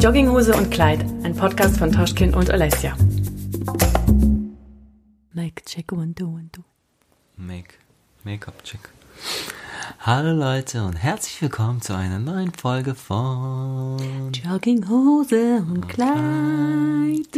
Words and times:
Jogginghose 0.00 0.56
und 0.56 0.70
Kleid, 0.70 1.04
ein 1.24 1.36
Podcast 1.36 1.76
von 1.76 1.92
Toschkin 1.92 2.32
und 2.32 2.48
Alessia. 2.50 2.96
Make 5.34 5.62
check 5.66 5.92
one 5.92 6.14
two 6.14 6.26
one 6.26 6.48
two. 6.50 6.62
Make 7.36 7.74
Make-up 8.24 8.64
check. 8.64 8.80
Hallo 9.98 10.32
Leute 10.32 10.84
und 10.84 10.94
herzlich 10.94 11.42
willkommen 11.42 11.82
zu 11.82 11.94
einer 11.94 12.18
neuen 12.18 12.50
Folge 12.54 12.94
von 12.94 14.32
Jogginghose 14.32 15.66
und 15.68 15.86
Kleid. 15.86 17.30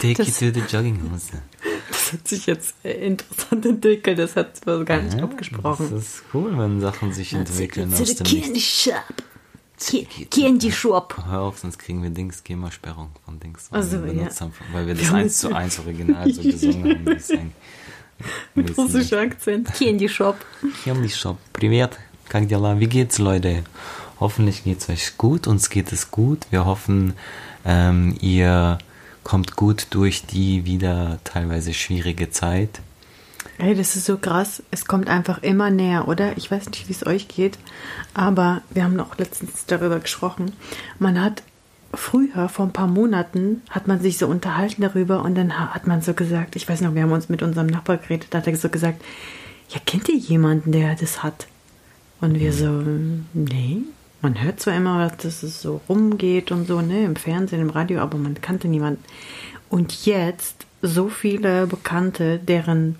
Take 0.00 0.22
you 0.22 0.24
to 0.24 0.52
the 0.52 0.62
Jogginghose. 0.68 1.42
Das 1.89 2.13
hat 2.13 2.27
sich 2.27 2.45
jetzt 2.45 2.75
äh, 2.83 3.07
interessant 3.07 3.65
entwickelt, 3.65 4.19
das 4.19 4.35
hat 4.35 4.65
wir 4.65 4.83
gar 4.85 5.01
nicht 5.01 5.19
abgesprochen. 5.21 5.89
Das 5.91 6.03
ist 6.03 6.23
cool, 6.33 6.57
wenn 6.57 6.79
Sachen 6.79 7.13
sich 7.13 7.33
entwickeln 7.33 7.91
To 7.91 8.01
aus 8.01 8.07
the 8.09 8.15
dem 8.15 8.25
candy 8.25 8.49
Nichts. 8.51 8.83
shop. 8.83 9.03
Ki- 9.79 10.07
Candy 10.31 10.71
shop. 10.71 11.15
Hör 11.29 11.41
auf, 11.41 11.59
sonst 11.59 11.77
kriegen 11.77 12.01
wir 12.01 12.09
Dings, 12.09 12.43
GEMA-Sperrung 12.43 13.09
von 13.25 13.39
Dings. 13.39 13.67
Ach 13.71 13.83
so, 13.83 13.97
weil 13.97 14.05
wir 14.05 14.13
ja. 14.13 14.19
benutzt 14.19 14.41
haben, 14.41 14.53
weil 14.71 14.87
wir 14.87 14.95
das 14.95 15.07
haben 15.09 15.15
1 15.17 15.37
zu 15.37 15.53
1 15.55 15.79
Original 15.79 16.33
so 16.33 16.41
gesungen 16.41 16.89
haben. 16.95 17.05
wie 17.05 17.11
es 17.11 17.29
eigentlich- 17.31 17.53
wie 18.55 18.61
es 18.71 18.77
Russischer 18.77 19.19
Akzent. 19.19 19.73
Candy 19.73 20.09
shop. 20.09 20.37
Candy 20.83 21.09
Shop. 21.09 21.37
Привет, 21.53 21.97
как 22.29 22.47
дела? 22.47 22.79
Wie 22.79 22.87
geht's, 22.87 23.19
Leute? 23.19 23.63
Hoffentlich 24.19 24.63
geht's 24.63 24.89
euch 24.89 25.15
gut, 25.17 25.45
uns 25.45 25.69
geht 25.69 25.91
es 25.91 26.09
gut. 26.09 26.47
Wir 26.49 26.65
hoffen, 26.65 27.13
ähm, 27.63 28.15
ihr 28.19 28.79
kommt 29.24 29.56
gut 29.56 29.86
durch 29.90 30.26
die 30.26 30.64
wieder 30.64 31.18
teilweise 31.24 31.72
schwierige 31.74 32.30
Zeit. 32.30 32.80
Ey, 33.58 33.74
das 33.74 33.96
ist 33.96 34.06
so 34.06 34.16
krass. 34.16 34.62
Es 34.70 34.86
kommt 34.86 35.08
einfach 35.08 35.42
immer 35.42 35.70
näher, 35.70 36.08
oder? 36.08 36.36
Ich 36.36 36.50
weiß 36.50 36.70
nicht, 36.70 36.88
wie 36.88 36.92
es 36.92 37.06
euch 37.06 37.28
geht, 37.28 37.58
aber 38.14 38.62
wir 38.70 38.84
haben 38.84 38.96
noch 38.96 39.18
letztens 39.18 39.66
darüber 39.66 40.00
gesprochen. 40.00 40.52
Man 40.98 41.20
hat 41.20 41.42
früher, 41.94 42.48
vor 42.48 42.66
ein 42.66 42.72
paar 42.72 42.86
Monaten, 42.86 43.62
hat 43.68 43.86
man 43.86 44.00
sich 44.00 44.16
so 44.18 44.26
unterhalten 44.26 44.82
darüber 44.82 45.22
und 45.22 45.34
dann 45.34 45.58
ha- 45.58 45.74
hat 45.74 45.86
man 45.86 46.00
so 46.02 46.14
gesagt, 46.14 46.56
ich 46.56 46.68
weiß 46.68 46.80
noch, 46.80 46.94
wir 46.94 47.02
haben 47.02 47.12
uns 47.12 47.28
mit 47.28 47.42
unserem 47.42 47.66
Nachbar 47.66 47.98
geredet, 47.98 48.28
da 48.30 48.38
hat 48.38 48.46
er 48.46 48.56
so 48.56 48.70
gesagt, 48.70 49.02
ja, 49.68 49.78
kennt 49.84 50.08
ihr 50.08 50.16
jemanden, 50.16 50.72
der 50.72 50.94
das 50.94 51.22
hat? 51.22 51.46
Und 52.20 52.38
wir 52.40 52.52
so, 52.52 52.70
nee. 53.34 53.78
Man 54.22 54.42
hört 54.42 54.60
zwar 54.60 54.76
immer, 54.76 55.10
dass 55.10 55.42
es 55.42 55.60
so 55.60 55.80
rumgeht 55.88 56.52
und 56.52 56.66
so, 56.66 56.80
ne, 56.80 57.04
im 57.04 57.16
Fernsehen, 57.16 57.60
im 57.60 57.70
Radio, 57.70 58.00
aber 58.00 58.16
man 58.18 58.40
kannte 58.40 58.68
niemanden. 58.68 59.02
Und 59.68 60.06
jetzt 60.06 60.66
so 60.80 61.08
viele 61.08 61.66
Bekannte, 61.66 62.38
deren 62.38 62.96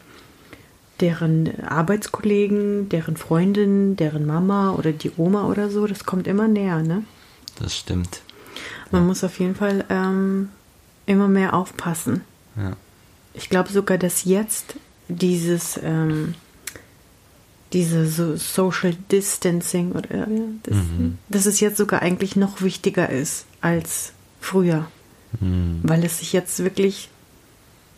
deren 1.02 1.64
Arbeitskollegen, 1.64 2.88
deren 2.88 3.16
Freundin, 3.16 3.96
deren 3.96 4.24
Mama 4.24 4.72
oder 4.72 4.92
die 4.92 5.10
Oma 5.16 5.46
oder 5.46 5.68
so, 5.68 5.86
das 5.86 6.04
kommt 6.04 6.28
immer 6.28 6.46
näher, 6.46 6.80
ne? 6.82 7.02
Das 7.58 7.76
stimmt. 7.76 8.22
Man 8.92 9.06
muss 9.06 9.24
auf 9.24 9.38
jeden 9.40 9.56
Fall 9.56 9.84
ähm, 9.90 10.50
immer 11.06 11.26
mehr 11.26 11.54
aufpassen. 11.54 12.22
Ja. 12.56 12.76
Ich 13.34 13.50
glaube 13.50 13.72
sogar, 13.72 13.98
dass 13.98 14.24
jetzt 14.24 14.76
dieses 15.08 15.78
ähm, 15.82 16.34
diese 17.72 18.06
so 18.06 18.36
Social 18.36 18.94
Distancing 19.10 19.92
oder 19.92 20.16
ja, 20.16 20.26
das, 20.62 20.76
dass 21.28 21.46
es 21.46 21.60
jetzt 21.60 21.76
sogar 21.76 22.02
eigentlich 22.02 22.36
noch 22.36 22.62
wichtiger 22.62 23.08
ist 23.08 23.46
als 23.60 24.12
früher, 24.40 24.86
Hm. 25.40 25.80
weil 25.82 26.04
es 26.04 26.18
sich 26.18 26.32
jetzt 26.34 26.62
wirklich 26.62 27.08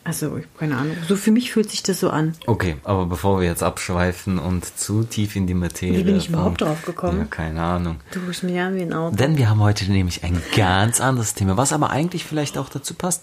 also 0.05 0.37
ich 0.37 0.45
keine 0.59 0.77
Ahnung, 0.77 0.97
so 1.09 1.17
für 1.17 1.31
mich 1.31 1.51
fühlt 1.51 1.71
sich 1.71 1.83
das 1.83 1.99
so 1.99 2.11
an. 2.11 2.35
Okay, 2.47 2.77
aber 2.85 3.07
bevor 3.07 3.41
wir 3.41 3.49
jetzt 3.49 3.63
abschweifen 3.63 4.39
und 4.39 4.79
zu 4.79 5.03
tief 5.03 5.35
in 5.35 5.47
die 5.47 5.55
Materie. 5.55 5.99
Wie 5.99 6.05
bin 6.05 6.17
ich 6.17 6.29
überhaupt 6.29 6.61
drauf 6.61 6.85
gekommen? 6.85 7.21
Ja, 7.21 7.25
keine 7.25 7.63
Ahnung. 7.63 7.97
Du 8.11 8.21
rufst 8.21 8.43
mich 8.43 8.61
an 8.61 8.77
wie 8.77 8.83
ein 8.83 8.93
Auto. 8.93 9.17
Denn 9.17 9.39
wir 9.39 9.49
haben 9.49 9.61
heute 9.61 9.91
nämlich 9.91 10.23
ein 10.23 10.43
ganz 10.55 11.01
anderes 11.01 11.33
Thema, 11.33 11.57
was 11.57 11.73
aber 11.73 11.89
eigentlich 11.89 12.25
vielleicht 12.25 12.59
auch 12.59 12.69
dazu 12.69 12.93
passt. 12.93 13.23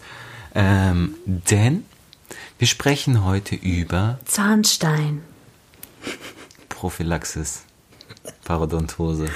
Ähm, 0.56 1.14
denn 1.26 1.86
wir 2.58 2.68
sprechen 2.68 3.24
heute 3.26 3.56
über 3.56 4.20
Zahnstein. 4.26 5.22
Prophylaxis, 6.82 7.62
Parodontose. 8.44 9.28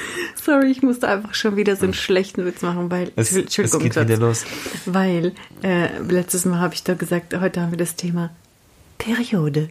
Sorry, 0.44 0.72
ich 0.72 0.82
musste 0.82 1.08
einfach 1.08 1.36
schon 1.36 1.56
wieder 1.56 1.76
so 1.76 1.84
einen 1.84 1.94
schlechten 1.94 2.44
Witz 2.44 2.64
machen, 2.64 2.90
weil 2.90 3.12
Es, 3.16 3.32
es 3.34 3.56
geht 3.56 3.96
wieder 3.96 4.18
los. 4.18 4.46
weil 4.88 5.34
äh, 5.62 6.00
letztes 6.00 6.46
Mal 6.46 6.60
habe 6.60 6.74
ich 6.74 6.84
doch 6.84 6.98
gesagt, 6.98 7.40
heute 7.40 7.62
haben 7.62 7.70
wir 7.72 7.78
das 7.78 7.96
Thema 7.96 8.32
Periode. 8.98 9.70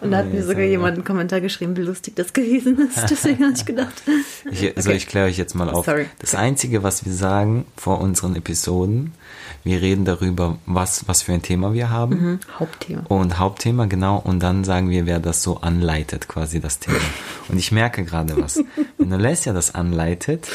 Und 0.00 0.12
da 0.12 0.18
hat 0.18 0.26
Oh, 0.30 0.34
mir 0.34 0.42
sogar 0.42 0.62
aber. 0.62 0.64
jemand 0.64 0.94
einen 0.94 1.04
Kommentar 1.04 1.42
geschrieben, 1.42 1.76
wie 1.76 1.82
lustig 1.82 2.16
das 2.16 2.32
gewesen 2.32 2.78
ist. 2.88 3.04
Deswegen 3.10 3.44
habe 3.44 3.54
ich 3.54 3.66
gedacht. 3.66 4.02
Ich, 4.50 4.74
also 4.76 4.90
ich 4.92 5.06
kläre 5.06 5.26
euch 5.26 5.36
jetzt 5.36 5.54
mal 5.54 5.68
auf. 5.68 5.84
Sorry. 5.84 6.06
Das 6.20 6.34
Einzige, 6.34 6.82
was 6.82 7.04
wir 7.04 7.12
sagen 7.12 7.66
vor 7.76 8.00
unseren 8.00 8.34
Episoden, 8.36 9.12
wir 9.62 9.82
reden 9.82 10.04
darüber, 10.04 10.58
was, 10.66 11.06
was 11.06 11.22
für 11.22 11.32
ein 11.32 11.42
Thema 11.42 11.74
wir 11.74 11.90
haben. 11.90 12.14
Mhm, 12.14 12.40
Hauptthema. 12.58 13.02
Und 13.08 13.38
Hauptthema, 13.38 13.86
genau. 13.86 14.16
Und 14.16 14.40
dann 14.40 14.64
sagen 14.64 14.88
wir, 14.88 15.06
wer 15.06 15.20
das 15.20 15.42
so 15.42 15.60
anleitet, 15.60 16.28
quasi 16.28 16.60
das 16.60 16.78
Thema. 16.78 16.98
Und 17.48 17.58
ich 17.58 17.70
merke 17.70 18.04
gerade 18.04 18.40
was. 18.40 18.62
Wenn 18.96 19.12
Alessia 19.12 19.52
das 19.52 19.74
anleitet 19.74 20.48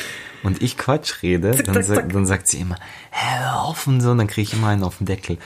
und 0.43 0.61
ich 0.61 0.77
Quatsch 0.77 1.21
rede, 1.21 1.51
dann, 1.51 1.75
zack, 1.75 1.85
zack. 1.85 2.13
dann 2.13 2.25
sagt 2.25 2.47
sie 2.47 2.59
immer, 2.61 2.77
hör 3.11 3.61
auf 3.61 3.85
und 3.85 4.01
so, 4.01 4.11
und 4.11 4.17
dann 4.17 4.27
kriege 4.27 4.47
ich 4.49 4.53
immer 4.53 4.67
einen 4.67 4.83
auf 4.83 4.97
den 4.97 5.05
Deckel. 5.05 5.37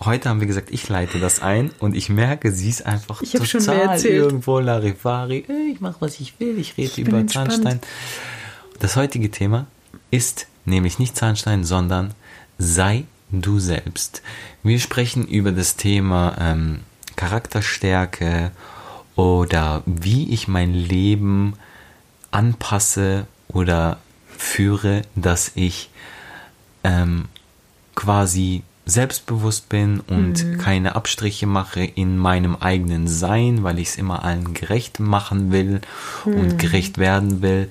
Heute 0.00 0.28
haben 0.28 0.38
wir 0.38 0.46
gesagt, 0.46 0.70
ich 0.70 0.88
leite 0.88 1.18
das 1.18 1.42
ein 1.42 1.72
und 1.80 1.96
ich 1.96 2.08
merke, 2.08 2.52
sie 2.52 2.68
ist 2.68 2.86
einfach 2.86 3.20
Ich 3.20 3.32
total 3.32 4.00
irgendwo 4.00 4.60
Larifari. 4.60 5.44
Ich 5.72 5.80
mache, 5.80 5.96
was 5.98 6.20
ich 6.20 6.38
will, 6.38 6.56
ich 6.56 6.76
rede 6.76 7.02
bin 7.02 7.06
über. 7.06 7.26
Zahnstein. 7.26 7.80
Das 8.78 8.94
heutige 8.94 9.32
Thema 9.32 9.66
ist 10.12 10.46
nämlich 10.64 11.00
nicht 11.00 11.16
Zahnstein, 11.16 11.64
sondern 11.64 12.14
sei 12.58 13.04
du 13.30 13.58
selbst. 13.58 14.22
Wir 14.62 14.80
sprechen 14.80 15.26
über 15.26 15.52
das 15.52 15.76
Thema 15.76 16.36
ähm, 16.40 16.80
Charakterstärke 17.16 18.50
oder 19.16 19.82
wie 19.86 20.32
ich 20.32 20.48
mein 20.48 20.74
Leben 20.74 21.54
anpasse 22.30 23.26
oder 23.48 23.98
führe, 24.36 25.02
dass 25.14 25.52
ich 25.54 25.90
ähm, 26.84 27.28
quasi 27.94 28.62
selbstbewusst 28.88 29.68
bin 29.68 30.00
und 30.00 30.58
keine 30.58 30.96
Abstriche 30.96 31.46
mache 31.46 31.84
in 31.84 32.16
meinem 32.16 32.56
eigenen 32.56 33.06
Sein, 33.06 33.62
weil 33.62 33.78
ich 33.78 33.88
es 33.88 33.96
immer 33.96 34.24
allen 34.24 34.54
gerecht 34.54 34.98
machen 34.98 35.52
will 35.52 35.82
und 36.24 36.58
gerecht 36.58 36.96
werden 36.96 37.42
will. 37.42 37.70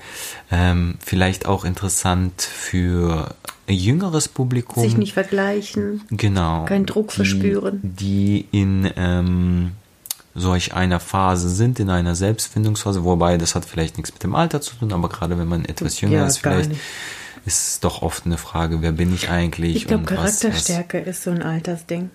Ähm, 0.52 0.96
vielleicht 1.04 1.48
auch 1.48 1.66
interessant 1.66 2.42
für 2.42 3.34
ein 3.68 3.76
jüngeres 3.76 4.28
Publikum. 4.28 4.84
Sich 4.84 4.96
nicht 4.96 5.14
vergleichen. 5.14 6.04
Genau. 6.12 6.66
Keinen 6.66 6.86
Druck 6.86 7.10
die, 7.10 7.16
verspüren. 7.16 7.80
Die 7.82 8.46
in 8.52 8.90
ähm, 8.96 9.72
solch 10.36 10.74
einer 10.74 11.00
Phase 11.00 11.50
sind, 11.50 11.80
in 11.80 11.90
einer 11.90 12.14
Selbstfindungsphase, 12.14 13.04
wobei 13.04 13.38
das 13.38 13.56
hat 13.56 13.66
vielleicht 13.66 13.98
nichts 13.98 14.14
mit 14.14 14.22
dem 14.22 14.36
Alter 14.36 14.62
zu 14.62 14.76
tun, 14.76 14.94
aber 14.94 15.10
gerade 15.10 15.38
wenn 15.40 15.48
man 15.48 15.66
etwas 15.66 16.00
jünger 16.00 16.18
Ja, 16.18 16.28
ist, 16.28 16.38
vielleicht 16.38 16.70
nicht. 16.70 16.82
Ist 17.48 17.84
doch 17.84 18.02
oft 18.02 18.26
eine 18.26 18.38
Frage, 18.38 18.82
wer 18.82 18.92
bin 18.92 19.14
ich 19.16 19.30
eigentlich? 19.30 19.76
Ich 19.76 19.88
glaube, 19.88 20.04
und 20.04 20.12
was- 20.12 20.18
was- 20.18 20.40
Charakterstärke 20.42 21.00
ist 21.00 21.24
so 21.24 21.32
ein 21.32 21.42
Altersding. 21.42 22.10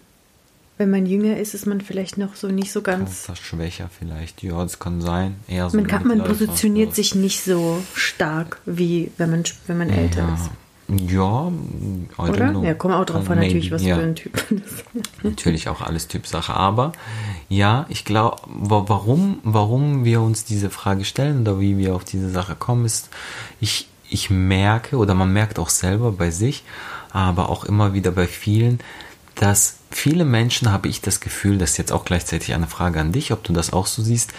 Wenn 0.79 0.91
man 0.91 1.07
jünger 1.07 1.37
ist, 1.37 1.55
ist 1.55 1.67
man 1.67 1.81
vielleicht 1.81 2.19
noch 2.19 2.35
so 2.35 2.49
nicht 2.49 2.71
so 2.73 2.83
ganz. 2.83 3.25
Charakterschwächer 3.25 3.89
vielleicht, 3.99 4.43
ja, 4.43 4.63
das 4.63 4.79
kann 4.79 5.01
sein. 5.01 5.37
Eher 5.49 5.71
so 5.71 5.77
Man, 5.77 5.87
kann, 5.87 6.07
man 6.07 6.23
positioniert 6.23 6.95
sich 6.95 7.15
nicht 7.15 7.43
so 7.45 7.83
stark, 7.95 8.61
wie 8.67 9.11
wenn 9.17 9.31
man, 9.31 9.45
wenn 9.67 9.79
man 9.79 9.91
älter 9.91 10.29
ist. 10.35 10.51
Ja, 10.89 11.49
I 11.49 11.53
don't 12.19 12.31
Oder? 12.31 12.51
know. 12.51 12.65
Ja, 12.65 12.75
kommt 12.75 12.95
auch 12.95 13.05
drauf 13.07 13.31
an, 13.31 13.39
natürlich, 13.39 13.71
was 13.71 13.83
ja. 13.83 13.97
für 13.97 14.03
ein 14.03 14.15
Typ 14.15 14.45
man 14.51 14.63
ist. 14.63 14.85
Natürlich 15.23 15.69
auch 15.69 15.81
alles 15.81 16.09
Typsache. 16.09 16.53
Aber 16.53 16.93
ja, 17.49 17.87
ich 17.89 18.05
glaube, 18.05 18.43
warum, 18.47 19.39
warum 19.43 20.05
wir 20.05 20.21
uns 20.21 20.45
diese 20.45 20.69
Frage 20.69 21.05
stellen 21.07 21.43
oder 21.43 21.61
wie 21.61 21.79
wir 21.79 21.95
auf 21.95 22.05
diese 22.05 22.29
Sache 22.31 22.57
kommen, 22.57 22.85
ist, 22.85 23.09
ich, 23.61 23.89
ich 24.13 24.31
merke 24.31 24.97
oder 24.97 25.15
man 25.15 25.33
merkt 25.33 25.59
auch 25.59 25.69
selber 25.69 26.13
bei 26.13 26.31
sich, 26.31 26.65
aber 27.11 27.49
auch 27.49 27.65
immer 27.65 27.95
wieder 27.95 28.11
bei 28.11 28.27
vielen, 28.27 28.81
dass 29.35 29.77
viele 29.91 30.25
Menschen, 30.25 30.73
habe 30.73 30.89
ich 30.89 31.01
das 31.01 31.21
Gefühl, 31.21 31.59
das 31.59 31.73
ist 31.73 31.77
jetzt 31.79 31.93
auch 31.93 32.05
gleichzeitig 32.05 32.55
eine 32.55 32.67
Frage 32.67 33.01
an 33.01 33.13
dich, 33.13 33.33
ob 33.33 33.43
du 33.45 33.53
das 33.53 33.73
auch 33.73 33.87
so 33.87 34.03
siehst, 34.03 34.33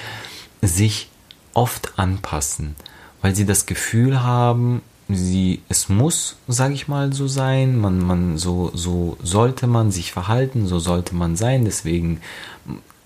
sich 0.62 1.10
oft 1.54 1.98
anpassen, 1.98 2.76
weil 3.22 3.36
sie 3.36 3.46
das 3.46 3.66
Gefühl 3.66 4.24
haben, 4.24 4.82
sie, 5.10 5.62
es 5.70 5.90
muss, 5.90 6.38
sage 6.48 6.74
ich 6.74 6.88
mal, 6.88 7.14
so 7.14 7.28
sein, 7.28 7.80
man, 7.80 8.00
man, 8.00 8.38
so, 8.38 8.72
so 8.74 9.18
sollte 9.22 9.68
man 9.68 9.92
sich 9.92 10.12
verhalten, 10.12 10.68
so 10.68 10.80
sollte 10.80 11.16
man 11.16 11.36
sein, 11.36 11.66
deswegen 11.66 12.22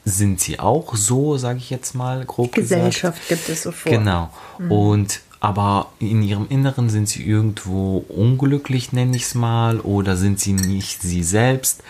sind 0.05 0.39
sie 0.39 0.59
auch 0.59 0.95
so, 0.95 1.37
sage 1.37 1.57
ich 1.57 1.69
jetzt 1.69 1.93
mal, 1.93 2.23
grob 2.25 2.53
gesagt. 2.53 2.81
Gesellschaft 2.81 3.27
gibt 3.27 3.49
es 3.49 3.63
so 3.63 3.71
vor. 3.71 3.91
Genau. 3.91 4.29
Mhm. 4.57 4.71
Und 4.71 5.19
aber 5.39 5.91
in 5.99 6.23
ihrem 6.23 6.47
Inneren 6.49 6.89
sind 6.89 7.07
sie 7.07 7.23
irgendwo 7.23 7.97
unglücklich, 8.09 8.91
nenne 8.93 9.15
ich 9.15 9.23
es 9.23 9.35
mal, 9.35 9.79
oder 9.79 10.15
sind 10.15 10.39
sie 10.39 10.53
nicht 10.53 11.01
sie 11.01 11.23
selbst. 11.23 11.83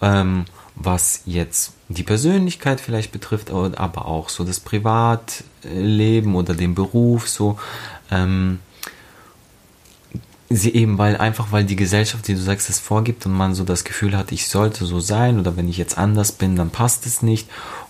Ähm, 0.00 0.44
was 0.76 1.22
jetzt 1.24 1.72
die 1.88 2.02
Persönlichkeit 2.02 2.80
vielleicht 2.80 3.12
betrifft, 3.12 3.50
aber 3.50 4.06
auch 4.06 4.28
so 4.28 4.44
das 4.44 4.60
Privatleben 4.60 6.34
oder 6.34 6.54
den 6.54 6.74
Beruf, 6.74 7.28
so 7.28 7.58
ähm, 8.10 8.58
sie 10.50 10.74
eben, 10.74 10.98
weil 10.98 11.16
einfach, 11.16 11.52
weil 11.52 11.64
die 11.64 11.76
Gesellschaft, 11.76 12.26
wie 12.28 12.34
du 12.34 12.40
sagst, 12.40 12.68
es 12.68 12.80
vorgibt 12.80 13.24
und 13.26 13.32
man 13.32 13.54
so 13.54 13.64
das 13.64 13.84
Gefühl 13.84 14.16
hat, 14.16 14.32
ich 14.32 14.48
sollte 14.48 14.84
so 14.84 15.00
sein 15.00 15.38
oder 15.38 15.56
wenn 15.56 15.68
ich 15.68 15.78
jetzt 15.78 15.96
anders 15.96 16.32
bin, 16.32 16.56
dann 16.56 16.70
passt 16.70 17.06
es 17.06 17.22
nicht 17.22 17.48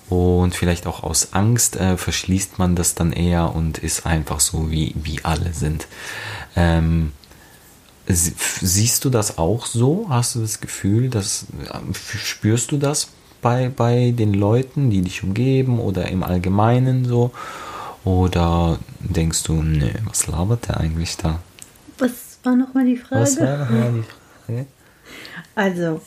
und 0.09 0.55
vielleicht 0.55 0.87
auch 0.87 1.03
aus 1.03 1.33
Angst 1.33 1.77
äh, 1.77 1.97
verschließt 1.97 2.59
man 2.59 2.77
das 2.77 2.95
dann 2.95 3.13
eher 3.13 3.55
und 3.55 3.79
ist 3.79 4.07
einfach 4.07 4.41
so, 4.41 4.71
wie, 4.71 4.95
wie 4.97 5.25
alle 5.25 5.53
sind. 5.53 5.87
Ähm, 6.57 7.13
siehst 8.07 9.05
du 9.05 9.11
das 9.11 9.39
auch 9.39 9.67
so? 9.67 10.07
Hast 10.09 10.35
du 10.35 10.41
das 10.41 10.61
Gefühl, 10.61 11.09
dass, 11.09 11.47
äh, 11.73 11.95
spürst 11.95 12.71
du 12.73 12.77
das 12.77 13.09
bei, 13.41 13.71
bei 13.71 14.13
den 14.17 14.35
Leuten, 14.35 14.91
die 14.91 15.03
dich 15.03 15.23
umgeben 15.23 15.79
oder 15.81 16.09
im 16.09 16.23
Allgemeinen 16.23 17.05
so? 17.07 17.31
Oder 18.05 18.79
denkst 19.01 19.45
du, 19.45 19.63
nee, 19.63 19.95
was 20.07 20.27
labert 20.27 20.69
der 20.69 20.81
eigentlich 20.81 21.17
da? 21.17 21.41
Was 21.99 22.39
war 22.43 22.55
nochmal 22.55 22.85
die 22.85 22.99
Frage? 22.99 23.23
Was 23.23 23.41
war 23.41 23.57
nochmal 23.57 23.93
die 23.93 24.53
Frage? 24.53 24.67
Also, 25.55 26.03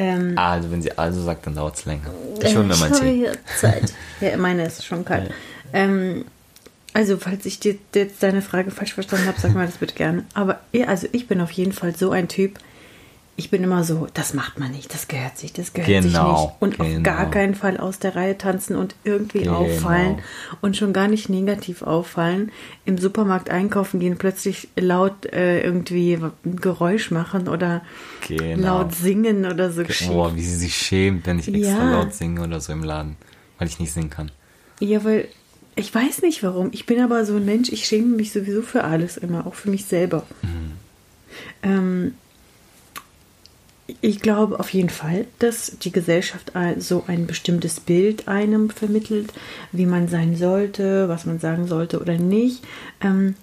ähm, 0.00 0.32
also, 0.36 0.70
wenn 0.70 0.80
sie 0.80 0.96
also 0.96 1.22
sagt, 1.22 1.46
dann 1.46 1.54
dauert 1.54 1.76
es 1.76 1.84
länger. 1.84 2.10
Ich 2.42 2.56
hole 2.56 2.64
mir 2.64 2.76
mal 2.76 2.90
Tee. 2.90 3.28
Zeit. 3.60 3.92
ja, 4.22 4.34
meine 4.38 4.64
ist 4.64 4.82
schon 4.82 5.04
kalt. 5.04 5.28
Ja. 5.28 5.34
Ähm, 5.74 6.24
also, 6.94 7.18
falls 7.18 7.44
ich 7.44 7.60
dir 7.60 7.76
jetzt 7.94 8.22
deine 8.22 8.40
Frage 8.40 8.70
falsch 8.70 8.94
verstanden 8.94 9.26
habe, 9.26 9.38
sag 9.38 9.54
mal 9.54 9.66
das 9.66 9.76
bitte 9.76 9.94
gerne. 9.94 10.24
Aber 10.32 10.60
ja, 10.72 10.86
also 10.86 11.06
ich 11.12 11.28
bin 11.28 11.42
auf 11.42 11.50
jeden 11.50 11.72
Fall 11.72 11.94
so 11.94 12.12
ein 12.12 12.28
Typ, 12.28 12.58
ich 13.40 13.48
bin 13.48 13.64
immer 13.64 13.84
so, 13.84 14.06
das 14.12 14.34
macht 14.34 14.60
man 14.60 14.70
nicht, 14.70 14.92
das 14.92 15.08
gehört 15.08 15.38
sich, 15.38 15.54
das 15.54 15.72
gehört 15.72 15.88
genau, 15.88 16.36
sich 16.36 16.44
nicht. 16.44 16.54
Und 16.60 16.78
genau. 16.78 16.98
auf 16.98 17.02
gar 17.02 17.30
keinen 17.30 17.54
Fall 17.54 17.78
aus 17.78 17.98
der 17.98 18.14
Reihe 18.14 18.36
tanzen 18.36 18.76
und 18.76 18.94
irgendwie 19.02 19.44
genau. 19.44 19.64
auffallen 19.64 20.18
und 20.60 20.76
schon 20.76 20.92
gar 20.92 21.08
nicht 21.08 21.30
negativ 21.30 21.80
auffallen. 21.80 22.52
Im 22.84 22.98
Supermarkt 22.98 23.48
einkaufen 23.48 23.98
gehen, 23.98 24.18
plötzlich 24.18 24.68
laut 24.76 25.24
äh, 25.24 25.62
irgendwie 25.62 26.18
ein 26.18 26.56
Geräusch 26.56 27.10
machen 27.10 27.48
oder 27.48 27.80
genau. 28.28 28.82
laut 28.82 28.94
singen 28.94 29.46
oder 29.46 29.72
so. 29.72 29.84
Oh, 30.10 30.30
wie 30.34 30.42
sie 30.42 30.56
sich 30.56 30.76
schämt, 30.76 31.26
wenn 31.26 31.38
ich 31.38 31.48
extra 31.48 31.78
ja. 31.78 31.92
laut 31.92 32.12
singe 32.12 32.42
oder 32.42 32.60
so 32.60 32.74
im 32.74 32.84
Laden, 32.84 33.16
weil 33.58 33.68
ich 33.68 33.80
nicht 33.80 33.92
singen 33.92 34.10
kann. 34.10 34.30
Ja, 34.80 35.02
weil 35.02 35.28
ich 35.76 35.94
weiß 35.94 36.20
nicht 36.20 36.42
warum. 36.42 36.68
Ich 36.72 36.84
bin 36.84 37.00
aber 37.00 37.24
so 37.24 37.36
ein 37.36 37.46
Mensch, 37.46 37.70
ich 37.70 37.86
schäme 37.86 38.16
mich 38.16 38.32
sowieso 38.32 38.60
für 38.60 38.84
alles 38.84 39.16
immer, 39.16 39.46
auch 39.46 39.54
für 39.54 39.70
mich 39.70 39.86
selber. 39.86 40.26
Mhm. 40.42 40.72
Ähm, 41.62 42.14
ich 44.00 44.20
glaube 44.20 44.60
auf 44.60 44.70
jeden 44.70 44.90
Fall, 44.90 45.26
dass 45.38 45.78
die 45.78 45.92
Gesellschaft 45.92 46.52
so 46.78 47.04
ein 47.06 47.26
bestimmtes 47.26 47.80
Bild 47.80 48.28
einem 48.28 48.70
vermittelt, 48.70 49.32
wie 49.72 49.86
man 49.86 50.08
sein 50.08 50.36
sollte, 50.36 51.08
was 51.08 51.26
man 51.26 51.38
sagen 51.38 51.66
sollte 51.66 52.00
oder 52.00 52.18
nicht. 52.18 52.64
Ähm, 53.00 53.34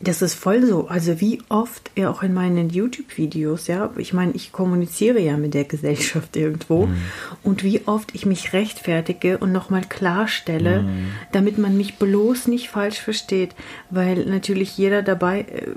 das 0.00 0.22
ist 0.22 0.34
voll 0.34 0.64
so. 0.66 0.88
Also 0.88 1.20
wie 1.20 1.40
oft 1.48 1.90
ja 1.96 2.10
auch 2.10 2.22
in 2.22 2.34
meinen 2.34 2.70
YouTube-Videos, 2.70 3.66
ja, 3.66 3.90
ich 3.96 4.12
meine, 4.12 4.32
ich 4.32 4.52
kommuniziere 4.52 5.20
ja 5.20 5.36
mit 5.36 5.54
der 5.54 5.64
Gesellschaft 5.64 6.36
irgendwo 6.36 6.86
mhm. 6.86 6.96
und 7.42 7.64
wie 7.64 7.86
oft 7.86 8.14
ich 8.14 8.26
mich 8.26 8.52
rechtfertige 8.52 9.38
und 9.38 9.52
nochmal 9.52 9.82
klarstelle, 9.82 10.82
mhm. 10.82 11.08
damit 11.32 11.58
man 11.58 11.76
mich 11.76 11.96
bloß 11.96 12.48
nicht 12.48 12.68
falsch 12.68 13.00
versteht, 13.00 13.54
weil 13.90 14.26
natürlich 14.26 14.76
jeder 14.76 15.02
dabei 15.02 15.40
äh, 15.40 15.70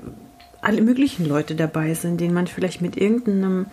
alle 0.60 0.82
möglichen 0.82 1.26
Leute 1.26 1.54
dabei 1.54 1.94
sind, 1.94 2.20
denen 2.20 2.34
man 2.34 2.46
vielleicht 2.46 2.80
mit 2.80 2.96
irgendeinem 2.96 3.66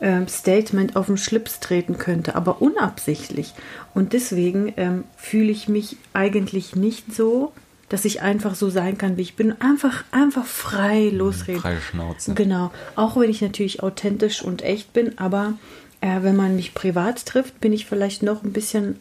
äh, 0.00 0.26
Statement 0.26 0.96
auf 0.96 1.06
den 1.06 1.16
Schlips 1.16 1.60
treten 1.60 1.98
könnte, 1.98 2.34
aber 2.34 2.60
unabsichtlich. 2.60 3.54
Und 3.94 4.12
deswegen 4.12 4.72
ähm, 4.76 5.04
fühle 5.16 5.50
ich 5.50 5.68
mich 5.68 5.96
eigentlich 6.12 6.74
nicht 6.74 7.14
so, 7.14 7.52
dass 7.88 8.04
ich 8.06 8.22
einfach 8.22 8.54
so 8.54 8.70
sein 8.70 8.96
kann, 8.96 9.18
wie 9.18 9.22
ich 9.22 9.36
bin. 9.36 9.60
Einfach, 9.60 10.04
einfach 10.10 10.46
frei 10.46 11.10
losreden. 11.10 11.60
Freie 11.60 11.80
Schnauze. 11.80 12.34
Genau. 12.34 12.72
Auch 12.96 13.16
wenn 13.16 13.30
ich 13.30 13.42
natürlich 13.42 13.82
authentisch 13.82 14.42
und 14.42 14.62
echt 14.62 14.94
bin, 14.94 15.18
aber 15.18 15.54
äh, 16.00 16.22
wenn 16.22 16.34
man 16.34 16.56
mich 16.56 16.72
privat 16.72 17.26
trifft, 17.26 17.60
bin 17.60 17.72
ich 17.72 17.86
vielleicht 17.86 18.22
noch 18.22 18.42
ein 18.42 18.52
bisschen 18.52 18.98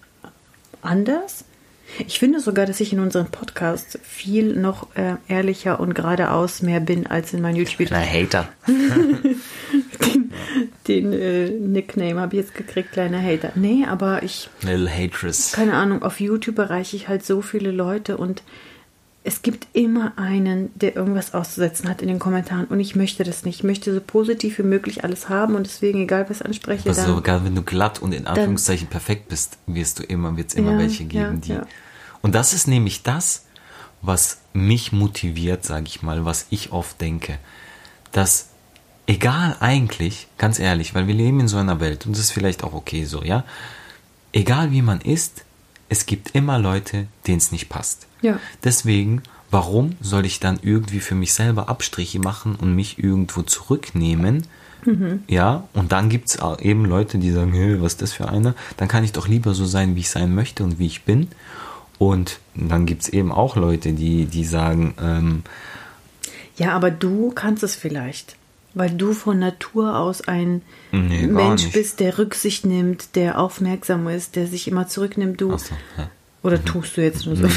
anders. 0.81 1.45
Ich 1.99 2.19
finde 2.19 2.39
sogar, 2.39 2.65
dass 2.65 2.79
ich 2.79 2.93
in 2.93 2.99
unserem 2.99 3.27
Podcast 3.27 3.99
viel 4.03 4.55
noch 4.55 4.95
äh, 4.95 5.15
ehrlicher 5.27 5.79
und 5.79 5.93
geradeaus 5.93 6.61
mehr 6.61 6.79
bin 6.79 7.07
als 7.07 7.33
in 7.33 7.41
meinen 7.41 7.55
YouTube-Videos. 7.55 7.97
Kleiner 7.97 8.11
Hater. 8.11 8.49
den, 10.13 10.31
den 10.87 11.13
äh, 11.13 11.49
Nickname 11.49 12.19
habe 12.19 12.35
ich 12.35 12.41
jetzt 12.41 12.55
gekriegt, 12.55 12.91
kleiner 12.91 13.21
Hater. 13.21 13.51
Nee, 13.55 13.85
aber 13.87 14.23
ich. 14.23 14.49
Little 14.61 14.89
Hatress. 14.89 15.51
Keine 15.51 15.73
Ahnung, 15.73 16.03
auf 16.03 16.19
YouTube 16.19 16.57
erreiche 16.59 16.95
ich 16.95 17.07
halt 17.07 17.25
so 17.25 17.41
viele 17.41 17.71
Leute 17.71 18.17
und 18.17 18.43
es 19.23 19.43
gibt 19.43 19.67
immer 19.73 20.13
einen, 20.17 20.71
der 20.73 20.95
irgendwas 20.95 21.33
auszusetzen 21.35 21.87
hat 21.87 22.01
in 22.01 22.07
den 22.07 22.17
Kommentaren 22.17 22.65
und 22.65 22.79
ich 22.79 22.95
möchte 22.95 23.23
das 23.23 23.45
nicht. 23.45 23.59
Ich 23.59 23.63
möchte 23.63 23.93
so 23.93 24.01
positiv 24.01 24.57
wie 24.57 24.63
möglich 24.63 25.03
alles 25.03 25.29
haben 25.29 25.55
und 25.55 25.67
deswegen, 25.67 26.01
egal 26.01 26.27
was 26.29 26.41
anspreche, 26.41 26.89
also 26.89 27.01
dann, 27.01 27.15
sogar 27.15 27.45
wenn 27.45 27.53
du 27.53 27.61
glatt 27.61 28.01
und 28.01 28.13
in 28.13 28.25
Anführungszeichen 28.25 28.87
dann, 28.87 28.91
perfekt 28.91 29.29
bist, 29.29 29.57
wirst 29.67 29.99
du 29.99 30.03
immer, 30.03 30.35
wird 30.37 30.49
es 30.49 30.55
immer 30.55 30.71
ja, 30.71 30.77
welche 30.79 31.05
geben, 31.05 31.33
ja, 31.35 31.39
die. 31.39 31.53
Ja. 31.53 31.67
Und 32.23 32.33
das 32.33 32.53
ist 32.53 32.67
nämlich 32.67 33.03
das, 33.03 33.45
was 34.01 34.39
mich 34.53 34.91
motiviert, 34.91 35.65
sage 35.65 35.85
ich 35.85 36.01
mal, 36.01 36.25
was 36.25 36.47
ich 36.49 36.71
oft 36.71 36.99
denke, 36.99 37.37
dass 38.11 38.49
egal 39.05 39.55
eigentlich, 39.59 40.27
ganz 40.39 40.57
ehrlich, 40.57 40.95
weil 40.95 41.05
wir 41.05 41.13
leben 41.13 41.41
in 41.41 41.47
so 41.47 41.57
einer 41.57 41.79
Welt 41.79 42.07
und 42.07 42.13
das 42.13 42.23
ist 42.23 42.31
vielleicht 42.31 42.63
auch 42.63 42.73
okay 42.73 43.05
so, 43.05 43.23
ja, 43.23 43.43
egal 44.33 44.71
wie 44.71 44.81
man 44.81 44.99
ist, 44.99 45.45
es 45.91 46.05
gibt 46.05 46.35
immer 46.35 46.57
Leute, 46.57 47.07
denen 47.27 47.39
es 47.39 47.51
nicht 47.51 47.67
passt. 47.67 48.07
Ja. 48.21 48.39
Deswegen, 48.63 49.23
warum 49.51 49.97
soll 49.99 50.25
ich 50.25 50.39
dann 50.39 50.57
irgendwie 50.61 51.01
für 51.01 51.15
mich 51.15 51.33
selber 51.33 51.67
Abstriche 51.67 52.17
machen 52.17 52.55
und 52.55 52.73
mich 52.73 52.97
irgendwo 52.97 53.41
zurücknehmen? 53.41 54.47
Mhm. 54.85 55.23
Ja, 55.27 55.67
und 55.73 55.91
dann 55.91 56.07
gibt 56.07 56.29
es 56.29 56.39
eben 56.61 56.85
Leute, 56.85 57.17
die 57.17 57.31
sagen, 57.31 57.51
hey, 57.51 57.81
was 57.81 57.93
ist 57.93 58.01
das 58.01 58.13
für 58.13 58.29
einer? 58.29 58.55
Dann 58.77 58.87
kann 58.87 59.03
ich 59.03 59.11
doch 59.11 59.27
lieber 59.27 59.53
so 59.53 59.65
sein, 59.65 59.97
wie 59.97 59.99
ich 59.99 60.09
sein 60.09 60.33
möchte 60.33 60.63
und 60.63 60.79
wie 60.79 60.87
ich 60.87 61.03
bin. 61.03 61.27
Und 61.99 62.39
dann 62.55 62.85
gibt 62.85 63.01
es 63.01 63.09
eben 63.09 63.33
auch 63.33 63.57
Leute, 63.57 63.91
die, 63.91 64.25
die 64.27 64.45
sagen, 64.45 64.93
ähm, 64.97 65.43
ja, 66.55 66.71
aber 66.71 66.89
du 66.89 67.31
kannst 67.31 67.63
es 67.63 67.75
vielleicht. 67.75 68.37
Weil 68.73 68.91
du 68.91 69.13
von 69.13 69.37
Natur 69.39 69.97
aus 69.97 70.21
ein 70.21 70.61
nee, 70.91 71.27
Mensch 71.27 71.71
bist, 71.71 71.99
der 71.99 72.17
Rücksicht 72.17 72.65
nimmt, 72.65 73.15
der 73.15 73.39
aufmerksam 73.39 74.07
ist, 74.07 74.35
der 74.35 74.47
sich 74.47 74.67
immer 74.67 74.87
zurücknimmt. 74.87 75.41
Du. 75.41 75.57
So, 75.57 75.75
ja. 75.97 76.09
Oder 76.43 76.57
mhm. 76.57 76.65
tust 76.65 76.97
du 76.97 77.01
jetzt 77.01 77.25
nur 77.25 77.35
so? 77.35 77.47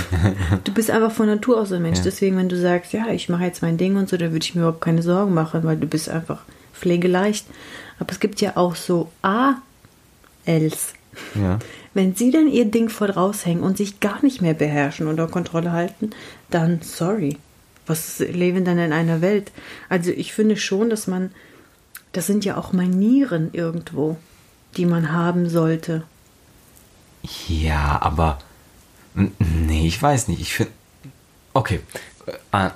du 0.64 0.72
bist 0.72 0.90
einfach 0.90 1.12
von 1.12 1.26
Natur 1.26 1.60
aus 1.60 1.72
ein 1.72 1.82
Mensch. 1.82 1.98
Ja. 1.98 2.04
Deswegen, 2.04 2.36
wenn 2.36 2.48
du 2.48 2.58
sagst, 2.58 2.92
ja, 2.92 3.08
ich 3.08 3.28
mache 3.28 3.44
jetzt 3.44 3.62
mein 3.62 3.76
Ding 3.76 3.96
und 3.96 4.08
so, 4.08 4.16
dann 4.16 4.32
würde 4.32 4.44
ich 4.44 4.54
mir 4.54 4.62
überhaupt 4.62 4.82
keine 4.82 5.02
Sorgen 5.02 5.32
machen, 5.32 5.62
weil 5.64 5.76
du 5.76 5.86
bist 5.86 6.08
einfach 6.08 6.42
pflegeleicht. 6.72 7.46
Aber 7.98 8.10
es 8.12 8.20
gibt 8.20 8.40
ja 8.40 8.56
auch 8.56 8.74
so 8.74 9.10
A-Els. 9.22 10.94
Ja. 11.34 11.60
Wenn 11.94 12.16
sie 12.16 12.32
dann 12.32 12.48
ihr 12.48 12.64
Ding 12.64 12.88
voll 12.88 13.10
raushängen 13.10 13.62
und 13.62 13.76
sich 13.76 14.00
gar 14.00 14.22
nicht 14.22 14.42
mehr 14.42 14.54
beherrschen 14.54 15.06
oder 15.06 15.28
Kontrolle 15.28 15.70
halten, 15.70 16.10
dann 16.50 16.80
sorry 16.82 17.38
was 17.86 18.18
leben 18.18 18.64
denn 18.64 18.78
in 18.78 18.92
einer 18.92 19.20
Welt? 19.20 19.52
Also 19.88 20.10
ich 20.10 20.32
finde 20.32 20.56
schon, 20.56 20.90
dass 20.90 21.06
man, 21.06 21.32
das 22.12 22.26
sind 22.26 22.44
ja 22.44 22.56
auch 22.56 22.72
Manieren 22.72 23.50
irgendwo, 23.52 24.16
die 24.76 24.86
man 24.86 25.12
haben 25.12 25.48
sollte. 25.48 26.04
Ja, 27.48 27.98
aber 28.00 28.38
nee, 29.38 29.86
ich 29.86 30.00
weiß 30.00 30.28
nicht. 30.28 30.40
Ich 30.40 30.54
finde, 30.54 30.72
okay, 31.52 31.80
äh, 32.52 32.66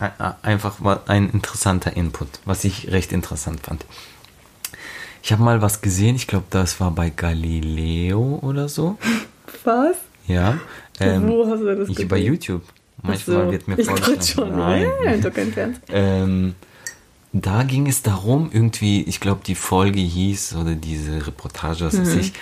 äh, 0.00 0.32
einfach 0.42 0.80
mal 0.80 1.00
ein 1.06 1.30
interessanter 1.30 1.96
Input, 1.96 2.28
was 2.44 2.64
ich 2.64 2.90
recht 2.90 3.12
interessant 3.12 3.60
fand. 3.60 3.84
Ich 5.22 5.32
habe 5.32 5.42
mal 5.42 5.60
was 5.60 5.80
gesehen, 5.80 6.16
ich 6.16 6.26
glaube, 6.26 6.46
das 6.50 6.80
war 6.80 6.90
bei 6.90 7.10
Galileo 7.10 8.38
oder 8.42 8.68
so. 8.68 8.98
Was? 9.64 9.96
Ja. 10.26 10.58
Ähm, 10.98 11.28
Wo 11.28 11.46
hast 11.46 11.60
du 11.60 11.76
das 11.76 11.88
gesehen? 11.88 12.08
Bei 12.08 12.18
YouTube. 12.18 12.62
Manchmal 13.02 13.46
so, 13.46 13.52
wird 13.52 13.68
mir 13.68 13.76
vorgeschlagen. 13.84 14.22
schon. 14.22 14.56
Nein. 14.56 14.86
Ja, 15.04 15.30
kein 15.30 15.76
ähm, 15.88 16.54
da 17.32 17.62
ging 17.62 17.86
es 17.86 18.02
darum, 18.02 18.50
irgendwie, 18.52 19.02
ich 19.02 19.20
glaube, 19.20 19.42
die 19.46 19.54
Folge 19.54 20.00
hieß, 20.00 20.56
oder 20.56 20.74
diese 20.74 21.26
Reportage, 21.26 21.84
was 21.84 21.94
mhm. 21.94 22.02
weiß 22.02 22.14
ich, 22.16 22.32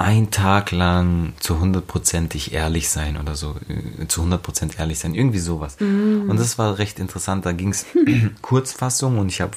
ein 0.00 0.30
Tag 0.30 0.70
lang 0.70 1.34
zu 1.40 1.60
hundertprozentig 1.60 2.54
ehrlich 2.54 2.88
sein 2.88 3.18
oder 3.18 3.34
so, 3.34 3.56
äh, 3.68 4.06
zu 4.06 4.22
hundertprozent 4.22 4.78
ehrlich 4.78 4.98
sein, 4.98 5.14
irgendwie 5.14 5.40
sowas. 5.40 5.76
Mm. 5.78 6.30
Und 6.30 6.40
das 6.40 6.56
war 6.56 6.78
recht 6.78 6.98
interessant. 6.98 7.44
Da 7.44 7.52
ging 7.52 7.68
es 7.68 7.84
Kurzfassung 8.40 9.18
und 9.18 9.28
ich 9.28 9.42
habe 9.42 9.52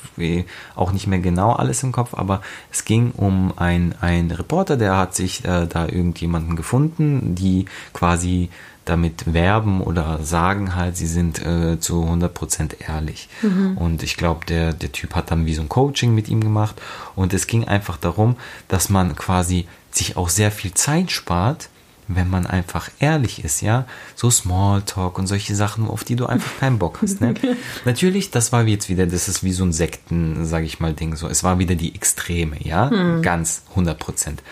auch 0.76 0.92
nicht 0.92 1.08
mehr 1.08 1.20
genau 1.20 1.54
alles 1.54 1.82
im 1.84 1.94
Kopf, 1.94 2.14
aber 2.14 2.42
es 2.74 2.84
ging 2.84 3.12
um 3.12 3.54
ein, 3.56 3.96
ein 4.02 4.32
Reporter, 4.32 4.76
der 4.76 4.98
hat 4.98 5.16
sich 5.16 5.46
äh, 5.46 5.66
da 5.66 5.86
irgendjemanden 5.86 6.58
gefunden, 6.58 7.36
die 7.36 7.64
quasi 7.94 8.50
damit 8.86 9.34
werben 9.34 9.82
oder 9.82 10.20
sagen 10.24 10.76
halt, 10.76 10.98
sie 10.98 11.08
sind 11.08 11.44
äh, 11.46 11.80
zu 11.80 12.04
100% 12.04 12.82
ehrlich. 12.88 13.30
Mhm. 13.42 13.78
Und 13.78 14.04
ich 14.04 14.18
glaube, 14.18 14.46
der, 14.46 14.74
der 14.74 14.92
Typ 14.92 15.16
hat 15.16 15.32
dann 15.32 15.46
wie 15.46 15.54
so 15.54 15.62
ein 15.62 15.70
Coaching 15.70 16.14
mit 16.14 16.28
ihm 16.28 16.42
gemacht 16.42 16.82
und 17.16 17.34
es 17.34 17.48
ging 17.48 17.66
einfach 17.66 17.98
darum, 17.98 18.36
dass 18.68 18.90
man 18.90 19.16
quasi 19.16 19.68
sich 19.92 20.18
auch 20.18 20.30
sehr 20.30 20.52
viel 20.52 20.74
Zeit 20.74 21.12
spart, 21.12 21.70
wenn 22.08 22.30
man 22.30 22.46
einfach 22.46 22.90
ehrlich 23.00 23.44
ist, 23.44 23.62
ja, 23.62 23.86
so 24.16 24.30
Smalltalk 24.30 25.18
und 25.18 25.28
solche 25.28 25.56
Sachen, 25.56 25.88
auf 25.88 26.04
die 26.04 26.16
du 26.16 26.26
einfach 26.26 26.52
keinen 26.60 26.80
Bock 26.80 27.00
hast. 27.02 27.22
Ne? 27.22 27.34
Natürlich, 27.86 28.32
das 28.32 28.52
war 28.52 28.64
jetzt 28.68 28.90
wieder, 28.90 29.08
das 29.08 29.28
ist 29.28 29.44
wie 29.44 29.54
so 29.54 29.64
ein 29.64 29.72
Sekten, 29.72 30.46
sage 30.46 30.66
ich 30.66 30.80
mal, 30.80 30.94
Ding 30.94 31.16
so. 31.16 31.28
Es 31.28 31.44
war 31.44 31.60
wieder 31.60 31.76
die 31.76 31.96
Extreme, 31.96 32.58
ja, 32.60 32.90
hm. 32.90 33.22
ganz 33.22 33.64
100 33.70 33.98
Prozent. 33.98 34.44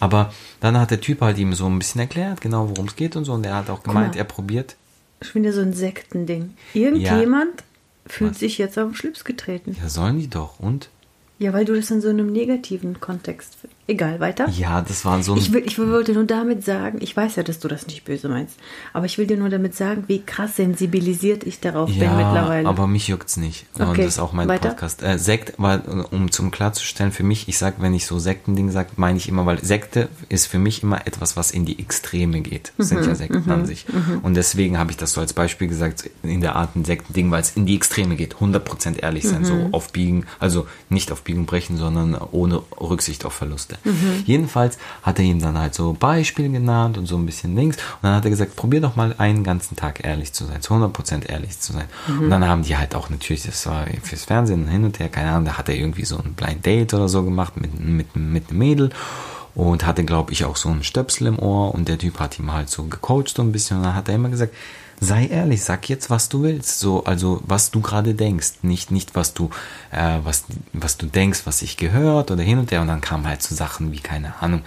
Aber 0.00 0.32
dann 0.60 0.78
hat 0.78 0.90
der 0.90 1.00
Typ 1.00 1.20
halt 1.20 1.38
ihm 1.38 1.52
so 1.52 1.66
ein 1.66 1.78
bisschen 1.78 2.00
erklärt, 2.00 2.40
genau 2.40 2.68
worum 2.70 2.86
es 2.86 2.96
geht 2.96 3.16
und 3.16 3.24
so. 3.24 3.34
Und 3.34 3.44
er 3.44 3.54
hat 3.54 3.70
auch 3.70 3.82
gemeint, 3.82 4.16
er 4.16 4.24
probiert. 4.24 4.76
Ich 5.20 5.28
finde 5.28 5.52
so 5.52 5.60
ein 5.60 5.74
Sektending. 5.74 6.54
Irgendjemand 6.72 7.60
ja. 7.60 7.64
fühlt 8.06 8.30
Was? 8.32 8.38
sich 8.40 8.58
jetzt 8.58 8.78
auf 8.78 8.90
den 8.90 8.94
Schlips 8.94 9.24
getreten. 9.24 9.76
Ja, 9.80 9.88
sollen 9.88 10.18
die 10.18 10.30
doch. 10.30 10.58
Und? 10.58 10.88
Ja, 11.38 11.52
weil 11.52 11.66
du 11.66 11.74
das 11.74 11.90
in 11.90 12.00
so 12.00 12.08
einem 12.08 12.32
negativen 12.32 13.00
Kontext. 13.00 13.56
Egal, 13.90 14.20
weiter. 14.20 14.48
Ja, 14.50 14.82
das 14.82 15.04
war 15.04 15.20
so 15.22 15.32
ein. 15.32 15.38
Ich, 15.38 15.52
will, 15.52 15.64
ich 15.66 15.76
wollte 15.76 16.12
nur 16.12 16.24
damit 16.24 16.64
sagen, 16.64 16.98
ich 17.00 17.16
weiß 17.16 17.36
ja, 17.36 17.42
dass 17.42 17.58
du 17.58 17.66
das 17.66 17.86
nicht 17.88 18.04
böse 18.04 18.28
meinst, 18.28 18.56
aber 18.92 19.06
ich 19.06 19.18
will 19.18 19.26
dir 19.26 19.36
nur 19.36 19.48
damit 19.48 19.74
sagen, 19.74 20.04
wie 20.06 20.22
krass 20.22 20.56
sensibilisiert 20.56 21.42
ich 21.44 21.58
darauf 21.58 21.90
ja, 21.90 21.98
bin 21.98 22.16
mittlerweile. 22.16 22.68
aber 22.68 22.86
mich 22.86 23.08
juckt's 23.08 23.36
nicht. 23.36 23.66
Okay, 23.74 23.84
Und 23.88 23.98
das 23.98 24.06
ist 24.06 24.18
auch 24.20 24.32
mein 24.32 24.46
weiter? 24.46 24.68
Podcast. 24.68 25.02
Äh, 25.02 25.18
Sekt, 25.18 25.54
weil, 25.58 25.80
um 26.10 26.30
zum 26.30 26.52
klarzustellen, 26.52 27.10
für 27.10 27.24
mich, 27.24 27.48
ich 27.48 27.58
sag, 27.58 27.80
wenn 27.82 27.92
ich 27.92 28.06
so 28.06 28.20
Sektending 28.20 28.70
sage, 28.70 28.90
meine 28.94 29.18
ich 29.18 29.28
immer, 29.28 29.44
weil 29.44 29.58
Sekte 29.64 30.08
ist 30.28 30.46
für 30.46 30.60
mich 30.60 30.84
immer 30.84 31.06
etwas, 31.08 31.36
was 31.36 31.50
in 31.50 31.64
die 31.64 31.80
Extreme 31.80 32.42
geht. 32.42 32.72
Das 32.78 32.92
mhm, 32.92 32.96
sind 32.96 33.06
ja 33.06 33.14
Sekten 33.16 33.42
mhm, 33.44 33.50
an 33.50 33.66
sich. 33.66 33.86
Mhm. 33.88 34.20
Und 34.22 34.34
deswegen 34.34 34.78
habe 34.78 34.92
ich 34.92 34.98
das 34.98 35.14
so 35.14 35.20
als 35.20 35.32
Beispiel 35.32 35.66
gesagt, 35.66 36.08
in 36.22 36.40
der 36.40 36.54
Art 36.54 36.76
ein 36.76 36.84
Sektending, 36.84 37.30
weil 37.32 37.42
es 37.42 37.56
in 37.56 37.66
die 37.66 37.74
Extreme 37.74 38.14
geht. 38.14 38.36
100% 38.36 39.00
ehrlich 39.00 39.26
sein, 39.26 39.44
so 39.44 39.54
mhm. 39.54 39.74
aufbiegen, 39.74 40.26
also 40.38 40.68
nicht 40.88 41.10
aufbiegen 41.10 41.40
Biegen 41.40 41.46
brechen, 41.46 41.76
sondern 41.76 42.16
ohne 42.32 42.62
Rücksicht 42.80 43.24
auf 43.24 43.32
Verluste. 43.32 43.78
Mhm. 43.84 44.22
Jedenfalls 44.26 44.78
hat 45.02 45.18
er 45.18 45.24
ihm 45.24 45.40
dann 45.40 45.58
halt 45.58 45.74
so 45.74 45.92
Beispiele 45.92 46.48
genannt 46.48 46.98
und 46.98 47.06
so 47.06 47.16
ein 47.16 47.26
bisschen 47.26 47.56
links. 47.56 47.76
Und 47.76 48.04
dann 48.04 48.16
hat 48.16 48.24
er 48.24 48.30
gesagt, 48.30 48.56
probier 48.56 48.80
doch 48.80 48.96
mal 48.96 49.14
einen 49.18 49.44
ganzen 49.44 49.76
Tag 49.76 50.04
ehrlich 50.04 50.32
zu 50.32 50.44
sein, 50.44 50.60
zu 50.60 50.74
100% 50.74 51.28
ehrlich 51.28 51.58
zu 51.60 51.72
sein. 51.72 51.86
Mhm. 52.06 52.20
Und 52.24 52.30
dann 52.30 52.46
haben 52.46 52.62
die 52.62 52.76
halt 52.76 52.94
auch 52.94 53.10
natürlich, 53.10 53.44
das 53.44 53.66
war 53.66 53.86
fürs 54.02 54.24
Fernsehen 54.24 54.68
hin 54.68 54.84
und 54.84 54.98
her, 54.98 55.08
keine 55.08 55.30
Ahnung, 55.30 55.46
da 55.46 55.58
hat 55.58 55.68
er 55.68 55.76
irgendwie 55.76 56.04
so 56.04 56.18
ein 56.18 56.34
Blind 56.34 56.64
Date 56.64 56.94
oder 56.94 57.08
so 57.08 57.22
gemacht 57.22 57.60
mit, 57.60 57.78
mit, 57.78 58.16
mit 58.16 58.50
einem 58.50 58.58
Mädel 58.58 58.90
und 59.54 59.84
hatte, 59.84 60.04
glaube 60.04 60.32
ich, 60.32 60.44
auch 60.44 60.56
so 60.56 60.68
einen 60.68 60.84
Stöpsel 60.84 61.26
im 61.26 61.38
Ohr 61.38 61.74
und 61.74 61.88
der 61.88 61.98
Typ 61.98 62.20
hat 62.20 62.38
ihm 62.38 62.52
halt 62.52 62.68
so 62.68 62.84
gecoacht 62.84 63.28
so 63.36 63.42
ein 63.42 63.52
bisschen 63.52 63.78
und 63.78 63.84
dann 63.84 63.94
hat 63.94 64.08
er 64.08 64.14
immer 64.14 64.28
gesagt, 64.28 64.54
sei 65.00 65.26
ehrlich, 65.26 65.64
sag 65.64 65.88
jetzt, 65.88 66.10
was 66.10 66.28
du 66.28 66.42
willst. 66.42 66.78
So, 66.78 67.04
also 67.04 67.40
was 67.44 67.70
du 67.70 67.80
gerade 67.80 68.14
denkst. 68.14 68.52
Nicht, 68.62 68.90
nicht, 68.90 69.14
was 69.14 69.32
du, 69.32 69.50
äh, 69.90 70.18
was, 70.22 70.44
was 70.74 70.98
du 70.98 71.06
denkst, 71.06 71.40
was 71.46 71.62
ich 71.62 71.78
gehört 71.78 72.30
oder 72.30 72.42
hin 72.42 72.58
und 72.58 72.70
her. 72.70 72.82
Und 72.82 72.88
dann 72.88 73.00
kam 73.00 73.26
halt 73.26 73.42
so 73.42 73.54
Sachen 73.54 73.92
wie, 73.92 74.00
keine 74.00 74.40
Ahnung, 74.42 74.62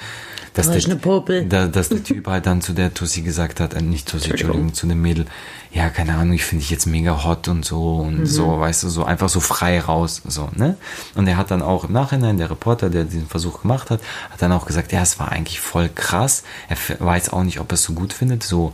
dass 0.55 0.69
der, 0.69 1.43
da, 1.45 1.67
dass 1.67 1.89
der 1.89 2.03
Typ 2.03 2.27
halt 2.27 2.47
dann 2.47 2.61
zu 2.61 2.73
der 2.73 2.93
Tussi 2.93 3.21
gesagt 3.21 3.59
hat, 3.59 3.75
äh, 3.75 3.81
nicht 3.81 4.07
Tussi, 4.07 4.31
Entschuldigung, 4.31 4.73
zu 4.73 4.87
dem 4.87 5.01
Mädel, 5.01 5.25
ja, 5.71 5.89
keine 5.89 6.15
Ahnung, 6.15 6.33
ich 6.33 6.45
finde 6.45 6.61
dich 6.61 6.69
jetzt 6.69 6.85
mega 6.85 7.23
hot 7.23 7.47
und 7.47 7.65
so 7.65 7.97
und 7.97 8.19
mhm. 8.21 8.25
so, 8.25 8.59
weißt 8.59 8.83
du, 8.83 8.89
so 8.89 9.05
einfach 9.05 9.29
so 9.29 9.39
frei 9.39 9.79
raus, 9.79 10.21
so, 10.27 10.49
ne? 10.55 10.77
Und 11.15 11.27
er 11.27 11.37
hat 11.37 11.49
dann 11.49 11.63
auch 11.63 11.85
im 11.85 11.93
Nachhinein, 11.93 12.37
der 12.37 12.51
Reporter, 12.51 12.89
der 12.89 13.05
diesen 13.05 13.27
Versuch 13.27 13.61
gemacht 13.61 13.89
hat, 13.89 13.99
hat 14.29 14.41
dann 14.41 14.51
auch 14.51 14.65
gesagt, 14.65 14.91
ja, 14.91 15.01
es 15.01 15.19
war 15.19 15.31
eigentlich 15.31 15.59
voll 15.59 15.89
krass. 15.93 16.43
Er 16.69 16.77
weiß 16.99 17.33
auch 17.33 17.43
nicht, 17.43 17.59
ob 17.59 17.71
er 17.71 17.75
es 17.75 17.83
so 17.83 17.93
gut 17.93 18.13
findet, 18.13 18.43
so 18.43 18.73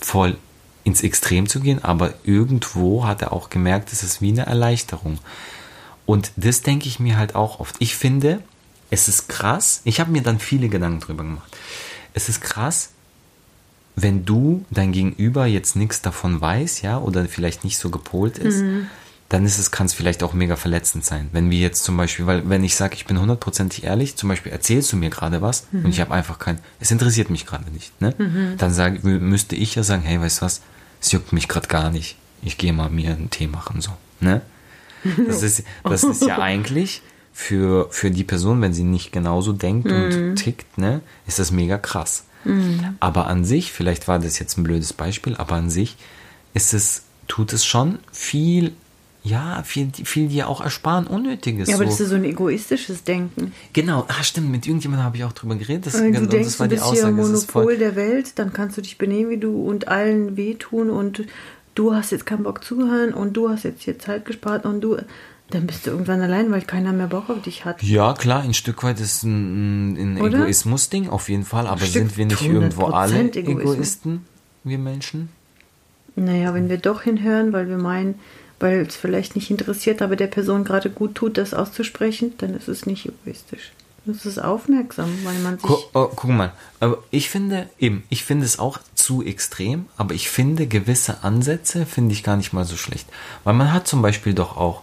voll 0.00 0.36
ins 0.84 1.02
Extrem 1.02 1.48
zu 1.48 1.60
gehen, 1.60 1.82
aber 1.82 2.14
irgendwo 2.24 3.06
hat 3.06 3.22
er 3.22 3.32
auch 3.32 3.50
gemerkt, 3.50 3.92
es 3.92 4.02
ist 4.02 4.20
wie 4.20 4.30
eine 4.30 4.46
Erleichterung. 4.46 5.18
Und 6.06 6.32
das 6.36 6.62
denke 6.62 6.88
ich 6.88 6.98
mir 6.98 7.16
halt 7.16 7.34
auch 7.34 7.60
oft. 7.60 7.76
Ich 7.78 7.94
finde, 7.94 8.42
es 8.90 9.08
ist 9.08 9.28
krass, 9.28 9.80
ich 9.84 10.00
habe 10.00 10.10
mir 10.10 10.22
dann 10.22 10.38
viele 10.38 10.68
Gedanken 10.68 11.00
drüber 11.00 11.22
gemacht. 11.22 11.56
Es 12.14 12.28
ist 12.28 12.40
krass, 12.40 12.90
wenn 13.94 14.24
du 14.24 14.64
dein 14.70 14.92
Gegenüber 14.92 15.46
jetzt 15.46 15.76
nichts 15.76 16.02
davon 16.02 16.40
weiß, 16.40 16.82
ja, 16.82 16.98
oder 16.98 17.26
vielleicht 17.26 17.64
nicht 17.64 17.78
so 17.78 17.90
gepolt 17.90 18.38
ist, 18.38 18.62
mhm. 18.62 18.88
Dann 19.32 19.46
ist 19.46 19.58
es, 19.58 19.70
kann 19.70 19.86
es 19.86 19.94
vielleicht 19.94 20.22
auch 20.22 20.34
mega 20.34 20.56
verletzend 20.56 21.06
sein. 21.06 21.30
Wenn 21.32 21.50
wir 21.50 21.58
jetzt 21.58 21.84
zum 21.84 21.96
Beispiel, 21.96 22.26
weil 22.26 22.50
wenn 22.50 22.62
ich 22.64 22.76
sage, 22.76 22.96
ich 22.96 23.06
bin 23.06 23.18
hundertprozentig 23.18 23.84
ehrlich, 23.84 24.14
zum 24.14 24.28
Beispiel 24.28 24.52
erzählst 24.52 24.92
du 24.92 24.98
mir 24.98 25.08
gerade 25.08 25.40
was 25.40 25.68
mhm. 25.72 25.86
und 25.86 25.90
ich 25.90 26.02
habe 26.02 26.12
einfach 26.12 26.38
kein, 26.38 26.58
es 26.80 26.90
interessiert 26.90 27.30
mich 27.30 27.46
gerade 27.46 27.70
nicht, 27.70 27.98
ne? 28.02 28.14
Mhm. 28.18 28.58
Dann 28.58 28.74
sag, 28.74 29.02
müsste 29.02 29.56
ich 29.56 29.74
ja 29.74 29.84
sagen, 29.84 30.02
hey, 30.02 30.20
weißt 30.20 30.42
du 30.42 30.44
was, 30.44 30.60
es 31.00 31.12
juckt 31.12 31.32
mich 31.32 31.48
gerade 31.48 31.66
gar 31.66 31.90
nicht. 31.90 32.16
Ich 32.42 32.58
gehe 32.58 32.74
mal 32.74 32.90
mir 32.90 33.12
einen 33.12 33.30
Tee 33.30 33.46
machen, 33.46 33.80
so. 33.80 33.92
Ne? 34.20 34.42
Das 35.26 35.42
ist, 35.42 35.64
das 35.82 36.04
ist 36.04 36.22
ja 36.22 36.38
eigentlich 36.38 37.00
für, 37.32 37.88
für 37.90 38.10
die 38.10 38.24
Person, 38.24 38.60
wenn 38.60 38.74
sie 38.74 38.84
nicht 38.84 39.12
genauso 39.12 39.52
denkt 39.54 39.86
mm. 39.86 39.94
und 39.94 40.16
mhm. 40.16 40.36
tickt, 40.36 40.78
ne, 40.78 41.00
ist 41.26 41.38
das 41.38 41.50
mega 41.50 41.78
krass. 41.78 42.26
Mm. 42.44 42.78
Aber 43.00 43.26
an 43.26 43.44
sich, 43.44 43.72
vielleicht 43.72 44.06
war 44.06 44.20
das 44.20 44.38
jetzt 44.38 44.58
ein 44.58 44.62
blödes 44.62 44.92
Beispiel, 44.92 45.34
aber 45.36 45.56
an 45.56 45.70
sich 45.70 45.96
ist 46.54 46.72
es, 46.72 47.02
tut 47.26 47.52
es 47.52 47.64
schon 47.64 47.98
viel 48.12 48.74
ja, 49.24 49.62
viel, 49.62 49.90
viel 49.92 50.28
dir 50.28 50.48
auch 50.48 50.60
ersparen, 50.60 51.06
Unnötiges. 51.06 51.68
Ja, 51.68 51.76
aber 51.76 51.84
so. 51.84 51.90
das 51.90 52.00
ist 52.00 52.08
so 52.10 52.16
ein 52.16 52.24
egoistisches 52.24 53.04
Denken. 53.04 53.52
Genau, 53.72 54.04
ah, 54.08 54.22
stimmt, 54.24 54.50
mit 54.50 54.66
irgendjemandem 54.66 55.04
habe 55.04 55.16
ich 55.16 55.24
auch 55.24 55.32
drüber 55.32 55.54
geredet. 55.54 55.86
Das, 55.86 55.92
du 55.92 56.10
genau, 56.10 56.26
denkst, 56.26 56.48
das 56.48 56.60
war 56.60 56.66
du 56.66 56.74
bist 56.74 56.84
die 56.84 56.90
Aussage. 56.90 57.14
Hier 57.14 57.24
Monopol 57.24 57.76
der 57.76 57.94
Welt, 57.94 58.38
dann 58.38 58.52
kannst 58.52 58.76
du 58.78 58.82
dich 58.82 58.98
benehmen 58.98 59.30
wie 59.30 59.36
du 59.36 59.64
und 59.64 59.86
allen 59.86 60.36
wehtun 60.36 60.90
und 60.90 61.22
du 61.76 61.94
hast 61.94 62.10
jetzt 62.10 62.26
keinen 62.26 62.42
Bock 62.42 62.64
zuhören 62.64 63.14
und 63.14 63.34
du 63.34 63.48
hast 63.48 63.62
jetzt 63.62 63.82
hier 63.82 63.96
Zeit 63.98 64.24
gespart 64.24 64.64
und 64.64 64.80
du, 64.80 64.96
dann 65.50 65.68
bist 65.68 65.86
du 65.86 65.90
irgendwann 65.90 66.20
allein, 66.20 66.50
weil 66.50 66.62
keiner 66.62 66.92
mehr 66.92 67.06
Bock 67.06 67.30
auf 67.30 67.42
dich 67.42 67.64
hat. 67.64 67.80
Ja, 67.80 68.14
klar, 68.14 68.42
ein 68.42 68.54
Stück 68.54 68.82
weit 68.82 68.98
ist 68.98 69.22
ein, 69.22 70.16
ein 70.16 70.16
Egoismus-Ding, 70.16 71.08
auf 71.08 71.28
jeden 71.28 71.44
Fall, 71.44 71.68
aber 71.68 71.84
sind 71.84 72.16
wir 72.16 72.26
nicht 72.26 72.42
irgendwo 72.42 72.86
alle 72.86 73.20
Egoismus. 73.20 73.74
Egoisten, 73.74 74.26
wir 74.64 74.78
Menschen? 74.78 75.28
Naja, 76.16 76.52
wenn 76.54 76.68
wir 76.68 76.78
doch 76.78 77.02
hinhören, 77.02 77.52
weil 77.52 77.68
wir 77.68 77.78
meinen, 77.78 78.16
weil 78.62 78.86
es 78.86 78.96
vielleicht 78.96 79.34
nicht 79.34 79.50
interessiert, 79.50 80.00
aber 80.00 80.16
der 80.16 80.28
Person 80.28 80.64
gerade 80.64 80.88
gut 80.88 81.14
tut, 81.14 81.36
das 81.36 81.52
auszusprechen, 81.52 82.34
dann 82.38 82.54
ist 82.54 82.68
es 82.68 82.86
nicht 82.86 83.06
egoistisch. 83.06 83.72
Das 84.04 84.26
ist 84.26 84.38
aufmerksam, 84.38 85.10
weil 85.24 85.38
man 85.40 85.58
sich. 85.58 85.62
Guck, 85.62 85.90
oh, 85.94 86.10
guck 86.14 86.30
mal, 86.30 86.52
aber 86.80 86.98
ich 87.10 87.30
finde 87.30 87.68
eben, 87.78 88.02
ich 88.08 88.24
finde 88.24 88.44
es 88.44 88.58
auch 88.58 88.78
zu 88.94 89.22
extrem, 89.22 89.86
aber 89.96 90.14
ich 90.14 90.28
finde 90.28 90.66
gewisse 90.66 91.22
Ansätze 91.22 91.86
finde 91.86 92.12
ich 92.12 92.24
gar 92.24 92.36
nicht 92.36 92.52
mal 92.52 92.64
so 92.64 92.76
schlecht, 92.76 93.08
weil 93.44 93.54
man 93.54 93.72
hat 93.72 93.86
zum 93.86 94.02
Beispiel 94.02 94.34
doch 94.34 94.56
auch 94.56 94.82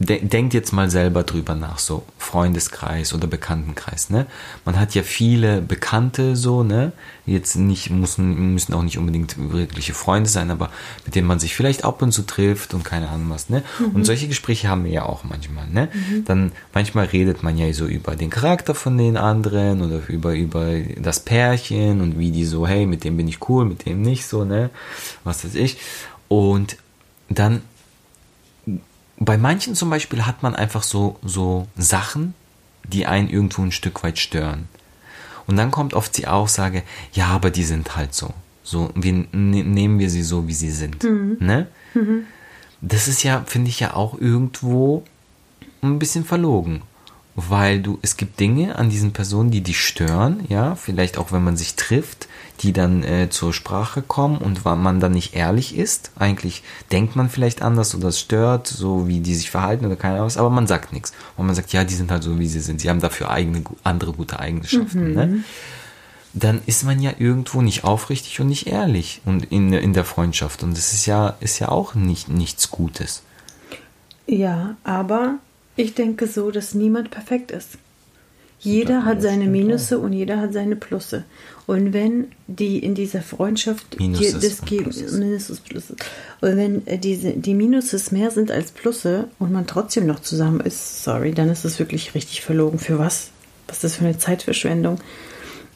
denkt 0.00 0.54
jetzt 0.54 0.72
mal 0.72 0.90
selber 0.90 1.22
drüber 1.22 1.54
nach, 1.54 1.78
so 1.78 2.02
Freundeskreis 2.18 3.14
oder 3.14 3.28
Bekanntenkreis, 3.28 4.10
ne? 4.10 4.26
Man 4.64 4.78
hat 4.78 4.94
ja 4.94 5.04
viele 5.04 5.62
Bekannte 5.62 6.34
so, 6.34 6.64
ne? 6.64 6.92
Jetzt 7.26 7.54
nicht, 7.54 7.90
müssen, 7.90 8.52
müssen 8.54 8.74
auch 8.74 8.82
nicht 8.82 8.98
unbedingt 8.98 9.36
wirkliche 9.52 9.94
Freunde 9.94 10.28
sein, 10.28 10.50
aber 10.50 10.70
mit 11.04 11.14
denen 11.14 11.28
man 11.28 11.38
sich 11.38 11.54
vielleicht 11.54 11.84
ab 11.84 12.02
und 12.02 12.10
zu 12.10 12.22
trifft 12.22 12.74
und 12.74 12.84
keine 12.84 13.08
Ahnung 13.08 13.30
was, 13.30 13.50
ne? 13.50 13.62
Mhm. 13.78 13.94
Und 13.94 14.04
solche 14.04 14.26
Gespräche 14.26 14.68
haben 14.68 14.84
wir 14.84 14.90
ja 14.90 15.04
auch 15.04 15.22
manchmal, 15.22 15.68
ne? 15.68 15.88
Mhm. 15.92 16.24
Dann, 16.24 16.52
manchmal 16.72 17.06
redet 17.06 17.44
man 17.44 17.56
ja 17.56 17.72
so 17.72 17.86
über 17.86 18.16
den 18.16 18.30
Charakter 18.30 18.74
von 18.74 18.98
den 18.98 19.16
anderen 19.16 19.80
oder 19.80 20.00
über, 20.08 20.34
über 20.34 20.80
das 20.98 21.20
Pärchen 21.20 22.00
und 22.00 22.18
wie 22.18 22.32
die 22.32 22.44
so, 22.44 22.66
hey, 22.66 22.86
mit 22.86 23.04
dem 23.04 23.16
bin 23.16 23.28
ich 23.28 23.48
cool, 23.48 23.64
mit 23.64 23.86
dem 23.86 24.02
nicht 24.02 24.26
so, 24.26 24.44
ne? 24.44 24.70
Was 25.22 25.44
weiß 25.44 25.54
ich. 25.54 25.78
Und 26.28 26.78
dann 27.28 27.62
bei 29.18 29.38
manchen 29.38 29.74
zum 29.74 29.90
Beispiel 29.90 30.26
hat 30.26 30.42
man 30.42 30.56
einfach 30.56 30.82
so, 30.82 31.16
so 31.22 31.68
Sachen, 31.76 32.34
die 32.84 33.06
einen 33.06 33.28
irgendwo 33.28 33.62
ein 33.62 33.72
Stück 33.72 34.02
weit 34.02 34.18
stören. 34.18 34.68
Und 35.46 35.56
dann 35.56 35.70
kommt 35.70 35.94
oft 35.94 36.16
die 36.16 36.26
Aussage, 36.26 36.82
ja, 37.12 37.28
aber 37.28 37.50
die 37.50 37.64
sind 37.64 37.96
halt 37.96 38.14
so. 38.14 38.32
So, 38.62 38.90
wir 38.94 39.12
ne, 39.12 39.62
nehmen 39.62 39.98
wir 39.98 40.08
sie 40.08 40.22
so, 40.22 40.48
wie 40.48 40.54
sie 40.54 40.70
sind. 40.70 41.04
Mhm. 41.04 41.36
Ne? 41.38 41.66
Mhm. 41.92 42.24
Das 42.80 43.08
ist 43.08 43.22
ja, 43.22 43.44
finde 43.46 43.68
ich 43.68 43.80
ja 43.80 43.94
auch 43.94 44.18
irgendwo 44.18 45.04
ein 45.82 45.98
bisschen 45.98 46.24
verlogen. 46.24 46.82
Weil 47.36 47.82
du, 47.82 47.98
es 48.00 48.16
gibt 48.16 48.38
Dinge 48.40 48.76
an 48.76 48.90
diesen 48.90 49.12
Personen, 49.12 49.50
die 49.50 49.60
dich 49.60 49.80
stören, 49.80 50.44
ja, 50.48 50.76
vielleicht 50.76 51.18
auch 51.18 51.32
wenn 51.32 51.42
man 51.42 51.56
sich 51.56 51.74
trifft, 51.74 52.28
die 52.60 52.72
dann 52.72 53.02
äh, 53.02 53.28
zur 53.30 53.52
Sprache 53.52 54.02
kommen 54.02 54.38
und 54.38 54.64
weil 54.64 54.76
man 54.76 55.00
dann 55.00 55.12
nicht 55.12 55.34
ehrlich 55.34 55.76
ist. 55.76 56.12
Eigentlich 56.16 56.62
denkt 56.92 57.16
man 57.16 57.28
vielleicht 57.28 57.62
anders 57.62 57.94
oder 57.94 58.08
es 58.08 58.20
stört, 58.20 58.66
so 58.66 59.08
wie 59.08 59.20
die 59.20 59.34
sich 59.34 59.50
verhalten 59.50 59.86
oder 59.86 59.96
keine 59.96 60.14
Ahnung 60.14 60.26
was, 60.26 60.36
aber 60.36 60.50
man 60.50 60.66
sagt 60.66 60.92
nichts. 60.92 61.12
Und 61.36 61.46
man 61.46 61.54
sagt, 61.54 61.72
ja, 61.72 61.84
die 61.84 61.94
sind 61.94 62.10
halt 62.10 62.22
so, 62.22 62.38
wie 62.38 62.46
sie 62.46 62.60
sind. 62.60 62.80
Sie 62.80 62.88
haben 62.88 63.00
dafür 63.00 63.30
eigene, 63.30 63.64
andere 63.82 64.12
gute 64.12 64.38
Eigenschaften. 64.38 65.08
Mhm. 65.08 65.14
Ne? 65.14 65.44
Dann 66.32 66.60
ist 66.66 66.84
man 66.84 67.00
ja 67.00 67.12
irgendwo 67.18 67.62
nicht 67.62 67.84
aufrichtig 67.84 68.40
und 68.40 68.48
nicht 68.48 68.66
ehrlich 68.66 69.20
und 69.24 69.44
in, 69.52 69.72
in 69.72 69.92
der 69.92 70.04
Freundschaft. 70.04 70.62
Und 70.62 70.76
das 70.76 70.92
ist 70.92 71.06
ja, 71.06 71.36
ist 71.40 71.58
ja 71.58 71.68
auch 71.68 71.94
nicht, 71.94 72.28
nichts 72.28 72.70
Gutes. 72.70 73.22
Ja, 74.26 74.76
aber 74.84 75.36
ich 75.76 75.94
denke 75.94 76.26
so, 76.26 76.50
dass 76.50 76.74
niemand 76.74 77.10
perfekt 77.10 77.50
ist. 77.50 77.78
Jeder 78.64 79.04
hat 79.04 79.20
seine 79.20 79.44
Minusse 79.44 79.98
und 79.98 80.14
jeder 80.14 80.40
hat 80.40 80.54
seine 80.54 80.74
Plusse. 80.74 81.24
Und 81.66 81.92
wenn 81.92 82.28
die 82.46 82.78
in 82.78 82.94
dieser 82.94 83.22
Freundschaft 83.22 83.98
Minuses 83.98 84.40
dir 84.40 84.48
das 84.48 84.60
Plusses. 84.60 85.12
Minuses, 85.12 85.60
Plusse. 85.60 85.96
Und 86.40 86.56
wenn 86.56 86.86
äh, 86.86 86.98
diese, 86.98 87.32
die 87.32 87.54
Minuses 87.54 88.12
mehr 88.12 88.30
sind 88.30 88.50
als 88.50 88.70
Plusse 88.70 89.28
und 89.38 89.50
man 89.52 89.66
trotzdem 89.66 90.06
noch 90.06 90.20
zusammen 90.20 90.60
ist, 90.60 91.02
sorry, 91.04 91.32
dann 91.32 91.48
ist 91.48 91.64
es 91.64 91.78
wirklich 91.78 92.14
richtig 92.14 92.42
verlogen. 92.42 92.78
Für 92.78 92.98
was? 92.98 93.30
Was 93.66 93.76
ist 93.76 93.84
das 93.84 93.94
für 93.96 94.04
eine 94.04 94.18
Zeitverschwendung? 94.18 94.98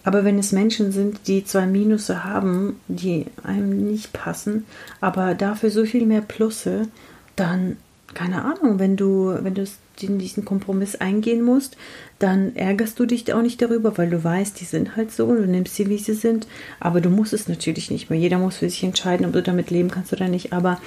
Aber 0.04 0.24
wenn 0.24 0.38
es 0.38 0.52
Menschen 0.52 0.92
sind, 0.92 1.20
die 1.26 1.44
zwei 1.44 1.66
Minusse 1.66 2.24
haben, 2.24 2.80
die 2.88 3.26
einem 3.42 3.90
nicht 3.90 4.12
passen, 4.12 4.64
aber 5.00 5.34
dafür 5.34 5.70
so 5.70 5.84
viel 5.84 6.06
mehr 6.06 6.20
Plusse, 6.20 6.88
dann, 7.36 7.76
keine 8.14 8.44
Ahnung, 8.44 8.78
wenn 8.78 8.96
du, 8.96 9.36
wenn 9.42 9.54
du 9.54 9.66
in 10.02 10.18
diesen 10.18 10.44
Kompromiss 10.44 10.96
eingehen 10.96 11.42
musst, 11.42 11.76
dann 12.18 12.54
ärgerst 12.56 12.98
du 12.98 13.06
dich 13.06 13.32
auch 13.32 13.42
nicht 13.42 13.60
darüber, 13.62 13.96
weil 13.98 14.10
du 14.10 14.22
weißt, 14.22 14.60
die 14.60 14.64
sind 14.64 14.96
halt 14.96 15.12
so 15.12 15.26
und 15.26 15.36
du 15.36 15.46
nimmst 15.46 15.74
sie, 15.74 15.88
wie 15.88 15.98
sie 15.98 16.14
sind. 16.14 16.46
Aber 16.80 17.00
du 17.00 17.10
musst 17.10 17.32
es 17.32 17.48
natürlich 17.48 17.90
nicht 17.90 18.10
mehr. 18.10 18.18
Jeder 18.18 18.38
muss 18.38 18.56
für 18.56 18.68
sich 18.68 18.82
entscheiden, 18.82 19.26
ob 19.26 19.32
du 19.32 19.42
damit 19.42 19.70
leben 19.70 19.90
kannst 19.90 20.12
oder 20.12 20.28
nicht. 20.28 20.52
Aber 20.52 20.80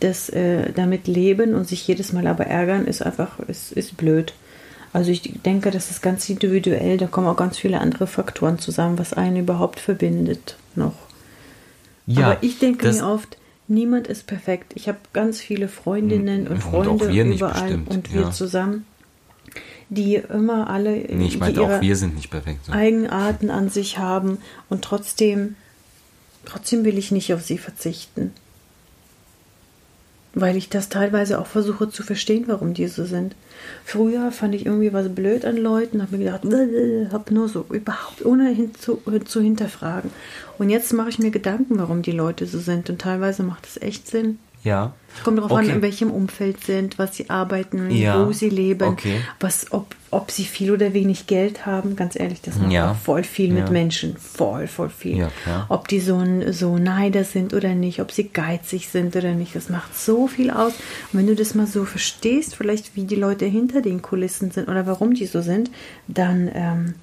das 0.00 0.28
äh, 0.28 0.72
damit 0.72 1.06
leben 1.06 1.54
und 1.54 1.68
sich 1.68 1.86
jedes 1.86 2.12
Mal 2.12 2.26
aber 2.26 2.46
ärgern, 2.46 2.86
ist 2.86 3.02
einfach, 3.02 3.38
ist, 3.40 3.72
ist 3.72 3.96
blöd. 3.96 4.34
Also 4.92 5.10
ich 5.10 5.22
denke, 5.44 5.70
das 5.70 5.90
ist 5.90 6.02
ganz 6.02 6.28
individuell. 6.28 6.98
Da 6.98 7.06
kommen 7.06 7.26
auch 7.26 7.36
ganz 7.36 7.58
viele 7.58 7.80
andere 7.80 8.06
Faktoren 8.06 8.58
zusammen, 8.58 8.98
was 8.98 9.12
einen 9.12 9.38
überhaupt 9.38 9.80
verbindet 9.80 10.56
noch. 10.76 10.94
Ja, 12.06 12.26
Aber 12.26 12.42
ich 12.42 12.58
denke 12.58 12.90
mir 12.90 13.06
oft, 13.06 13.36
niemand 13.68 14.06
ist 14.06 14.26
perfekt. 14.26 14.72
Ich 14.74 14.88
habe 14.88 14.98
ganz 15.12 15.40
viele 15.40 15.68
Freundinnen 15.68 16.46
und 16.46 16.54
Und 16.54 16.62
Freunde 16.62 17.06
nicht 17.06 17.40
überall 17.40 17.62
bestimmt, 17.62 17.90
und 17.90 18.12
wir 18.12 18.22
ja. 18.22 18.30
zusammen, 18.30 18.86
die 19.88 20.16
immer 20.16 20.68
alle 20.70 20.92
Nee, 20.92 21.26
ich 21.26 21.38
meinte 21.38 21.60
ihre 21.60 21.76
auch, 21.76 21.80
wir 21.80 21.96
sind 21.96 22.14
nicht 22.16 22.30
perfekt. 22.30 22.66
So. 22.66 22.72
Eigenarten 22.72 23.50
an 23.50 23.68
sich 23.68 23.98
haben 23.98 24.38
und 24.68 24.82
trotzdem, 24.82 25.56
trotzdem 26.44 26.84
will 26.84 26.98
ich 26.98 27.10
nicht 27.10 27.32
auf 27.32 27.42
sie 27.42 27.58
verzichten. 27.58 28.32
Weil 30.34 30.56
ich 30.56 30.68
das 30.68 30.88
teilweise 30.88 31.38
auch 31.38 31.46
versuche 31.46 31.88
zu 31.88 32.02
verstehen, 32.02 32.44
warum 32.48 32.74
die 32.74 32.88
so 32.88 33.04
sind. 33.04 33.36
Früher 33.84 34.32
fand 34.32 34.54
ich 34.54 34.66
irgendwie 34.66 34.92
was 34.92 35.08
blöd 35.08 35.44
an 35.44 35.56
Leuten, 35.56 36.02
habe 36.02 36.16
mir 36.16 36.24
gedacht, 36.24 36.42
habe 37.12 37.34
nur 37.34 37.48
so 37.48 37.64
überhaupt 37.70 38.24
ohne 38.24 38.50
hin 38.50 38.72
zu, 38.74 39.00
zu 39.24 39.40
hinterfragen. 39.40 40.10
Und 40.58 40.70
jetzt 40.70 40.92
mache 40.92 41.10
ich 41.10 41.18
mir 41.18 41.30
Gedanken, 41.30 41.78
warum 41.78 42.02
die 42.02 42.12
Leute 42.12 42.46
so 42.46 42.58
sind. 42.58 42.90
Und 42.90 43.00
teilweise 43.00 43.44
macht 43.44 43.66
es 43.66 43.80
echt 43.80 44.08
Sinn. 44.08 44.38
Ja. 44.64 44.92
Kommt 45.22 45.38
darauf 45.38 45.52
an, 45.52 45.66
Okay. 45.66 45.74
in 45.74 45.82
welchem 45.82 46.10
Umfeld 46.10 46.64
sind, 46.64 46.98
was 46.98 47.14
sie 47.16 47.30
arbeiten, 47.30 47.90
Ja, 47.90 48.26
wo 48.26 48.32
sie 48.32 48.48
leben, 48.48 48.88
okay. 48.88 49.20
was, 49.38 49.70
ob, 49.72 49.94
ob 50.10 50.30
sie 50.30 50.44
viel 50.44 50.72
oder 50.72 50.92
wenig 50.94 51.26
Geld 51.28 51.66
haben. 51.66 51.94
Ganz 51.96 52.18
ehrlich, 52.18 52.40
das 52.40 52.56
macht 52.58 52.72
Ja, 52.72 52.90
auch 52.92 52.96
voll 52.96 53.22
viel 53.22 53.52
mit 53.52 53.66
ja. 53.66 53.70
Menschen. 53.70 54.16
Voll, 54.16 54.66
voll 54.66 54.88
viel. 54.88 55.28
Ob 55.68 55.86
die 55.88 56.00
so, 56.00 56.16
ein, 56.16 56.52
so 56.52 56.78
Neider 56.78 57.22
sind 57.24 57.52
oder 57.54 57.74
nicht, 57.74 58.00
ob 58.00 58.10
sie 58.10 58.30
geizig 58.30 58.88
sind 58.88 59.14
oder 59.14 59.34
nicht. 59.34 59.54
Das 59.54 59.68
macht 59.68 59.96
so 59.96 60.26
viel 60.26 60.50
aus. 60.50 60.72
Und 61.12 61.18
wenn 61.20 61.26
du 61.26 61.36
das 61.36 61.54
mal 61.54 61.66
so 61.66 61.84
verstehst, 61.84 62.56
vielleicht 62.56 62.96
wie 62.96 63.04
die 63.04 63.14
Leute 63.16 63.44
hinter 63.44 63.82
den 63.82 64.00
Kulissen 64.02 64.50
sind 64.50 64.68
oder 64.68 64.86
warum 64.86 65.14
die 65.14 65.26
so 65.26 65.42
sind, 65.42 65.70
dann 66.08 66.50
ähm, 66.54 66.94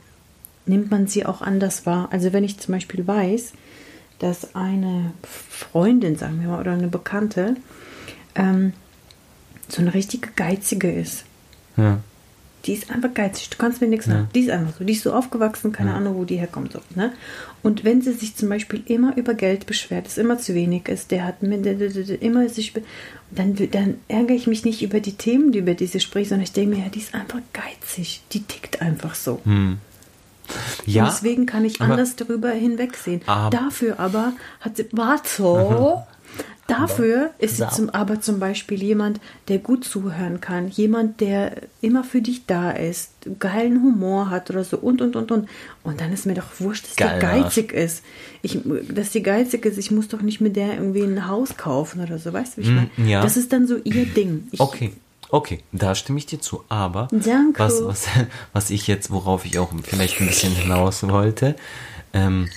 nimmt 0.66 0.92
man 0.92 1.08
sie 1.08 1.26
auch 1.26 1.42
anders 1.42 1.86
wahr. 1.86 2.10
Also 2.12 2.34
wenn 2.34 2.44
ich 2.44 2.60
zum 2.60 2.74
Beispiel 2.74 3.08
weiß, 3.08 3.54
dass 4.22 4.56
eine 4.56 5.12
Freundin, 5.24 6.16
sagen 6.16 6.40
wir 6.42 6.50
mal, 6.50 6.60
oder 6.60 6.74
eine 6.74 6.88
Bekannte, 6.88 7.56
ähm, 8.36 8.74
so 9.68 9.82
eine 9.82 9.94
richtige 9.94 10.30
Geizige 10.36 10.92
ist. 10.92 11.26
Ja. 11.78 12.00
Die 12.66 12.74
ist 12.74 12.92
einfach 12.92 13.12
geizig. 13.16 13.50
Du 13.50 13.58
kannst 13.58 13.82
mir 13.82 13.88
nichts 13.88 14.06
Ja. 14.06 14.14
sagen. 14.14 14.28
Die 14.36 14.42
ist 14.42 14.50
einfach 14.52 14.78
so. 14.78 14.84
Die 14.84 14.94
ist 14.94 15.02
so 15.02 15.14
aufgewachsen, 15.14 15.72
keine 15.72 15.96
Ahnung, 15.96 16.16
wo 16.16 16.26
die 16.26 16.36
herkommt. 16.38 16.74
So, 16.74 16.80
ne? 16.94 17.12
Und 17.64 17.84
wenn 17.84 18.04
sie 18.04 18.14
sich 18.14 18.36
zum 18.36 18.50
Beispiel 18.50 18.84
immer 18.86 19.18
über 19.18 19.34
Geld 19.34 19.66
beschwert, 19.66 20.06
es 20.06 20.20
immer 20.20 20.38
zu 20.38 20.54
wenig 20.54 20.88
ist, 20.88 21.10
der 21.10 21.26
hat 21.26 21.42
immer 21.42 22.48
sich, 22.50 22.74
dann, 23.32 23.56
dann 23.72 23.96
ärgere 24.08 24.36
ich 24.36 24.46
mich 24.46 24.64
nicht 24.64 24.84
über 24.84 25.00
die 25.00 25.14
Themen, 25.14 25.52
über 25.54 25.74
die 25.74 25.88
sie 25.88 26.00
spricht, 26.00 26.30
sondern 26.30 26.44
ich 26.44 26.52
denke 26.52 26.76
mir, 26.76 26.84
ja, 26.84 26.90
die 26.90 27.00
ist 27.00 27.16
einfach 27.16 27.40
geizig. 27.54 28.22
Die 28.32 28.44
tickt 28.44 28.82
einfach 28.84 29.16
so. 29.16 29.42
Ja, 30.86 31.04
Und 31.06 31.12
deswegen 31.12 31.46
kann 31.46 31.66
ich 31.66 31.82
aber- 31.82 31.92
anders 31.94 32.16
darüber 32.16 32.50
hinwegsehen. 32.50 33.22
Aber- 33.26 33.50
Dafür 33.56 34.00
aber 34.00 34.34
hat 34.62 34.78
sie. 34.78 34.86
Warte! 34.92 36.04
Dafür 36.68 37.32
ist 37.38 37.58
sie 37.58 37.68
zum, 37.70 37.90
aber 37.90 38.22
zum 38.22 38.40
Beispiel 38.40 38.82
jemand, 38.82 39.20
der 39.50 39.58
gut 39.58 39.84
zuhören 39.84 40.40
kann, 40.40 40.70
jemand, 40.70 41.20
der 41.20 41.64
immer 41.82 42.06
für 42.06 42.22
dich 42.22 42.46
da 42.46 42.72
ist, 42.72 43.10
geilen 43.40 43.82
Humor 43.84 44.30
hat 44.30 44.50
oder 44.50 44.64
so 44.64 44.78
und 44.78 45.02
und 45.02 45.18
und 45.18 45.32
und. 45.32 45.50
Und 45.84 46.00
dann 46.00 46.14
ist 46.14 46.26
mir 46.26 46.34
doch 46.36 46.46
wurscht, 46.60 46.86
dass 46.88 46.96
Geiler 46.96 47.20
die 47.20 47.26
Arsch. 47.26 47.44
geizig 47.56 47.74
ist. 47.74 48.04
Ich, 48.42 48.58
dass 48.90 49.10
die 49.10 49.22
geizig 49.22 49.66
ist, 49.66 49.78
ich 49.80 49.92
muss 49.92 50.08
doch 50.08 50.22
nicht 50.22 50.40
mit 50.40 50.56
der 50.56 50.76
irgendwie 50.76 51.02
ein 51.04 51.28
Haus 51.28 51.58
kaufen 51.58 52.02
oder 52.02 52.20
so, 52.20 52.32
weißt 52.32 52.56
du, 52.58 52.62
wie 52.62 52.66
ich 52.66 52.72
meine? 52.74 52.90
Mm, 52.96 53.08
ja. 53.08 53.22
Das 53.22 53.36
ist 53.36 53.52
dann 53.52 53.68
so 53.68 53.76
ihr 53.84 54.06
Ding. 54.06 54.48
Ich, 54.52 54.60
Okay, 54.62 54.94
okay, 55.32 55.64
da 55.72 55.96
stimme 55.96 56.20
ich 56.20 56.26
dir 56.28 56.40
zu. 56.42 56.64
Aber 56.70 57.08
Danke. 57.12 57.58
was, 57.60 57.84
was, 57.86 58.08
was 58.54 58.70
ich 58.70 58.88
jetzt, 58.88 59.10
worauf 59.12 59.46
ich 59.46 59.58
auch 59.60 59.72
vielleicht 59.84 60.20
ein 60.22 60.28
bisschen 60.28 60.54
hinaus 60.54 61.04
wollte, 61.08 61.56
ähm, 62.14 62.50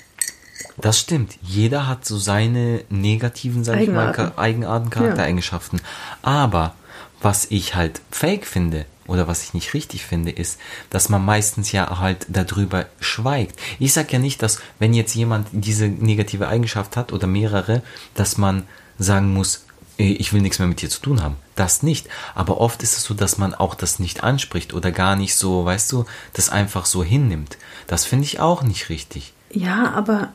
das 0.77 0.99
stimmt. 0.99 1.39
Jeder 1.43 1.87
hat 1.87 2.05
so 2.05 2.19
seine 2.19 2.83
negativen, 2.91 3.63
sag 3.65 3.81
ich 3.81 3.89
mal, 3.89 4.09
Eigenarten. 4.09 4.35
Cha- 4.35 4.41
Eigenarten, 4.43 4.91
Charaktereigenschaften. 4.91 5.81
Aber 6.23 6.75
was 7.23 7.47
ich 7.51 7.75
halt 7.77 8.01
fake 8.11 8.45
finde 8.47 8.85
oder 9.07 9.29
was 9.29 9.45
ich 9.45 9.55
nicht 9.55 9.73
richtig 9.75 10.05
finde, 10.05 10.31
ist, 10.33 10.59
dass 10.91 11.09
man 11.09 11.25
meistens 11.25 11.71
ja 11.73 12.01
halt 12.01 12.27
darüber 12.29 12.87
schweigt. 13.01 13.59
Ich 13.79 13.93
sag 13.93 14.13
ja 14.13 14.19
nicht, 14.19 14.43
dass 14.43 14.59
wenn 14.79 14.95
jetzt 14.95 15.15
jemand 15.15 15.47
diese 15.53 15.87
negative 15.89 16.49
Eigenschaft 16.49 16.97
hat 16.97 17.13
oder 17.13 17.27
mehrere, 17.27 17.83
dass 18.15 18.37
man 18.39 18.65
sagen 18.99 19.33
muss, 19.33 19.59
"Ey, 19.59 19.65
ich 19.97 20.33
will 20.33 20.41
nichts 20.41 20.59
mehr 20.59 20.69
mit 20.69 20.83
dir 20.83 20.91
zu 20.91 21.01
tun 21.01 21.23
haben. 21.23 21.37
Das 21.55 21.83
nicht. 21.83 22.09
Aber 22.35 22.61
oft 22.61 22.83
ist 22.83 22.97
es 22.97 23.05
so, 23.05 23.15
dass 23.15 23.39
man 23.39 23.55
auch 23.55 23.75
das 23.75 23.99
nicht 23.99 24.25
anspricht 24.25 24.75
oder 24.75 24.91
gar 24.91 25.17
nicht 25.17 25.37
so, 25.37 25.65
weißt 25.65 25.93
du, 25.93 26.05
das 26.33 26.49
einfach 26.49 26.87
so 26.87 27.05
hinnimmt. 27.05 27.59
Das 27.87 28.05
finde 28.05 28.25
ich 28.25 28.41
auch 28.41 28.63
nicht 28.63 28.89
richtig. 28.89 29.33
Ja, 29.51 29.93
aber 29.93 30.33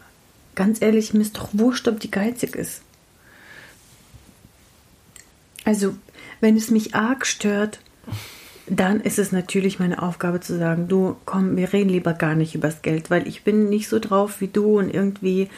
ganz 0.56 0.82
ehrlich, 0.82 1.14
mir 1.14 1.22
ist 1.22 1.38
doch 1.38 1.50
wurscht, 1.54 1.88
ob 1.88 2.00
die 2.00 2.12
geizig 2.12 2.56
ist. 2.56 2.82
Also, 5.66 5.96
wenn 6.40 6.56
es 6.56 6.72
mich 6.72 6.96
arg 6.96 7.26
stört, 7.26 7.80
dann 8.70 9.02
ist 9.02 9.20
es 9.20 9.32
natürlich 9.32 9.80
meine 9.80 10.02
Aufgabe 10.02 10.40
zu 10.40 10.58
sagen, 10.58 10.88
du, 10.88 11.18
komm, 11.26 11.58
wir 11.58 11.74
reden 11.74 11.90
lieber 11.90 12.14
gar 12.14 12.36
nicht 12.36 12.56
übers 12.56 12.82
Geld, 12.82 13.10
weil 13.10 13.28
ich 13.28 13.44
bin 13.44 13.70
nicht 13.70 13.90
so 13.90 14.00
drauf 14.00 14.42
wie 14.42 14.48
du 14.48 14.78
und 14.80 14.94
irgendwie 14.94 15.50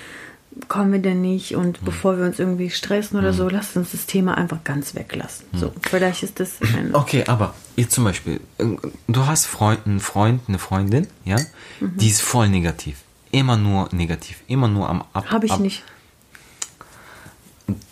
kommen 0.68 0.92
wir 0.92 1.00
denn 1.00 1.22
nicht 1.22 1.56
und 1.56 1.84
bevor 1.86 2.18
wir 2.18 2.26
uns 2.26 2.38
irgendwie 2.40 2.70
stressen 2.70 3.18
oder 3.18 3.32
so, 3.34 3.48
lasst 3.50 3.78
uns 3.78 3.92
das 3.94 4.06
Thema 4.06 4.38
einfach 4.38 4.64
ganz 4.66 4.96
weglassen. 4.96 5.46
So, 5.54 5.72
vielleicht 5.82 6.24
ist 6.24 6.40
das 6.40 6.58
ein 6.62 6.94
Okay, 6.94 7.24
aber 7.28 7.54
jetzt 7.78 7.94
zum 7.94 8.04
Beispiel, 8.04 8.42
äh, 8.58 8.66
du 9.08 9.26
hast 9.28 9.46
Freund, 9.46 9.80
einen 9.86 10.00
Freund, 10.02 10.42
eine 10.48 10.60
Freundin, 10.60 11.08
ja, 11.24 11.38
Mhm. 11.80 11.98
die 11.98 12.10
ist 12.10 12.22
voll 12.22 12.50
negativ. 12.50 12.98
Immer 13.32 13.56
nur 13.56 13.88
negativ. 13.94 14.42
Immer 14.48 14.68
nur 14.68 14.90
am 14.90 15.04
Ab, 15.14 15.26
habe 15.32 15.46
ich 15.46 15.54
ab, 15.54 15.62
nicht. 15.62 15.84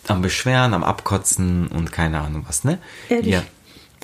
am 0.06 0.20
Beschweren, 0.20 0.74
am 0.74 0.84
Abkotzen 0.84 1.66
und 1.68 1.92
keine 1.92 2.20
Ahnung 2.20 2.44
was, 2.46 2.64
ne? 2.64 2.78
Ehrlich? 3.08 3.32
Ja. 3.34 3.42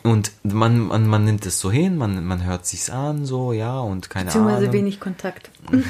Und 0.07 0.31
man, 0.45 0.79
man, 0.87 1.07
man 1.07 1.25
nimmt 1.25 1.45
es 1.47 1.59
so 1.59 1.71
hin, 1.71 1.99
man, 1.99 2.25
man 2.25 2.45
hört 2.45 2.65
sich's 2.65 2.91
an, 2.91 3.27
so, 3.27 3.53
ja, 3.53 3.81
und 3.81 4.09
keine 4.09 4.27
Beziehungsweise 4.27 4.59
Ahnung. 4.63 4.73
wenig 4.73 5.01
Kontakt. 5.01 5.51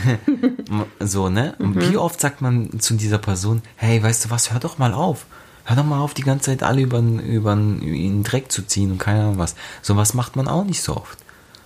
So, 1.00 1.28
ne? 1.28 1.54
Mhm. 1.58 1.64
Und 1.64 1.90
wie 1.90 1.96
oft 1.96 2.20
sagt 2.20 2.40
man 2.40 2.80
zu 2.80 2.94
dieser 2.94 3.18
Person, 3.18 3.62
hey, 3.76 4.02
weißt 4.02 4.24
du 4.24 4.30
was, 4.30 4.52
hör 4.52 4.60
doch 4.60 4.78
mal 4.78 4.94
auf. 4.94 5.26
Hör 5.64 5.76
doch 5.76 5.84
mal 5.84 6.00
auf, 6.00 6.14
die 6.14 6.22
ganze 6.22 6.46
Zeit 6.46 6.62
alle 6.62 6.80
über 6.80 6.98
über 6.98 7.52
in 7.52 7.80
den 7.80 8.22
Dreck 8.22 8.50
zu 8.50 8.62
ziehen 8.62 8.92
und 8.92 8.98
keine 8.98 9.20
Ahnung 9.20 9.38
was. 9.38 9.54
Sowas 9.82 10.14
macht 10.14 10.36
man 10.36 10.48
auch 10.48 10.64
nicht 10.64 10.80
so 10.82 10.96
oft. 10.96 11.18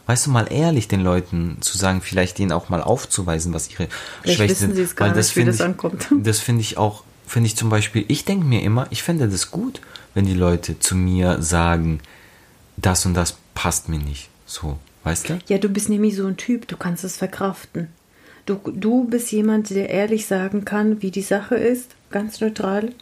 Weißt 0.07 0.27
du, 0.27 0.31
mal 0.31 0.51
ehrlich 0.51 0.89
den 0.89 1.03
Leuten 1.03 1.59
zu 1.61 1.79
sagen, 1.79 2.01
vielleicht 2.01 2.39
denen 2.39 2.51
auch 2.51 2.69
mal 2.69 2.83
aufzuweisen, 2.83 3.53
was 3.55 3.71
ihre 3.71 3.89
Vielleicht 4.23 4.39
Schwächen 4.39 4.51
wissen 4.51 4.67
sind. 4.69 4.77
sie 4.77 4.83
es 4.83 4.97
gar 4.97 5.09
Weil 5.09 5.15
das 5.15 5.27
nicht, 5.27 5.37
wie 5.37 5.41
finde 5.41 5.53
das 5.53 5.61
ich, 5.61 5.67
ankommt. 5.67 6.09
Das 6.25 6.39
finde 6.41 6.63
ich 6.63 6.79
auch, 6.79 7.05
finde 7.27 7.47
ich 7.47 7.57
zum 7.57 7.69
Beispiel, 7.69 8.05
ich 8.09 8.25
denke 8.25 8.45
mir 8.45 8.63
immer, 8.63 8.87
ich 8.91 9.03
fände 9.03 9.29
das 9.29 9.51
gut, 9.51 9.81
wenn 10.15 10.27
die 10.27 10.35
Leute 10.35 10.79
zu 10.81 10.97
mir 10.97 11.41
sagen, 11.43 12.01
das 12.83 13.07
und 13.07 13.15
das 13.15 13.37
passt 13.55 13.89
mir 13.89 13.99
nicht. 13.99 14.29
So, 14.47 14.79
weißt 15.05 15.29
du? 15.29 15.39
Ja, 15.49 15.59
du 15.59 15.69
bist 15.69 15.89
nämlich 15.89 16.17
so 16.17 16.27
ein 16.27 16.37
Typ, 16.37 16.67
du 16.69 16.77
kannst 16.77 17.05
es 17.05 17.17
verkraften. 17.17 17.89
Du, 18.47 18.55
du 18.75 19.05
bist 19.05 19.31
jemand, 19.33 19.71
der 19.71 19.91
ehrlich 19.91 20.27
sagen 20.27 20.65
kann, 20.65 21.03
wie 21.03 21.11
die 21.11 21.23
Sache 21.23 21.55
ist, 21.57 21.95
ganz 22.11 22.41
neutral. 22.41 22.93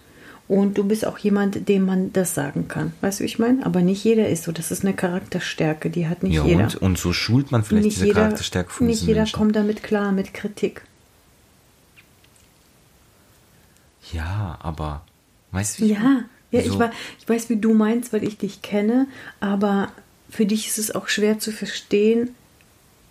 Und 0.46 0.78
du 0.78 0.84
bist 0.84 1.04
auch 1.06 1.18
jemand, 1.18 1.68
dem 1.68 1.84
man 1.84 2.10
das 2.14 2.34
sagen 2.34 2.68
kann. 2.68 2.94
Weißt 3.02 3.20
du, 3.20 3.24
wie 3.24 3.26
ich 3.26 3.38
meine? 3.38 3.64
Aber 3.66 3.82
nicht 3.82 4.02
jeder 4.02 4.28
ist 4.30 4.44
so. 4.44 4.52
Das 4.52 4.70
ist 4.70 4.82
eine 4.82 4.94
Charakterstärke, 4.94 5.90
die 5.90 6.08
hat 6.08 6.22
nicht 6.22 6.36
ja, 6.36 6.44
jeder. 6.44 6.64
Und, 6.64 6.76
und 6.76 6.98
so 6.98 7.12
schult 7.12 7.52
man 7.52 7.62
vielleicht 7.64 7.84
nicht 7.84 7.96
diese 7.96 8.06
jeder, 8.06 8.22
Charakterstärke 8.22 8.70
von 8.70 8.86
Nicht 8.86 9.02
jeder 9.02 9.20
Menschen. 9.20 9.36
kommt 9.38 9.56
damit 9.56 9.82
klar, 9.82 10.10
mit 10.10 10.32
Kritik. 10.32 10.82
Ja, 14.12 14.58
aber 14.62 15.02
weißt 15.52 15.78
du, 15.78 15.82
wie 15.82 15.86
ich 15.88 15.92
Ja, 15.92 16.00
meine? 16.00 16.24
Ja 16.50 16.62
So. 16.62 16.72
ich, 16.72 16.78
weiß, 16.78 16.90
ich 17.20 17.28
weiß, 17.28 17.50
wie 17.50 17.56
du 17.56 17.74
meinst, 17.74 18.12
weil 18.12 18.24
ich 18.24 18.38
dich 18.38 18.62
kenne, 18.62 19.06
aber 19.40 19.92
für 20.30 20.46
dich 20.46 20.68
ist 20.68 20.78
es 20.78 20.94
auch 20.94 21.08
schwer 21.08 21.38
zu 21.38 21.52
verstehen, 21.52 22.34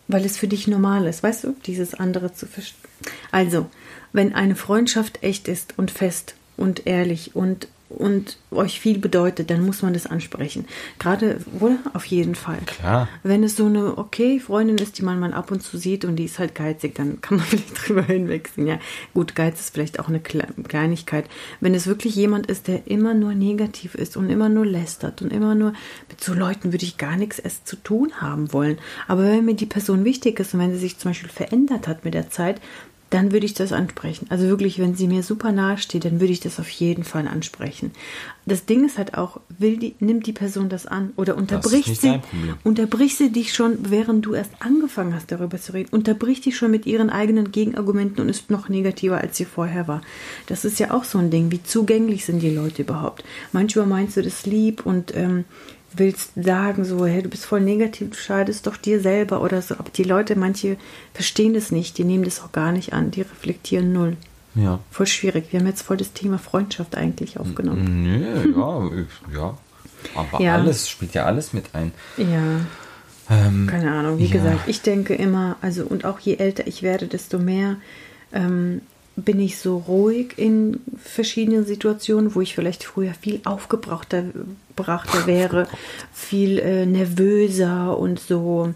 weil 0.07 0.25
es 0.25 0.37
für 0.37 0.47
dich 0.47 0.67
normal 0.67 1.05
ist, 1.05 1.23
weißt 1.23 1.43
du, 1.43 1.55
dieses 1.65 1.93
andere 1.93 2.33
zu 2.33 2.45
verstehen. 2.45 2.89
Also, 3.31 3.67
wenn 4.13 4.33
eine 4.33 4.55
Freundschaft 4.55 5.21
echt 5.23 5.47
ist 5.47 5.73
und 5.77 5.91
fest 5.91 6.35
und 6.55 6.87
ehrlich 6.87 7.35
und 7.35 7.67
und 7.89 8.37
euch 8.51 8.79
viel 8.79 8.99
bedeutet, 8.99 9.49
dann 9.49 9.65
muss 9.65 9.81
man 9.81 9.93
das 9.93 10.07
ansprechen. 10.07 10.65
Gerade, 10.99 11.39
oder? 11.59 11.77
Auf 11.93 12.05
jeden 12.05 12.35
Fall. 12.35 12.59
Klar. 12.65 13.07
Wenn 13.23 13.43
es 13.43 13.55
so 13.55 13.65
eine 13.65 13.97
okay 13.97 14.39
Freundin 14.39 14.77
ist, 14.77 14.97
die 14.97 15.03
man 15.03 15.19
mal 15.19 15.33
ab 15.33 15.51
und 15.51 15.63
zu 15.63 15.77
sieht 15.77 16.03
und 16.03 16.17
die 16.17 16.25
ist 16.25 16.37
halt 16.39 16.53
geizig, 16.53 16.95
dann 16.95 17.21
kann 17.21 17.37
man 17.37 17.45
vielleicht 17.47 17.87
drüber 17.87 18.03
hinwechseln. 18.03 18.67
Ja, 18.67 18.79
gut, 19.13 19.35
Geiz 19.35 19.59
ist 19.59 19.73
vielleicht 19.73 19.99
auch 19.99 20.09
eine 20.09 20.19
Kle- 20.19 20.67
Kleinigkeit. 20.67 21.25
Wenn 21.61 21.73
es 21.75 21.87
wirklich 21.87 22.15
jemand 22.15 22.47
ist, 22.47 22.67
der 22.67 22.87
immer 22.87 23.13
nur 23.13 23.33
negativ 23.33 23.95
ist 23.95 24.17
und 24.17 24.29
immer 24.29 24.49
nur 24.49 24.65
lästert 24.65 25.21
und 25.21 25.31
immer 25.31 25.55
nur 25.55 25.73
mit 26.09 26.21
so 26.21 26.33
Leuten 26.33 26.73
würde 26.73 26.83
ich 26.85 26.97
gar 26.97 27.15
nichts 27.15 27.39
erst 27.39 27.67
zu 27.67 27.77
tun 27.77 28.11
haben 28.19 28.51
wollen. 28.51 28.77
Aber 29.07 29.23
wenn 29.23 29.45
mir 29.45 29.55
die 29.55 29.65
Person 29.65 30.03
wichtig 30.03 30.39
ist 30.39 30.53
und 30.53 30.59
wenn 30.59 30.73
sie 30.73 30.79
sich 30.79 30.97
zum 30.97 31.11
Beispiel 31.11 31.29
verändert 31.29 31.87
hat 31.87 32.03
mit 32.03 32.13
der 32.13 32.29
Zeit, 32.29 32.59
dann 33.09 33.31
würde 33.31 33.45
ich 33.45 33.53
das 33.53 33.71
ansprechen. 33.71 34.27
Also 34.29 34.47
wirklich, 34.47 34.79
wenn 34.79 34.95
sie 34.95 35.07
mir 35.07 35.23
super 35.23 35.51
nahe 35.51 35.77
steht, 35.77 36.03
dann 36.05 36.19
würde 36.19 36.33
ich 36.33 36.41
das 36.41 36.59
auf 36.59 36.69
jeden 36.69 37.03
Fall 37.03 37.27
ansprechen. 37.27 37.91
Das 38.45 38.65
Ding 38.65 38.85
ist 38.85 38.97
halt 38.97 39.17
auch, 39.17 39.39
will 39.57 39.77
die, 39.77 39.95
nimmt 39.99 40.25
die 40.25 40.33
Person 40.33 40.69
das 40.69 40.85
an 40.85 41.11
oder 41.15 41.37
unterbricht 41.37 42.01
sie, 42.01 42.19
unterbricht 42.63 43.17
sie 43.17 43.31
dich 43.31 43.53
schon, 43.53 43.89
während 43.89 44.25
du 44.25 44.33
erst 44.33 44.51
angefangen 44.59 45.13
hast, 45.13 45.31
darüber 45.31 45.57
zu 45.57 45.73
reden, 45.73 45.89
unterbricht 45.91 46.45
dich 46.45 46.57
schon 46.57 46.71
mit 46.71 46.85
ihren 46.85 47.09
eigenen 47.09 47.51
Gegenargumenten 47.51 48.21
und 48.21 48.29
ist 48.29 48.49
noch 48.49 48.69
negativer, 48.69 49.19
als 49.19 49.37
sie 49.37 49.45
vorher 49.45 49.87
war. 49.87 50.01
Das 50.47 50.65
ist 50.65 50.79
ja 50.79 50.91
auch 50.91 51.03
so 51.03 51.17
ein 51.17 51.29
Ding. 51.29 51.51
Wie 51.51 51.63
zugänglich 51.63 52.25
sind 52.25 52.41
die 52.41 52.53
Leute 52.53 52.81
überhaupt? 52.81 53.23
Manchmal 53.51 53.85
meinst 53.85 54.17
du 54.17 54.21
das 54.21 54.45
lieb 54.45 54.85
und 54.85 55.15
ähm, 55.15 55.45
willst 55.93 56.31
sagen 56.35 56.85
so, 56.85 57.05
hey, 57.05 57.23
du 57.23 57.29
bist 57.29 57.45
voll 57.45 57.61
negativ, 57.61 58.11
du 58.11 58.17
schadest 58.17 58.67
doch 58.67 58.77
dir 58.77 58.99
selber 59.01 59.41
oder 59.41 59.61
so. 59.61 59.75
Aber 59.75 59.89
die 59.89 60.03
Leute, 60.03 60.35
manche 60.35 60.77
verstehen 61.13 61.53
das 61.53 61.71
nicht, 61.71 61.97
die 61.97 62.03
nehmen 62.03 62.23
das 62.23 62.41
auch 62.41 62.51
gar 62.51 62.71
nicht 62.71 62.93
an, 62.93 63.11
die 63.11 63.21
reflektieren 63.21 63.93
null. 63.93 64.17
Ja. 64.55 64.79
Voll 64.91 65.07
schwierig. 65.07 65.45
Wir 65.51 65.59
haben 65.59 65.67
jetzt 65.67 65.83
voll 65.83 65.97
das 65.97 66.13
Thema 66.13 66.39
Freundschaft 66.39 66.95
eigentlich 66.97 67.39
aufgenommen. 67.39 68.03
Nö, 68.03 68.53
ja, 68.55 68.89
ja. 69.33 69.57
Aber 70.15 70.41
Ja. 70.41 70.55
alles 70.55 70.89
spielt 70.89 71.13
ja 71.13 71.25
alles 71.25 71.53
mit 71.53 71.73
ein. 71.73 71.91
Ja. 72.17 72.61
Ähm, 73.29 73.67
Keine 73.69 73.91
Ahnung, 73.91 74.17
wie 74.19 74.25
ja. 74.25 74.31
gesagt, 74.33 74.67
ich 74.67 74.81
denke 74.81 75.13
immer, 75.13 75.57
also 75.61 75.83
und 75.83 76.05
auch 76.05 76.19
je 76.19 76.35
älter 76.37 76.65
ich 76.65 76.81
werde, 76.81 77.07
desto 77.07 77.39
mehr 77.39 77.75
ähm, 78.31 78.81
bin 79.17 79.39
ich 79.39 79.57
so 79.57 79.77
ruhig 79.77 80.35
in 80.37 80.79
verschiedenen 81.03 81.65
Situationen, 81.65 82.35
wo 82.35 82.41
ich 82.41 82.53
vielleicht 82.55 82.83
früher 82.83 83.13
viel 83.13 83.41
aufgebrachter 83.43 84.25
brachter 84.75 85.25
wäre, 85.25 85.67
viel 86.13 86.59
äh, 86.59 86.85
nervöser 86.85 87.97
und 87.97 88.19
so 88.19 88.73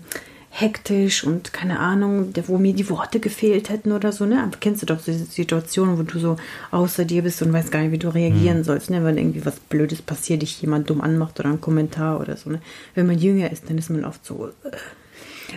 hektisch 0.50 1.24
und 1.24 1.54
keine 1.54 1.80
Ahnung, 1.80 2.34
wo 2.48 2.58
mir 2.58 2.74
die 2.74 2.90
Worte 2.90 3.20
gefehlt 3.22 3.70
hätten 3.70 3.94
oder 3.94 4.12
so, 4.12 4.26
ne? 4.26 4.50
Kennst 4.60 4.82
du 4.82 4.86
doch 4.86 5.02
diese 5.02 5.24
Situationen, 5.24 5.98
wo 5.98 6.04
du 6.04 6.20
so 6.20 6.36
außer 6.72 7.06
dir 7.06 7.22
bist 7.22 7.42
und 7.42 7.54
weißt 7.54 7.72
gar 7.72 7.82
nicht, 7.82 7.92
wie 7.92 7.98
du 8.00 8.10
reagieren 8.14 8.58
Hm. 8.58 8.64
sollst, 8.66 8.90
ne? 8.90 9.04
Wenn 9.06 9.18
irgendwie 9.18 9.46
was 9.46 9.60
Blödes 9.60 10.02
passiert, 10.02 10.42
dich 10.42 10.62
jemand 10.62 10.90
dumm 10.90 11.00
anmacht 11.02 11.40
oder 11.40 11.50
ein 11.50 11.62
Kommentar 11.62 12.20
oder 12.20 12.36
so, 12.36 12.50
ne? 12.50 12.62
Wenn 12.96 13.08
man 13.08 13.18
jünger 13.18 13.50
ist, 13.52 13.70
dann 13.70 13.78
ist 13.78 13.90
man 13.90 14.04
oft 14.04 14.26
so. 14.26 14.50
Äh. 14.64 14.72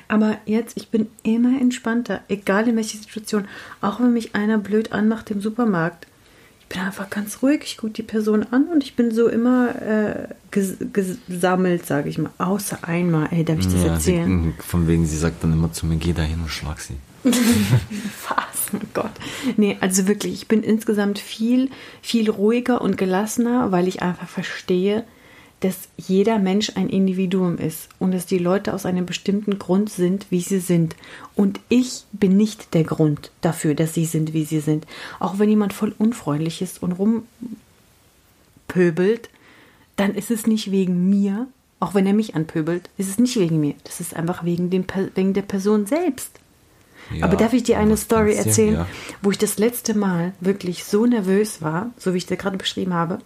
Aber 0.09 0.38
jetzt, 0.46 0.76
ich 0.76 0.88
bin 0.88 1.09
immer 1.22 1.61
entspannter, 1.61 2.20
egal 2.28 2.68
in 2.68 2.76
welcher 2.76 2.98
Situation. 2.98 3.46
Auch 3.80 4.00
wenn 4.00 4.12
mich 4.12 4.35
einer 4.35 4.59
blöd 4.59 4.92
anmacht 4.92 5.30
im 5.30 5.40
Supermarkt. 5.40 6.07
Ich 6.61 6.76
bin 6.76 6.80
einfach 6.80 7.11
ganz 7.11 7.42
ruhig, 7.42 7.61
ich 7.64 7.76
gucke 7.76 7.92
die 7.92 8.02
Person 8.02 8.46
an 8.50 8.64
und 8.64 8.83
ich 8.83 8.96
bin 8.96 9.11
so 9.11 9.28
immer 9.28 9.80
äh, 9.83 10.28
ges 10.50 10.76
gesammelt, 10.92 11.87
sage 11.87 12.09
ich 12.09 12.18
mal. 12.18 12.33
Außer 12.38 12.78
einmal, 12.83 13.28
ey, 13.30 13.44
darf 13.44 13.59
ich 13.59 13.66
das 13.66 13.85
ja, 13.85 13.92
erzählen? 13.92 14.54
sie, 14.57 14.62
von 14.62 14.88
wegen, 14.88 15.07
sie 15.07 15.18
sagt 15.18 15.44
dann 15.44 15.52
immer 15.52 15.72
zu 15.72 15.87
mir, 15.87 15.96
geh 15.96 16.14
da 16.14 16.22
hin 16.22 16.40
und 16.40 16.48
schlag 16.48 16.80
sie. 16.80 16.96
Was? 17.24 18.54
Oh 18.72 18.78
Gott. 18.92 19.12
Nee, 19.57 19.76
also 19.80 20.09
wirklich, 20.09 20.33
ich 20.33 20.48
bin 20.48 20.62
insgesamt 20.62 21.18
viel, 21.18 21.70
viel 22.02 22.30
ruhiger 22.30 22.80
und 22.80 22.96
gelassener, 22.96 23.70
weil 23.70 23.87
ich 23.87 24.02
einfach 24.02 24.28
verstehe, 24.28 25.04
dass 25.64 25.88
jeder 25.96 26.38
Mensch 26.38 26.72
ein 26.77 26.90
Individuum 26.90 27.57
ist 27.57 27.88
und 27.98 28.12
dass 28.12 28.27
die 28.27 28.37
Leute 28.38 28.74
aus 28.74 28.85
einem 28.85 29.07
bestimmten 29.07 29.59
Grund 29.59 29.88
sind, 29.88 30.27
wie 30.31 30.40
sie 30.42 30.59
sind. 30.61 30.94
Und 31.35 31.59
ich 31.70 32.05
bin 32.12 32.37
nicht 32.37 32.74
der 32.74 32.85
Grund 32.85 33.31
dafür, 33.40 33.74
dass 33.74 33.94
sie 33.94 34.05
sind, 34.05 34.35
wie 34.35 34.44
sie 34.44 34.61
sind. 34.61 34.87
Auch 35.20 35.38
wenn 35.38 35.48
jemand 35.48 35.72
voll 35.72 35.94
unfreundlich 35.98 36.61
ist 36.61 36.83
und 36.83 36.92
rumpöbelt, 38.68 39.31
dann 39.96 40.14
ist 40.14 40.31
es 40.31 40.46
nicht 40.46 40.70
wegen 40.70 41.09
mir, 41.09 41.46
auch 41.81 41.94
wenn 41.94 42.07
er 42.07 42.12
mich 42.14 42.35
anpöbelt, 42.35 42.90
ist 42.98 43.09
es 43.09 43.18
nicht 43.18 43.37
wegen 43.38 43.59
mir. 43.59 43.74
Das 43.85 44.00
ist 44.00 44.14
einfach 44.14 44.44
wegen, 44.44 44.68
dem, 44.70 44.85
wegen 45.14 45.33
der 45.33 45.42
Person 45.42 45.87
selbst. 45.87 46.31
Ja, 47.14 47.27
Aber 47.27 47.37
darf 47.37 47.53
ich 47.53 47.62
dir 47.62 47.79
eine 47.79 47.96
Story 47.96 48.35
erzählen, 48.35 48.74
Ja. 48.74 48.87
wo 49.22 49.31
ich 49.31 49.38
das 49.38 49.59
letzte 49.59 49.96
Mal 49.96 50.33
wirklich 50.40 50.85
so 50.85 51.07
nervös 51.07 51.62
war, 51.62 51.90
so 51.98 52.12
wie 52.14 52.18
ich 52.18 52.27
dir 52.27 52.37
gerade 52.37 52.57
beschrieben 52.59 52.94
habe? 52.94 53.18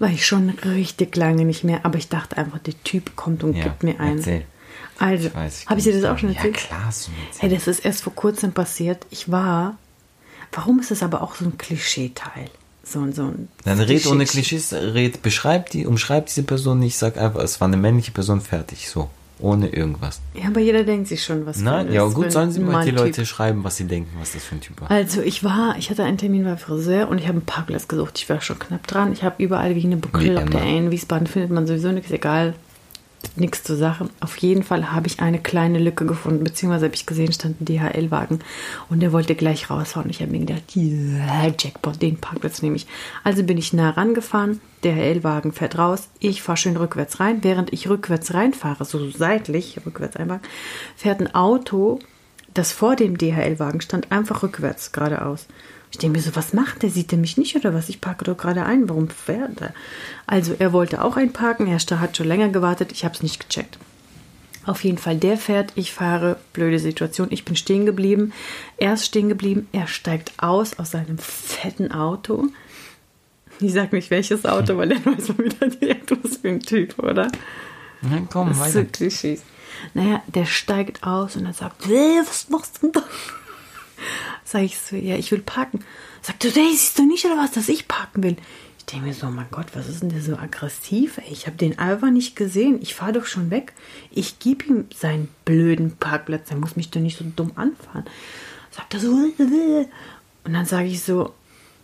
War 0.00 0.08
ich 0.10 0.26
schon 0.26 0.50
richtig 0.64 1.14
lange 1.14 1.44
nicht 1.44 1.62
mehr, 1.62 1.84
aber 1.84 1.98
ich 1.98 2.08
dachte 2.08 2.36
einfach, 2.38 2.58
der 2.58 2.74
Typ 2.82 3.14
kommt 3.16 3.44
und 3.44 3.54
Ja, 3.54 3.64
gibt 3.64 3.82
mir 3.84 4.00
einen. 4.00 4.18
erzähl. 4.18 4.44
Also, 4.98 5.28
Ich 5.28 5.34
weiß, 5.34 5.66
habe 5.66 5.78
ich 5.78 5.84
dir 5.84 5.92
das 6.00 6.04
auch 6.10 6.18
schon 6.18 6.34
erzählt? 6.34 6.56
Ja, 6.56 6.66
klar 6.66 6.86
erzählt. 6.86 7.16
Hey, 7.38 7.48
das 7.50 7.66
ist 7.68 7.84
erst 7.84 8.02
vor 8.02 8.14
kurzem 8.14 8.52
passiert. 8.52 9.06
Ich 9.10 9.30
war. 9.30 9.76
Warum 10.52 10.80
ist 10.80 10.90
das 10.90 11.02
aber 11.02 11.22
auch 11.22 11.34
so 11.36 11.44
ein 11.44 11.56
Klischeeteil? 11.58 12.50
So, 12.82 13.00
ein- 13.00 13.12
so 13.12 13.22
ein 13.24 13.48
Dann 13.64 13.78
red 13.78 14.04
ohne 14.06 14.24
Klischee- 14.24 14.56
Klischees, 14.56 14.72
red, 14.72 15.22
beschreib 15.22 15.70
die, 15.70 15.86
umschreib 15.86 16.26
diese 16.26 16.42
Person 16.42 16.80
nicht, 16.80 16.96
sag 16.98 17.16
einfach, 17.18 17.40
es 17.40 17.60
war 17.60 17.68
eine 17.68 17.76
männliche 17.76 18.10
Person, 18.10 18.40
fertig, 18.40 18.88
so. 18.88 19.08
Ohne 19.40 19.68
irgendwas. 19.68 20.20
Ja, 20.34 20.48
aber 20.48 20.60
jeder 20.60 20.84
denkt 20.84 21.08
sich 21.08 21.24
schon, 21.24 21.46
was 21.46 21.60
Nein, 21.60 21.92
ja 21.92 22.06
ist, 22.06 22.14
gut, 22.14 22.30
sollen 22.32 22.52
sie 22.52 22.60
mal 22.60 22.84
die. 22.84 22.90
Leute 22.90 23.24
schreiben, 23.24 23.64
was 23.64 23.76
sie 23.76 23.84
denken, 23.84 24.10
was 24.18 24.32
das 24.32 24.44
für 24.44 24.56
ein 24.56 24.60
Typ 24.60 24.80
war. 24.80 24.90
Also 24.90 25.22
ich 25.22 25.42
war, 25.44 25.76
ich 25.78 25.90
hatte 25.90 26.04
einen 26.04 26.18
Termin 26.18 26.44
beim 26.44 26.58
Friseur 26.58 27.08
und 27.08 27.18
ich 27.18 27.24
habe 27.24 27.38
einen 27.38 27.46
Parkplatz 27.46 27.88
gesucht. 27.88 28.18
Ich 28.18 28.28
war 28.28 28.40
schon 28.40 28.58
knapp 28.58 28.86
dran. 28.86 29.12
Ich 29.12 29.22
habe 29.22 29.42
überall 29.42 29.74
wie 29.74 29.84
eine 29.84 29.96
Bekloppte. 29.96 30.56
immer. 30.56 30.62
In 30.62 30.90
Wiesbaden 30.90 31.26
findet 31.26 31.50
man 31.50 31.66
sowieso 31.66 31.92
nichts, 31.92 32.10
egal. 32.10 32.54
Nichts 33.36 33.62
zur 33.62 33.76
Sache. 33.76 34.08
Auf 34.20 34.36
jeden 34.38 34.62
Fall 34.62 34.92
habe 34.92 35.06
ich 35.06 35.20
eine 35.20 35.38
kleine 35.38 35.78
Lücke 35.78 36.04
gefunden, 36.04 36.42
beziehungsweise 36.42 36.86
habe 36.86 36.94
ich 36.94 37.06
gesehen, 37.06 37.32
stand 37.32 37.60
ein 37.60 37.64
DHL-Wagen 37.64 38.40
und 38.88 39.00
der 39.00 39.12
wollte 39.12 39.34
gleich 39.34 39.70
rausfahren. 39.70 40.10
Ich 40.10 40.20
habe 40.20 40.32
mir 40.32 40.40
gedacht, 40.40 40.74
yeah, 40.74 41.52
Jackpot, 41.58 42.00
den 42.02 42.16
Parkplatz 42.16 42.62
nehme 42.62 42.76
ich. 42.76 42.86
Also 43.22 43.42
bin 43.42 43.58
ich 43.58 43.72
nah 43.72 43.90
rangefahren, 43.90 44.60
DHL-Wagen 44.84 45.52
fährt 45.52 45.78
raus, 45.78 46.08
ich 46.18 46.42
fahre 46.42 46.56
schön 46.56 46.76
rückwärts 46.76 47.20
rein. 47.20 47.42
Während 47.42 47.72
ich 47.72 47.88
rückwärts 47.88 48.34
reinfahre, 48.34 48.84
so 48.84 49.10
seitlich, 49.10 49.78
rückwärts 49.86 50.16
einmal, 50.16 50.40
fährt 50.96 51.20
ein 51.20 51.34
Auto 51.34 52.00
das 52.54 52.72
vor 52.72 52.96
dem 52.96 53.16
DHL-Wagen 53.16 53.80
stand, 53.80 54.10
einfach 54.10 54.42
rückwärts 54.42 54.92
geradeaus. 54.92 55.46
Ich 55.90 55.98
denke 55.98 56.18
mir 56.18 56.22
so, 56.22 56.36
was 56.36 56.52
macht 56.52 56.82
der? 56.82 56.90
Sieht 56.90 57.12
er 57.12 57.18
mich 57.18 57.36
nicht 57.36 57.56
oder 57.56 57.74
was? 57.74 57.88
Ich 57.88 58.00
parke 58.00 58.24
doch 58.24 58.36
gerade 58.36 58.64
ein. 58.64 58.88
Warum 58.88 59.08
fährt 59.08 59.60
er? 59.60 59.74
Also 60.26 60.54
er 60.58 60.72
wollte 60.72 61.02
auch 61.04 61.16
einparken. 61.16 61.66
Er 61.66 61.78
hat 61.78 62.16
schon 62.16 62.28
länger 62.28 62.48
gewartet. 62.48 62.92
Ich 62.92 63.04
habe 63.04 63.14
es 63.14 63.22
nicht 63.22 63.40
gecheckt. 63.48 63.78
Auf 64.66 64.84
jeden 64.84 64.98
Fall, 64.98 65.16
der 65.16 65.36
fährt, 65.36 65.72
ich 65.74 65.92
fahre, 65.92 66.36
blöde 66.52 66.78
Situation. 66.78 67.28
Ich 67.30 67.44
bin 67.44 67.56
stehen 67.56 67.86
geblieben. 67.86 68.32
Er 68.76 68.94
ist 68.94 69.06
stehen 69.06 69.28
geblieben. 69.28 69.66
Er 69.72 69.86
steigt 69.88 70.32
aus 70.36 70.78
aus 70.78 70.92
seinem 70.92 71.18
fetten 71.18 71.90
Auto. 71.90 72.46
Ich 73.58 73.72
sag 73.72 73.92
nicht 73.92 74.10
welches 74.10 74.44
Auto, 74.46 74.76
weil 74.76 74.90
dann 74.90 75.04
weiß 75.04 75.28
man 75.28 75.38
wieder 75.38 75.66
direkt, 75.66 76.10
was 76.22 76.36
für 76.36 76.48
ein 76.48 76.60
Typ, 76.60 76.98
oder? 76.98 77.30
Nein, 78.02 78.28
komm, 78.30 78.48
Das 78.48 78.58
ist 78.58 78.62
weiter. 78.62 78.72
so 78.72 78.84
Klischees. 78.92 79.42
Naja, 79.94 80.22
der 80.28 80.44
steigt 80.46 81.02
aus 81.04 81.36
und 81.36 81.46
er 81.46 81.52
sagt, 81.54 81.86
"Äh, 81.86 82.20
was 82.24 82.48
machst 82.50 82.76
du 82.82 82.86
denn 82.90 82.92
da? 82.92 83.02
Sag 84.44 84.62
ich 84.62 84.78
so, 84.78 84.96
ja, 84.96 85.16
ich 85.16 85.30
will 85.32 85.40
parken. 85.40 85.84
Sagt 86.22 86.44
er, 86.44 86.50
hey, 86.52 86.70
siehst 86.72 86.98
du 86.98 87.06
nicht 87.06 87.24
oder 87.24 87.36
was, 87.36 87.52
dass 87.52 87.68
ich 87.68 87.88
parken 87.88 88.22
will? 88.22 88.36
Ich 88.78 88.86
denke 88.86 89.06
mir 89.06 89.14
so, 89.14 89.26
mein 89.26 89.46
Gott, 89.50 89.66
was 89.74 89.88
ist 89.88 90.02
denn 90.02 90.08
der 90.08 90.22
so 90.22 90.36
aggressiv? 90.36 91.18
Ey? 91.18 91.32
Ich 91.32 91.46
habe 91.46 91.56
den 91.56 91.78
einfach 91.78 92.10
nicht 92.10 92.34
gesehen. 92.34 92.80
Ich 92.82 92.94
fahre 92.94 93.12
doch 93.12 93.26
schon 93.26 93.50
weg. 93.50 93.72
Ich 94.10 94.38
gebe 94.38 94.64
ihm 94.64 94.84
seinen 94.94 95.28
blöden 95.44 95.96
Parkplatz. 95.96 96.50
Er 96.50 96.56
muss 96.56 96.76
mich 96.76 96.90
doch 96.90 97.00
nicht 97.00 97.18
so 97.18 97.24
dumm 97.36 97.52
anfahren. 97.54 98.04
Sagt 98.70 98.94
er 98.94 99.00
so, 99.00 99.12
"Äh." 99.38 99.86
und 100.44 100.52
dann 100.52 100.66
sage 100.66 100.88
ich 100.88 101.02
so, 101.02 101.34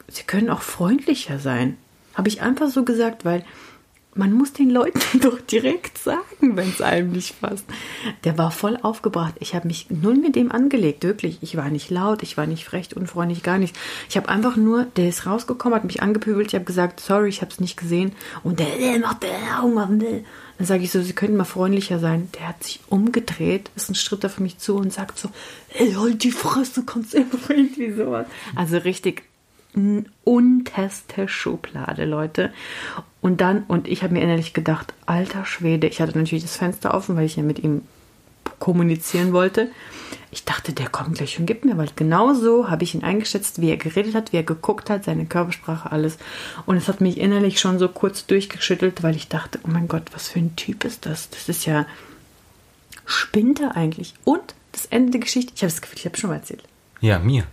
Sie 0.08 0.22
können 0.22 0.50
auch 0.50 0.62
freundlicher 0.62 1.38
sein. 1.38 1.76
Habe 2.14 2.28
ich 2.28 2.40
einfach 2.40 2.70
so 2.70 2.84
gesagt, 2.84 3.24
weil 3.24 3.44
man 4.16 4.32
muss 4.32 4.52
den 4.52 4.70
Leuten 4.70 5.00
doch 5.20 5.40
direkt 5.40 5.98
sagen, 5.98 6.56
wenn 6.56 6.68
es 6.68 6.80
einem 6.80 7.12
nicht 7.12 7.40
passt. 7.40 7.64
Der 8.24 8.38
war 8.38 8.50
voll 8.50 8.78
aufgebracht. 8.82 9.34
Ich 9.40 9.54
habe 9.54 9.66
mich 9.66 9.86
null 9.90 10.16
mit 10.16 10.36
dem 10.36 10.50
angelegt, 10.50 11.04
wirklich. 11.04 11.38
Ich 11.42 11.56
war 11.56 11.68
nicht 11.68 11.90
laut, 11.90 12.22
ich 12.22 12.36
war 12.36 12.46
nicht 12.46 12.64
frech, 12.64 12.96
unfreundlich, 12.96 13.42
gar 13.42 13.58
nicht. 13.58 13.76
Ich 14.08 14.16
habe 14.16 14.28
einfach 14.28 14.56
nur, 14.56 14.84
der 14.96 15.08
ist 15.08 15.26
rausgekommen, 15.26 15.76
hat 15.76 15.84
mich 15.84 16.02
angepöbelt. 16.02 16.48
Ich 16.48 16.54
habe 16.54 16.64
gesagt, 16.64 17.00
sorry, 17.00 17.28
ich 17.28 17.40
habe 17.42 17.50
es 17.50 17.60
nicht 17.60 17.76
gesehen. 17.76 18.12
Und 18.42 18.58
der, 18.60 18.76
der 18.78 18.98
macht 18.98 19.22
der 19.22 19.62
Augen 19.62 19.78
auf 19.78 19.88
den 19.88 20.24
Dann 20.58 20.66
sage 20.66 20.82
ich 20.82 20.90
so, 20.90 21.02
Sie 21.02 21.12
könnten 21.12 21.36
mal 21.36 21.44
freundlicher 21.44 21.98
sein. 21.98 22.28
Der 22.38 22.48
hat 22.48 22.64
sich 22.64 22.80
umgedreht, 22.88 23.70
ist 23.76 23.90
ein 23.90 23.94
Schritt 23.94 24.24
auf 24.24 24.40
mich 24.40 24.58
zu 24.58 24.76
und 24.76 24.92
sagt 24.92 25.18
so, 25.18 25.28
ey, 25.74 25.92
halt 25.92 26.22
die 26.24 26.32
Fresse, 26.32 26.84
kannst 26.84 27.14
du 27.14 27.18
irgendwie 27.48 27.92
sowas. 27.92 28.26
Also 28.54 28.78
richtig 28.78 29.24
unterste 30.24 31.28
Schublade, 31.28 32.04
Leute. 32.04 32.52
Und 33.20 33.40
dann, 33.40 33.64
und 33.64 33.88
ich 33.88 34.02
habe 34.02 34.14
mir 34.14 34.22
innerlich 34.22 34.54
gedacht, 34.54 34.94
alter 35.04 35.44
Schwede, 35.44 35.86
ich 35.86 36.00
hatte 36.00 36.18
natürlich 36.18 36.44
das 36.44 36.56
Fenster 36.56 36.94
offen, 36.94 37.16
weil 37.16 37.26
ich 37.26 37.36
ja 37.36 37.42
mit 37.42 37.58
ihm 37.58 37.82
kommunizieren 38.58 39.32
wollte. 39.32 39.70
Ich 40.30 40.44
dachte, 40.44 40.72
der 40.72 40.88
kommt 40.88 41.16
gleich 41.16 41.38
und 41.38 41.46
gibt 41.46 41.64
mir, 41.64 41.76
weil 41.76 41.88
genau 41.94 42.32
so 42.34 42.70
habe 42.70 42.84
ich 42.84 42.94
ihn 42.94 43.02
eingeschätzt, 43.02 43.60
wie 43.60 43.70
er 43.70 43.76
geredet 43.76 44.14
hat, 44.14 44.32
wie 44.32 44.38
er 44.38 44.42
geguckt 44.42 44.88
hat, 44.90 45.04
seine 45.04 45.26
Körpersprache, 45.26 45.92
alles. 45.92 46.18
Und 46.64 46.76
es 46.76 46.88
hat 46.88 47.00
mich 47.00 47.18
innerlich 47.18 47.60
schon 47.60 47.78
so 47.78 47.88
kurz 47.88 48.26
durchgeschüttelt, 48.26 49.02
weil 49.02 49.16
ich 49.16 49.28
dachte, 49.28 49.58
oh 49.64 49.68
mein 49.68 49.88
Gott, 49.88 50.04
was 50.12 50.28
für 50.28 50.38
ein 50.38 50.56
Typ 50.56 50.84
ist 50.84 51.06
das? 51.06 51.30
Das 51.30 51.48
ist 51.48 51.66
ja, 51.66 51.86
spinnt 53.04 53.60
er 53.60 53.76
eigentlich? 53.76 54.14
Und 54.24 54.54
das 54.72 54.86
Ende 54.86 55.12
der 55.12 55.20
Geschichte, 55.20 55.52
ich 55.54 55.62
habe 55.62 55.72
das 55.72 55.82
Gefühl, 55.82 55.98
ich 55.98 56.06
habe 56.06 56.16
schon 56.16 56.30
mal 56.30 56.36
erzählt. 56.36 56.62
Ja, 57.00 57.18
mir. 57.18 57.44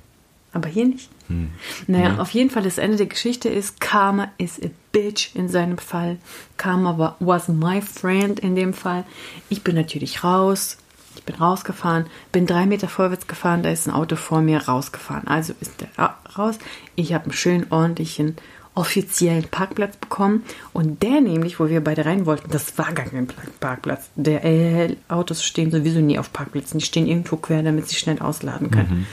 Aber 0.54 0.70
hier 0.70 0.86
nicht. 0.86 1.10
Hm. 1.28 1.50
Naja, 1.88 2.10
ja. 2.10 2.20
auf 2.20 2.30
jeden 2.32 2.50
Fall, 2.50 2.64
das 2.64 2.78
Ende 2.78 2.98
der 2.98 3.08
Geschichte 3.08 3.50
ist, 3.50 3.82
Karma 3.82 4.32
is 4.38 4.62
a 4.62 4.70
bitch 4.92 5.36
in 5.36 5.50
seinem 5.50 5.78
Fall. 5.78 6.18
Karma 6.58 7.16
was 7.20 7.48
my 7.48 7.82
friend 7.82 8.40
in 8.40 8.56
dem 8.56 8.74
Fall. 8.74 9.04
Ich 9.50 9.64
bin 9.64 9.76
natürlich 9.76 10.24
raus. 10.24 10.78
Ich 11.16 11.24
bin 11.24 11.36
rausgefahren, 11.36 12.08
bin 12.32 12.48
drei 12.48 12.66
Meter 12.66 12.90
vorwärts 12.90 13.28
gefahren, 13.28 13.62
da 13.62 13.70
ist 13.70 13.88
ein 13.88 13.94
Auto 13.94 14.16
vor 14.16 14.42
mir 14.42 14.64
rausgefahren. 14.64 15.28
Also 15.28 15.54
ist 15.62 15.80
der 15.80 16.16
raus. 16.38 16.58
Ich 16.96 17.14
habe 17.14 17.26
einen 17.26 17.34
schönen 17.34 17.68
ordentlichen 17.70 18.36
offiziellen 18.76 19.44
Parkplatz 19.44 19.98
bekommen. 19.98 20.44
Und 20.74 21.04
der 21.04 21.22
nämlich, 21.22 21.60
wo 21.60 21.70
wir 21.70 21.84
beide 21.84 22.06
rein 22.06 22.26
wollten, 22.26 22.50
das 22.50 22.78
war 22.78 22.92
gar 22.94 23.06
kein 23.06 23.28
Parkplatz. 23.60 24.10
Der 24.16 24.44
äh, 24.44 24.96
Autos 25.08 25.44
stehen 25.44 25.72
sowieso 25.72 26.00
nie 26.00 26.18
auf 26.18 26.34
Parkplätzen. 26.34 26.80
Die 26.80 26.86
stehen 26.86 27.08
irgendwo 27.08 27.38
quer, 27.38 27.64
damit 27.64 27.88
sie 27.88 27.96
schnell 27.96 28.20
ausladen 28.20 28.72
können. 28.72 29.08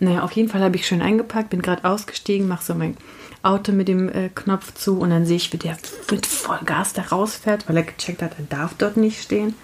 Mhm. 0.00 0.06
Naja, 0.06 0.22
auf 0.22 0.32
jeden 0.32 0.48
Fall 0.48 0.60
habe 0.60 0.76
ich 0.76 0.86
schön 0.86 1.02
eingepackt, 1.02 1.50
bin 1.50 1.62
gerade 1.62 1.84
ausgestiegen, 1.84 2.48
mache 2.48 2.64
so 2.64 2.74
mein 2.74 2.96
Auto 3.42 3.72
mit 3.72 3.88
dem 3.88 4.08
äh, 4.08 4.28
Knopf 4.34 4.74
zu 4.74 4.98
und 4.98 5.10
dann 5.10 5.24
sehe 5.24 5.36
ich, 5.36 5.52
wie 5.52 5.56
der 5.56 5.76
mit 6.10 6.26
Vollgas 6.26 6.92
da 6.92 7.02
rausfährt, 7.02 7.68
weil 7.68 7.76
er 7.76 7.84
gecheckt 7.84 8.20
hat, 8.20 8.32
er 8.38 8.44
darf 8.44 8.74
dort 8.76 8.96
nicht 8.96 9.22
stehen. 9.22 9.54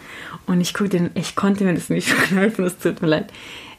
Und 0.46 0.60
ich 0.60 0.72
gucke 0.72 0.90
den, 0.90 1.10
ich 1.14 1.34
konnte 1.34 1.64
mir 1.64 1.74
das 1.74 1.90
nicht 1.90 2.08
verkneifen, 2.12 2.64
es 2.64 2.78
tut 2.78 3.02
mir 3.02 3.08
leid. 3.08 3.32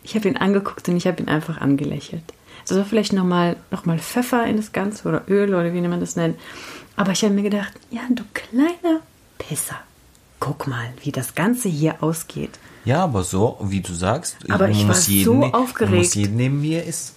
Ich 0.03 0.15
habe 0.15 0.27
ihn 0.27 0.35
angeguckt 0.37 0.87
und 0.89 0.97
ich 0.97 1.07
habe 1.07 1.21
ihn 1.21 1.29
einfach 1.29 1.59
angelächelt. 1.61 2.23
So 2.65 2.83
vielleicht 2.83 3.13
nochmal 3.13 3.55
noch 3.71 3.85
mal 3.85 3.99
Pfeffer 3.99 4.45
in 4.45 4.57
das 4.57 4.71
Ganze 4.71 5.07
oder 5.07 5.23
Öl 5.27 5.53
oder 5.53 5.73
wie 5.73 5.81
man 5.81 5.99
das 5.99 6.15
nennt. 6.15 6.39
Aber 6.95 7.11
ich 7.11 7.23
habe 7.23 7.33
mir 7.33 7.43
gedacht, 7.43 7.73
ja, 7.89 8.01
du 8.09 8.23
kleiner 8.33 9.01
Pisser. 9.37 9.79
Guck 10.39 10.67
mal, 10.67 10.89
wie 11.01 11.11
das 11.11 11.35
Ganze 11.35 11.69
hier 11.69 12.03
ausgeht. 12.03 12.59
Ja, 12.85 13.03
aber 13.03 13.23
so, 13.23 13.57
wie 13.61 13.81
du 13.81 13.93
sagst, 13.93 14.37
aber 14.49 14.69
ich 14.69 14.85
war 14.87 14.95
so 14.95 15.33
ne 15.35 15.53
aufgeregt. 15.53 15.95
Muss 15.95 16.15
jeden 16.15 16.35
nehmen, 16.35 16.61
wie 16.61 16.73
er 16.73 16.85
ist. 16.85 17.15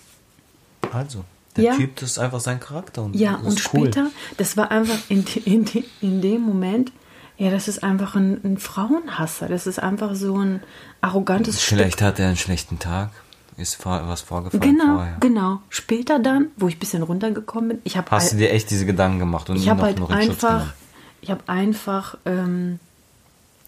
Also, 0.93 1.25
der 1.57 1.65
ja. 1.65 1.77
Typ, 1.77 1.97
das 1.97 2.13
ist 2.13 2.19
einfach 2.19 2.41
sein 2.41 2.61
Charakter. 2.61 3.03
Und 3.03 3.17
ja, 3.17 3.35
und 3.35 3.47
cool. 3.47 3.59
später, 3.59 4.11
das 4.37 4.57
war 4.57 4.71
einfach 4.71 4.99
in, 5.09 5.25
in, 5.45 5.67
in 6.01 6.23
dem 6.23 6.43
Moment, 6.43 6.93
ja, 7.37 7.51
das 7.51 7.69
ist 7.69 7.83
einfach 7.83 8.15
ein, 8.15 8.41
ein 8.45 8.59
Frauenhasser. 8.59 9.49
Das 9.49 9.67
ist 9.67 9.79
einfach 9.79 10.15
so 10.15 10.39
ein 10.39 10.63
arrogantes 11.01 11.61
Vielleicht 11.61 11.95
Stück. 11.95 12.07
hat 12.07 12.19
er 12.21 12.29
einen 12.29 12.37
schlechten 12.37 12.79
Tag 12.79 13.11
ist 13.57 13.85
was 13.85 14.21
vorgefallen 14.21 14.61
genau, 14.61 14.97
vorher. 14.97 15.17
Genau, 15.21 15.61
Später 15.71 16.19
dann, 16.19 16.49
wo 16.57 16.69
ich 16.69 16.77
ein 16.77 16.79
bisschen 16.79 17.03
runtergekommen 17.03 17.69
bin, 17.69 17.79
ich 17.85 17.97
habe 17.97 18.11
Hast 18.11 18.33
du 18.33 18.37
dir 18.37 18.53
echt 18.53 18.71
diese 18.71 18.87
Gedanken 18.87 19.19
gemacht 19.19 19.49
und 19.51 19.57
ich 19.57 19.69
habe 19.69 19.83
halt 19.83 20.01
einfach, 20.11 20.75
ich 21.21 21.31
habe 21.31 21.43
einfach, 21.47 22.19
ähm, 22.27 22.79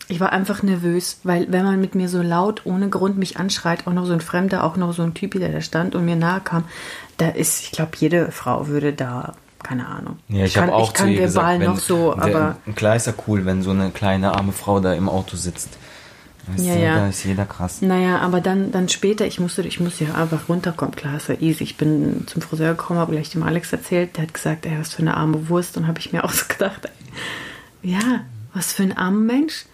ich 0.08 0.20
war 0.20 0.32
einfach 0.32 0.62
nervös, 0.62 1.20
weil 1.24 1.50
wenn 1.50 1.64
man 1.64 1.80
mit 1.80 1.94
mir 1.94 2.08
so 2.08 2.22
laut 2.22 2.62
ohne 2.64 2.88
Grund 2.88 3.18
mich 3.18 3.38
anschreit, 3.38 3.86
auch 3.86 3.92
noch 3.92 4.06
so 4.06 4.12
ein 4.12 4.20
Fremder, 4.20 4.64
auch 4.64 4.76
noch 4.76 4.92
so 4.92 5.02
ein 5.02 5.14
Typ, 5.14 5.32
der 5.32 5.50
da 5.50 5.60
stand 5.60 5.94
und 5.94 6.04
mir 6.04 6.16
nahe 6.16 6.40
kam, 6.40 6.64
da 7.16 7.28
ist, 7.28 7.62
ich 7.62 7.72
glaube, 7.72 7.92
jede 7.96 8.30
Frau 8.30 8.68
würde 8.68 8.92
da 8.92 9.34
keine 9.62 9.86
Ahnung. 9.88 10.18
Ja, 10.28 10.44
ich, 10.44 10.52
ich 10.52 10.58
habe 10.58 10.72
auch 10.72 10.88
ich 10.88 10.94
kann 10.94 11.08
ihr 11.08 11.20
gesagt, 11.20 11.60
noch 11.60 11.78
so, 11.78 12.12
aber 12.16 12.56
klar 12.76 12.96
ist 12.96 13.06
ja 13.06 13.12
cool, 13.26 13.44
wenn 13.44 13.62
so 13.62 13.70
eine 13.70 13.90
kleine 13.90 14.34
arme 14.34 14.52
Frau 14.52 14.80
da 14.80 14.92
im 14.92 15.08
Auto 15.08 15.36
sitzt. 15.36 15.78
Weißt 16.48 16.64
ja, 16.64 16.74
du, 16.74 16.82
ja. 16.82 16.96
Da 16.96 17.08
ist 17.08 17.24
jeder 17.24 17.46
krass. 17.46 17.82
Naja, 17.82 18.18
aber 18.18 18.40
dann, 18.40 18.72
dann 18.72 18.88
später, 18.88 19.26
ich 19.26 19.40
musste, 19.40 19.62
ich 19.62 19.80
musste 19.80 20.04
ja 20.04 20.14
einfach 20.14 20.48
runterkommen. 20.48 20.94
Klar, 20.94 21.16
es 21.16 21.28
war 21.28 21.40
easy. 21.40 21.64
Ich 21.64 21.76
bin 21.76 22.26
zum 22.26 22.42
Friseur 22.42 22.74
gekommen, 22.74 22.98
habe 22.98 23.12
gleich 23.12 23.30
dem 23.30 23.42
Alex 23.42 23.72
erzählt. 23.72 24.16
Der 24.16 24.24
hat 24.24 24.34
gesagt, 24.34 24.66
ey, 24.66 24.78
was 24.78 24.94
für 24.94 25.02
eine 25.02 25.16
arme 25.16 25.48
Wurst. 25.48 25.76
Und 25.76 25.86
habe 25.86 25.98
ich 25.98 26.12
mir 26.12 26.24
auch 26.24 26.32
so 26.32 26.46
gedacht, 26.48 26.86
ey, 27.82 27.92
ja, 27.92 28.20
was 28.54 28.72
für 28.72 28.82
ein 28.82 28.96
armer 28.96 29.20
Mensch. 29.20 29.66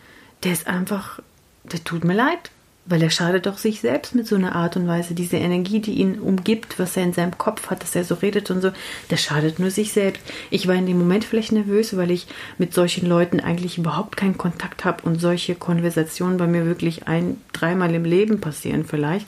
Der 0.42 0.52
ist 0.52 0.66
einfach, 0.66 1.20
der 1.64 1.82
tut 1.84 2.04
mir 2.04 2.14
leid. 2.14 2.50
Weil 2.86 3.02
er 3.02 3.10
schadet 3.10 3.46
doch 3.46 3.56
sich 3.56 3.80
selbst 3.80 4.14
mit 4.14 4.26
so 4.26 4.36
einer 4.36 4.54
Art 4.54 4.76
und 4.76 4.86
Weise. 4.86 5.14
Diese 5.14 5.36
Energie, 5.36 5.80
die 5.80 5.94
ihn 5.94 6.18
umgibt, 6.18 6.78
was 6.78 6.96
er 6.96 7.04
in 7.04 7.12
seinem 7.14 7.38
Kopf 7.38 7.70
hat, 7.70 7.82
dass 7.82 7.96
er 7.96 8.04
so 8.04 8.14
redet 8.16 8.50
und 8.50 8.60
so, 8.60 8.72
der 9.10 9.16
schadet 9.16 9.58
nur 9.58 9.70
sich 9.70 9.92
selbst. 9.92 10.20
Ich 10.50 10.68
war 10.68 10.74
in 10.74 10.86
dem 10.86 10.98
Moment 10.98 11.24
vielleicht 11.24 11.52
nervös, 11.52 11.96
weil 11.96 12.10
ich 12.10 12.26
mit 12.58 12.74
solchen 12.74 13.08
Leuten 13.08 13.40
eigentlich 13.40 13.78
überhaupt 13.78 14.16
keinen 14.16 14.36
Kontakt 14.36 14.84
habe 14.84 15.02
und 15.04 15.20
solche 15.20 15.54
Konversationen 15.54 16.36
bei 16.36 16.46
mir 16.46 16.66
wirklich 16.66 17.08
ein, 17.08 17.38
dreimal 17.52 17.94
im 17.94 18.04
Leben 18.04 18.40
passieren 18.40 18.84
vielleicht. 18.84 19.26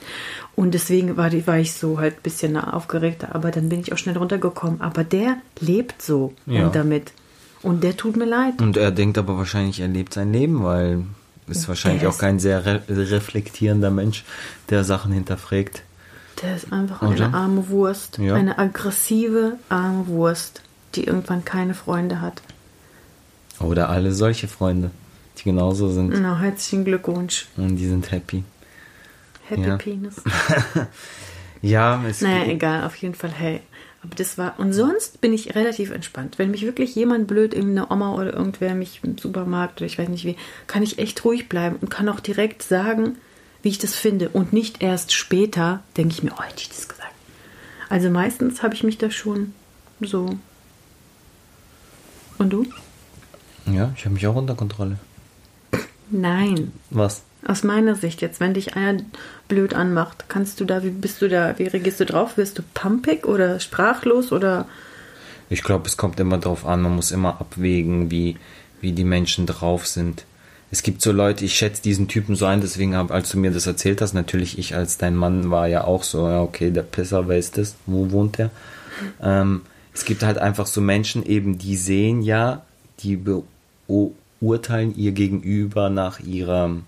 Und 0.54 0.72
deswegen 0.72 1.16
war, 1.16 1.30
war 1.46 1.58
ich 1.58 1.74
so 1.74 1.98
halt 1.98 2.16
ein 2.16 2.22
bisschen 2.22 2.56
aufgeregter. 2.56 3.34
Aber 3.34 3.50
dann 3.50 3.68
bin 3.68 3.80
ich 3.80 3.92
auch 3.92 3.98
schnell 3.98 4.16
runtergekommen. 4.16 4.80
Aber 4.80 5.04
der 5.04 5.36
lebt 5.60 6.02
so 6.02 6.32
ja. 6.46 6.66
und 6.66 6.74
damit. 6.74 7.12
Und 7.62 7.84
der 7.84 7.96
tut 7.96 8.16
mir 8.16 8.24
leid. 8.24 8.60
Und 8.60 8.76
er 8.76 8.90
denkt 8.90 9.18
aber 9.18 9.36
wahrscheinlich, 9.36 9.80
er 9.80 9.88
lebt 9.88 10.14
sein 10.14 10.32
Leben, 10.32 10.62
weil 10.62 11.04
ist 11.46 11.68
wahrscheinlich 11.68 12.00
der 12.00 12.10
auch 12.10 12.18
kein 12.18 12.38
sehr 12.38 12.64
re 12.64 12.82
reflektierender 12.88 13.90
Mensch, 13.90 14.24
der 14.70 14.84
Sachen 14.84 15.12
hinterfragt. 15.12 15.82
Der 16.42 16.54
ist 16.54 16.72
einfach 16.72 17.02
Oder? 17.02 17.26
eine 17.26 17.34
arme 17.34 17.68
Wurst. 17.68 18.18
Ja. 18.18 18.34
Eine 18.34 18.58
aggressive, 18.58 19.58
arme 19.68 20.06
Wurst, 20.06 20.62
die 20.94 21.04
irgendwann 21.04 21.44
keine 21.44 21.74
Freunde 21.74 22.20
hat. 22.20 22.42
Oder 23.58 23.88
alle 23.88 24.12
solche 24.12 24.48
Freunde, 24.48 24.90
die 25.38 25.44
genauso 25.44 25.88
sind. 25.88 26.12
Na, 26.20 26.38
herzlichen 26.38 26.84
Glückwunsch. 26.84 27.46
Und 27.56 27.76
die 27.76 27.86
sind 27.86 28.10
happy. 28.10 28.44
Happy 29.48 29.62
ja. 29.62 29.76
Penis. 29.76 30.16
ja, 31.62 32.02
ist 32.04 32.22
Naja, 32.22 32.44
egal, 32.46 32.84
auf 32.84 32.96
jeden 32.96 33.14
Fall, 33.14 33.30
hey. 33.30 33.60
Aber 34.06 34.14
das 34.14 34.38
war, 34.38 34.58
und 34.58 34.72
sonst 34.72 35.20
bin 35.20 35.32
ich 35.32 35.56
relativ 35.56 35.90
entspannt. 35.90 36.38
Wenn 36.38 36.52
mich 36.52 36.62
wirklich 36.62 36.94
jemand 36.94 37.26
blöd, 37.26 37.54
irgendeine 37.54 37.90
Oma 37.90 38.14
oder 38.14 38.32
irgendwer 38.32 38.74
mich 38.74 39.00
im 39.02 39.18
Supermarkt 39.18 39.80
oder 39.80 39.86
ich 39.86 39.98
weiß 39.98 40.08
nicht 40.08 40.24
wie, 40.24 40.36
kann 40.68 40.84
ich 40.84 40.98
echt 40.98 41.24
ruhig 41.24 41.48
bleiben 41.48 41.76
und 41.80 41.90
kann 41.90 42.08
auch 42.08 42.20
direkt 42.20 42.62
sagen, 42.62 43.16
wie 43.62 43.70
ich 43.70 43.78
das 43.78 43.96
finde. 43.96 44.28
Und 44.28 44.52
nicht 44.52 44.80
erst 44.80 45.12
später 45.12 45.82
denke 45.96 46.14
ich 46.14 46.22
mir, 46.22 46.30
oh, 46.38 46.42
hätte 46.42 46.62
ich 46.62 46.68
das 46.68 46.88
gesagt. 46.88 47.10
Also 47.88 48.10
meistens 48.10 48.62
habe 48.62 48.74
ich 48.74 48.84
mich 48.84 48.96
da 48.96 49.10
schon 49.10 49.54
so. 50.00 50.38
Und 52.38 52.50
du? 52.50 52.64
Ja, 53.66 53.92
ich 53.96 54.04
habe 54.04 54.14
mich 54.14 54.26
auch 54.28 54.36
unter 54.36 54.54
Kontrolle. 54.54 54.98
Nein. 56.10 56.72
Was? 56.90 57.22
Aus 57.46 57.62
meiner 57.62 57.94
Sicht 57.94 58.22
jetzt, 58.22 58.40
wenn 58.40 58.54
dich 58.54 58.74
einer 58.74 59.02
blöd 59.46 59.72
anmacht, 59.74 60.24
kannst 60.28 60.60
du 60.60 60.64
da, 60.64 60.82
wie 60.82 60.90
bist 60.90 61.22
du 61.22 61.28
da, 61.28 61.56
wie 61.58 61.68
reagierst 61.68 62.00
du 62.00 62.06
drauf? 62.06 62.36
Wirst 62.36 62.58
du 62.58 62.62
pumpig 62.74 63.24
oder 63.24 63.60
sprachlos 63.60 64.32
oder? 64.32 64.66
Ich 65.48 65.62
glaube, 65.62 65.86
es 65.86 65.96
kommt 65.96 66.18
immer 66.18 66.38
drauf 66.38 66.66
an, 66.66 66.82
man 66.82 66.96
muss 66.96 67.12
immer 67.12 67.40
abwägen, 67.40 68.10
wie, 68.10 68.36
wie 68.80 68.90
die 68.90 69.04
Menschen 69.04 69.46
drauf 69.46 69.86
sind. 69.86 70.24
Es 70.72 70.82
gibt 70.82 71.00
so 71.02 71.12
Leute, 71.12 71.44
ich 71.44 71.54
schätze 71.54 71.82
diesen 71.82 72.08
Typen 72.08 72.34
so 72.34 72.46
ein, 72.46 72.60
deswegen 72.60 72.96
habe, 72.96 73.14
als 73.14 73.30
du 73.30 73.38
mir 73.38 73.52
das 73.52 73.68
erzählt 73.68 74.00
hast, 74.00 74.14
natürlich 74.14 74.58
ich 74.58 74.74
als 74.74 74.98
dein 74.98 75.14
Mann 75.14 75.52
war 75.52 75.68
ja 75.68 75.84
auch 75.84 76.02
so, 76.02 76.28
ja, 76.28 76.42
okay, 76.42 76.72
der 76.72 76.82
Pisser, 76.82 77.28
wer 77.28 77.38
ist 77.38 77.58
das? 77.58 77.76
Wo 77.86 78.10
wohnt 78.10 78.38
der? 78.38 78.50
Ähm, 79.22 79.62
es 79.94 80.04
gibt 80.04 80.24
halt 80.24 80.38
einfach 80.38 80.66
so 80.66 80.80
Menschen 80.80 81.24
eben, 81.24 81.58
die 81.58 81.76
sehen 81.76 82.22
ja, 82.22 82.62
die 83.00 83.16
beurteilen 83.86 84.96
ihr 84.96 85.12
Gegenüber 85.12 85.90
nach 85.90 86.18
ihrem 86.18 86.82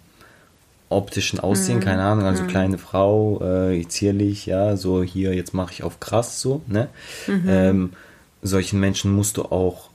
optischen 0.91 1.41
Aussehen, 1.41 1.79
mhm. 1.79 1.83
keine 1.83 2.03
Ahnung, 2.03 2.25
also 2.25 2.45
mhm. 2.45 2.49
kleine 2.49 2.79
Frau, 2.79 3.43
äh, 3.43 3.87
zierlich, 3.89 4.47
ja, 4.47 4.77
so 4.77 5.03
hier, 5.03 5.35
jetzt 5.35 5.55
mache 5.55 5.73
ich 5.73 5.83
auf 5.83 6.01
krass 6.01 6.41
so, 6.41 6.63
ne? 6.67 6.89
Mhm. 7.27 7.45
Ähm, 7.47 7.93
solchen 8.43 8.81
Menschen 8.81 9.15
musst 9.15 9.37
du 9.37 9.43
auch 9.45 9.91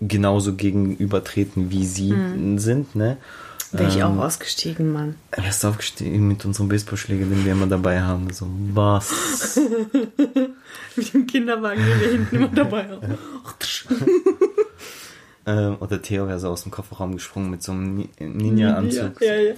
genauso 0.00 0.54
gegenübertreten, 0.54 1.70
wie 1.70 1.86
sie 1.86 2.12
mhm. 2.12 2.58
sind, 2.58 2.94
ne? 2.94 3.16
Wäre 3.72 3.88
ich 3.88 3.96
ähm, 3.96 4.02
auch 4.20 4.26
ausgestiegen, 4.26 4.92
Mann. 4.92 5.16
Er 5.32 5.48
ist 5.48 5.64
aufgestiegen 5.64 6.28
mit 6.28 6.44
unserem 6.44 6.68
Baseballschläger, 6.68 7.26
den 7.26 7.44
wir 7.44 7.52
immer 7.52 7.66
dabei 7.66 8.00
haben. 8.00 8.32
So, 8.32 8.46
was? 8.72 9.58
mit 10.96 11.12
dem 11.12 11.26
Kinderwagen, 11.26 11.82
den 11.84 12.00
wir 12.00 12.08
hinten 12.08 12.36
immer 12.36 12.48
dabei 12.48 12.88
haben. 12.88 13.18
Ähm, 15.46 15.76
oder 15.80 16.00
Theo 16.00 16.26
wäre 16.26 16.38
so 16.38 16.48
aus 16.48 16.62
dem 16.62 16.72
Kofferraum 16.72 17.12
gesprungen 17.14 17.50
mit 17.50 17.62
so 17.62 17.72
einem 17.72 17.94
Ni- 17.94 18.08
Ninja-Anzug. 18.18 19.20
Ja, 19.20 19.34
ja. 19.34 19.54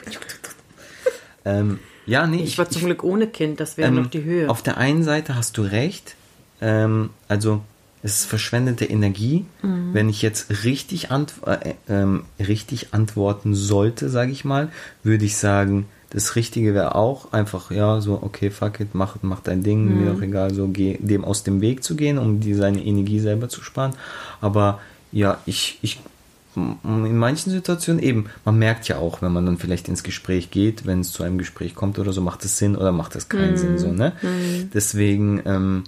Ähm, 1.47 1.79
ja, 2.05 2.27
nee, 2.27 2.43
Ich 2.43 2.59
war 2.59 2.69
zum 2.69 2.85
Glück 2.85 3.03
ohne 3.03 3.27
Kind, 3.27 3.59
das 3.61 3.77
wäre 3.77 3.89
ähm, 3.89 3.95
noch 3.97 4.07
die 4.09 4.23
Höhe. 4.23 4.51
Auf 4.51 4.63
der 4.63 4.77
einen 4.77 5.03
Seite 5.03 5.35
hast 5.37 5.57
du 5.57 5.63
recht. 5.63 6.15
Ähm, 6.61 7.11
also 7.29 7.63
es 8.03 8.21
ist 8.21 8.27
verschwendete 8.27 8.85
Energie. 8.85 9.47
Mhm. 9.63 9.95
Wenn 9.95 10.09
ich 10.09 10.23
jetzt 10.23 10.65
richtig, 10.65 11.11
ant 11.11 11.35
äh, 11.47 11.75
ähm, 11.89 12.25
richtig 12.39 12.93
antworten 12.93 13.55
sollte, 13.55 14.09
sage 14.09 14.33
ich 14.33 14.45
mal, 14.45 14.69
würde 15.03 15.25
ich 15.25 15.37
sagen, 15.37 15.87
das 16.11 16.37
Richtige 16.37 16.75
wäre 16.75 16.95
auch 16.95 17.33
einfach, 17.33 17.71
ja, 17.71 18.01
so, 18.01 18.21
okay, 18.23 18.51
fuck 18.51 18.79
it, 18.81 18.95
mach, 18.95 19.17
mach 19.23 19.41
dein 19.41 19.63
Ding, 19.63 19.85
Mhm. 19.87 19.99
mir 19.99 20.13
auch 20.13 20.23
egal, 20.23 20.55
so 20.55 20.69
geh, 20.69 20.99
dem 21.01 21.25
aus 21.25 21.43
dem 21.43 21.61
Weg 21.61 21.83
zu 21.83 21.97
gehen, 21.97 22.19
um 22.19 22.41
die, 22.41 22.55
seine 22.55 22.85
Energie 22.85 23.19
selber 23.21 23.49
zu 23.49 23.63
sparen. 23.63 23.95
Aber 24.41 24.81
ja, 25.13 25.39
ich, 25.47 25.79
ich 25.83 25.99
in 26.57 27.17
manchen 27.19 27.53
Situationen 27.53 28.03
eben, 28.03 28.27
man 28.45 28.59
merkt 28.59 28.89
ja 28.89 28.97
auch, 28.99 29.21
wenn 29.21 29.33
man 29.33 29.45
dann 29.45 29.59
vielleicht 29.59 29.89
ins 29.89 30.03
Gespräch 30.03 30.51
geht, 30.51 30.87
wenn 30.87 31.01
es 31.01 31.13
zu 31.13 31.23
einem 31.23 31.39
Gespräch 31.39 31.75
kommt 31.75 31.99
oder 31.99 32.13
so, 32.13 32.23
macht 32.23 32.45
es 32.45 32.57
Sinn 32.57 32.77
oder 32.77 32.93
macht 32.93 33.15
es 33.15 33.29
keinen 33.29 33.57
Sinn, 33.59 33.79
so, 33.79 33.93
ne? 33.93 34.13
Deswegen, 34.73 35.43
ähm, 35.45 35.85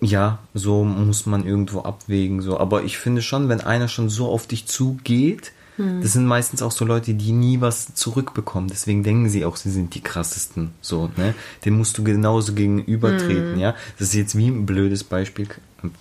ja, 0.00 0.38
so 0.54 0.84
muss 0.84 1.26
man 1.26 1.44
irgendwo 1.44 1.80
abwägen, 1.80 2.40
so. 2.40 2.58
Aber 2.58 2.84
ich 2.84 2.98
finde 2.98 3.20
schon, 3.20 3.48
wenn 3.48 3.60
einer 3.60 3.88
schon 3.88 4.08
so 4.08 4.28
auf 4.28 4.46
dich 4.46 4.66
zugeht, 4.66 5.52
das 6.00 6.14
sind 6.14 6.24
meistens 6.24 6.62
auch 6.62 6.72
so 6.72 6.86
Leute, 6.86 7.12
die 7.12 7.32
nie 7.32 7.60
was 7.60 7.94
zurückbekommen. 7.94 8.70
Deswegen 8.70 9.02
denken 9.02 9.28
sie 9.28 9.44
auch, 9.44 9.56
sie 9.56 9.70
sind 9.70 9.94
die 9.94 10.00
krassesten, 10.00 10.70
so, 10.80 11.10
ne? 11.18 11.34
Dem 11.66 11.76
musst 11.76 11.98
du 11.98 12.02
genauso 12.02 12.54
gegenübertreten, 12.54 13.58
ja? 13.58 13.74
Das 13.98 14.08
ist 14.08 14.14
jetzt 14.14 14.38
wie 14.38 14.48
ein 14.48 14.64
blödes 14.64 15.04
Beispiel, 15.04 15.48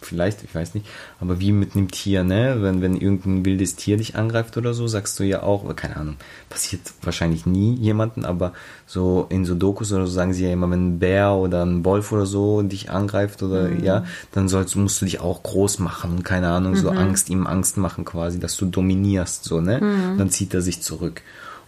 vielleicht, 0.01 0.43
ich 0.43 0.55
weiß 0.55 0.73
nicht, 0.73 0.88
aber 1.19 1.39
wie 1.39 1.51
mit 1.51 1.75
einem 1.75 1.91
Tier, 1.91 2.23
ne? 2.23 2.57
Wenn, 2.59 2.81
wenn 2.81 2.95
irgendein 2.95 3.45
wildes 3.45 3.75
Tier 3.75 3.97
dich 3.97 4.15
angreift 4.15 4.57
oder 4.57 4.73
so, 4.73 4.88
sagst 4.88 5.19
du 5.19 5.23
ja 5.23 5.43
auch, 5.43 5.75
keine 5.75 5.97
Ahnung, 5.97 6.15
passiert 6.49 6.81
wahrscheinlich 7.01 7.45
nie 7.45 7.75
jemanden, 7.75 8.25
aber 8.25 8.53
so 8.88 9.27
in 9.29 9.45
so 9.45 9.55
Dokus 9.55 9.91
oder 9.91 10.05
so 10.07 10.13
sagen 10.13 10.33
sie 10.33 10.45
ja 10.45 10.51
immer, 10.51 10.69
wenn 10.71 10.95
ein 10.95 10.99
Bär 10.99 11.33
oder 11.33 11.65
ein 11.65 11.83
Wolf 11.83 12.11
oder 12.11 12.25
so 12.25 12.61
dich 12.61 12.89
angreift 12.89 13.43
oder 13.43 13.71
ja, 13.71 14.05
dann 14.31 14.47
sollst, 14.47 14.75
musst 14.75 15.01
du 15.01 15.05
dich 15.05 15.19
auch 15.19 15.43
groß 15.43 15.79
machen 15.79 16.11
und 16.11 16.23
keine 16.23 16.49
Ahnung, 16.49 16.75
so 16.75 16.89
Angst, 16.89 17.29
ihm 17.29 17.45
Angst 17.45 17.77
machen 17.77 18.05
quasi, 18.05 18.39
dass 18.39 18.55
du 18.57 18.65
dominierst, 18.65 19.43
so, 19.43 19.61
ne? 19.61 19.79
Dann 20.17 20.29
zieht 20.29 20.53
er 20.53 20.61
sich 20.61 20.81
zurück. 20.81 21.21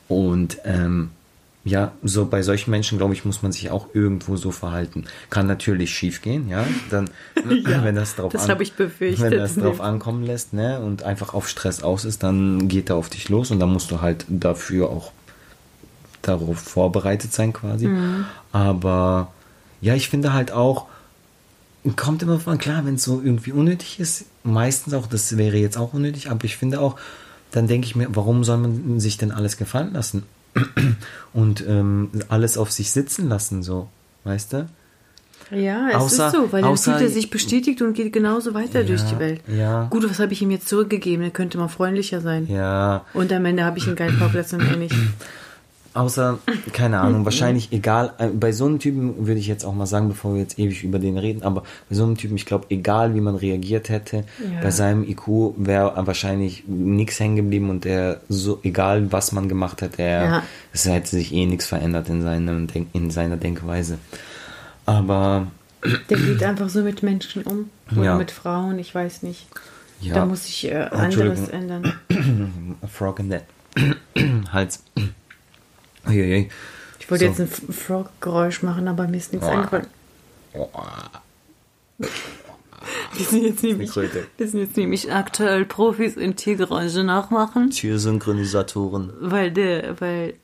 Und 0.08 0.60
ähm, 0.64 1.10
ja, 1.68 1.92
so 2.04 2.26
bei 2.26 2.42
solchen 2.42 2.72
Menschen, 2.72 2.98
glaube 2.98 3.14
ich, 3.14 3.26
muss 3.26 3.42
man 3.44 3.52
sich 3.52 3.70
auch 3.72 3.88
irgendwo 3.94 4.38
so 4.38 4.52
verhalten. 4.52 5.06
Kann 5.30 5.48
natürlich 5.48 5.94
schief 5.94 6.22
gehen, 6.22 6.48
ja. 6.50 6.66
Dann, 6.90 7.10
wenn 7.44 7.96
das 7.96 8.16
drauf 8.16 8.32
das 8.32 8.44
an- 8.44 8.52
habe 8.52 8.64
ich 8.64 8.74
befürchtet. 8.74 9.20
Wenn 9.32 9.38
das 9.38 9.56
drauf 9.56 9.82
ankommen 9.82 10.24
lässt, 10.24 10.54
ne, 10.54 10.80
und 10.80 11.04
einfach 11.04 11.34
auf 11.34 11.48
Stress 11.50 11.84
aus 11.84 12.06
ist, 12.06 12.24
dann 12.24 12.68
geht 12.68 12.90
er 12.90 12.96
auf 12.96 13.10
dich 13.10 13.30
los 13.30 13.52
und 13.52 13.60
dann 13.60 13.72
musst 13.74 13.92
du 13.92 14.02
halt 14.02 14.26
dafür 14.30 14.90
auch 14.90 15.12
darauf 16.22 16.58
vorbereitet 16.60 17.34
sein 17.34 17.54
quasi. 17.54 17.90
Aber 18.52 19.32
ja, 19.82 19.94
ich 19.96 20.10
finde 20.10 20.34
halt 20.34 20.52
auch, 20.52 20.86
kommt 21.96 22.22
immer 22.22 22.40
von, 22.40 22.58
klar, 22.58 22.86
wenn 22.86 22.96
es 22.96 23.04
so 23.04 23.22
irgendwie 23.24 23.52
unnötig 23.52 24.00
ist, 24.00 24.26
meistens 24.44 24.94
auch, 24.94 25.08
das 25.08 25.38
wäre 25.38 25.58
jetzt 25.58 25.78
auch 25.78 25.94
unnötig, 25.94 26.30
aber 26.30 26.44
ich 26.46 26.58
finde 26.58 26.82
auch, 26.82 26.98
dann 27.52 27.68
denke 27.68 27.88
ich 27.88 27.96
mir, 27.96 28.08
warum 28.12 28.44
soll 28.44 28.58
man 28.58 29.00
sich 29.00 29.18
denn 29.18 29.32
alles 29.32 29.58
gefallen 29.58 29.94
lassen? 29.94 30.24
Und 31.34 31.64
ähm, 31.68 32.10
alles 32.30 32.58
auf 32.58 32.72
sich 32.72 32.92
sitzen 32.92 33.30
lassen, 33.30 33.62
so, 33.64 33.88
weißt 34.24 34.54
du? 34.54 34.70
Ja, 35.52 35.90
es 35.90 35.96
Außer- 35.96 36.28
ist 36.28 36.34
so, 36.36 36.52
weil 36.52 36.62
dann 36.62 36.74
außer- 36.74 36.92
fühlt 36.92 37.02
er 37.02 37.10
sich 37.10 37.30
bestätigt 37.30 37.82
und 37.82 37.94
geht 37.94 38.12
genauso 38.12 38.54
weiter 38.54 38.84
durch 38.84 39.04
die 39.04 39.18
Welt. 39.20 39.42
ja. 39.48 39.86
Gut, 39.86 40.10
was 40.10 40.20
habe 40.20 40.34
ich 40.34 40.42
ihm 40.42 40.52
jetzt 40.52 40.68
zurückgegeben? 40.68 41.24
Er 41.24 41.32
könnte 41.32 41.58
mal 41.58 41.68
freundlicher 41.70 42.20
sein. 42.22 42.48
Ja, 42.48 43.06
Und 43.14 43.32
am 43.32 43.46
Ende 43.46 43.64
habe 43.64 43.78
ich 43.78 43.88
ihn 43.88 43.96
geil 43.96 44.12
vorgelassen 44.12 44.60
und 44.60 44.68
er 44.68 44.76
nicht. 44.78 44.96
Außer, 45.98 46.38
keine 46.74 47.00
Ahnung, 47.02 47.26
wahrscheinlich 47.26 47.72
egal, 47.72 48.14
äh, 48.20 48.28
bei 48.28 48.52
so 48.52 48.66
einem 48.66 48.78
Typen 48.78 49.26
würde 49.26 49.40
ich 49.40 49.48
jetzt 49.48 49.66
auch 49.66 49.74
mal 49.74 49.88
sagen, 49.88 50.10
bevor 50.10 50.34
wir 50.36 50.42
jetzt 50.42 50.60
ewig 50.60 50.84
über 50.84 51.00
den 51.00 51.18
reden, 51.18 51.42
aber 51.42 51.64
bei 51.90 51.96
so 51.96 52.04
einem 52.04 52.16
Typen, 52.18 52.36
ich 52.36 52.46
glaube, 52.46 52.68
egal 52.70 53.16
wie 53.16 53.22
man 53.22 53.36
reagiert 53.36 53.90
hätte, 53.90 54.18
Ja. 54.40 54.62
bei 54.62 54.70
seinem 54.70 55.04
IQ 55.04 55.56
wäre 55.58 55.94
wahrscheinlich 56.06 56.66
nichts 56.68 57.20
hängen 57.20 57.36
geblieben 57.38 57.72
und 57.72 57.86
er, 57.88 58.22
so, 58.30 58.60
egal 58.64 59.12
was 59.12 59.32
man 59.32 59.50
gemacht 59.50 59.82
hätte, 59.82 60.04
er, 60.04 60.24
Ja. 60.24 60.44
es 60.72 60.86
hätte 60.86 61.08
sich 61.10 61.34
eh 61.34 61.46
nichts 61.48 61.66
verändert 61.66 62.10
in, 62.10 62.22
seinem 62.22 62.68
Denk, 62.68 62.90
in 62.94 63.10
seiner 63.10 63.38
Denkweise. 63.38 63.98
Aber, 64.86 65.48
Der 66.10 66.18
geht 66.18 66.44
einfach 66.44 66.70
so 66.70 66.82
mit 66.84 67.02
Menschen 67.02 67.42
um. 67.44 67.70
Oder 67.92 68.04
Ja. 68.04 68.16
mit 68.18 68.30
Frauen, 68.32 68.78
ich 68.78 68.94
weiß 68.94 69.24
nicht. 69.24 69.48
Da 70.14 70.26
muss 70.28 70.46
sich 70.46 70.70
äh, 70.70 70.76
anderes 70.92 71.48
ändern. 71.50 71.92
a 72.84 72.88
frog 72.88 73.20
in 73.20 73.32
the 73.32 73.38
Hals. 74.52 74.84
Uiuiui. 76.08 76.50
Ich 77.00 77.12
wollte 77.12 77.26
So. 77.34 77.44
jetzt 77.44 77.62
ein 77.68 77.74
Frog-Geräusch 77.74 78.64
machen, 78.64 78.88
aber 78.88 79.08
mir 79.08 79.18
ist 79.18 79.32
nichts 79.34 79.48
eingefallen. 79.48 79.88
Wir 83.16 83.26
sind, 83.26 83.44
jetzt 83.44 83.64
nämlich, 83.64 83.96
wir 83.96 84.48
sind 84.48 84.60
jetzt 84.60 84.78
nämlich 84.78 85.12
aktuell 85.12 85.66
Profis 85.66 86.16
in 86.16 86.36
Tiergeräusche 86.36 87.04
nachmachen, 87.04 87.72
Türsynchronisatoren. 87.72 89.12
weil 89.20 89.52
der, 89.52 90.00
weil 90.00 90.36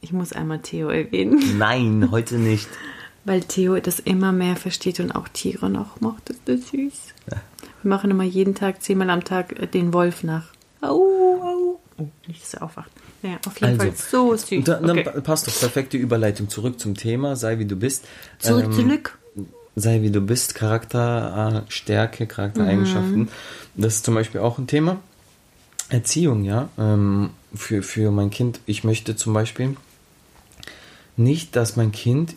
ich 0.00 0.12
muss 0.12 0.32
einmal 0.32 0.58
Theo 0.60 0.88
erwähnen, 0.90 1.58
Nein, 1.58 2.08
heute 2.10 2.36
nicht. 2.36 2.68
weil 3.24 3.42
Theo 3.42 3.78
das 3.80 4.00
immer 4.00 4.32
mehr 4.32 4.56
versteht 4.56 5.00
und 5.00 5.12
auch 5.12 5.28
Tiere 5.28 5.70
noch 5.70 6.00
macht. 6.00 6.30
Das 6.30 6.36
ist 6.46 6.68
süß. 6.70 6.92
Wir 7.82 7.88
machen 7.88 8.10
immer 8.10 8.24
jeden 8.24 8.54
Tag, 8.54 8.82
zehnmal 8.82 9.10
am 9.10 9.24
Tag 9.24 9.58
äh, 9.60 9.66
den 9.66 9.92
Wolf 9.92 10.24
nach. 10.24 10.46
Au, 10.80 10.88
au. 11.42 11.80
Oh, 11.98 12.06
nicht, 12.26 12.42
dass 12.42 12.54
er 12.54 12.62
aufwacht. 12.62 12.90
Naja, 13.22 13.38
auf 13.46 13.60
jeden 13.60 13.80
Also, 13.80 13.92
Fall 13.92 13.92
so 13.96 14.36
süß. 14.36 14.64
Da, 14.64 14.74
dann 14.74 14.90
okay. 15.00 15.02
pa- 15.02 15.20
passt 15.20 15.48
doch 15.48 15.58
perfekte 15.58 15.96
Überleitung 15.96 16.48
zurück 16.48 16.78
zum 16.78 16.94
Thema, 16.96 17.34
sei 17.36 17.58
wie 17.58 17.64
du 17.64 17.74
bist. 17.76 18.04
Zurück, 18.38 18.64
Ähm, 18.66 18.72
zurück. 18.72 19.18
Sei 19.74 20.02
wie 20.02 20.10
du 20.10 20.20
bist, 20.20 20.54
Charakterstärke, 20.54 22.26
Charaktereigenschaften. 22.26 23.28
Das 23.76 23.96
ist 23.96 24.04
zum 24.04 24.14
Beispiel 24.14 24.40
auch 24.40 24.58
ein 24.58 24.66
Thema. 24.66 25.00
Erziehung, 25.88 26.44
ja. 26.44 26.68
Ähm, 26.78 27.30
für, 27.54 27.82
für 27.82 28.10
mein 28.10 28.30
Kind. 28.30 28.60
Ich 28.66 28.84
möchte 28.84 29.16
zum 29.16 29.32
Beispiel 29.34 29.76
nicht, 31.16 31.56
dass 31.56 31.76
mein 31.76 31.92
Kind 31.92 32.34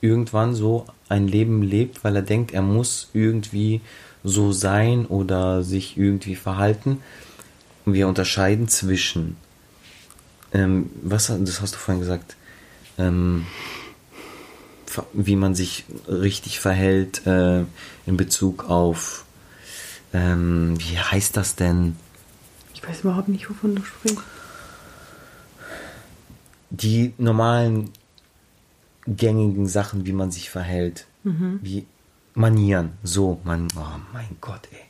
irgendwann 0.00 0.54
so 0.54 0.86
ein 1.08 1.28
Leben 1.28 1.62
lebt, 1.62 2.04
weil 2.04 2.16
er 2.16 2.22
denkt, 2.22 2.52
er 2.52 2.62
muss 2.62 3.08
irgendwie 3.12 3.80
so 4.24 4.52
sein 4.52 5.06
oder 5.06 5.62
sich 5.62 5.96
irgendwie 5.96 6.34
verhalten. 6.36 6.98
Wir 7.84 8.08
unterscheiden 8.08 8.68
zwischen, 8.68 9.36
ähm, 10.52 10.90
was, 11.02 11.26
das 11.26 11.60
hast 11.60 11.74
du 11.74 11.78
vorhin 11.78 12.00
gesagt, 12.00 12.36
ähm, 12.98 13.46
wie 15.12 15.36
man 15.36 15.54
sich 15.54 15.84
richtig 16.06 16.60
verhält 16.60 17.26
äh, 17.26 17.64
in 18.06 18.16
Bezug 18.16 18.68
auf, 18.68 19.24
ähm, 20.12 20.74
wie 20.78 20.98
heißt 20.98 21.36
das 21.36 21.56
denn? 21.56 21.96
Ich 22.74 22.86
weiß 22.86 23.00
überhaupt 23.00 23.28
nicht, 23.28 23.48
wovon 23.48 23.74
du 23.74 23.82
sprichst. 23.84 24.18
Die 26.70 27.14
normalen 27.18 27.90
gängigen 29.06 29.66
Sachen, 29.68 30.06
wie 30.06 30.12
man 30.12 30.30
sich 30.30 30.50
verhält, 30.50 31.06
wie 31.62 31.86
Manieren, 32.34 32.92
so, 33.02 33.40
man, 33.44 33.68
oh 33.76 34.00
mein 34.12 34.36
Gott, 34.40 34.68
ey. 34.72 34.80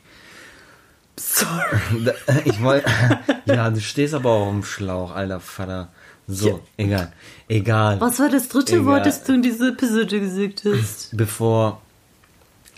Sorry. 1.17 1.77
Da- 2.05 2.13
Ich 2.45 2.61
wollte, 2.61 2.89
ja, 3.45 3.69
du 3.69 3.79
stehst 3.81 4.13
aber 4.13 4.31
auch 4.31 4.49
im 4.49 4.63
Schlauch, 4.63 5.11
alter 5.15 5.39
Vater. 5.39 5.89
So, 6.27 6.47
Ja. 6.49 6.59
egal, 6.77 7.11
egal. 7.49 7.99
Was 8.01 8.17
war 8.19 8.29
das 8.29 8.47
dritte 8.47 8.73
Egal. 8.75 8.85
Wort, 8.85 9.05
das 9.05 9.23
du 9.23 9.33
in 9.33 9.41
dieser 9.41 9.69
Episode 9.69 10.19
gesagt 10.21 10.63
hast? 10.65 11.09
Bevor 11.15 11.81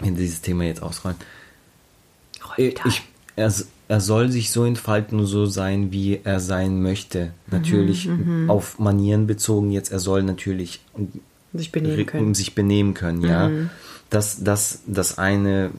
wir 0.01 0.11
dieses 0.11 0.41
Thema 0.41 0.63
jetzt 0.65 0.81
ausrollen, 0.81 1.17
Rollt 2.57 2.81
ich, 2.85 3.03
er, 3.35 3.53
er 3.87 4.01
soll 4.01 4.31
sich 4.31 4.49
so 4.49 4.65
entfalten 4.65 5.19
und 5.19 5.25
so 5.27 5.45
sein, 5.45 5.91
wie 5.91 6.19
er 6.23 6.39
sein 6.39 6.81
möchte. 6.81 7.33
Natürlich 7.51 8.09
auf 8.47 8.79
Manieren 8.79 9.27
bezogen 9.27 9.71
jetzt, 9.71 9.91
er 9.91 9.99
soll 9.99 10.23
natürlich 10.23 10.81
sich 11.53 11.71
benehmen 11.71 12.05
können. 12.05 12.33
sich 12.33 12.55
benehmen 12.55 12.93
können, 12.95 13.21
ja. 13.21 13.49
Das, 14.09 14.43
das, 14.43 14.81
das 14.87 15.17
eine 15.17 15.71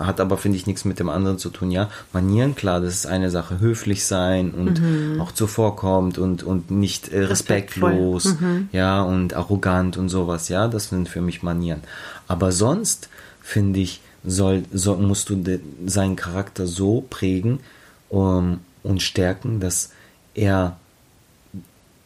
hat 0.00 0.20
aber, 0.20 0.36
finde 0.38 0.56
ich, 0.56 0.66
nichts 0.66 0.84
mit 0.84 0.98
dem 0.98 1.08
anderen 1.08 1.38
zu 1.38 1.50
tun, 1.50 1.70
ja. 1.70 1.90
Manieren, 2.12 2.54
klar, 2.54 2.80
das 2.80 2.94
ist 2.94 3.06
eine 3.06 3.30
Sache. 3.30 3.60
Höflich 3.60 4.04
sein 4.04 4.50
und 4.52 4.80
auch 5.20 5.32
zuvorkommt 5.32 6.18
und, 6.18 6.42
und 6.42 6.70
nicht 6.70 7.08
äh, 7.08 7.24
respektlos, 7.24 8.36
ja, 8.72 9.02
und 9.02 9.34
arrogant 9.34 9.96
und 9.96 10.08
sowas, 10.08 10.48
ja. 10.48 10.68
Das 10.68 10.88
sind 10.88 11.08
für 11.08 11.20
mich 11.20 11.42
Manieren. 11.42 11.82
Aber 12.28 12.50
sonst, 12.50 13.08
finde 13.42 13.80
ich, 13.80 14.00
soll, 14.24 14.64
soll, 14.72 14.98
musst 14.98 15.28
du 15.30 15.36
de, 15.36 15.60
seinen 15.86 16.16
Charakter 16.16 16.66
so 16.66 17.04
prägen 17.08 17.60
um, 18.08 18.60
und 18.82 19.02
stärken, 19.02 19.60
dass 19.60 19.90
er 20.34 20.76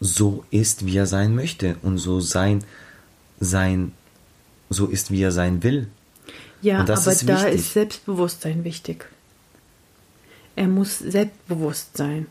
so 0.00 0.44
ist, 0.50 0.86
wie 0.86 0.96
er 0.96 1.06
sein 1.06 1.34
möchte 1.34 1.76
und 1.82 1.98
so 1.98 2.20
sein, 2.20 2.64
sein, 3.40 3.92
so 4.70 4.86
ist, 4.86 5.10
wie 5.10 5.22
er 5.22 5.32
sein 5.32 5.62
will. 5.62 5.88
Ja, 6.64 6.80
aber 6.80 6.94
ist 6.94 7.28
da 7.28 7.44
ist 7.44 7.74
Selbstbewusstsein 7.74 8.64
wichtig. 8.64 9.04
er 10.56 10.66
muss 10.66 10.98
selbstbewusst 10.98 11.96
sein. 11.96 12.26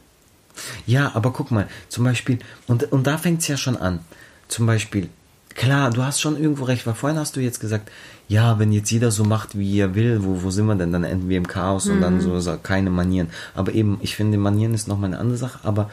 Ja, 0.88 1.12
aber 1.14 1.32
guck 1.32 1.52
mal, 1.52 1.68
zum 1.88 2.04
Beispiel, 2.04 2.40
und, 2.68 2.92
und 2.92 3.06
da 3.06 3.20
fängt 3.20 3.42
es 3.42 3.48
ja 3.48 3.58
schon 3.58 3.78
an. 3.78 4.00
Zum 4.48 4.66
Beispiel, 4.66 5.10
klar, 5.50 5.92
du 5.92 6.04
hast 6.04 6.20
schon 6.20 6.36
irgendwo 6.36 6.64
recht, 6.64 6.88
weil 6.88 6.96
vorhin 6.96 7.20
hast 7.20 7.36
du 7.36 7.42
jetzt 7.42 7.60
gesagt, 7.60 7.92
ja, 8.28 8.58
wenn 8.58 8.72
jetzt 8.72 8.90
jeder 8.90 9.12
so 9.12 9.24
macht, 9.24 9.56
wie 9.56 9.80
er 9.80 9.94
will, 9.94 10.24
wo, 10.24 10.42
wo 10.42 10.50
sind 10.50 10.66
wir 10.66 10.76
denn? 10.76 10.92
Dann 10.92 11.04
enden 11.04 11.30
wir 11.30 11.38
im 11.38 11.48
Chaos 11.48 11.88
und 11.88 12.02
dann 12.02 12.20
so, 12.20 12.40
so 12.40 12.58
keine 12.58 12.90
Manieren. 12.90 13.30
Aber 13.54 13.74
eben, 13.74 14.00
ich 14.02 14.16
finde, 14.16 14.40
Manieren 14.40 14.74
ist 14.74 14.88
nochmal 14.88 15.12
eine 15.12 15.20
andere 15.20 15.38
Sache, 15.38 15.60
aber 15.64 15.92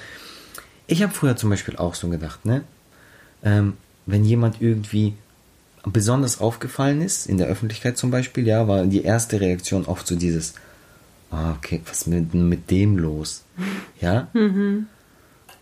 ich 0.87 1.03
habe 1.03 1.13
früher 1.13 1.37
zum 1.37 1.51
Beispiel 1.51 1.77
auch 1.77 1.95
so 1.95 2.09
gedacht, 2.09 2.47
ne? 2.47 2.63
Ähm, 3.43 3.75
wenn 4.07 4.25
jemand 4.25 4.63
irgendwie 4.63 5.15
besonders 5.93 6.41
aufgefallen 6.41 7.01
ist, 7.03 7.27
in 7.27 7.39
der 7.39 7.47
Öffentlichkeit 7.47 7.99
zum 7.99 8.11
Beispiel, 8.11 8.47
ja, 8.47 8.69
war 8.69 8.87
die 8.87 9.03
erste 9.03 9.41
Reaktion 9.41 9.87
oft 9.87 10.07
so 10.07 10.17
dieses, 10.17 10.55
ah, 11.31 11.53
okay, 11.53 11.81
was 11.87 12.03
ist 12.03 12.07
mit, 12.07 12.35
mit 12.35 12.71
dem 12.71 12.99
los? 12.99 13.45
Ja? 14.01 14.29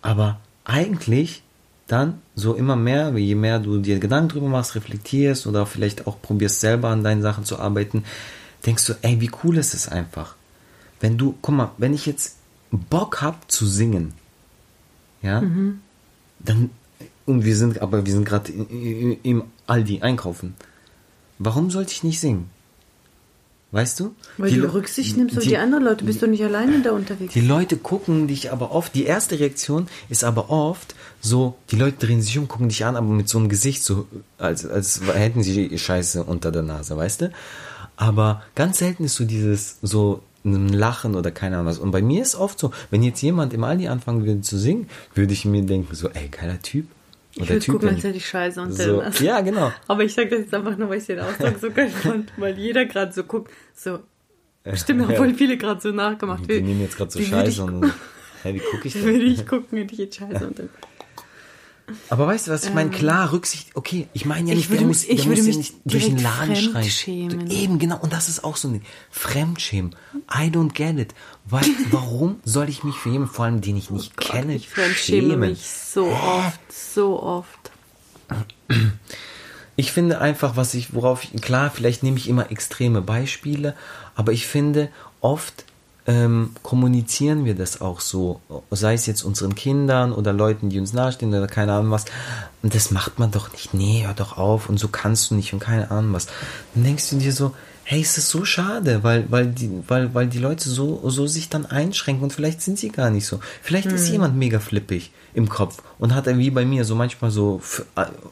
Aber 0.03 0.41
eigentlich 0.65 1.43
dann 1.87 2.21
so 2.35 2.55
immer 2.55 2.77
mehr, 2.77 3.17
je 3.17 3.35
mehr 3.35 3.59
du 3.59 3.79
dir 3.79 3.99
Gedanken 3.99 4.29
drüber 4.29 4.49
machst, 4.49 4.75
reflektierst 4.75 5.47
oder 5.47 5.67
vielleicht 5.67 6.07
auch 6.07 6.21
probierst 6.21 6.61
selber 6.61 6.89
an 6.89 7.03
deinen 7.03 7.23
Sachen 7.23 7.45
zu 7.45 7.59
arbeiten, 7.59 8.05
denkst 8.67 8.87
du, 8.87 8.95
ey, 9.03 9.21
wie 9.21 9.31
cool 9.43 9.57
ist 9.57 9.75
es 9.75 9.89
einfach. 9.89 10.37
Wenn 11.01 11.17
du, 11.17 11.37
guck 11.41 11.55
mal, 11.55 11.71
wenn 11.79 11.95
ich 11.95 12.07
jetzt 12.07 12.37
Bock 12.71 13.23
hab 13.23 13.51
zu 13.51 13.67
singen, 13.67 14.13
ja, 15.23 15.41
dann, 16.41 16.71
und 17.27 17.45
wir 17.45 17.57
sind, 17.57 17.81
aber 17.81 18.05
wir 18.05 18.13
sind 18.13 18.25
gerade 18.25 18.53
im 18.53 19.45
Aldi 19.69 20.01
einkaufen. 20.03 20.55
Warum 21.39 21.71
sollte 21.71 21.93
ich 21.93 22.03
nicht 22.03 22.19
singen? 22.21 22.51
Weißt 23.71 24.01
du? 24.01 24.15
Weil 24.39 24.49
Die 24.49 24.57
du 24.57 24.63
Le- 24.63 24.73
Rücksicht 24.73 25.19
nimmst 25.19 25.37
auf 25.37 25.45
die, 25.45 25.59
anderen 25.59 25.85
Leute, 25.85 26.05
bist 26.07 26.23
du 26.23 26.27
nicht 26.27 26.43
alleine 26.43 26.81
da 26.81 26.93
unterwegs. 26.93 27.35
Die 27.35 27.43
Leute 27.43 27.77
gucken 27.77 28.27
dich 28.27 28.51
aber 28.51 28.73
oft, 28.73 28.95
die 28.95 29.05
erste 29.05 29.39
Reaktion 29.39 29.89
ist 30.09 30.25
aber 30.25 30.49
oft 30.49 30.95
so, 31.21 31.55
die 31.71 31.77
Leute 31.77 32.07
drehen 32.07 32.23
sich 32.23 32.39
um, 32.39 32.49
gucken 32.49 32.71
dich 32.71 32.87
an, 32.87 32.97
aber 32.97 33.07
mit 33.09 33.29
so 33.29 33.37
einem 33.37 33.51
Gesicht, 33.51 33.85
so, 33.85 34.07
als, 34.39 34.65
als 34.67 35.03
hätten 35.13 35.43
sie 35.43 35.79
Scheiße 35.79 36.25
unter 36.25 36.51
der 36.51 36.63
Nase, 36.63 36.97
weißt 36.97 37.21
du? 37.23 37.33
Aber 37.97 38.43
ganz 38.55 38.79
selten 38.79 39.05
ist 39.05 39.17
so 39.17 39.25
dieses, 39.27 39.77
so 39.83 40.23
ein 40.47 40.71
Lachen 40.71 41.15
oder 41.15 41.31
keine 41.31 41.57
Ahnung 41.57 41.67
was. 41.67 41.79
Und 41.79 41.91
bei 41.91 42.01
mir 42.01 42.23
ist 42.23 42.37
oft 42.37 42.59
so, 42.59 42.73
wenn 42.91 43.03
jetzt 43.03 43.21
jemand 43.21 43.53
im 43.53 43.65
Aldi 43.65 43.89
anfangen 43.89 44.25
würde 44.25 44.41
zu 44.41 44.57
singen, 44.59 44.89
würde 45.15 45.35
ich 45.35 45.45
mir 45.45 45.63
denken, 45.63 45.95
so, 45.95 46.09
ey, 46.09 46.29
geiler 46.29 46.63
Typ. 46.63 46.87
Ich 47.41 47.49
würde 47.49 47.67
gucken, 47.67 47.89
als 47.91 48.05
hätte 48.05 48.17
ich 48.17 48.29
Scheiße 48.29 48.61
unter 48.61 48.85
so, 48.85 48.97
Nase. 49.01 49.25
ja, 49.25 49.41
genau. 49.41 49.73
Aber 49.87 50.05
ich 50.05 50.15
sage 50.15 50.31
das 50.31 50.41
jetzt 50.41 50.55
einfach 50.55 50.77
nur, 50.77 50.89
weil 50.89 50.99
ich 50.99 51.07
den 51.07 51.21
Ausdruck 51.21 51.59
so 51.61 51.71
geil 51.71 51.89
fand, 51.91 52.33
weil 52.37 52.59
jeder 52.59 52.85
gerade 52.87 53.13
so 53.13 53.25
guckt, 53.25 53.51
so, 53.75 54.01
Stimmt, 54.75 55.09
haben 55.17 55.35
viele 55.37 55.57
gerade 55.57 55.81
so 55.81 55.91
nachgemacht. 55.93 56.49
Die 56.49 56.61
nehmen 56.61 56.81
jetzt 56.83 56.97
gerade 56.97 57.11
so 57.11 57.21
Scheiße 57.21 57.65
und 57.65 57.85
hä, 58.43 58.55
wie 58.55 58.59
gucke 58.59 58.89
ich 58.89 58.95
Wie 58.95 59.03
würde 59.05 59.19
denn? 59.19 59.29
ich 59.33 59.47
gucken, 59.47 59.79
hätte 59.79 59.93
ich 59.95 59.99
jetzt 60.01 60.17
Scheiße 60.17 60.47
unter 60.47 60.65
Aber 62.11 62.27
weißt 62.27 62.47
du, 62.47 62.51
was 62.51 62.65
ich 62.65 62.75
meine? 62.75 62.91
Klar, 62.91 63.33
Rücksicht, 63.33 63.69
okay, 63.75 64.09
ich 64.13 64.25
meine 64.25 64.49
ja 64.49 64.53
Ich 64.55 64.59
nicht, 64.61 64.71
würde 64.71 64.79
der 64.81 64.87
mich- 64.89 64.97
muss, 64.99 65.05
ich 65.05 65.17
der 65.23 65.25
würde 65.27 65.43
muss 65.43 65.47
ja 65.47 65.47
mich 65.47 65.57
nicht 65.57 65.75
durch 65.85 66.07
den 66.07 66.19
Laden 66.19 66.57
schreien. 66.57 67.51
Eben, 67.51 67.79
genau, 67.79 67.99
und 67.99 68.13
das 68.13 68.29
ist 68.29 68.45
auch 68.45 68.57
so 68.57 68.69
ein 68.69 68.73
Ding. 68.75 68.83
Fremdschämen. 69.11 69.95
I 70.33 70.49
don't 70.51 70.73
get 70.75 70.99
it. 70.99 71.15
Weil, 71.47 71.65
warum 71.91 72.41
soll 72.45 72.69
ich 72.69 72.85
mich 72.85 72.95
für 72.97 73.09
jemanden, 73.11 73.33
vor 73.35 73.45
allem 73.47 73.61
den 73.61 73.77
ich 73.77 73.91
nicht 73.91 74.17
kenne, 74.17 74.55
Ich 74.55 74.69
fremdschäme 74.69 75.29
schämen? 75.31 75.41
mich 75.51 75.67
so 75.69 76.07
oft, 76.07 76.61
so 76.73 77.23
oft. 77.23 77.71
Ich 79.77 79.93
finde 79.93 80.21
einfach, 80.21 80.57
was 80.57 80.75
ich, 80.75 80.93
worauf 80.93 81.23
ich, 81.23 81.41
klar, 81.41 81.71
vielleicht 81.71 82.03
nehme 82.03 82.17
ich 82.19 82.29
immer 82.29 82.51
extreme 82.51 83.01
Beispiele, 83.01 83.77
aber 84.17 84.33
ich 84.33 84.45
finde, 84.49 84.89
oft 85.21 85.65
ähm, 86.09 86.53
kommunizieren 86.63 87.45
wir 87.45 87.55
das 87.55 87.83
auch 87.83 88.01
so, 88.01 88.41
sei 88.71 88.95
es 88.95 89.05
jetzt 89.05 89.23
unseren 89.23 89.55
Kindern 89.55 90.13
oder 90.13 90.33
Leuten, 90.33 90.71
die 90.71 90.81
uns 90.81 90.95
nahestehen 90.95 91.35
oder 91.35 91.47
keine 91.47 91.75
Ahnung 91.75 91.91
was. 91.91 92.07
Und 92.63 92.75
das 92.75 92.91
macht 92.91 93.19
man 93.19 93.31
doch 93.31 93.53
nicht. 93.53 93.75
Nee, 93.75 94.05
hör 94.07 94.15
doch 94.15 94.39
auf 94.39 94.71
und 94.71 94.79
so 94.79 94.89
kannst 94.89 95.31
du 95.31 95.35
nicht 95.35 95.53
und 95.53 95.61
keine 95.61 95.91
Ahnung 95.91 96.15
was. 96.15 96.27
Dann 96.75 96.85
denkst 96.85 97.11
du 97.11 97.17
dir 97.17 97.33
so, 97.33 97.55
hey, 97.91 98.03
es 98.03 98.19
ist 98.19 98.29
so 98.29 98.45
schade, 98.45 99.03
weil, 99.03 99.25
weil, 99.31 99.47
die, 99.47 99.71
weil, 99.89 100.13
weil 100.13 100.27
die 100.27 100.39
Leute 100.39 100.69
so, 100.69 101.09
so 101.09 101.27
sich 101.27 101.49
dann 101.49 101.65
einschränken 101.65 102.23
und 102.23 102.35
vielleicht 102.35 102.61
sind 102.61 102.79
sie 102.79 102.91
gar 102.91 103.09
nicht 103.09 103.25
so. 103.27 103.41
Vielleicht 103.63 103.91
ist 103.91 104.11
jemand 104.11 104.37
mega 104.37 104.59
flippig 104.61 105.11
im 105.33 105.49
Kopf 105.49 105.83
und 105.99 106.15
hat 106.15 106.27
er 106.27 106.37
wie 106.37 106.51
bei 106.51 106.67
mir 106.67 106.85
so 106.85 106.95
manchmal 106.95 107.31
so 107.31 107.63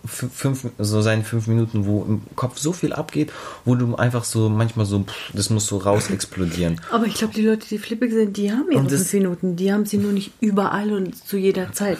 fünf, 0.04 0.66
so 0.78 1.00
seine 1.00 1.24
fünf 1.24 1.46
Minuten, 1.46 1.86
wo 1.86 2.04
im 2.04 2.20
Kopf 2.36 2.58
so 2.58 2.74
viel 2.74 2.92
abgeht, 2.92 3.32
wo 3.64 3.74
du 3.76 3.96
einfach 3.96 4.24
so 4.24 4.50
manchmal 4.50 4.84
so, 4.84 4.98
pff, 5.04 5.32
das 5.32 5.48
muss 5.48 5.66
so 5.66 5.78
raus 5.78 6.10
explodieren. 6.10 6.78
Aber 6.90 7.06
ich 7.06 7.14
glaube, 7.14 7.32
die 7.32 7.40
Leute, 7.40 7.66
die 7.66 7.78
flippig 7.78 8.12
sind, 8.12 8.36
die 8.36 8.52
haben 8.52 8.70
ihre 8.70 8.82
das- 8.84 9.08
fünf 9.08 9.12
Minuten. 9.14 9.56
Die 9.56 9.72
haben 9.72 9.86
sie 9.86 9.96
nur 9.96 10.12
nicht 10.12 10.32
überall 10.40 10.92
und 10.92 11.16
zu 11.26 11.38
jeder 11.38 11.72
Zeit. 11.72 11.96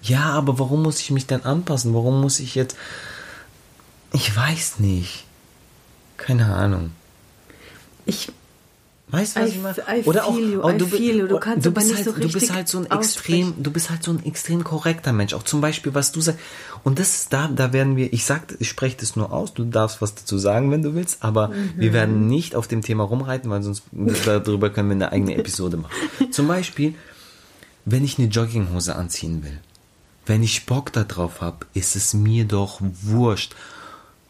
Ja, 0.00 0.30
aber 0.30 0.58
warum 0.58 0.82
muss 0.82 1.00
ich 1.00 1.10
mich 1.10 1.26
denn 1.26 1.44
anpassen? 1.44 1.92
Warum 1.92 2.22
muss 2.22 2.40
ich 2.40 2.54
jetzt. 2.54 2.74
Ich 4.14 4.34
weiß 4.34 4.78
nicht. 4.78 5.25
Keine 6.16 6.54
Ahnung. 6.54 6.92
Ich, 8.06 8.30
Weißt 9.08 9.36
du, 9.36 9.40
was 9.40 9.50
I 9.50 9.52
ich 9.52 9.62
meine? 9.62 10.02
Oder 10.04 10.24
auch, 10.26 10.36
you, 10.36 10.60
auch 10.62 10.72
du, 10.72 10.84
you. 10.86 11.28
Du 11.28 11.36
oh, 11.36 11.38
kannst 11.40 11.64
du 11.64 11.70
bist 11.70 11.94
halt, 11.94 12.04
so 12.04 12.12
du 12.12 12.28
bist 12.28 12.52
halt 12.52 12.66
so 12.66 12.78
ein 12.78 12.90
extrem, 12.90 13.54
du 13.62 13.70
bist 13.70 13.88
halt 13.88 14.02
so 14.02 14.10
ein 14.10 14.24
extrem 14.26 14.64
korrekter 14.64 15.12
Mensch. 15.12 15.32
Auch 15.32 15.44
zum 15.44 15.60
Beispiel, 15.60 15.94
was 15.94 16.10
du 16.10 16.20
sagst. 16.20 16.40
Und 16.82 16.98
das 16.98 17.14
ist 17.14 17.32
da, 17.32 17.46
da 17.46 17.72
werden 17.72 17.96
wir, 17.96 18.12
ich 18.12 18.24
sag, 18.24 18.56
ich 18.58 18.68
spreche 18.68 18.96
das 18.98 19.14
nur 19.14 19.32
aus. 19.32 19.54
Du 19.54 19.64
darfst 19.64 20.02
was 20.02 20.16
dazu 20.16 20.38
sagen, 20.38 20.72
wenn 20.72 20.82
du 20.82 20.94
willst. 20.96 21.22
Aber 21.22 21.48
Mhm. 21.48 21.74
wir 21.76 21.92
werden 21.92 22.26
nicht 22.26 22.56
auf 22.56 22.66
dem 22.66 22.82
Thema 22.82 23.04
rumreiten, 23.04 23.48
weil 23.48 23.62
sonst 23.62 23.84
darüber 24.24 24.70
können 24.70 24.88
wir 24.88 24.94
eine 24.96 25.12
eigene 25.12 25.36
Episode 25.36 25.76
machen. 25.76 25.92
Zum 26.32 26.48
Beispiel, 26.48 26.94
wenn 27.84 28.04
ich 28.04 28.18
eine 28.18 28.26
Jogginghose 28.26 28.96
anziehen 28.96 29.44
will, 29.44 29.60
wenn 30.26 30.42
ich 30.42 30.66
Bock 30.66 30.92
da 30.92 31.04
drauf 31.04 31.40
habe, 31.40 31.58
ist 31.74 31.94
es 31.94 32.12
mir 32.12 32.44
doch 32.44 32.80
wurscht. 32.80 33.54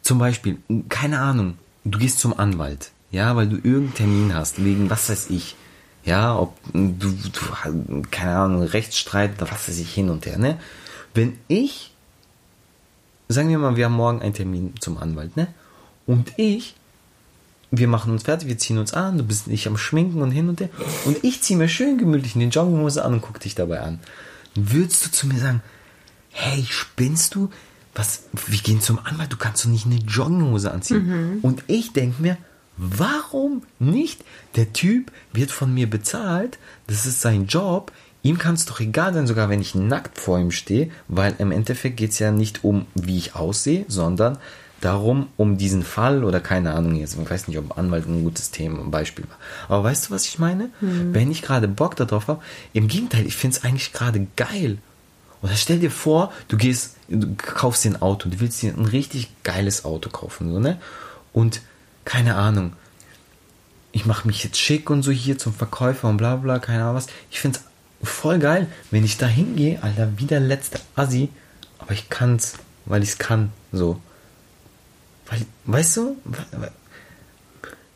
Zum 0.03 0.18
Beispiel, 0.18 0.59
keine 0.91 1.20
Ahnung, 1.20 1.57
du 1.91 1.99
gehst 1.99 2.18
zum 2.18 2.39
Anwalt, 2.39 2.91
ja, 3.11 3.37
weil 3.37 3.49
du 3.49 3.57
irgendeinen 3.57 3.95
Termin 3.95 4.34
hast, 4.34 4.64
wegen 4.64 4.91
was 4.91 5.09
weiß 5.09 5.30
ich, 5.30 5.57
ja, 6.05 6.37
ob 6.39 6.57
du, 6.72 7.11
du 7.11 8.03
keine 8.11 8.37
Ahnung, 8.37 8.62
Rechtsstreit 8.62 9.41
oder 9.41 9.51
was 9.51 9.68
weiß 9.68 9.78
ich 9.78 9.93
hin 9.93 10.11
und 10.11 10.26
her, 10.26 10.39
ne? 10.39 10.59
Wenn 11.14 11.39
ich, 11.49 11.93
sagen 13.28 13.49
wir 13.49 13.59
mal, 13.59 13.76
wir 13.76 13.87
haben 13.87 13.95
morgen 13.95 14.20
einen 14.20 14.34
Termin 14.34 14.74
zum 14.80 14.99
Anwalt, 14.99 15.37
ne? 15.37 15.49
Und 16.07 16.32
ich, 16.37 16.74
wir 17.70 17.89
machen 17.89 18.12
uns 18.12 18.24
fertig, 18.24 18.49
wir 18.49 18.59
ziehen 18.59 18.78
uns 18.78 18.93
an, 18.93 19.18
du 19.18 19.24
bist 19.24 19.49
nicht 19.49 19.66
am 19.66 19.76
Schminken 19.76 20.22
und 20.22 20.30
hin 20.30 20.49
und 20.49 20.61
her, 20.61 20.68
und 21.05 21.22
ich 21.24 21.43
ziehe 21.43 21.59
mir 21.59 21.68
schön 21.68 21.99
gemütlich 21.99 22.34
in 22.34 22.41
den 22.41 22.51
Jogginghose 22.51 23.05
an 23.05 23.14
und 23.14 23.22
guck 23.22 23.41
dich 23.41 23.55
dabei 23.55 23.80
an. 23.80 24.01
Würdest 24.55 25.07
du 25.07 25.11
zu 25.11 25.26
mir 25.26 25.39
sagen, 25.39 25.62
hey, 26.30 26.64
spinnst 26.68 27.34
du? 27.34 27.51
Was, 27.99 28.24
wir 28.47 28.59
gehen 28.59 28.80
zum 28.80 28.99
Anwalt, 29.03 29.32
du 29.32 29.36
kannst 29.36 29.64
doch 29.64 29.70
nicht 29.70 29.86
eine 29.86 29.97
Jogginghose 29.97 30.70
anziehen. 30.70 31.38
Und 31.42 31.64
ich 31.66 31.92
denke 31.94 32.20
mir, 32.22 32.36
warum 32.76 33.62
nicht? 33.78 34.22
Der 34.55 34.72
Typ 34.72 35.11
wird 35.32 35.51
von 35.51 35.72
mir 35.72 35.88
bezahlt, 35.88 36.59
das 36.86 37.07
ist 37.07 37.22
sein 37.22 37.47
Job, 37.47 37.90
ihm 38.22 38.36
kann 38.38 38.55
es 38.55 38.66
doch 38.66 38.80
egal 38.80 39.14
sein, 39.14 39.26
sogar 39.26 39.49
wenn 39.49 39.62
ich 39.62 39.74
nackt 39.74 40.18
vor 40.18 40.38
ihm 40.38 40.51
stehe, 40.51 40.90
weil 41.09 41.34
im 41.38 41.53
Endeffekt 41.53 41.97
geht 41.97 42.11
es 42.11 42.18
ja 42.18 42.30
nicht 42.30 42.64
um, 42.64 42.84
wie 42.94 43.16
ich 43.16 43.34
aussehe, 43.34 43.86
sondern 43.88 44.36
darum, 44.82 45.28
um 45.38 45.57
diesen 45.57 45.82
Fall 45.82 46.22
oder 46.22 46.40
keine 46.40 46.74
Ahnung 46.74 46.97
jetzt, 46.97 47.16
ich 47.18 47.30
weiß 47.30 47.49
nicht, 47.49 47.57
ob 47.57 47.78
Anwalt 47.78 48.07
ein 48.07 48.24
gutes 48.24 48.51
Thema, 48.51 48.80
ein 48.80 48.90
Beispiel 48.90 49.24
war. 49.26 49.38
Aber 49.74 49.84
weißt 49.84 50.09
du, 50.09 50.11
was 50.14 50.26
ich 50.26 50.38
meine? 50.38 50.68
Wenn 51.14 51.30
ich 51.30 51.40
gerade 51.40 51.66
Bock 51.66 51.97
darauf 51.97 52.28
habe, 52.28 52.42
im 52.74 52.88
Gegenteil, 52.88 53.26
ich 53.26 53.36
finde 53.36 53.57
es 53.57 53.64
eigentlich 53.64 53.94
gerade 53.94 54.26
geil. 54.36 54.76
Oder 55.43 55.55
stell 55.55 55.78
dir 55.78 55.91
vor, 55.91 56.32
du 56.49 56.57
gehst, 56.57 56.97
du 57.09 57.34
kaufst 57.37 57.84
dir 57.84 57.91
ein 57.91 58.03
Auto, 58.03 58.28
du 58.28 58.41
willst 58.41 58.62
dir 58.62 58.72
ein 58.72 58.87
richtig 58.87 59.28
geiles 59.43 59.84
Auto 59.84 60.11
kaufen, 60.11 60.53
so, 60.53 60.59
ne? 60.59 60.78
Und 61.32 61.61
keine 62.05 62.37
Ahnung, 62.37 62.72
ich 63.93 64.07
mache 64.07 64.26
mich 64.26 64.45
jetzt 64.45 64.59
schick 64.59 64.91
und 64.91 65.03
so 65.03 65.11
hier 65.11 65.39
zum 65.39 65.55
Verkäufer 65.55 66.09
und 66.09 66.16
bla 66.16 66.37
bla, 66.37 66.59
keine 66.59 66.82
Ahnung 66.82 66.97
was. 66.97 67.07
Ich 67.30 67.41
finde 67.41 67.59
es 68.03 68.09
voll 68.09 68.39
geil, 68.39 68.66
wenn 68.91 69.05
ich 69.05 69.18
da 69.18 69.26
hingehe, 69.26 69.82
Alter, 69.82 70.12
wie 70.16 70.26
der 70.26 70.41
letzte 70.41 70.80
Assi, 70.95 71.30
aber 71.78 71.93
ich 71.93 72.09
kann's, 72.09 72.55
weil 72.84 73.03
ich's 73.03 73.18
kann, 73.18 73.53
so. 73.72 74.01
Weil, 75.26 75.41
weißt 75.64 75.97
du? 75.97 76.16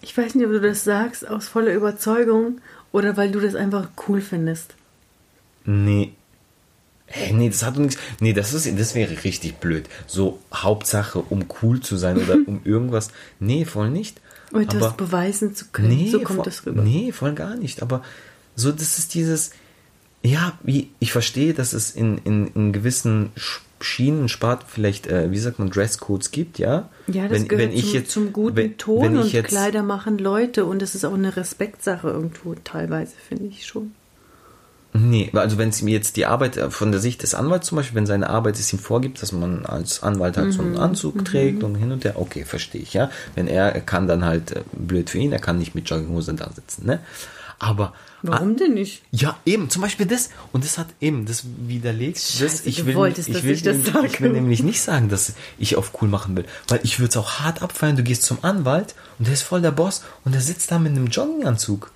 Ich 0.03 0.17
weiß 0.17 0.35
nicht, 0.35 0.47
ob 0.47 0.53
du 0.53 0.61
das 0.61 0.85
sagst 0.85 1.29
aus 1.29 1.49
voller 1.49 1.73
Überzeugung 1.75 2.61
oder 2.93 3.17
weil 3.17 3.31
du 3.31 3.41
das 3.41 3.55
einfach 3.55 3.89
cool 4.09 4.21
findest. 4.21 4.75
Nee. 5.65 6.15
Hä, 7.13 7.33
nee, 7.33 7.49
das 7.49 7.65
hat 7.65 7.75
doch 7.75 7.81
nichts. 7.81 7.99
Nee, 8.21 8.33
das 8.33 8.55
ist, 8.55 8.79
das 8.79 8.95
wäre 8.95 9.25
richtig 9.25 9.57
blöd. 9.57 9.89
So, 10.07 10.39
Hauptsache, 10.55 11.19
um 11.19 11.45
cool 11.61 11.81
zu 11.81 11.97
sein 11.97 12.17
oder 12.19 12.35
um 12.47 12.61
irgendwas. 12.65 13.11
Nee, 13.41 13.65
voll 13.65 13.91
nicht. 13.91 14.21
Um 14.53 14.61
etwas 14.61 14.83
Aber- 14.83 14.93
beweisen 14.97 15.55
zu 15.55 15.67
können. 15.73 15.89
Nee, 15.89 16.11
so 16.11 16.21
kommt 16.21 16.37
voll, 16.39 16.45
das 16.45 16.65
rüber. 16.67 16.83
Nee, 16.83 17.13
voll 17.13 17.35
gar 17.35 17.57
nicht. 17.57 17.83
Aber 17.83 18.03
so, 18.55 18.71
das 18.71 18.99
ist 18.99 19.15
dieses, 19.15 19.51
ja, 20.23 20.59
wie, 20.63 20.91
ich 21.01 21.13
verstehe, 21.13 21.53
dass 21.53 21.73
es 21.73 21.91
in, 21.91 22.19
in, 22.19 22.47
in 22.55 22.73
gewissen 22.73 23.31
Schienen 23.81 24.29
spart, 24.29 24.65
vielleicht, 24.69 25.07
äh, 25.07 25.31
wie 25.31 25.39
sagt 25.39 25.59
man, 25.59 25.71
Dresscodes 25.71 26.31
gibt, 26.31 26.59
ja. 26.59 26.91
Ja, 27.07 27.23
das 27.29 27.33
wenn, 27.33 27.49
gehört 27.49 27.69
wenn 27.71 27.77
ich 27.77 27.87
zum, 27.87 27.95
jetzt, 27.95 28.11
zum 28.11 28.33
guten 28.33 28.57
wenn, 28.57 28.77
Ton 28.77 29.03
wenn 29.03 29.15
ich 29.17 29.21
und 29.23 29.33
jetzt, 29.33 29.49
Kleider 29.49 29.83
machen 29.83 30.19
Leute 30.19 30.65
und 30.67 30.81
das 30.83 30.95
ist 30.95 31.05
auch 31.05 31.15
eine 31.15 31.37
Respektsache 31.37 32.09
irgendwo 32.09 32.55
teilweise, 32.63 33.15
finde 33.29 33.47
ich 33.47 33.67
schon. 33.67 33.93
Nee, 34.93 35.31
also 35.35 35.57
wenn 35.57 35.69
es 35.69 35.83
mir 35.83 35.93
jetzt 35.93 36.17
die 36.17 36.27
Arbeit 36.27 36.57
äh, 36.57 36.71
von 36.71 36.91
der 36.91 37.01
Sicht 37.01 37.23
des 37.23 37.35
Anwalts 37.35 37.69
zum 37.69 37.77
Beispiel, 37.77 37.95
wenn 37.97 38.07
seine 38.07 38.29
Arbeit 38.29 38.59
es 38.59 38.73
ihm 38.73 38.81
vorgibt, 38.81 39.23
dass 39.23 39.31
man 39.31 39.65
als 39.65 40.03
Anwalt 40.03 40.37
halt 40.37 40.53
so 40.53 40.63
einen 40.63 40.73
Mhm. 40.73 40.81
Anzug 40.81 41.25
trägt 41.25 41.63
und 41.63 41.77
hin 41.77 41.93
und 41.93 42.05
her, 42.05 42.15
okay, 42.17 42.45
verstehe 42.45 42.81
ich, 42.83 42.93
ja. 42.93 43.09
Wenn 43.37 43.47
er, 43.47 43.73
er 43.75 43.81
kann 43.83 44.09
dann 44.09 44.25
halt, 44.25 44.51
äh, 44.51 44.63
blöd 44.73 45.09
für 45.11 45.19
ihn, 45.19 45.33
er 45.33 45.39
kann 45.39 45.59
nicht 45.59 45.75
mit 45.77 45.89
Jogginghose 45.89 46.35
da 46.35 46.51
sitzen, 46.53 46.87
ne? 46.87 46.99
Aber 47.61 47.93
Warum 48.23 48.57
denn 48.57 48.75
nicht? 48.75 49.03
Ja, 49.13 49.39
eben, 49.47 49.71
zum 49.71 49.81
Beispiel 49.81 50.05
das. 50.07 50.29
Und 50.53 50.63
das 50.65 50.77
hat 50.77 50.89
eben, 51.01 51.25
das 51.25 51.45
widerlegt. 51.67 52.17
Das, 52.19 52.39
Scheiße, 52.39 52.69
ich 52.69 52.77
du 52.77 52.87
will, 52.87 52.95
wolltest, 52.95 53.29
ich 53.29 53.35
dass 53.35 53.45
will, 53.45 53.53
ich 53.53 53.63
das 53.63 53.77
nämlich- 53.77 53.93
sage. 53.95 54.07
Ich 54.09 54.21
will 54.21 54.33
nämlich 54.33 54.63
nicht 54.63 54.81
sagen, 54.83 55.09
dass 55.09 55.33
ich 55.59 55.77
auf 55.77 55.93
cool 56.03 56.09
machen 56.09 56.37
will. 56.37 56.45
Weil 56.69 56.81
ich 56.83 56.99
würde 56.99 57.09
es 57.11 57.17
auch 57.17 57.41
hart 57.41 57.63
abfeiern, 57.63 57.97
du 57.97 58.03
gehst 58.03 58.25
zum 58.25 58.39
Anwalt 58.43 58.95
und 59.19 59.27
der 59.27 59.33
ist 59.35 59.43
voll 59.43 59.63
der 59.63 59.71
Boss 59.71 60.03
und 60.25 60.33
der 60.35 60.43
sitzt 60.43 60.71
da 60.71 60.79
mit 60.79 60.93
einem 60.93 61.07
Jogginganzug. 61.07 61.91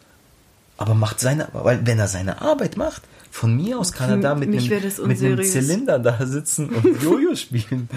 Aber 0.77 0.95
macht 0.95 1.21
seine, 1.21 1.49
weil 1.53 1.87
wenn 1.87 1.99
er 1.99 2.09
seine 2.09 2.41
Arbeit 2.43 2.77
macht, 2.77 3.03
von 3.31 3.57
mir 3.57 3.79
aus 3.79 3.93
kann 3.93 4.11
er 4.11 4.17
da 4.19 4.35
mit 4.35 4.49
Mich 4.49 4.73
einem, 4.73 4.83
mit. 5.07 5.19
Zylinder 5.51 5.99
da 5.99 6.25
sitzen 6.27 6.69
und 6.71 7.03
Jojo 7.03 7.35
spielen. 7.35 7.89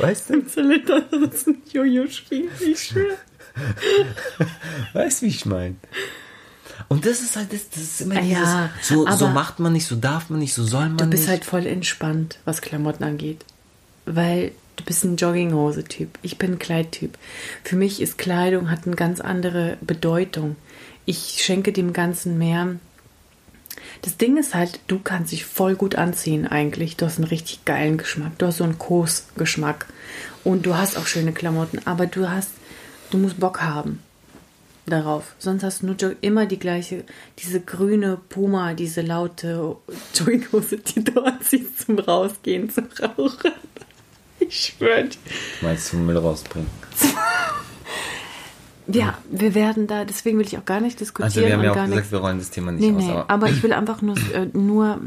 weißt 0.00 0.30
du? 0.30 0.46
Zylinder, 0.46 1.02
das 1.10 1.34
ist 1.34 1.48
ein 1.48 1.62
Jojo-Spiel, 1.72 2.48
ich 2.60 2.82
schwöre. 2.82 3.16
Weißt 4.92 5.22
du, 5.22 5.26
wie 5.26 5.30
ich 5.30 5.46
meine? 5.46 5.76
Und 6.88 7.06
das 7.06 7.20
ist 7.20 7.36
halt, 7.36 7.52
das, 7.52 7.70
das 7.70 7.82
ist 7.82 8.00
immer 8.02 8.16
Ah, 8.16 8.20
dieses, 8.20 8.36
ja, 8.38 8.70
so, 8.82 9.06
so 9.10 9.28
macht 9.28 9.60
man 9.60 9.72
nicht, 9.72 9.86
so 9.86 9.96
darf 9.96 10.28
man 10.28 10.40
nicht, 10.40 10.52
so 10.54 10.64
soll 10.64 10.88
man 10.88 10.98
Du 10.98 11.06
bist 11.06 11.22
nicht. 11.22 11.30
halt 11.30 11.44
voll 11.44 11.66
entspannt, 11.66 12.38
was 12.44 12.60
Klamotten 12.60 13.02
angeht. 13.04 13.44
Weil 14.04 14.52
du 14.76 14.84
bist 14.84 15.04
ein 15.04 15.16
Jogginghose-Typ. 15.16 16.10
Ich 16.22 16.36
bin 16.36 16.52
ein 16.52 16.58
Kleidtyp. 16.58 17.16
Für 17.64 17.76
mich 17.76 18.02
ist 18.02 18.18
Kleidung 18.18 18.70
hat 18.70 18.86
eine 18.86 18.94
ganz 18.94 19.20
andere 19.20 19.78
Bedeutung. 19.80 20.56
Ich 21.06 21.42
schenke 21.42 21.72
dem 21.72 21.92
Ganzen 21.92 22.36
mehr. 22.36 22.76
Das 24.02 24.16
Ding 24.16 24.36
ist 24.36 24.54
halt, 24.54 24.80
du 24.88 24.98
kannst 24.98 25.32
dich 25.32 25.44
voll 25.44 25.74
gut 25.74 25.94
anziehen 25.94 26.46
eigentlich. 26.46 26.96
Du 26.96 27.06
hast 27.06 27.18
einen 27.18 27.28
richtig 27.28 27.64
geilen 27.64 27.96
Geschmack. 27.96 28.36
Du 28.38 28.46
hast 28.46 28.58
so 28.58 28.64
einen 28.64 28.78
Kos-Geschmack. 28.78 29.86
Und 30.44 30.66
du 30.66 30.76
hast 30.76 30.98
auch 30.98 31.06
schöne 31.06 31.32
Klamotten. 31.32 31.80
Aber 31.86 32.06
du 32.06 32.28
hast, 32.28 32.50
du 33.10 33.18
musst 33.18 33.40
Bock 33.40 33.62
haben 33.62 34.00
darauf. 34.86 35.34
Sonst 35.38 35.62
hast 35.62 35.82
du 35.82 35.86
nur 35.86 35.96
immer 36.20 36.46
die 36.46 36.58
gleiche, 36.58 37.04
diese 37.38 37.60
grüne 37.60 38.18
Puma, 38.28 38.74
diese 38.74 39.02
laute 39.02 39.76
Jogginghose, 40.14 40.78
die 40.78 41.04
du 41.04 41.22
anziehst 41.22 41.86
zum 41.86 41.98
Rausgehen, 41.98 42.70
zum 42.70 42.88
Rauchen. 43.00 43.52
Ich 44.38 44.74
schwöre. 44.76 45.08
Meinst 45.60 45.92
du 45.92 45.96
Müll 45.96 46.16
rausbringen? 46.16 46.70
Ja, 48.88 49.18
wir 49.30 49.54
werden 49.54 49.86
da, 49.86 50.04
deswegen 50.04 50.38
will 50.38 50.46
ich 50.46 50.56
auch 50.58 50.64
gar 50.64 50.80
nicht 50.80 51.00
diskutieren 51.00 51.26
Also 51.26 51.40
wir 51.40 51.52
haben 51.52 51.64
ja 51.64 51.70
auch 51.70 51.74
gesagt, 51.74 51.94
nichts. 51.94 52.12
wir 52.12 52.18
rollen 52.20 52.38
das 52.38 52.50
Thema 52.50 52.72
nicht 52.72 52.82
Nee, 52.82 52.96
aus. 52.96 53.02
nee, 53.04 53.10
aber 53.10 53.30
aber 53.30 53.50
ich 53.50 53.62
will 53.62 53.72
einfach 53.72 54.00
nur, 54.02 54.16
äh, 54.32 54.46
nur 54.52 55.00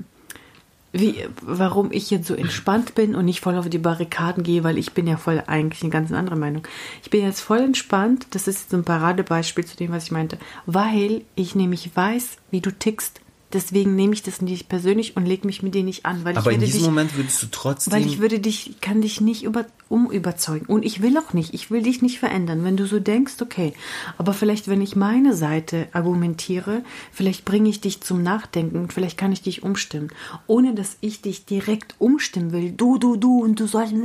wie, 0.91 1.15
warum 1.41 1.91
ich 1.91 2.09
jetzt 2.09 2.27
so 2.27 2.33
entspannt 2.33 2.95
bin 2.95 3.13
und 3.15 3.25
nicht 3.25 3.41
voll 3.41 3.55
auf 3.57 3.69
die 3.69 3.77
Barrikaden 3.77 4.43
gehe, 4.43 4.63
weil 4.63 4.77
ich 4.77 4.93
bin 4.93 5.05
ja 5.07 5.17
voll 5.17 5.43
eigentlich 5.45 5.83
eine 5.83 5.91
ganz 5.91 6.11
andere 6.11 6.35
Meinung. 6.35 6.63
Ich 7.03 7.09
bin 7.09 7.23
jetzt 7.23 7.41
voll 7.41 7.59
entspannt, 7.59 8.27
das 8.31 8.47
ist 8.47 8.61
jetzt 8.61 8.73
ein 8.73 8.83
Paradebeispiel 8.83 9.65
zu 9.65 9.77
dem, 9.77 9.91
was 9.91 10.05
ich 10.05 10.11
meinte, 10.11 10.37
weil 10.65 11.21
ich 11.35 11.53
nämlich 11.55 11.91
weiß, 11.95 12.37
wie 12.51 12.61
du 12.61 12.71
tickst. 12.71 13.21
Deswegen 13.51 13.95
nehme 13.95 14.13
ich 14.13 14.21
das 14.21 14.41
nicht 14.41 14.69
persönlich 14.69 15.17
und 15.17 15.25
lege 15.25 15.47
mich 15.47 15.63
mit 15.63 15.73
dir 15.73 15.83
nicht 15.83 16.05
an, 16.05 16.23
weil 16.23 16.37
aber 16.37 16.51
ich 16.51 16.55
in 16.55 16.61
werde 16.61 16.65
diesem 16.65 16.79
dich, 16.79 16.87
Moment 16.87 17.17
würdest 17.17 17.41
du 17.41 17.47
trotzdem. 17.51 17.93
weil 17.93 18.05
ich 18.05 18.19
würde 18.19 18.39
dich, 18.39 18.75
kann 18.79 19.01
dich 19.01 19.21
nicht 19.21 19.43
über, 19.43 19.65
umüberzeugen. 19.87 20.67
Und 20.67 20.85
ich 20.85 21.01
will 21.01 21.17
auch 21.17 21.33
nicht. 21.33 21.55
Ich 21.55 21.71
will 21.71 21.81
dich 21.81 22.03
nicht 22.03 22.19
verändern. 22.19 22.63
Wenn 22.63 22.77
du 22.77 22.85
so 22.85 22.99
denkst, 22.99 23.41
okay. 23.41 23.73
Aber 24.19 24.33
vielleicht, 24.33 24.67
wenn 24.67 24.81
ich 24.81 24.95
meine 24.95 25.33
Seite 25.33 25.87
argumentiere, 25.93 26.83
vielleicht 27.11 27.43
bringe 27.43 27.69
ich 27.69 27.81
dich 27.81 28.01
zum 28.01 28.21
Nachdenken 28.21 28.77
und 28.77 28.93
vielleicht 28.93 29.17
kann 29.17 29.31
ich 29.31 29.41
dich 29.41 29.63
umstimmen. 29.63 30.09
Ohne 30.45 30.75
dass 30.75 30.97
ich 31.01 31.21
dich 31.23 31.45
direkt 31.45 31.95
umstimmen 31.97 32.51
will. 32.51 32.71
Du, 32.71 32.99
du, 32.99 33.15
du 33.15 33.43
und 33.43 33.59
du 33.59 33.65
sollst, 33.65 33.95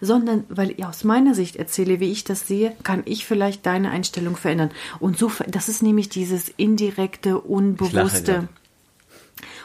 sondern 0.00 0.44
weil 0.48 0.70
ich 0.70 0.84
aus 0.84 1.02
meiner 1.02 1.34
Sicht 1.34 1.56
erzähle, 1.56 1.98
wie 1.98 2.12
ich 2.12 2.22
das 2.22 2.46
sehe, 2.46 2.76
kann 2.84 3.02
ich 3.06 3.26
vielleicht 3.26 3.66
deine 3.66 3.90
Einstellung 3.90 4.36
verändern. 4.36 4.70
Und 5.00 5.18
so, 5.18 5.32
das 5.48 5.68
ist 5.68 5.82
nämlich 5.82 6.10
dieses 6.10 6.48
indirekte, 6.56 7.40
unbewusste. 7.40 8.48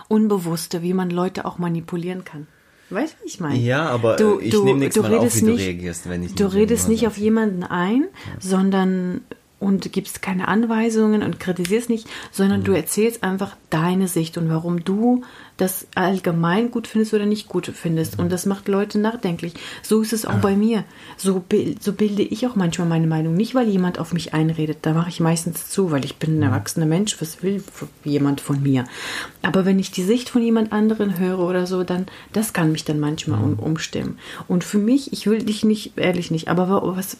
Unbewusste, 0.09 0.81
wie 0.81 0.93
man 0.93 1.09
Leute 1.09 1.45
auch 1.45 1.57
manipulieren 1.57 2.25
kann. 2.25 2.47
Weißt 2.89 3.13
du, 3.19 3.23
wie 3.23 3.27
ich 3.27 3.39
meine? 3.39 3.57
Ja, 3.59 3.87
aber, 3.87 4.19
äh, 4.19 4.41
ich 4.41 4.53
nehme 4.61 4.79
nächstes 4.79 5.03
Mal 5.03 5.15
auf, 5.19 5.35
wie 5.35 5.41
du 5.41 5.53
reagierst, 5.53 6.09
wenn 6.09 6.23
ich 6.23 6.35
Du 6.35 6.45
nicht 6.45 6.53
redest 6.55 6.89
nicht 6.89 7.07
auf 7.07 7.17
jemanden 7.17 7.63
ein, 7.63 8.05
sondern 8.39 9.21
und 9.59 9.91
gibst 9.91 10.21
keine 10.21 10.47
Anweisungen 10.47 11.21
und 11.21 11.39
kritisierst 11.39 11.89
nicht, 11.89 12.07
sondern 12.31 12.61
Mhm. 12.61 12.63
du 12.65 12.71
erzählst 12.71 13.23
einfach 13.23 13.55
deine 13.69 14.07
Sicht 14.07 14.37
und 14.37 14.49
warum 14.49 14.83
du 14.83 15.23
das 15.59 15.87
allgemein 15.95 16.71
gut 16.71 16.87
findest 16.87 17.13
oder 17.13 17.25
nicht 17.25 17.47
gut 17.47 17.67
findest. 17.67 18.17
Und 18.17 18.31
das 18.31 18.45
macht 18.45 18.67
Leute 18.67 18.97
nachdenklich. 18.99 19.53
So 19.83 20.01
ist 20.01 20.13
es 20.13 20.25
auch 20.25 20.39
bei 20.39 20.55
mir. 20.55 20.83
So, 21.17 21.43
so 21.79 21.93
bilde 21.93 22.23
ich 22.23 22.47
auch 22.47 22.55
manchmal 22.55 22.87
meine 22.87 23.07
Meinung. 23.07 23.35
Nicht, 23.35 23.55
weil 23.55 23.67
jemand 23.67 23.99
auf 23.99 24.13
mich 24.13 24.33
einredet. 24.33 24.79
Da 24.83 24.93
mache 24.93 25.09
ich 25.09 25.19
meistens 25.19 25.69
zu, 25.69 25.91
weil 25.91 26.05
ich 26.05 26.15
bin 26.17 26.39
ein 26.39 26.43
erwachsener 26.43 26.85
Mensch. 26.85 27.21
Was 27.21 27.43
will 27.43 27.63
jemand 28.03 28.41
von 28.41 28.63
mir? 28.63 28.85
Aber 29.41 29.65
wenn 29.65 29.79
ich 29.79 29.91
die 29.91 30.03
Sicht 30.03 30.29
von 30.29 30.41
jemand 30.41 30.71
anderen 30.71 31.19
höre 31.19 31.39
oder 31.39 31.67
so, 31.67 31.83
dann, 31.83 32.07
das 32.33 32.53
kann 32.53 32.71
mich 32.71 32.85
dann 32.85 32.99
manchmal 32.99 33.43
um, 33.43 33.59
umstimmen. 33.59 34.17
Und 34.47 34.63
für 34.63 34.77
mich, 34.79 35.13
ich 35.13 35.27
will 35.27 35.43
dich 35.43 35.63
nicht, 35.65 35.97
ehrlich 35.97 36.31
nicht, 36.31 36.47
aber 36.47 36.69
wa- 36.69 36.95
was, 36.95 37.17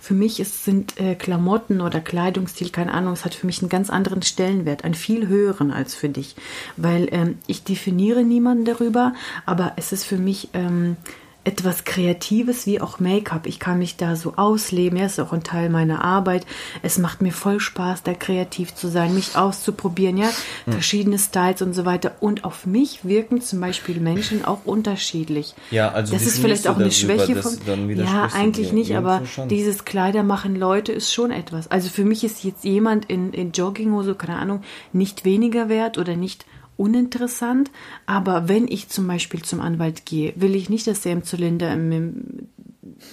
für 0.00 0.14
mich 0.14 0.40
ist, 0.40 0.64
sind 0.64 1.00
äh, 1.00 1.14
Klamotten 1.14 1.80
oder 1.80 2.00
Kleidungsstil, 2.00 2.70
keine 2.70 2.92
Ahnung, 2.92 3.12
es 3.12 3.24
hat 3.24 3.34
für 3.34 3.46
mich 3.46 3.60
einen 3.62 3.68
ganz 3.68 3.88
anderen 3.88 4.22
Stellenwert, 4.22 4.84
einen 4.84 4.94
viel 4.94 5.28
höheren 5.28 5.70
als 5.70 5.94
für 5.94 6.08
dich. 6.08 6.34
Weil 6.76 7.08
ähm, 7.12 7.38
ich 7.46 7.62
definiere 7.80 8.24
niemanden 8.24 8.64
darüber, 8.66 9.14
aber 9.46 9.72
es 9.76 9.92
ist 9.92 10.04
für 10.04 10.18
mich 10.18 10.50
ähm, 10.52 10.96
etwas 11.42 11.84
Kreatives 11.84 12.66
wie 12.66 12.82
auch 12.82 13.00
Make-up. 13.00 13.46
Ich 13.46 13.58
kann 13.58 13.78
mich 13.78 13.96
da 13.96 14.14
so 14.14 14.34
ausleben. 14.36 14.98
Ja, 14.98 15.06
ist 15.06 15.18
auch 15.18 15.32
ein 15.32 15.42
Teil 15.42 15.70
meiner 15.70 16.04
Arbeit. 16.04 16.44
Es 16.82 16.98
macht 16.98 17.22
mir 17.22 17.32
voll 17.32 17.60
Spaß, 17.60 18.02
da 18.02 18.12
kreativ 18.12 18.74
zu 18.74 18.88
sein, 18.88 19.14
mich 19.14 19.36
auszuprobieren, 19.36 20.18
ja, 20.18 20.28
verschiedene 20.68 21.18
Styles 21.18 21.62
und 21.62 21.72
so 21.72 21.86
weiter. 21.86 22.12
Und 22.20 22.44
auf 22.44 22.66
mich 22.66 23.06
wirken 23.06 23.40
zum 23.40 23.60
Beispiel 23.60 24.00
Menschen 24.00 24.44
auch 24.44 24.66
unterschiedlich. 24.66 25.54
Ja, 25.70 25.90
also 25.92 26.12
das 26.12 26.26
ist 26.26 26.40
vielleicht 26.40 26.68
auch 26.68 26.76
eine 26.76 26.92
Schwäche 26.92 27.42
von. 27.42 27.56
Ja, 27.96 28.28
eigentlich 28.34 28.72
nicht, 28.72 28.94
aber 28.94 29.24
schon. 29.24 29.48
dieses 29.48 29.86
Kleider 29.86 30.22
machen 30.22 30.56
Leute 30.56 30.92
ist 30.92 31.10
schon 31.10 31.30
etwas. 31.30 31.70
Also 31.70 31.88
für 31.88 32.04
mich 32.04 32.22
ist 32.22 32.44
jetzt 32.44 32.64
jemand 32.64 33.06
in, 33.06 33.32
in 33.32 33.52
Jogginghose, 33.52 34.14
keine 34.14 34.38
Ahnung, 34.38 34.62
nicht 34.92 35.24
weniger 35.24 35.70
wert 35.70 35.96
oder 35.96 36.16
nicht 36.16 36.44
uninteressant. 36.80 37.70
Aber 38.06 38.48
wenn 38.48 38.66
ich 38.66 38.88
zum 38.88 39.06
Beispiel 39.06 39.42
zum 39.42 39.60
Anwalt 39.60 40.06
gehe, 40.06 40.32
will 40.36 40.54
ich 40.54 40.70
nicht, 40.70 40.86
dass 40.86 41.02
der 41.02 41.12
im 41.12 41.24
Zylinder 41.24 41.72
im, 41.72 41.92
im 41.92 42.14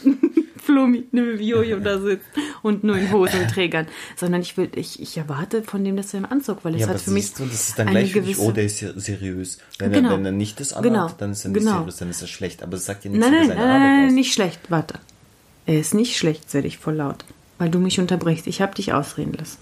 Flo 0.64 0.86
mit 0.88 1.14
Jojo 1.14 1.80
da 1.80 2.00
sitzt 2.02 2.26
und 2.62 2.84
nur 2.84 2.98
in 2.98 3.12
Hosenträgern, 3.12 3.88
sondern 4.18 4.42
ich 4.42 4.58
will, 4.58 4.70
ich, 4.76 5.02
ich 5.02 5.16
erwarte 5.18 5.64
von 5.64 5.84
dem, 5.84 5.96
dass 5.96 6.14
er 6.14 6.20
im 6.20 6.26
Anzug, 6.26 6.66
weil 6.66 6.76
es 6.76 6.82
Ja, 6.82 6.88
hat 6.90 7.00
für 7.00 7.12
mich 7.12 7.34
du, 7.34 7.46
das 7.46 7.70
ist 7.70 7.80
dann 7.80 7.88
eine 7.88 8.00
gleich 8.02 8.14
gewisse 8.14 8.42
oh, 8.42 8.52
der 8.52 8.66
ist 8.66 8.80
seriös. 8.80 9.60
Wenn, 9.80 9.92
Genau. 9.94 10.10
er, 10.12 10.18
wenn 10.18 10.26
er 10.26 10.32
nicht 10.34 10.60
das 10.60 10.74
anhat, 10.74 10.84
Genau. 10.92 11.10
dann 11.18 11.32
ist 11.32 11.46
er 11.46 11.52
nicht 11.52 11.60
Genau. 11.60 11.78
seriös, 11.78 11.98
dann 11.98 12.10
ist 12.10 12.22
er 12.22 12.28
schlecht. 12.28 12.64
Aber 12.64 12.72
das 12.72 12.86
sagt 12.86 13.06
ja 13.06 13.12
nichts 13.12 13.26
Nein, 13.26 13.34
über 13.34 13.40
nein, 13.40 13.48
seine 13.48 13.60
nein, 13.62 13.70
nein, 13.70 13.82
Arbeit 13.82 13.98
nein, 14.00 14.08
aus. 14.08 14.14
nicht 14.14 14.34
schlecht. 14.34 14.60
Warte. 14.70 14.96
Er 15.68 15.80
ist 15.80 15.94
nicht 15.94 16.18
schlecht, 16.18 16.50
sag 16.50 16.66
ich 16.66 16.78
voll 16.78 16.96
laut. 16.96 17.24
Weil 17.60 17.70
du 17.70 17.80
mich 17.80 18.00
unterbrichst. 18.00 18.48
Ich 18.48 18.62
habe 18.62 18.76
dich 18.76 18.92
ausreden 18.94 19.34
lassen. 19.38 19.58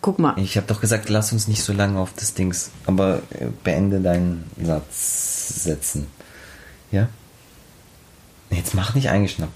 Guck 0.00 0.18
mal. 0.18 0.34
Ich 0.38 0.56
habe 0.56 0.66
doch 0.66 0.80
gesagt, 0.80 1.08
lass 1.08 1.32
uns 1.32 1.46
nicht 1.46 1.62
so 1.62 1.72
lange 1.72 1.98
auf 1.98 2.12
das 2.14 2.34
Dings, 2.34 2.70
aber 2.86 3.22
äh, 3.30 3.46
beende 3.64 4.00
deinen 4.00 4.44
Satz 4.62 5.64
setzen. 5.64 6.06
Ja? 6.90 7.08
Jetzt 8.50 8.74
mach 8.74 8.94
nicht 8.94 9.10
eingeschnappt. 9.10 9.52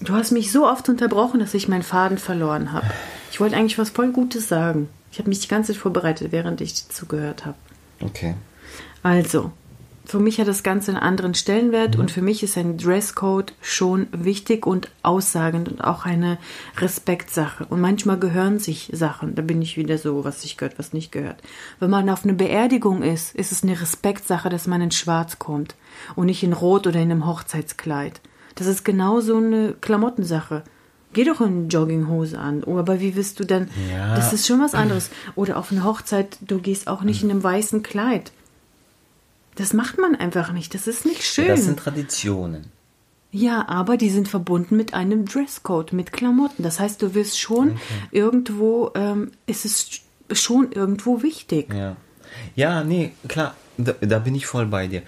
Du 0.00 0.14
hast 0.14 0.30
mich 0.30 0.50
so 0.50 0.66
oft 0.66 0.88
unterbrochen, 0.88 1.40
dass 1.40 1.52
ich 1.52 1.68
meinen 1.68 1.82
Faden 1.82 2.18
verloren 2.18 2.72
habe. 2.72 2.86
Ich 3.30 3.40
wollte 3.40 3.56
eigentlich 3.56 3.78
was 3.78 3.90
voll 3.90 4.12
Gutes 4.12 4.48
sagen. 4.48 4.88
Ich 5.12 5.18
habe 5.18 5.28
mich 5.28 5.40
die 5.40 5.48
ganze 5.48 5.72
Zeit 5.72 5.82
vorbereitet, 5.82 6.32
während 6.32 6.60
ich 6.60 6.88
zugehört 6.88 7.44
habe. 7.44 7.56
Okay. 8.00 8.34
Also, 9.02 9.52
für 10.10 10.18
mich 10.18 10.40
hat 10.40 10.48
das 10.48 10.64
Ganze 10.64 10.90
einen 10.90 11.00
anderen 11.00 11.34
Stellenwert 11.34 11.94
und 11.94 12.10
für 12.10 12.20
mich 12.20 12.42
ist 12.42 12.58
ein 12.58 12.76
Dresscode 12.76 13.52
schon 13.60 14.08
wichtig 14.10 14.66
und 14.66 14.90
aussagend 15.04 15.68
und 15.68 15.84
auch 15.84 16.04
eine 16.04 16.38
Respektsache. 16.78 17.64
Und 17.66 17.80
manchmal 17.80 18.18
gehören 18.18 18.58
sich 18.58 18.90
Sachen. 18.92 19.36
Da 19.36 19.42
bin 19.42 19.62
ich 19.62 19.76
wieder 19.76 19.98
so, 19.98 20.24
was 20.24 20.42
sich 20.42 20.56
gehört, 20.56 20.80
was 20.80 20.92
nicht 20.92 21.12
gehört. 21.12 21.40
Wenn 21.78 21.90
man 21.90 22.10
auf 22.10 22.24
eine 22.24 22.34
Beerdigung 22.34 23.04
ist, 23.04 23.36
ist 23.36 23.52
es 23.52 23.62
eine 23.62 23.80
Respektsache, 23.80 24.48
dass 24.48 24.66
man 24.66 24.80
in 24.80 24.90
Schwarz 24.90 25.38
kommt 25.38 25.76
und 26.16 26.26
nicht 26.26 26.42
in 26.42 26.54
Rot 26.54 26.88
oder 26.88 26.98
in 26.98 27.12
einem 27.12 27.26
Hochzeitskleid. 27.26 28.20
Das 28.56 28.66
ist 28.66 28.84
genau 28.84 29.20
so 29.20 29.36
eine 29.36 29.74
Klamottensache. 29.80 30.64
Geh 31.12 31.22
doch 31.22 31.40
in 31.40 31.68
Jogginghose 31.68 32.36
an. 32.36 32.64
Oh, 32.64 32.78
aber 32.78 32.98
wie 32.98 33.14
wirst 33.14 33.38
du 33.38 33.44
dann? 33.44 33.68
Ja. 33.92 34.16
Das 34.16 34.32
ist 34.32 34.48
schon 34.48 34.60
was 34.60 34.74
anderes. 34.74 35.10
Oder 35.36 35.56
auf 35.56 35.70
eine 35.70 35.84
Hochzeit, 35.84 36.36
du 36.40 36.58
gehst 36.58 36.88
auch 36.88 37.02
nicht 37.02 37.22
in 37.22 37.30
einem 37.30 37.44
weißen 37.44 37.84
Kleid. 37.84 38.32
Das 39.56 39.72
macht 39.72 39.98
man 39.98 40.14
einfach 40.14 40.52
nicht. 40.52 40.74
Das 40.74 40.86
ist 40.86 41.04
nicht 41.04 41.22
schön. 41.24 41.48
Das 41.48 41.64
sind 41.64 41.78
Traditionen. 41.78 42.66
Ja, 43.32 43.68
aber 43.68 43.96
die 43.96 44.10
sind 44.10 44.26
verbunden 44.28 44.76
mit 44.76 44.92
einem 44.94 45.24
Dresscode, 45.26 45.92
mit 45.92 46.12
Klamotten. 46.12 46.62
Das 46.62 46.80
heißt, 46.80 47.00
du 47.02 47.14
wirst 47.14 47.38
schon 47.38 47.78
irgendwo, 48.10 48.90
ähm, 48.94 49.30
ist 49.46 49.64
es 49.64 50.00
schon 50.32 50.72
irgendwo 50.72 51.22
wichtig. 51.22 51.72
Ja. 51.72 51.96
Ja, 52.54 52.84
nee, 52.84 53.12
klar, 53.28 53.54
da, 53.76 53.92
da 54.00 54.18
bin 54.20 54.34
ich 54.34 54.46
voll 54.46 54.66
bei 54.66 54.86
dir. 54.86 55.02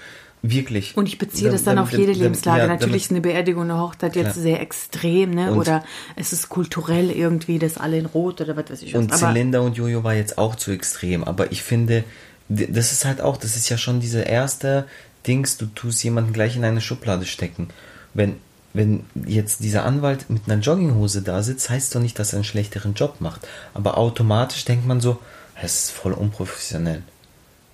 Wirklich. 0.45 0.97
Und 0.97 1.07
ich 1.07 1.19
beziehe 1.19 1.47
Da- 1.51 1.53
das 1.53 1.63
dann 1.63 1.77
da- 1.77 1.83
auf 1.83 1.93
jede 1.93 2.11
Lebenslage. 2.13 2.63
ja, 2.63 2.67
Natürlich 2.67 3.05
ist 3.05 3.11
eine 3.13 3.21
Beerdigung, 3.21 3.63
eine 3.63 3.79
Hochzeit 3.79 4.17
jetzt 4.17 4.33
Klar. 4.33 4.43
sehr 4.43 4.61
extrem, 4.61 5.31
ne? 5.31 5.53
Und- 5.53 5.59
oder 5.59 5.85
es 6.17 6.33
ist 6.33 6.49
kulturell 6.49 7.13
irgendwie, 7.13 7.61
das 7.61 7.79
alle 7.79 7.97
in 7.99 8.07
Rot 8.07 8.41
oder 8.41 8.57
was 8.57 8.69
weiß 8.69 8.83
ich 8.83 8.93
was. 8.95 9.01
Und 9.03 9.13
Aber 9.13 9.19
Zylinder 9.33 9.63
und 9.63 9.77
Jojo 9.77 10.03
war 10.03 10.15
jetzt 10.15 10.39
auch 10.39 10.57
zu 10.57 10.73
extrem. 10.73 11.23
Aber 11.23 11.53
ich 11.53 11.63
finde, 11.63 12.03
das 12.49 12.93
ist 12.93 13.05
halt 13.05 13.21
auch, 13.21 13.37
das 13.37 13.57
ist 13.57 13.69
ja 13.69 13.79
schon 13.79 14.01
diese 14.01 14.21
erste 14.23 14.87
Dings, 15.27 15.57
du 15.57 15.67
tust 15.67 16.03
jemanden 16.05 16.33
gleich 16.33 16.57
in 16.57 16.65
eine 16.65 16.81
Schublade 16.81 17.27
stecken. 17.27 17.69
Wenn, 18.15 18.37
wenn 18.75 19.05
jetzt 19.27 19.61
dieser 19.61 19.85
Anwalt 19.85 20.29
mit 20.29 20.43
einer 20.47 20.61
Jogginghose 20.61 21.23
da 21.23 21.43
sitzt, 21.43 21.71
heißt 21.71 21.95
doch 21.95 22.01
nicht, 22.01 22.19
dass 22.19 22.33
er 22.33 22.39
einen 22.39 22.45
schlechteren 22.45 22.95
Job 22.95 23.21
macht. 23.21 23.47
Aber 23.75 23.99
automatisch 23.99 24.65
denkt 24.65 24.87
man 24.87 25.01
so, 25.01 25.19
es 25.61 25.85
ist 25.85 25.91
voll 25.93 26.13
unprofessionell. 26.13 27.03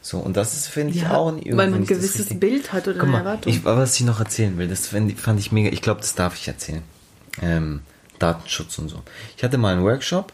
So, 0.01 0.19
und 0.19 0.37
das 0.37 0.55
ist, 0.55 0.69
finde 0.69 0.95
ich, 0.95 1.03
Ja, 1.03 1.17
auch 1.17 1.29
irgendwie 1.29 1.57
weil 1.57 1.71
man 1.71 1.81
ein 1.81 1.87
gewisses 1.87 2.21
Richtige. 2.21 2.41
Bild 2.41 2.73
hat 2.73 2.87
oder 2.87 2.95
Guck 2.99 3.05
eine 3.05 3.13
mal, 3.13 3.19
Erwartung. 3.19 3.53
Ich, 3.53 3.65
was 3.65 3.95
ich 3.97 4.07
noch 4.07 4.21
erzählen 4.21 4.57
will, 4.59 4.69
das 4.69 4.87
fand, 4.89 5.19
fand 5.19 5.41
ich 5.41 5.53
mega, 5.53 5.71
ich 5.71 5.83
glaube, 5.83 6.01
das 6.01 6.15
darf 6.15 6.35
ich 6.37 6.47
erzählen. 6.49 6.83
Ähm, 7.43 7.81
Datenschutz 8.19 8.79
und 8.79 8.89
so. 8.89 9.03
Ich 9.37 9.45
hatte 9.45 9.59
mal 9.59 9.75
einen 9.75 9.85
Workshop, 9.85 10.33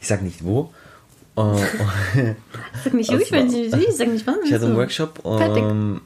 ich 0.00 0.08
sag 0.08 0.22
nicht 0.22 0.44
wo. 0.44 0.72
Äh, 1.36 2.34
sag 2.84 2.94
nicht 2.94 3.10
ruhig, 3.12 3.30
wenn 3.32 3.50
sie 3.50 3.70
sie 3.70 3.90
sag 3.92 4.08
nicht 4.08 4.26
was. 4.26 4.36
ich 4.44 4.52
hatte 4.52 4.64
einen 4.66 4.74
so. 4.74 4.80
Workshop 4.80 5.20
Fertig. 5.22 5.62
ähm, 5.62 6.00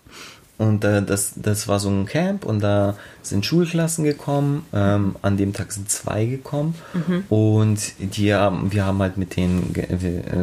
und 0.58 0.82
äh, 0.84 1.02
das, 1.04 1.34
das 1.36 1.68
war 1.68 1.78
so 1.78 1.88
ein 1.88 2.04
Camp 2.06 2.44
und 2.44 2.58
da 2.60 2.96
sind 3.22 3.46
Schulklassen 3.46 4.02
gekommen. 4.04 4.64
Ähm, 4.72 5.14
an 5.22 5.36
dem 5.36 5.52
Tag 5.52 5.70
sind 5.70 5.88
zwei 5.88 6.24
gekommen 6.24 6.74
Mhm. 6.94 7.24
und 7.28 7.78
die 8.00 8.34
haben, 8.34 8.72
wir 8.72 8.84
haben 8.84 8.98
halt 9.00 9.16
mit 9.18 9.36
denen 9.36 9.72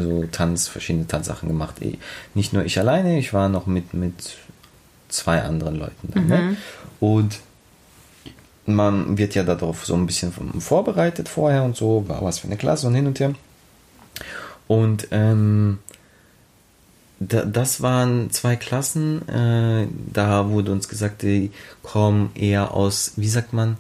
so 0.02 0.24
Tanz, 0.32 0.70
verschiedene 0.70 1.06
Tanzsachen 1.08 1.50
gemacht. 1.50 1.76
Ich- 1.82 1.98
Nicht 2.34 2.54
nur 2.54 2.64
ich 2.64 2.80
alleine, 2.80 3.20
ich 3.20 3.34
war 3.34 3.50
noch 3.50 3.66
mit, 3.66 3.94
mit 3.94 4.14
zwei 5.10 5.42
anderen 5.42 5.76
Leuten 5.76 6.12
da. 6.14 6.20
Mhm. 6.22 6.28
Ne? 6.28 6.58
Und 7.02 7.40
man 8.66 9.18
wird 9.18 9.36
ja 9.36 9.44
darauf 9.44 9.86
so 9.86 9.94
ein 9.96 10.06
bisschen 10.08 10.32
vorbereitet 10.60 11.28
vorher 11.30 11.64
und 11.64 11.76
so, 11.76 12.06
war 12.08 12.22
was 12.24 12.40
für 12.40 12.48
eine 12.48 12.58
Klasse 12.58 12.88
und 12.88 12.96
hin 12.96 13.06
und 13.06 13.20
her. 13.20 13.34
Und 14.68 15.08
ähm, 15.12 15.80
da, 17.20 17.46
das 17.46 17.82
waren 17.82 18.32
zwei 18.32 18.56
Klassen, 18.56 19.28
äh, 19.30 19.88
da 20.12 20.50
wurde 20.50 20.72
uns 20.72 20.90
gesagt, 20.90 21.22
die 21.22 21.52
kommen 21.84 22.32
eher 22.36 22.74
aus, 22.74 23.14
wie 23.16 23.28
sagt 23.28 23.54
man, 23.54 23.78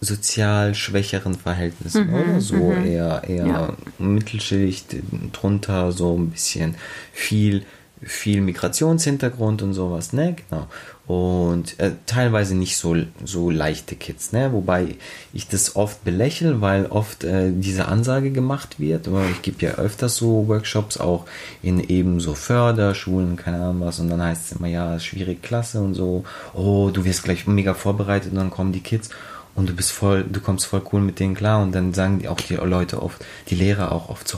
sozial 0.00 0.74
schwächeren 0.74 1.34
Verhältnissen, 1.34 2.14
oder? 2.14 2.40
So 2.40 2.72
eher, 2.72 3.22
eher 3.26 3.46
Ja. 3.46 3.72
Mittelschicht, 3.98 4.94
drunter 5.32 5.90
so 5.90 6.16
ein 6.16 6.30
bisschen 6.30 6.76
viel, 7.12 7.64
viel 8.02 8.40
Migrationshintergrund 8.40 9.62
und 9.62 9.74
sowas, 9.74 10.12
ne? 10.12 10.36
Genau. 10.48 10.68
Und 11.08 11.80
äh, 11.80 11.92
teilweise 12.04 12.54
nicht 12.54 12.76
so, 12.76 12.94
so 13.24 13.50
leichte 13.50 13.96
Kids, 13.96 14.32
ne? 14.32 14.52
Wobei 14.52 14.96
ich 15.32 15.48
das 15.48 15.74
oft 15.74 16.04
belächle, 16.04 16.60
weil 16.60 16.84
oft 16.84 17.24
äh, 17.24 17.50
diese 17.50 17.88
Ansage 17.88 18.30
gemacht 18.30 18.78
wird. 18.78 19.08
Ich 19.32 19.40
gebe 19.40 19.64
ja 19.64 19.72
öfters 19.76 20.16
so 20.16 20.48
Workshops 20.48 20.98
auch 20.98 21.24
in 21.62 21.80
eben 21.80 22.20
so 22.20 22.34
Förderschulen, 22.34 23.36
keine 23.36 23.56
Ahnung 23.56 23.86
was. 23.86 24.00
Und 24.00 24.10
dann 24.10 24.22
heißt 24.22 24.52
es 24.52 24.58
immer, 24.58 24.68
ja, 24.68 25.00
schwierige 25.00 25.40
Klasse 25.40 25.80
und 25.80 25.94
so. 25.94 26.24
Oh, 26.52 26.90
du 26.92 27.06
wirst 27.06 27.24
gleich 27.24 27.46
mega 27.46 27.72
vorbereitet 27.72 28.32
und 28.32 28.36
dann 28.36 28.50
kommen 28.50 28.72
die 28.72 28.80
Kids 28.80 29.08
und 29.54 29.66
du 29.66 29.72
bist 29.72 29.92
voll, 29.92 30.24
du 30.30 30.40
kommst 30.40 30.66
voll 30.66 30.82
cool 30.92 31.00
mit 31.00 31.20
denen 31.20 31.34
klar. 31.34 31.62
Und 31.62 31.74
dann 31.74 31.94
sagen 31.94 32.18
die 32.18 32.28
auch 32.28 32.40
die 32.40 32.56
Leute 32.56 33.02
oft, 33.02 33.24
die 33.48 33.54
Lehrer 33.54 33.92
auch 33.92 34.10
oft 34.10 34.28
so, 34.28 34.36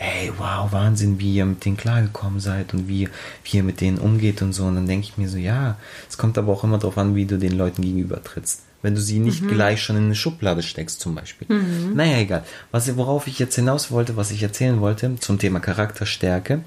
hey, 0.00 0.32
wow, 0.38 0.70
Wahnsinn, 0.70 1.18
wie 1.18 1.34
ihr 1.34 1.44
mit 1.44 1.64
denen 1.64 1.76
klargekommen 1.76 2.38
seid 2.38 2.72
und 2.72 2.86
wie, 2.86 3.08
wie 3.44 3.56
ihr 3.56 3.64
mit 3.64 3.80
denen 3.80 3.98
umgeht 3.98 4.42
und 4.42 4.52
so. 4.52 4.64
Und 4.64 4.76
dann 4.76 4.86
denke 4.86 5.08
ich 5.08 5.18
mir 5.18 5.28
so, 5.28 5.38
ja, 5.38 5.76
es 6.08 6.16
kommt 6.16 6.38
aber 6.38 6.52
auch 6.52 6.62
immer 6.62 6.78
darauf 6.78 6.96
an, 6.98 7.16
wie 7.16 7.26
du 7.26 7.36
den 7.36 7.58
Leuten 7.58 7.82
gegenüber 7.82 8.22
trittst. 8.22 8.62
Wenn 8.80 8.94
du 8.94 9.00
sie 9.00 9.18
nicht 9.18 9.48
gleich 9.48 9.82
schon 9.82 9.96
in 9.96 10.04
eine 10.04 10.14
Schublade 10.14 10.62
steckst, 10.62 11.00
zum 11.00 11.16
Beispiel. 11.16 11.48
Naja, 11.94 12.18
egal. 12.18 12.44
Was, 12.70 12.96
worauf 12.96 13.26
ich 13.26 13.40
jetzt 13.40 13.56
hinaus 13.56 13.90
wollte, 13.90 14.16
was 14.16 14.30
ich 14.30 14.40
erzählen 14.40 14.80
wollte, 14.80 15.16
zum 15.18 15.40
Thema 15.40 15.58
Charakterstärke. 15.58 16.60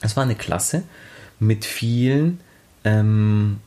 Es 0.00 0.16
war 0.16 0.24
eine 0.24 0.34
Klasse 0.34 0.84
mit 1.38 1.66
vielen 1.66 2.40
ähm, 2.84 3.58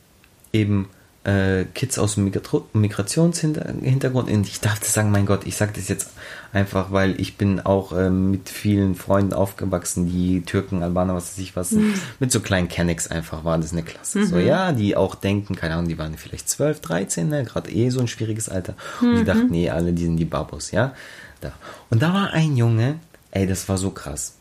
eben 0.51 0.89
äh, 1.25 1.63
Kids 1.73 1.97
aus 1.99 2.15
dem 2.15 2.29
Migra- 2.29 2.63
Migrationshintergrund. 2.73 4.29
Und 4.29 4.47
ich 4.47 4.59
darf 4.59 4.79
das 4.79 4.93
sagen, 4.93 5.11
mein 5.11 5.25
Gott, 5.25 5.45
ich 5.45 5.55
sage 5.55 5.71
das 5.75 5.87
jetzt 5.87 6.09
einfach, 6.51 6.91
weil 6.91 7.19
ich 7.19 7.37
bin 7.37 7.59
auch 7.61 7.97
ähm, 7.97 8.31
mit 8.31 8.49
vielen 8.49 8.95
Freunden 8.95 9.33
aufgewachsen, 9.33 10.07
die 10.09 10.41
Türken, 10.41 10.83
Albaner, 10.83 11.15
was 11.15 11.31
weiß 11.31 11.39
ich 11.39 11.55
was, 11.55 11.73
mit 12.19 12.31
so 12.31 12.39
kleinen 12.41 12.67
Kennex 12.67 13.07
einfach 13.07 13.43
war 13.43 13.57
das 13.57 13.71
eine 13.71 13.83
Klasse. 13.83 14.25
So, 14.25 14.37
ja, 14.37 14.71
die 14.71 14.95
auch 14.95 15.15
denken, 15.15 15.55
keine 15.55 15.75
Ahnung, 15.75 15.87
die 15.87 15.97
waren 15.97 16.17
vielleicht 16.17 16.49
12, 16.49 16.81
13, 16.81 17.29
ne, 17.29 17.43
gerade 17.43 17.71
eh 17.71 17.89
so 17.89 17.99
ein 17.99 18.07
schwieriges 18.07 18.49
Alter. 18.49 18.75
Und 19.01 19.19
die 19.19 19.23
dachten, 19.23 19.47
nee, 19.49 19.69
alle, 19.69 19.93
die 19.93 20.03
sind 20.03 20.17
die 20.17 20.25
Babos, 20.25 20.71
ja. 20.71 20.93
Da. 21.41 21.51
Und 21.89 22.01
da 22.01 22.13
war 22.13 22.31
ein 22.31 22.55
Junge, 22.55 22.95
ey, 23.31 23.47
das 23.47 23.67
war 23.67 23.77
so 23.77 23.89
krass. 23.91 24.35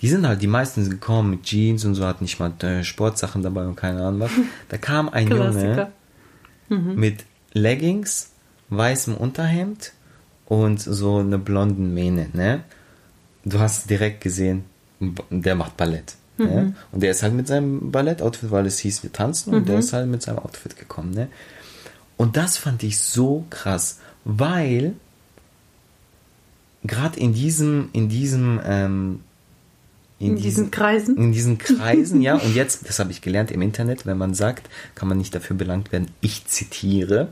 Die 0.00 0.08
sind 0.08 0.26
halt, 0.26 0.42
die 0.42 0.46
meisten 0.48 0.82
sind 0.82 0.90
gekommen 0.90 1.30
mit 1.30 1.44
Jeans 1.44 1.84
und 1.84 1.94
so, 1.94 2.04
hatten 2.06 2.24
nicht 2.24 2.38
mal 2.38 2.52
äh, 2.62 2.84
Sportsachen 2.84 3.42
dabei 3.42 3.64
und 3.66 3.76
keine 3.76 4.04
Ahnung 4.04 4.20
was. 4.20 4.30
Da 4.68 4.76
kam 4.76 5.08
ein 5.08 5.28
Junge 5.28 5.88
Klassiker. 6.68 6.94
mit 6.94 7.24
Leggings, 7.52 8.30
weißem 8.70 9.16
Unterhemd 9.16 9.92
und 10.46 10.80
so 10.80 11.18
eine 11.18 11.38
blonden 11.38 11.94
Mähne, 11.94 12.28
ne? 12.32 12.64
Du 13.44 13.58
hast 13.58 13.90
direkt 13.90 14.22
gesehen, 14.22 14.64
der 15.30 15.54
macht 15.54 15.76
Ballett. 15.76 16.16
Ne? 16.36 16.74
Und 16.90 17.02
der 17.02 17.12
ist 17.12 17.22
halt 17.22 17.34
mit 17.34 17.46
seinem 17.46 17.92
Ballettoutfit, 17.92 18.50
weil 18.50 18.66
es 18.66 18.78
hieß, 18.80 19.02
wir 19.02 19.12
tanzen, 19.12 19.54
und 19.54 19.68
der 19.68 19.78
ist 19.78 19.92
halt 19.92 20.08
mit 20.08 20.22
seinem 20.22 20.38
Outfit 20.38 20.76
gekommen, 20.76 21.12
ne? 21.12 21.28
Und 22.16 22.36
das 22.36 22.56
fand 22.56 22.82
ich 22.82 22.98
so 22.98 23.44
krass, 23.50 23.98
weil 24.24 24.94
gerade 26.84 27.18
in 27.18 27.34
diesem, 27.34 27.88
in 27.92 28.08
diesem, 28.08 28.60
ähm, 28.64 29.20
In 30.20 30.36
diesen 30.36 30.70
Kreisen? 30.70 31.16
in 31.16 31.32
diesen 31.32 31.58
Kreisen, 31.58 32.22
ja. 32.22 32.34
Und 32.44 32.54
jetzt, 32.54 32.88
das 32.88 32.98
habe 33.00 33.10
ich 33.10 33.20
gelernt 33.20 33.50
im 33.50 33.60
Internet, 33.62 34.06
wenn 34.06 34.16
man 34.16 34.32
sagt, 34.32 34.68
kann 34.94 35.08
man 35.08 35.18
nicht 35.18 35.34
dafür 35.34 35.56
belangt 35.56 35.90
werden, 35.92 36.06
ich 36.20 36.46
zitiere, 36.46 37.28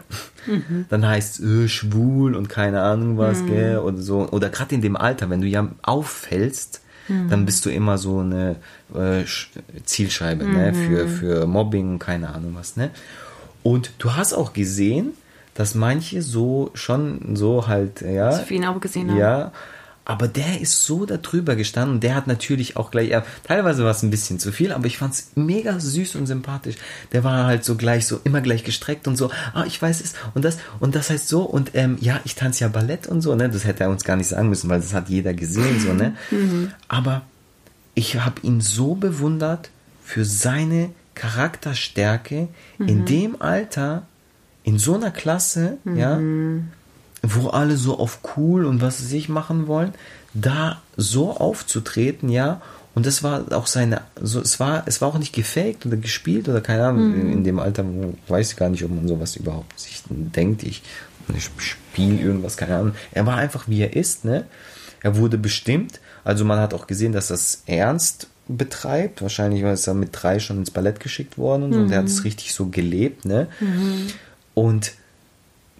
dann 0.91 1.07
heißt 1.07 1.41
äh, 1.41 1.69
schwul 1.69 2.35
und 2.35 2.49
keine 2.49 2.83
Ahnung 2.83 3.17
was, 3.19 3.47
gell, 3.47 3.79
oder 3.79 3.99
so. 3.99 4.29
Oder 4.31 4.49
gerade 4.51 4.75
in 4.75 4.83
dem 4.83 4.97
Alter, 4.97 5.31
wenn 5.31 5.41
du 5.41 5.47
ja 5.47 5.69
auffällst, 5.83 6.81
dann 7.29 7.45
bist 7.47 7.65
du 7.67 7.71
immer 7.71 7.99
so 7.99 8.21
eine 8.21 8.57
äh, 8.95 9.23
Sch- 9.25 9.49
Zielscheibe, 9.85 10.45
ne, 10.45 10.73
für, 10.73 11.09
für 11.09 11.47
Mobbing 11.47 11.93
und 11.95 11.99
keine 11.99 12.31
Ahnung 12.35 12.55
was, 12.57 12.77
ne. 12.77 12.91
Und 13.63 13.93
du 13.99 14.15
hast 14.15 14.33
auch 14.35 14.53
gesehen, 14.53 15.13
dass 15.55 15.75
manche 15.75 16.23
so 16.23 16.71
schon 16.75 17.37
so 17.37 17.67
halt, 17.69 18.01
ja. 18.03 18.31
Dass 18.31 18.51
ihn 18.51 18.65
auch 18.65 18.81
gesehen 18.81 19.11
haben. 19.11 19.19
Ja, 19.19 19.53
aber 20.05 20.27
der 20.27 20.61
ist 20.61 20.85
so 20.85 21.07
da 21.07 21.17
drüber 21.17 21.55
gestanden. 21.55 22.01
Der 22.01 22.15
hat 22.15 22.27
natürlich 22.27 22.77
auch 22.77 22.91
gleich, 22.91 23.11
ja, 23.11 23.25
teilweise 23.45 23.85
war 23.85 23.93
es 23.93 24.03
ein 24.03 24.11
bisschen 24.11 24.39
zu 24.39 24.51
viel, 24.51 24.73
aber 24.73 24.87
ich 24.87 24.99
fand 24.99 25.15
es 25.15 25.31
mega 25.37 25.79
süß 25.79 26.17
und 26.17 26.27
sympathisch. 26.27 26.77
Der 27.13 27.23
war 27.23 27.47
halt 27.47 27.65
so 27.65 27.77
gleich 27.77 28.07
so, 28.07 28.21
immer 28.25 28.41
gleich 28.41 28.65
gestreckt 28.65 29.07
und 29.07 29.17
so, 29.17 29.31
ah, 29.55 29.65
ich 29.65 29.81
weiß 29.81 30.01
es 30.01 30.15
und 30.35 30.45
das 30.45 30.59
und 30.81 30.95
das 30.97 31.11
heißt 31.11 31.29
so 31.29 31.43
und 31.43 31.71
ähm, 31.75 31.99
ja, 32.01 32.21
ich 32.25 32.35
tanze 32.35 32.65
ja 32.65 32.69
Ballett 32.69 33.07
und 33.07 33.21
so, 33.21 33.35
ne, 33.37 33.49
das 33.49 33.65
hätte 33.65 33.85
er 33.85 33.91
uns 33.91 34.03
gar 34.03 34.17
nicht 34.17 34.29
sagen 34.29 34.49
müssen, 34.49 34.69
weil 34.69 34.81
das 34.81 34.93
hat 34.93 35.09
jeder 35.09 35.35
gesehen, 35.35 35.79
so, 35.79 35.93
ne. 35.93 36.17
Aber 36.89 37.23
ich 37.95 38.17
habe 38.17 38.41
ihn 38.43 38.61
so 38.61 38.95
bewundert 38.95 39.71
für 40.03 40.25
seine 40.25 40.91
Charakterstärke 41.15 42.49
in 42.79 43.05
dem 43.05 43.41
Alter, 43.41 44.07
in 44.65 44.79
so 44.79 44.95
einer 44.95 45.11
Klasse, 45.11 45.79
ja, 45.85 46.19
wo 47.23 47.49
alle 47.49 47.77
so 47.77 47.99
auf 47.99 48.21
cool 48.37 48.65
und 48.65 48.81
was 48.81 48.99
sie 48.99 49.07
sich 49.07 49.29
machen 49.29 49.67
wollen, 49.67 49.95
da 50.35 50.83
so 50.97 51.37
aufzutreten, 51.37 52.29
ja. 52.29 52.61
Und 52.95 53.07
das 53.07 53.23
war 53.23 53.53
auch 53.53 53.67
seine, 53.67 54.03
so, 54.21 54.41
es 54.41 54.61
war, 54.61 54.83
es 54.87 55.01
war 55.01 55.09
auch 55.09 55.19
nicht 55.19 55.33
gefaked 55.33 55.87
oder 55.87 55.97
gespielt 55.97 56.49
oder 56.49 56.61
keine 56.61 56.87
Ahnung, 56.87 57.15
in 57.15 57.45
dem 57.45 57.59
Alter, 57.59 57.85
wo, 57.87 58.15
weiß 58.29 58.53
ich 58.53 58.57
gar 58.57 58.69
nicht, 58.69 58.85
ob 58.85 58.95
man 58.95 59.09
sowas 59.09 59.37
überhaupt 59.37 59.81
sich 59.81 60.03
denkt, 60.09 60.63
ich, 60.63 60.83
ich 61.35 61.49
spiele 61.59 62.21
irgendwas, 62.21 62.57
keine 62.57 62.77
Ahnung. 62.77 62.95
Er 63.13 63.25
war 63.25 63.37
einfach 63.37 63.69
wie 63.69 63.81
er 63.81 63.97
ist, 63.97 64.25
ne? 64.25 64.47
Er 65.03 65.17
wurde 65.17 65.39
bestimmt, 65.39 66.01
also 66.23 66.45
man 66.45 66.59
hat 66.59 66.75
auch 66.75 66.87
gesehen, 66.87 67.13
dass 67.13 67.29
das 67.29 67.63
ernst 67.67 68.29
betreibt. 68.47 69.23
Wahrscheinlich 69.23 69.63
war 69.63 69.73
es 69.73 69.83
dann 69.83 69.99
mit 69.99 70.11
drei 70.13 70.39
schon 70.39 70.59
ins 70.59 70.71
Ballett 70.71 71.01
geschickt 71.01 71.39
worden 71.39 71.65
und 71.65 71.73
so. 71.73 71.79
Und 71.81 71.91
er 71.93 71.99
hat 71.99 72.07
es 72.07 72.25
richtig 72.25 72.53
so 72.55 72.67
gelebt, 72.67 73.25
ne? 73.25 73.49
Und 74.55 74.93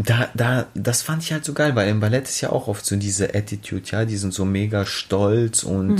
da, 0.07 0.29
da, 0.35 0.67
das 0.75 1.03
fand 1.03 1.23
ich 1.23 1.33
halt 1.33 1.45
so 1.45 1.53
geil, 1.53 1.75
weil 1.75 1.89
im 1.89 2.01
Ballett 2.01 2.29
ist 2.29 2.41
ja 2.41 2.51
auch 2.51 2.69
oft 2.69 2.85
so 2.85 2.97
diese 2.97 3.35
Attitude, 3.35 3.83
ja, 3.87 4.05
die 4.05 4.17
sind 4.17 4.33
so 4.33 4.45
mega 4.45 4.87
stolz 4.87 5.63
und 5.63 5.97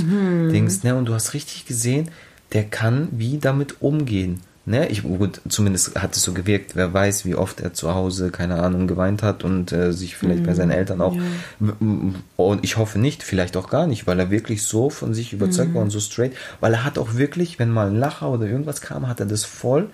Dings, 0.51 0.83
ne? 0.83 0.95
Und 0.95 1.05
du 1.05 1.13
hast 1.13 1.33
richtig 1.33 1.65
gesehen, 1.65 2.09
der 2.53 2.63
kann 2.63 3.09
wie 3.11 3.37
damit 3.37 3.81
umgehen. 3.81 4.41
Ne, 4.65 4.87
ich, 4.87 5.03
gut, 5.03 5.41
zumindest 5.49 6.01
hat 6.01 6.15
es 6.15 6.23
so 6.23 6.31
gewirkt. 6.31 6.77
Wer 6.77 6.93
weiß, 6.93 7.25
wie 7.25 7.35
oft 7.35 7.59
er 7.59 7.73
zu 7.73 7.93
Hause, 7.93 8.31
keine 8.31 8.63
Ahnung, 8.63 8.87
geweint 8.87 9.21
hat 9.21 9.43
und 9.43 9.73
äh, 9.73 9.91
sich 9.91 10.15
vielleicht 10.15 10.43
mhm. 10.43 10.45
bei 10.45 10.53
seinen 10.53 10.71
Eltern 10.71 11.01
auch. 11.01 11.13
Ja. 11.13 11.73
Und 12.37 12.63
ich 12.63 12.77
hoffe 12.77 12.97
nicht, 12.97 13.23
vielleicht 13.23 13.57
auch 13.57 13.69
gar 13.69 13.87
nicht, 13.87 14.07
weil 14.07 14.17
er 14.21 14.31
wirklich 14.31 14.63
so 14.63 14.89
von 14.89 15.13
sich 15.13 15.33
überzeugt 15.33 15.71
mhm. 15.71 15.75
war 15.75 15.81
und 15.81 15.89
so 15.89 15.99
straight. 15.99 16.31
Weil 16.61 16.75
er 16.75 16.85
hat 16.85 16.97
auch 16.97 17.15
wirklich, 17.15 17.59
wenn 17.59 17.71
mal 17.71 17.87
ein 17.87 17.97
Lacher 17.97 18.29
oder 18.29 18.45
irgendwas 18.45 18.79
kam, 18.79 19.09
hat 19.09 19.19
er 19.19 19.25
das 19.25 19.43
voll 19.43 19.89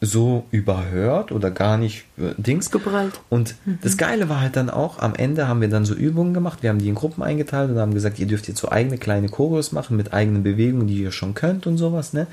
so 0.00 0.44
überhört 0.52 1.32
oder 1.32 1.50
gar 1.50 1.76
nicht 1.76 2.04
äh, 2.18 2.34
Dings. 2.36 2.70
Geprallt. 2.70 3.20
Und 3.28 3.56
mhm. 3.64 3.78
das 3.82 3.96
Geile 3.96 4.28
war 4.28 4.40
halt 4.40 4.54
dann 4.54 4.70
auch, 4.70 5.00
am 5.00 5.14
Ende 5.14 5.48
haben 5.48 5.60
wir 5.60 5.68
dann 5.68 5.84
so 5.84 5.94
Übungen 5.94 6.34
gemacht. 6.34 6.62
Wir 6.62 6.70
haben 6.70 6.78
die 6.78 6.88
in 6.88 6.94
Gruppen 6.94 7.22
eingeteilt 7.22 7.70
und 7.70 7.78
haben 7.78 7.94
gesagt, 7.94 8.18
ihr 8.18 8.26
dürft 8.26 8.46
jetzt 8.46 8.60
so 8.60 8.70
eigene 8.70 8.98
kleine 8.98 9.28
Choreos 9.28 9.72
machen 9.72 9.96
mit 9.96 10.12
eigenen 10.12 10.42
Bewegungen, 10.44 10.86
die 10.86 11.02
ihr 11.02 11.10
schon 11.10 11.34
könnt 11.34 11.66
und 11.66 11.78
sowas, 11.78 12.12
ne? 12.12 12.28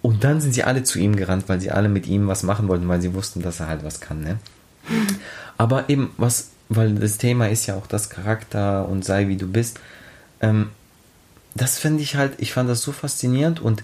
Und 0.00 0.22
dann 0.22 0.40
sind 0.40 0.54
sie 0.54 0.62
alle 0.62 0.84
zu 0.84 0.98
ihm 0.98 1.16
gerannt, 1.16 1.48
weil 1.48 1.60
sie 1.60 1.72
alle 1.72 1.88
mit 1.88 2.06
ihm 2.06 2.28
was 2.28 2.44
machen 2.44 2.68
wollten, 2.68 2.88
weil 2.88 3.00
sie 3.00 3.14
wussten, 3.14 3.42
dass 3.42 3.60
er 3.60 3.66
halt 3.66 3.84
was 3.84 4.00
kann. 4.00 4.22
Ne? 4.22 4.38
Aber 5.58 5.88
eben, 5.88 6.12
was, 6.16 6.50
weil 6.68 6.94
das 6.94 7.18
Thema 7.18 7.48
ist 7.48 7.66
ja 7.66 7.74
auch 7.74 7.86
das 7.86 8.08
Charakter 8.08 8.88
und 8.88 9.04
sei 9.04 9.26
wie 9.28 9.36
du 9.36 9.48
bist. 9.48 9.80
Ähm, 10.40 10.70
das 11.54 11.78
finde 11.78 12.02
ich 12.02 12.14
halt, 12.14 12.34
ich 12.38 12.52
fand 12.52 12.70
das 12.70 12.82
so 12.82 12.92
faszinierend 12.92 13.60
und 13.60 13.82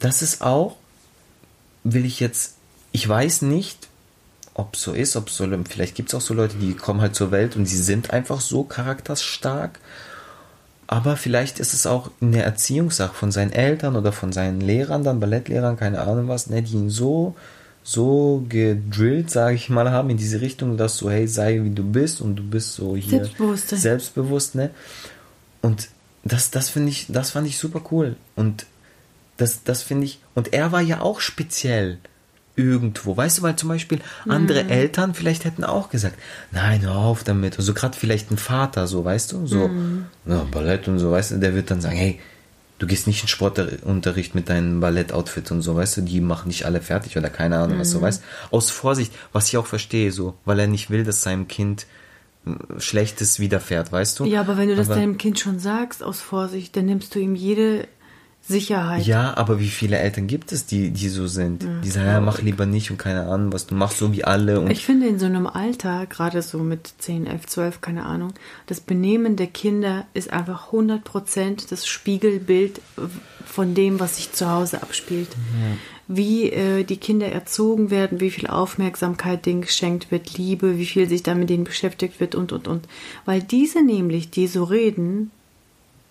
das 0.00 0.22
ist 0.22 0.42
auch, 0.42 0.76
will 1.84 2.04
ich 2.04 2.20
jetzt, 2.20 2.54
ich 2.92 3.08
weiß 3.08 3.42
nicht, 3.42 3.88
ob 4.54 4.76
so 4.76 4.92
ist, 4.92 5.16
ob 5.16 5.30
so, 5.30 5.48
vielleicht 5.68 5.94
gibt 5.94 6.10
es 6.10 6.14
auch 6.14 6.20
so 6.20 6.34
Leute, 6.34 6.56
die 6.56 6.74
kommen 6.74 7.00
halt 7.00 7.14
zur 7.14 7.30
Welt 7.30 7.56
und 7.56 7.66
sie 7.66 7.78
sind 7.78 8.10
einfach 8.10 8.40
so 8.40 8.64
charakterstark 8.64 9.78
aber 10.92 11.16
vielleicht 11.16 11.58
ist 11.58 11.72
es 11.72 11.86
auch 11.86 12.10
eine 12.20 12.42
Erziehungssache 12.42 13.14
von 13.14 13.32
seinen 13.32 13.50
Eltern 13.50 13.96
oder 13.96 14.12
von 14.12 14.30
seinen 14.30 14.60
Lehrern, 14.60 15.04
dann 15.04 15.20
Ballettlehrern, 15.20 15.78
keine 15.78 16.02
Ahnung 16.02 16.28
was, 16.28 16.50
ne, 16.50 16.62
die 16.62 16.74
ihn 16.74 16.90
so, 16.90 17.34
so 17.82 18.44
gedrillt, 18.46 19.30
sage 19.30 19.54
ich 19.54 19.70
mal, 19.70 19.90
haben 19.90 20.10
in 20.10 20.18
diese 20.18 20.42
Richtung, 20.42 20.76
dass 20.76 20.98
so, 20.98 21.10
hey, 21.10 21.26
sei 21.26 21.62
wie 21.62 21.70
du 21.70 21.82
bist 21.82 22.20
und 22.20 22.36
du 22.36 22.42
bist 22.42 22.74
so 22.74 22.94
hier 22.94 23.20
selbstbewusst, 23.20 23.68
selbstbewusst 23.70 24.54
ne? 24.54 24.68
Und 25.62 25.88
das, 26.24 26.50
das 26.50 26.68
finde 26.68 26.90
ich, 26.90 27.06
das 27.08 27.30
fand 27.30 27.46
ich 27.46 27.56
super 27.56 27.80
cool. 27.90 28.16
Und 28.36 28.66
das, 29.42 29.64
das 29.64 29.82
finde 29.82 30.06
ich, 30.06 30.20
und 30.34 30.52
er 30.52 30.70
war 30.70 30.80
ja 30.80 31.00
auch 31.00 31.20
speziell 31.20 31.98
irgendwo. 32.54 33.16
Weißt 33.16 33.38
du, 33.38 33.42
weil 33.42 33.56
zum 33.56 33.70
Beispiel 33.70 34.00
andere 34.28 34.64
mhm. 34.64 34.70
Eltern 34.70 35.14
vielleicht 35.14 35.44
hätten 35.44 35.64
auch 35.64 35.90
gesagt, 35.90 36.16
nein, 36.52 36.82
hör 36.82 36.96
auf 36.96 37.24
damit. 37.24 37.58
Also 37.58 37.74
gerade 37.74 37.96
vielleicht 37.96 38.30
ein 38.30 38.36
Vater, 38.36 38.86
so, 38.86 39.04
weißt 39.04 39.32
du, 39.32 39.46
so, 39.46 39.68
mhm. 39.68 40.06
ja, 40.26 40.46
Ballett 40.50 40.86
und 40.86 40.98
so, 40.98 41.10
weißt 41.10 41.32
du, 41.32 41.38
der 41.38 41.54
wird 41.54 41.70
dann 41.70 41.80
sagen, 41.80 41.96
hey, 41.96 42.20
du 42.78 42.86
gehst 42.86 43.06
nicht 43.06 43.22
in 43.22 43.28
Sportunterricht 43.28 44.34
mit 44.34 44.48
deinem 44.48 44.80
Ballettoutfit 44.80 45.50
und 45.50 45.62
so, 45.62 45.74
weißt 45.74 45.98
du, 45.98 46.00
die 46.02 46.20
machen 46.20 46.50
dich 46.50 46.66
alle 46.66 46.80
fertig 46.80 47.16
oder 47.16 47.30
keine 47.30 47.58
Ahnung, 47.58 47.76
mhm. 47.76 47.80
was 47.80 47.90
du 47.90 48.00
weißt. 48.00 48.22
Aus 48.50 48.70
Vorsicht, 48.70 49.12
was 49.32 49.48
ich 49.48 49.56
auch 49.56 49.66
verstehe, 49.66 50.12
so, 50.12 50.34
weil 50.44 50.60
er 50.60 50.68
nicht 50.68 50.90
will, 50.90 51.04
dass 51.04 51.22
seinem 51.22 51.48
Kind 51.48 51.86
äh, 52.46 52.80
Schlechtes 52.80 53.40
widerfährt, 53.40 53.90
weißt 53.90 54.20
du? 54.20 54.24
Ja, 54.24 54.40
aber 54.40 54.56
wenn 54.56 54.68
du 54.68 54.76
das 54.76 54.88
deinem 54.88 55.18
Kind 55.18 55.40
schon 55.40 55.58
sagst, 55.58 56.02
aus 56.02 56.20
Vorsicht, 56.20 56.76
dann 56.76 56.84
nimmst 56.84 57.14
du 57.14 57.18
ihm 57.18 57.34
jede 57.34 57.88
Sicherheit. 58.52 59.06
Ja, 59.06 59.36
aber 59.36 59.58
wie 59.58 59.68
viele 59.68 59.98
Eltern 59.98 60.26
gibt 60.28 60.52
es, 60.52 60.66
die, 60.66 60.90
die 60.90 61.08
so 61.08 61.26
sind? 61.26 61.64
Mhm. 61.64 61.82
Die 61.82 61.90
sagen, 61.90 62.06
ja, 62.06 62.20
mach 62.20 62.40
lieber 62.40 62.66
nicht 62.66 62.90
und 62.90 62.98
keine 62.98 63.26
Ahnung, 63.26 63.52
was 63.52 63.66
du 63.66 63.74
machst, 63.74 63.98
so 63.98 64.12
wie 64.12 64.24
alle. 64.24 64.60
Und 64.60 64.70
ich 64.70 64.84
finde 64.84 65.08
in 65.08 65.18
so 65.18 65.26
einem 65.26 65.46
Alter, 65.46 66.06
gerade 66.06 66.42
so 66.42 66.58
mit 66.58 66.92
10, 66.98 67.26
11, 67.26 67.46
12, 67.46 67.80
keine 67.80 68.04
Ahnung, 68.04 68.32
das 68.66 68.80
Benehmen 68.80 69.36
der 69.36 69.48
Kinder 69.48 70.06
ist 70.14 70.32
einfach 70.32 70.72
100% 70.72 71.68
das 71.68 71.86
Spiegelbild 71.86 72.80
von 73.44 73.74
dem, 73.74 74.00
was 74.00 74.16
sich 74.16 74.32
zu 74.32 74.50
Hause 74.50 74.82
abspielt. 74.82 75.28
Mhm. 75.36 75.78
Wie 76.08 76.50
äh, 76.50 76.84
die 76.84 76.96
Kinder 76.96 77.28
erzogen 77.28 77.90
werden, 77.90 78.20
wie 78.20 78.30
viel 78.30 78.46
Aufmerksamkeit 78.46 79.46
denen 79.46 79.62
geschenkt 79.62 80.10
wird, 80.10 80.36
Liebe, 80.36 80.78
wie 80.78 80.86
viel 80.86 81.08
sich 81.08 81.22
da 81.22 81.34
mit 81.34 81.48
denen 81.48 81.64
beschäftigt 81.64 82.20
wird 82.20 82.34
und, 82.34 82.52
und, 82.52 82.68
und. 82.68 82.86
Weil 83.24 83.42
diese 83.42 83.82
nämlich, 83.82 84.30
die 84.30 84.46
so 84.46 84.64
reden, 84.64 85.30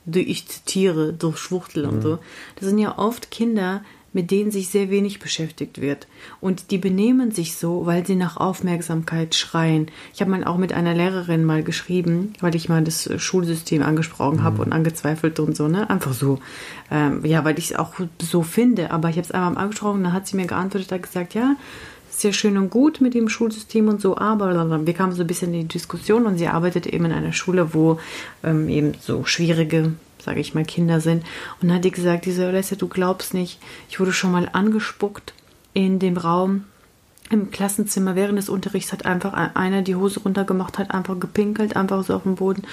ich 0.05 0.47
zitiere, 0.47 1.13
durch 1.13 1.37
Schwuchtel 1.37 1.85
mhm. 1.85 1.93
und 1.93 2.01
so. 2.01 2.19
Das 2.55 2.67
sind 2.67 2.79
ja 2.79 2.97
oft 2.97 3.31
Kinder, 3.31 3.81
mit 4.13 4.29
denen 4.29 4.51
sich 4.51 4.67
sehr 4.69 4.89
wenig 4.89 5.19
beschäftigt 5.19 5.79
wird. 5.79 6.07
Und 6.41 6.71
die 6.71 6.77
benehmen 6.77 7.31
sich 7.31 7.55
so, 7.55 7.85
weil 7.85 8.05
sie 8.05 8.15
nach 8.15 8.37
Aufmerksamkeit 8.37 9.35
schreien. 9.35 9.87
Ich 10.13 10.21
habe 10.21 10.31
mal 10.31 10.43
auch 10.43 10.57
mit 10.57 10.73
einer 10.73 10.93
Lehrerin 10.93 11.45
mal 11.45 11.63
geschrieben, 11.63 12.33
weil 12.41 12.55
ich 12.55 12.67
mal 12.67 12.83
das 12.83 13.09
Schulsystem 13.21 13.81
angesprochen 13.81 14.39
mhm. 14.39 14.43
habe 14.43 14.61
und 14.61 14.73
angezweifelt 14.73 15.39
und 15.39 15.55
so, 15.55 15.67
ne? 15.67 15.89
Einfach 15.89 16.13
so. 16.13 16.39
Ähm, 16.89 17.25
ja, 17.25 17.45
weil 17.45 17.57
ich 17.57 17.71
es 17.71 17.77
auch 17.77 17.93
so 18.21 18.41
finde. 18.41 18.91
Aber 18.91 19.09
ich 19.09 19.15
habe 19.15 19.25
es 19.25 19.31
einmal 19.31 19.57
angesprochen, 19.57 20.03
dann 20.03 20.13
hat 20.13 20.27
sie 20.27 20.35
mir 20.35 20.47
geantwortet, 20.47 20.91
hat 20.91 21.03
gesagt, 21.03 21.33
ja, 21.33 21.55
ja 22.23 22.33
schön 22.33 22.57
und 22.57 22.69
gut 22.69 23.01
mit 23.01 23.13
dem 23.13 23.29
Schulsystem 23.29 23.87
und 23.87 24.01
so, 24.01 24.17
aber 24.17 24.85
wir 24.85 24.93
kamen 24.93 25.13
so 25.13 25.21
ein 25.21 25.27
bisschen 25.27 25.53
in 25.53 25.61
die 25.61 25.67
Diskussion 25.67 26.25
und 26.25 26.37
sie 26.37 26.47
arbeitet 26.47 26.85
eben 26.85 27.05
in 27.05 27.11
einer 27.11 27.33
Schule, 27.33 27.73
wo 27.73 27.99
ähm, 28.43 28.69
eben 28.69 28.93
so 28.99 29.25
schwierige, 29.25 29.93
sage 30.23 30.39
ich 30.39 30.53
mal, 30.53 30.65
Kinder 30.65 30.99
sind. 30.99 31.23
Und 31.61 31.69
dann 31.69 31.77
hat 31.77 31.85
die 31.85 31.91
gesagt, 31.91 32.25
diese 32.25 32.47
Alessia, 32.47 32.77
du 32.77 32.87
glaubst 32.87 33.33
nicht, 33.33 33.59
ich 33.89 33.99
wurde 33.99 34.13
schon 34.13 34.31
mal 34.31 34.49
angespuckt 34.51 35.33
in 35.73 35.99
dem 35.99 36.17
Raum 36.17 36.65
im 37.31 37.49
Klassenzimmer 37.49 38.15
während 38.15 38.37
des 38.37 38.49
Unterrichts 38.49 38.91
hat 38.91 39.05
einfach 39.05 39.33
einer 39.33 39.81
die 39.81 39.95
Hose 39.95 40.19
runtergemacht, 40.19 40.77
hat 40.77 40.91
einfach 40.91 41.17
gepinkelt, 41.17 41.77
einfach 41.77 42.03
so 42.03 42.13
auf 42.13 42.23
dem 42.23 42.35
Boden. 42.35 42.63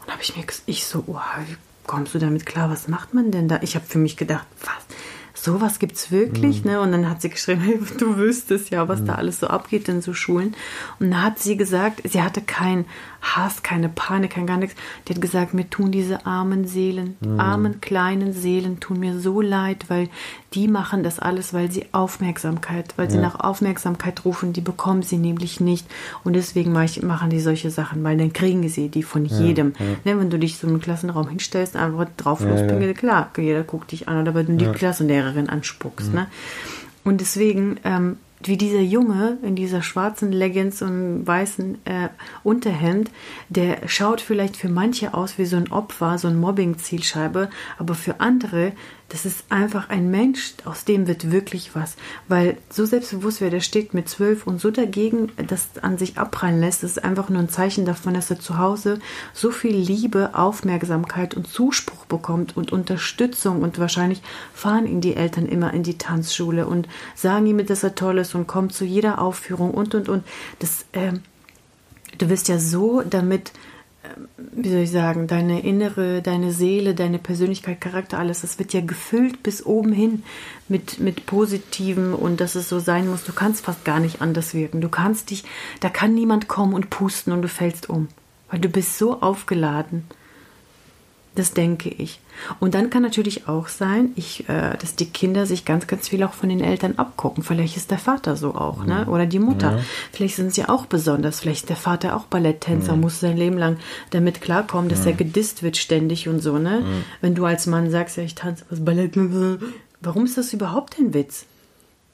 Und 0.00 0.12
habe 0.12 0.22
ich 0.22 0.36
mir, 0.36 0.44
ich 0.66 0.86
so, 0.86 1.04
oh, 1.06 1.20
wie 1.46 1.56
kommst 1.86 2.14
du 2.14 2.18
damit 2.18 2.44
klar? 2.44 2.68
Was 2.68 2.88
macht 2.88 3.14
man 3.14 3.30
denn 3.30 3.46
da? 3.46 3.60
Ich 3.62 3.76
habe 3.76 3.86
für 3.86 3.98
mich 3.98 4.16
gedacht, 4.16 4.46
was? 4.60 4.96
Sowas 5.44 5.78
gibt's 5.78 6.10
wirklich, 6.10 6.64
mhm. 6.64 6.70
ne? 6.70 6.80
Und 6.80 6.92
dann 6.92 7.08
hat 7.08 7.22
sie 7.22 7.30
geschrieben, 7.30 7.60
hey, 7.60 7.78
du 7.98 8.16
wüsstest 8.16 8.70
ja, 8.70 8.88
was 8.88 9.00
mhm. 9.00 9.06
da 9.06 9.14
alles 9.14 9.40
so 9.40 9.46
abgeht 9.46 9.88
in 9.88 10.02
so 10.02 10.14
Schulen. 10.14 10.54
Und 11.00 11.10
da 11.10 11.22
hat 11.22 11.38
sie 11.38 11.56
gesagt, 11.56 12.00
sie 12.04 12.22
hatte 12.22 12.40
keinen 12.40 12.86
Hass, 13.36 13.62
keine 13.62 13.88
Panik, 13.88 14.32
kein 14.32 14.46
gar 14.46 14.56
nichts. 14.56 14.76
Die 15.06 15.14
hat 15.14 15.20
gesagt, 15.20 15.54
mir 15.54 15.68
tun 15.68 15.90
diese 15.90 16.26
armen 16.26 16.66
Seelen, 16.66 17.16
mhm. 17.20 17.40
armen 17.40 17.80
kleinen 17.80 18.32
Seelen 18.32 18.80
tun 18.80 19.00
mir 19.00 19.18
so 19.18 19.40
leid, 19.40 19.86
weil 19.88 20.08
die 20.54 20.68
machen 20.68 21.02
das 21.02 21.18
alles, 21.18 21.52
weil 21.52 21.70
sie 21.70 21.86
Aufmerksamkeit, 21.92 22.94
weil 22.96 23.06
ja. 23.06 23.12
sie 23.12 23.18
nach 23.18 23.40
Aufmerksamkeit 23.40 24.24
rufen, 24.24 24.52
die 24.52 24.60
bekommen 24.60 25.02
sie 25.02 25.18
nämlich 25.18 25.60
nicht. 25.60 25.86
Und 26.24 26.34
deswegen 26.34 26.72
machen 26.72 27.30
die 27.30 27.40
solche 27.40 27.70
Sachen, 27.70 28.02
weil 28.04 28.16
dann 28.16 28.32
kriegen 28.32 28.68
sie 28.68 28.88
die 28.88 29.02
von 29.02 29.26
ja, 29.26 29.38
jedem. 29.38 29.74
Ja. 29.78 30.12
Ne, 30.12 30.20
wenn 30.20 30.30
du 30.30 30.38
dich 30.38 30.58
so 30.58 30.66
im 30.66 30.80
Klassenraum 30.80 31.28
hinstellst, 31.28 31.76
einfach 31.76 32.06
drauf 32.16 32.40
ja, 32.40 32.48
lospingeln, 32.48 32.94
klar, 32.94 33.30
jeder 33.36 33.62
guckt 33.62 33.92
dich 33.92 34.08
an. 34.08 34.22
Oder 34.22 34.34
wenn 34.34 34.46
du 34.46 34.66
die 34.66 34.72
Klassenlehrerin 34.72 35.48
anspuckst. 35.48 36.12
Ne? 36.14 36.26
Und 37.04 37.20
deswegen 37.20 37.78
ähm, 37.84 38.16
wie 38.42 38.56
dieser 38.56 38.80
Junge 38.80 39.38
in 39.42 39.56
dieser 39.56 39.82
schwarzen 39.82 40.32
Leggings 40.32 40.82
und 40.82 41.26
weißen 41.26 41.78
äh, 41.84 42.08
Unterhemd, 42.44 43.10
der 43.48 43.88
schaut 43.88 44.20
vielleicht 44.20 44.56
für 44.56 44.68
manche 44.68 45.14
aus 45.14 45.38
wie 45.38 45.46
so 45.46 45.56
ein 45.56 45.72
Opfer, 45.72 46.18
so 46.18 46.28
ein 46.28 46.38
Mobbing-Zielscheibe, 46.38 47.50
aber 47.78 47.94
für 47.94 48.20
andere 48.20 48.72
das 49.10 49.24
ist 49.24 49.44
einfach 49.48 49.88
ein 49.88 50.10
Mensch, 50.10 50.52
aus 50.66 50.84
dem 50.84 51.06
wird 51.06 51.30
wirklich 51.30 51.74
was. 51.74 51.96
Weil 52.28 52.58
so 52.68 52.84
selbstbewusst, 52.84 53.40
wer 53.40 53.48
der 53.48 53.60
steht 53.60 53.94
mit 53.94 54.06
zwölf 54.08 54.46
und 54.46 54.60
so 54.60 54.70
dagegen 54.70 55.32
das 55.46 55.68
an 55.80 55.96
sich 55.96 56.18
abprallen 56.18 56.60
lässt, 56.60 56.84
ist 56.84 57.02
einfach 57.02 57.30
nur 57.30 57.40
ein 57.40 57.48
Zeichen 57.48 57.86
davon, 57.86 58.12
dass 58.12 58.30
er 58.30 58.38
zu 58.38 58.58
Hause 58.58 59.00
so 59.32 59.50
viel 59.50 59.74
Liebe, 59.74 60.34
Aufmerksamkeit 60.34 61.34
und 61.34 61.48
Zuspruch 61.48 62.04
bekommt 62.04 62.56
und 62.56 62.70
Unterstützung 62.70 63.62
und 63.62 63.78
wahrscheinlich 63.78 64.20
fahren 64.52 64.86
ihn 64.86 65.00
die 65.00 65.16
Eltern 65.16 65.46
immer 65.46 65.72
in 65.72 65.82
die 65.82 65.96
Tanzschule 65.96 66.66
und 66.66 66.86
sagen 67.14 67.46
ihm, 67.46 67.64
dass 67.64 67.82
er 67.82 67.94
toll 67.94 68.18
ist 68.18 68.34
und 68.34 68.46
kommt 68.46 68.74
zu 68.74 68.84
jeder 68.84 69.22
Aufführung 69.22 69.70
und 69.70 69.94
und 69.94 70.10
und. 70.10 70.24
Das, 70.58 70.84
äh, 70.92 71.12
du 72.18 72.28
wirst 72.28 72.48
ja 72.48 72.58
so 72.58 73.02
damit 73.02 73.52
wie 74.52 74.70
soll 74.70 74.80
ich 74.80 74.90
sagen, 74.90 75.26
deine 75.26 75.60
innere, 75.60 76.22
deine 76.22 76.52
Seele, 76.52 76.94
deine 76.94 77.18
Persönlichkeit, 77.18 77.80
Charakter, 77.80 78.18
alles, 78.18 78.42
das 78.42 78.58
wird 78.58 78.72
ja 78.72 78.80
gefüllt 78.80 79.42
bis 79.42 79.64
oben 79.64 79.92
hin 79.92 80.22
mit, 80.68 81.00
mit 81.00 81.26
Positiven 81.26 82.14
und 82.14 82.40
dass 82.40 82.54
es 82.54 82.68
so 82.68 82.78
sein 82.78 83.08
muss. 83.08 83.24
Du 83.24 83.32
kannst 83.32 83.64
fast 83.64 83.84
gar 83.84 84.00
nicht 84.00 84.22
anders 84.22 84.54
wirken. 84.54 84.80
Du 84.80 84.88
kannst 84.88 85.30
dich, 85.30 85.44
da 85.80 85.88
kann 85.88 86.14
niemand 86.14 86.48
kommen 86.48 86.74
und 86.74 86.90
pusten 86.90 87.32
und 87.32 87.42
du 87.42 87.48
fällst 87.48 87.90
um, 87.90 88.08
weil 88.50 88.60
du 88.60 88.68
bist 88.68 88.98
so 88.98 89.20
aufgeladen. 89.20 90.04
Das 91.38 91.52
denke 91.52 91.88
ich. 91.88 92.18
Und 92.58 92.74
dann 92.74 92.90
kann 92.90 93.04
natürlich 93.04 93.46
auch 93.46 93.68
sein, 93.68 94.10
ich, 94.16 94.48
äh, 94.48 94.76
dass 94.76 94.96
die 94.96 95.08
Kinder 95.08 95.46
sich 95.46 95.64
ganz, 95.64 95.86
ganz 95.86 96.08
viel 96.08 96.24
auch 96.24 96.32
von 96.32 96.48
den 96.48 96.58
Eltern 96.58 96.94
abgucken. 96.96 97.44
Vielleicht 97.44 97.76
ist 97.76 97.92
der 97.92 97.98
Vater 97.98 98.34
so 98.34 98.56
auch, 98.56 98.84
ne? 98.84 99.06
Oder 99.06 99.24
die 99.24 99.38
Mutter. 99.38 99.76
Ja. 99.76 99.84
Vielleicht 100.10 100.34
sind 100.34 100.52
sie 100.52 100.64
auch 100.64 100.86
besonders. 100.86 101.38
Vielleicht 101.38 101.60
ist 101.60 101.68
der 101.68 101.76
Vater 101.76 102.16
auch 102.16 102.24
Balletttänzer, 102.24 102.96
mhm. 102.96 103.02
muss 103.02 103.20
sein 103.20 103.36
Leben 103.36 103.56
lang 103.56 103.76
damit 104.10 104.40
klarkommen, 104.40 104.88
dass 104.88 105.02
mhm. 105.02 105.06
er 105.06 105.12
gedisst 105.12 105.62
wird 105.62 105.76
ständig 105.76 106.26
und 106.26 106.40
so, 106.40 106.58
ne? 106.58 106.80
Mhm. 106.80 107.04
Wenn 107.20 107.36
du 107.36 107.44
als 107.44 107.66
Mann 107.66 107.88
sagst, 107.88 108.16
ja, 108.16 108.24
ich 108.24 108.34
tanze 108.34 108.64
was 108.68 108.84
Ballett. 108.84 109.16
Warum 110.00 110.24
ist 110.24 110.36
das 110.36 110.52
überhaupt 110.52 110.98
ein 110.98 111.14
Witz? 111.14 111.46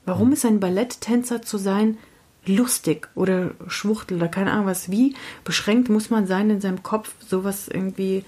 Warum 0.05 0.35
ist 0.35 0.45
ein 0.45 0.61
Balletttänzer 0.61 1.41
zu 1.41 1.57
sein 1.57 1.97
lustig 2.45 3.09
oder 3.15 3.53
Schwuchtel 3.69 4.19
oder 4.19 4.29
keine 4.29 4.53
Ahnung 4.53 4.67
was? 4.67 4.91
Wie 4.91 5.15
beschränkt 5.45 5.89
muss 5.89 6.11
man 6.11 6.27
sein 6.27 6.51
in 6.51 6.61
seinem 6.61 6.83
Kopf, 6.83 7.15
sowas 7.27 7.69
irgendwie 7.69 8.23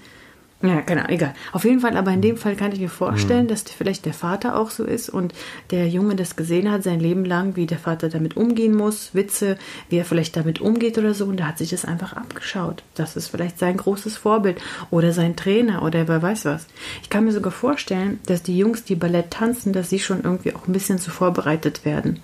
Ja, 0.63 0.81
keine 0.81 1.01
Ahnung, 1.01 1.13
egal. 1.13 1.35
Auf 1.51 1.65
jeden 1.65 1.81
Fall, 1.81 1.95
aber 1.95 2.11
in 2.11 2.21
dem 2.21 2.35
Fall 2.35 2.55
kann 2.55 2.71
ich 2.71 2.79
mir 2.79 2.89
vorstellen, 2.89 3.43
mhm. 3.43 3.49
dass 3.49 3.61
vielleicht 3.61 4.05
der 4.05 4.13
Vater 4.13 4.57
auch 4.57 4.71
so 4.71 4.83
ist 4.83 5.07
und 5.07 5.33
der 5.69 5.87
Junge 5.87 6.15
das 6.15 6.35
gesehen 6.35 6.71
hat, 6.71 6.81
sein 6.81 6.99
Leben 6.99 7.25
lang, 7.25 7.55
wie 7.55 7.67
der 7.67 7.77
Vater 7.77 8.09
damit 8.09 8.35
umgehen 8.35 8.73
muss, 8.75 9.13
Witze, 9.13 9.57
wie 9.89 9.97
er 9.97 10.05
vielleicht 10.05 10.35
damit 10.35 10.59
umgeht 10.59 10.97
oder 10.97 11.13
so, 11.13 11.25
und 11.25 11.39
da 11.39 11.45
hat 11.45 11.59
sich 11.59 11.69
das 11.69 11.85
einfach 11.85 12.13
abgeschaut. 12.13 12.81
Das 12.95 13.15
ist 13.15 13.27
vielleicht 13.27 13.59
sein 13.59 13.77
großes 13.77 14.17
Vorbild 14.17 14.59
oder 14.89 15.13
sein 15.13 15.35
Trainer 15.35 15.83
oder 15.83 16.07
wer 16.07 16.23
weiß 16.23 16.45
was. 16.45 16.65
Ich 17.03 17.11
kann 17.11 17.25
mir 17.25 17.33
sogar 17.33 17.51
vorstellen, 17.51 18.19
dass 18.25 18.41
die 18.41 18.57
Jungs, 18.57 18.83
die 18.83 18.95
Ballett 18.95 19.29
tanzen, 19.29 19.73
dass 19.73 19.91
sie 19.91 19.99
schon 19.99 20.23
irgendwie 20.23 20.55
auch 20.55 20.67
ein 20.67 20.73
bisschen 20.73 20.97
zu 20.97 21.11
vorbereitet 21.11 21.85
werden 21.85 22.19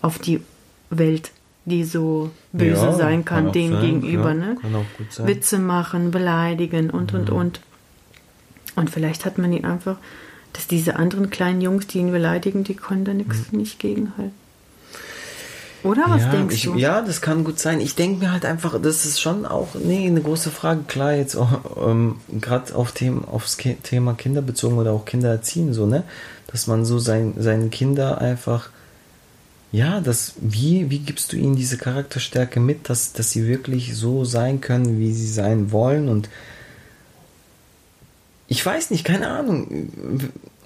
auf 0.00 0.18
die 0.18 0.40
Welt 0.88 1.32
die 1.66 1.84
so 1.84 2.30
böse 2.52 2.86
ja, 2.86 2.92
sein 2.92 3.24
kann, 3.24 3.44
kann 3.44 3.52
dem 3.52 3.72
sein, 3.72 3.80
gegenüber. 3.80 4.28
Ja, 4.28 4.34
ne? 4.34 4.56
Witze 5.18 5.58
machen, 5.58 6.10
beleidigen 6.10 6.90
und 6.90 7.12
mhm. 7.12 7.20
und 7.20 7.30
und. 7.30 7.60
Und 8.76 8.90
vielleicht 8.90 9.24
hat 9.24 9.38
man 9.38 9.52
ihn 9.52 9.64
einfach, 9.64 9.96
dass 10.52 10.66
diese 10.66 10.96
anderen 10.96 11.30
kleinen 11.30 11.60
Jungs, 11.60 11.86
die 11.86 11.98
ihn 11.98 12.12
beleidigen, 12.12 12.64
die 12.64 12.74
können 12.74 13.04
da 13.04 13.12
nichts 13.12 13.52
mhm. 13.52 13.58
nicht 13.58 13.78
gegenhalten. 13.78 14.44
Oder 15.84 16.04
was 16.08 16.22
ja, 16.22 16.30
denkst 16.30 16.54
ich, 16.54 16.62
du? 16.62 16.76
Ja, 16.76 17.02
das 17.02 17.20
kann 17.20 17.44
gut 17.44 17.58
sein. 17.58 17.78
Ich 17.78 17.94
denke 17.94 18.24
mir 18.24 18.32
halt 18.32 18.46
einfach, 18.46 18.80
das 18.80 19.04
ist 19.04 19.20
schon 19.20 19.44
auch 19.44 19.74
nee, 19.74 20.06
eine 20.06 20.22
große 20.22 20.50
Frage. 20.50 20.80
Klar, 20.88 21.12
jetzt 21.14 21.36
ähm, 21.36 22.16
gerade 22.40 22.74
auf 22.74 22.92
Themen, 22.92 23.22
aufs 23.26 23.58
Thema 23.58 24.14
Kinder 24.14 24.40
bezogen 24.40 24.78
oder 24.78 24.92
auch 24.92 25.04
Kinder 25.04 25.28
erziehen, 25.28 25.74
so, 25.74 25.84
ne? 25.84 26.04
Dass 26.46 26.66
man 26.66 26.86
so 26.86 26.98
sein, 26.98 27.34
seinen 27.36 27.68
Kinder 27.68 28.18
einfach, 28.18 28.70
ja, 29.72 30.00
das, 30.00 30.34
wie, 30.40 30.88
wie 30.88 31.00
gibst 31.00 31.32
du 31.32 31.36
ihnen 31.36 31.56
diese 31.56 31.76
Charakterstärke 31.76 32.60
mit, 32.60 32.88
dass, 32.88 33.12
dass 33.12 33.32
sie 33.32 33.46
wirklich 33.46 33.94
so 33.94 34.24
sein 34.24 34.62
können, 34.62 34.98
wie 34.98 35.12
sie 35.12 35.28
sein 35.28 35.70
wollen 35.70 36.08
und 36.08 36.30
ich 38.46 38.64
weiß 38.64 38.90
nicht, 38.90 39.04
keine 39.04 39.28
Ahnung. 39.28 39.90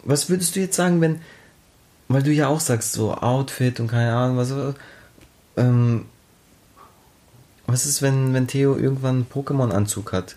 Was 0.05 0.31
würdest 0.31 0.57
du 0.57 0.61
jetzt 0.61 0.77
sagen, 0.77 1.01
wenn, 1.01 1.21
weil 2.09 2.23
du 2.23 2.33
ja 2.33 2.49
auch 2.49 2.61
sagst, 2.61 2.93
so 2.93 3.15
Outfit 3.15 3.81
und 3.81 3.89
keine 3.89 4.15
Ahnung, 4.15 4.37
was, 4.37 4.53
ähm, 5.57 6.07
was 7.67 7.87
ist, 7.87 8.03
wenn, 8.03 8.33
wenn 8.33 8.47
Theo 8.47 8.77
irgendwann 8.77 9.17
einen 9.17 9.27
Pokémon-Anzug 9.27 10.13
hat? 10.13 10.37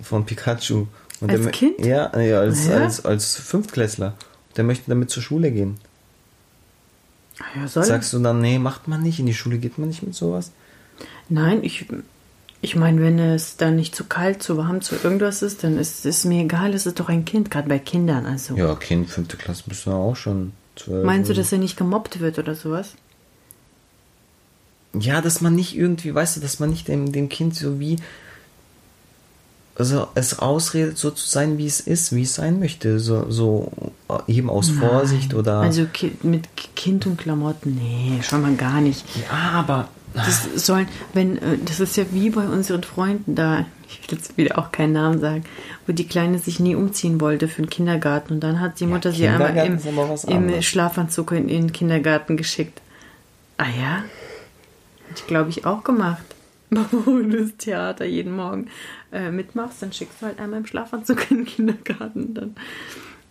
Von 0.00 0.26
Pikachu. 0.26 0.86
Und 1.20 1.30
als 1.30 1.42
der, 1.42 1.50
Kind? 1.50 1.84
Ja, 1.84 2.18
ja 2.18 2.40
als, 2.40 2.66
ja? 2.66 2.76
als, 2.76 3.04
als 3.04 3.36
Fünftklässler. 3.36 4.14
Der 4.56 4.64
möchte 4.64 4.88
damit 4.88 5.10
zur 5.10 5.22
Schule 5.22 5.50
gehen. 5.50 5.78
Ja, 7.54 7.66
soll 7.68 7.84
Sagst 7.84 8.12
du 8.12 8.18
dann, 8.18 8.40
nee, 8.40 8.58
macht 8.58 8.88
man 8.88 9.02
nicht, 9.02 9.18
in 9.18 9.26
die 9.26 9.34
Schule 9.34 9.58
geht 9.58 9.78
man 9.78 9.88
nicht 9.88 10.02
mit 10.02 10.14
sowas? 10.14 10.52
Nein, 11.28 11.64
ich, 11.64 11.86
ich 12.66 12.74
meine, 12.74 13.00
wenn 13.00 13.20
es 13.20 13.56
dann 13.56 13.76
nicht 13.76 13.94
zu 13.94 14.02
kalt, 14.02 14.42
zu 14.42 14.56
warm, 14.56 14.80
zu 14.80 14.96
irgendwas 14.96 15.40
ist, 15.42 15.62
dann 15.62 15.78
ist 15.78 16.04
es 16.04 16.24
mir 16.24 16.42
egal, 16.42 16.74
es 16.74 16.84
ist 16.84 16.98
doch 16.98 17.08
ein 17.08 17.24
Kind, 17.24 17.48
gerade 17.48 17.68
bei 17.68 17.78
Kindern. 17.78 18.26
Also. 18.26 18.56
Ja, 18.56 18.74
Kind, 18.74 19.08
fünfte 19.08 19.36
Klasse 19.36 19.62
bist 19.66 19.86
du 19.86 19.92
auch 19.92 20.16
schon 20.16 20.52
zwölf. 20.74 21.04
Meinst 21.04 21.30
du, 21.30 21.34
dass 21.34 21.52
er 21.52 21.58
nicht 21.58 21.76
gemobbt 21.76 22.18
wird 22.18 22.40
oder 22.40 22.56
sowas? 22.56 22.94
Ja, 24.98 25.20
dass 25.20 25.40
man 25.40 25.54
nicht 25.54 25.76
irgendwie, 25.76 26.12
weißt 26.12 26.38
du, 26.38 26.40
dass 26.40 26.58
man 26.58 26.70
nicht 26.70 26.88
dem, 26.88 27.12
dem 27.12 27.28
Kind 27.28 27.54
so 27.54 27.78
wie, 27.78 27.98
also 29.76 30.08
es 30.16 30.40
ausredet, 30.40 30.98
so 30.98 31.12
zu 31.12 31.28
sein, 31.28 31.58
wie 31.58 31.66
es 31.66 31.78
ist, 31.78 32.16
wie 32.16 32.22
es 32.22 32.34
sein 32.34 32.58
möchte. 32.58 32.98
So, 32.98 33.30
so 33.30 33.70
eben 34.26 34.50
aus 34.50 34.70
Nein. 34.70 34.78
Vorsicht 34.80 35.34
oder. 35.34 35.60
Also 35.60 35.86
mit 36.24 36.48
Kind 36.74 37.06
und 37.06 37.16
Klamotten, 37.16 37.76
nee, 37.76 38.20
schon 38.24 38.42
mal 38.42 38.56
gar 38.56 38.80
nicht. 38.80 39.04
Ja, 39.30 39.52
aber 39.52 39.88
das 40.16 40.66
sollen, 40.66 40.88
wenn, 41.12 41.36
äh, 41.38 41.58
das 41.64 41.80
ist 41.80 41.96
ja 41.96 42.04
wie 42.10 42.30
bei 42.30 42.46
unseren 42.46 42.82
Freunden 42.82 43.34
da, 43.34 43.66
ich 43.88 44.00
will 44.00 44.18
jetzt 44.18 44.36
wieder 44.36 44.58
auch 44.58 44.72
keinen 44.72 44.92
Namen 44.92 45.20
sagen, 45.20 45.44
wo 45.86 45.92
die 45.92 46.06
Kleine 46.06 46.38
sich 46.38 46.58
nie 46.58 46.74
umziehen 46.74 47.20
wollte 47.20 47.48
für 47.48 47.62
den 47.62 47.70
Kindergarten 47.70 48.34
und 48.34 48.40
dann 48.40 48.60
hat 48.60 48.80
die 48.80 48.86
Mutter 48.86 49.10
ja, 49.10 49.16
sie 49.16 49.28
einmal 49.28 49.56
im, 50.28 50.48
im 50.48 50.62
Schlafanzug 50.62 51.32
in, 51.32 51.48
in 51.48 51.66
den 51.66 51.72
Kindergarten 51.72 52.36
geschickt. 52.36 52.80
Ah 53.58 53.64
ja? 53.64 54.04
Hätte 55.08 55.20
ich 55.20 55.26
glaube 55.26 55.50
ich 55.50 55.64
auch 55.66 55.84
gemacht. 55.84 56.24
Wo 56.70 57.12
du 57.12 57.28
das 57.28 57.56
Theater 57.58 58.04
jeden 58.04 58.34
Morgen 58.34 58.66
äh, 59.12 59.30
mitmachst, 59.30 59.82
dann 59.82 59.92
schickst 59.92 60.20
du 60.20 60.26
halt 60.26 60.40
einmal 60.40 60.60
im 60.60 60.66
Schlafanzug 60.66 61.30
in 61.30 61.38
den 61.38 61.46
Kindergarten. 61.46 62.34
Dann 62.34 62.56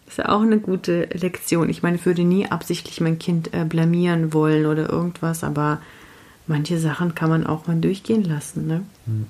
ist 0.08 0.18
ja 0.18 0.30
auch 0.30 0.42
eine 0.42 0.60
gute 0.60 1.10
Lektion. 1.12 1.70
Ich 1.70 1.84
meine, 1.84 1.98
ich 1.98 2.06
würde 2.06 2.24
nie 2.24 2.48
absichtlich 2.48 3.02
mein 3.02 3.20
Kind 3.20 3.54
äh, 3.54 3.66
blamieren 3.66 4.34
wollen 4.34 4.66
oder 4.66 4.90
irgendwas, 4.90 5.44
aber 5.44 5.82
manche 6.48 6.80
Sachen 6.80 7.16
kann 7.16 7.30
man 7.30 7.46
auch 7.46 7.68
mal 7.68 7.78
durchgehen 7.78 8.24
lassen. 8.24 8.68
Ne? 8.68 8.84
Hm. 9.06 9.28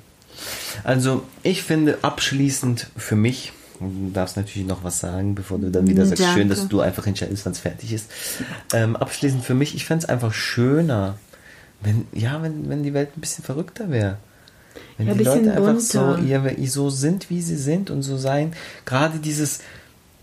Also 0.84 1.24
ich 1.44 1.64
finde 1.64 2.00
abschließend 2.02 2.88
für 2.98 3.16
mich, 3.16 3.54
du 3.80 4.12
darfst 4.14 4.38
natürlich 4.38 4.68
noch 4.68 4.84
was 4.84 5.00
sagen, 5.00 5.36
bevor 5.36 5.60
du 5.60 5.72
dann 5.72 5.88
wieder 5.88 6.06
sagst, 6.06 6.24
Danke. 6.24 6.40
schön, 6.40 6.50
dass 6.50 6.68
du 6.68 6.82
einfach 6.82 7.08
entscheidest, 7.08 7.46
wann 7.46 7.54
es 7.54 7.60
fertig 7.60 7.94
ist. 7.94 8.10
Ähm, 8.74 8.96
abschließend 8.96 9.44
für 9.44 9.54
mich, 9.54 9.76
ich 9.76 9.86
fände 9.86 10.04
es 10.04 10.10
einfach 10.10 10.34
schöner, 10.34 11.18
wenn, 11.82 12.08
ja, 12.14 12.42
wenn, 12.42 12.70
wenn 12.70 12.84
die 12.84 12.94
Welt 12.94 13.10
ein 13.16 13.22
bisschen 13.22 13.44
verrückter 13.44 13.90
wäre. 13.90 14.18
Wenn 14.98 15.08
ja, 15.08 15.14
die 15.14 15.24
Leute 15.24 15.54
einfach 15.54 15.80
so, 15.80 16.18
ja, 16.18 16.42
so 16.66 16.90
sind, 16.90 17.30
wie 17.30 17.42
sie 17.42 17.58
sind 17.58 17.90
und 17.90 18.02
so 18.02 18.18
sein. 18.18 18.54
Gerade 18.86 19.20
dieses, 19.20 19.60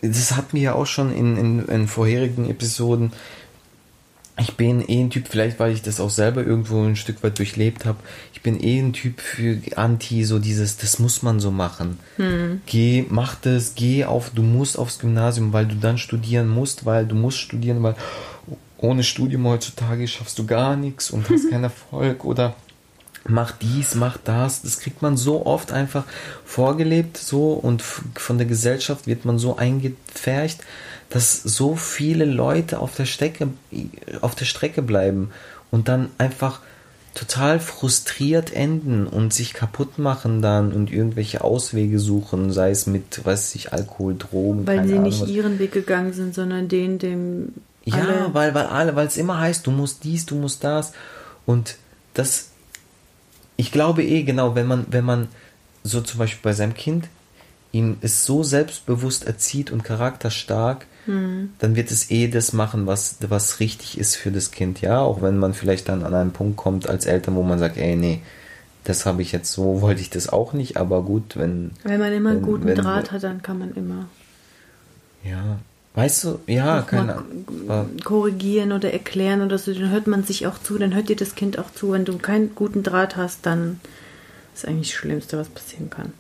das 0.01 0.33
hatten 0.33 0.57
wir 0.57 0.63
ja 0.63 0.75
auch 0.75 0.87
schon 0.87 1.15
in, 1.15 1.37
in, 1.37 1.67
in 1.67 1.89
vorherigen 1.89 2.49
Episoden, 2.49 3.13
ich 4.39 4.57
bin 4.57 4.81
eh 4.89 5.01
ein 5.01 5.11
Typ, 5.11 5.29
vielleicht 5.29 5.59
weil 5.61 5.73
ich 5.73 5.83
das 5.83 6.01
auch 6.01 6.11
selber 6.11 6.45
irgendwo 6.45 6.83
ein 6.83 6.97
Stück 6.97 7.23
weit 7.23 7.39
durchlebt 7.39 7.85
habe, 7.85 7.99
ich 8.33 8.41
bin 8.41 8.63
eh 8.63 8.79
ein 8.79 8.93
Typ 8.93 9.21
für 9.21 9.59
Anti, 9.77 10.25
so 10.25 10.39
dieses, 10.39 10.79
das 10.79 10.99
muss 10.99 11.23
man 11.23 11.39
so 11.39 11.51
machen. 11.51 11.99
Hm. 12.17 12.63
Geh, 12.67 13.05
mach 13.09 13.35
das, 13.35 13.75
geh 13.75 14.05
auf, 14.05 14.31
du 14.31 14.43
musst 14.43 14.79
aufs 14.79 14.99
Gymnasium, 14.99 15.53
weil 15.53 15.67
du 15.67 15.77
dann 15.77 15.99
studieren 15.99 16.49
musst, 16.49 16.87
weil 16.87 17.07
du 17.07 17.15
musst 17.15 17.39
studieren, 17.39 17.83
weil 17.83 17.95
ohne 18.79 19.05
Studium 19.05 19.47
heutzutage 19.47 20.09
schaffst 20.09 20.39
du 20.39 20.47
gar 20.47 20.77
nichts 20.77 21.11
und 21.11 21.29
hast 21.29 21.49
keinen 21.51 21.65
Erfolg 21.65 22.25
oder 22.25 22.57
mach 23.29 23.53
dies, 23.53 23.95
mach 23.95 24.17
das. 24.17 24.63
Das 24.63 24.81
kriegt 24.81 25.03
man 25.03 25.17
so 25.17 25.47
oft 25.47 25.73
einfach 25.73 26.05
vorgelebt 26.45 27.17
so 27.17 27.53
und 27.53 27.83
von 27.83 28.39
der 28.39 28.47
Gesellschaft 28.47 29.07
wird 29.07 29.25
man 29.25 29.39
so 29.39 29.57
eingepfercht 29.57 30.61
dass 31.13 31.43
so 31.43 31.77
viele 31.77 32.25
Leute 32.25 32.79
auf 32.79 32.95
der 32.95 33.05
Strecke, 33.05 33.49
auf 34.23 34.35
der 34.35 34.47
Strecke 34.47 34.81
bleiben 34.81 35.31
und 35.71 35.89
dann 35.89 36.09
einfach 36.17 36.61
total 37.15 37.61
frustriert 37.61 38.51
enden 38.55 39.07
und 39.07 39.35
sich 39.35 39.53
kaputt 39.53 39.99
machen 39.99 40.41
dann 40.41 40.73
und 40.73 40.91
irgendwelche 40.91 41.45
Auswege 41.45 41.99
suchen, 41.99 42.51
sei 42.51 42.71
es 42.71 42.87
mit, 42.87 43.25
weiß 43.25 43.55
ich, 43.57 43.75
Alkohol, 43.75 44.17
Drogen. 44.17 44.67
Weil 44.67 44.87
sie 44.87 44.95
Ahnung, 44.95 45.05
nicht 45.05 45.21
was. 45.21 45.29
ihren 45.29 45.59
Weg 45.59 45.73
gegangen 45.73 46.15
sind, 46.15 46.35
sondern 46.35 46.69
den, 46.69 46.99
dem. 46.99 47.53
Ja, 47.85 48.31
weil, 48.33 48.55
weil 48.55 48.67
alle, 48.67 48.97
weil 48.97 49.07
es 49.07 49.19
immer 49.19 49.39
heißt, 49.39 49.67
du 49.67 49.71
musst 49.71 50.05
dies, 50.05 50.25
du 50.25 50.37
musst 50.37 50.65
das. 50.65 50.93
Und 51.45 51.77
das, 52.15 52.49
ich 53.57 53.71
glaube 53.71 54.03
eh, 54.03 54.23
genau, 54.23 54.55
wenn 54.55 54.67
man, 54.67 54.87
wenn 54.89 55.05
man 55.05 55.29
so 55.85 56.01
zum 56.01 56.19
Beispiel 56.19 56.41
bei 56.43 56.55
seinem 56.55 56.73
Kind 56.75 57.09
ihm 57.73 57.99
es 58.01 58.25
so 58.25 58.43
selbstbewusst 58.43 59.27
erzieht 59.27 59.71
und 59.71 59.85
charakterstark, 59.85 60.87
hm. 61.07 61.53
dann 61.59 61.77
wird 61.77 61.91
es 61.91 62.11
eh 62.11 62.29
das 62.29 62.53
machen, 62.53 62.87
was, 62.87 63.17
was 63.29 63.61
richtig 63.61 63.99
ist 63.99 64.17
für 64.17 64.31
das 64.31 64.51
Kind, 64.51 64.81
ja, 64.81 65.01
auch 65.01 65.23
wenn 65.23 65.39
man 65.39 65.55
vielleicht 65.55 65.89
dann 65.89 66.03
an 66.03 66.15
einen 66.15 66.33
Punkt 66.33 66.57
kommt 66.57 66.89
als 66.89 67.07
Eltern, 67.07 67.35
wo 67.35 67.43
man 67.43 67.59
sagt, 67.59 67.77
ey, 67.77 67.97
nee, 67.97 68.21
das 68.85 69.07
habe 69.07 69.23
ich 69.23 69.33
jetzt 69.33 69.53
so, 69.53 69.81
wollte 69.81 70.01
ich 70.01 70.11
das 70.11 70.29
auch 70.29 70.53
nicht, 70.53 70.77
aber 70.77 71.03
gut, 71.03 71.37
wenn... 71.37 71.73
Wenn 71.85 72.01
man 72.01 72.13
immer 72.13 72.31
einen 72.31 72.43
guten 72.43 72.67
wenn, 72.67 72.77
Draht 72.77 73.13
hat, 73.13 73.23
dann 73.23 73.43
kann 73.43 73.59
man 73.59 73.75
immer... 73.75 74.07
Ja, 75.25 75.59
Weißt 75.95 76.25
du, 76.25 76.41
ja, 76.47 76.81
keine 76.81 77.23
Korrigieren 78.03 78.73
oder 78.73 78.95
erklären 78.95 79.43
oder 79.43 79.59
so, 79.59 79.75
dann 79.75 79.91
hört 79.91 80.07
man 80.07 80.25
sich 80.25 80.47
auch 80.47 80.59
zu, 80.59 80.79
dann 80.79 80.95
hört 80.95 81.11
dir 81.11 81.17
das 81.17 81.35
Kind 81.35 81.59
auch 81.59 81.71
zu. 81.71 81.93
Wenn 81.93 82.07
du 82.07 82.17
keinen 82.17 82.55
guten 82.55 82.83
Draht 82.83 83.19
hast, 83.19 83.45
dann 83.45 83.79
ist 84.55 84.67
eigentlich 84.67 84.89
das 84.89 84.97
Schlimmste, 84.97 85.37
was 85.37 85.51
passieren 85.51 85.91
kann 85.91 86.15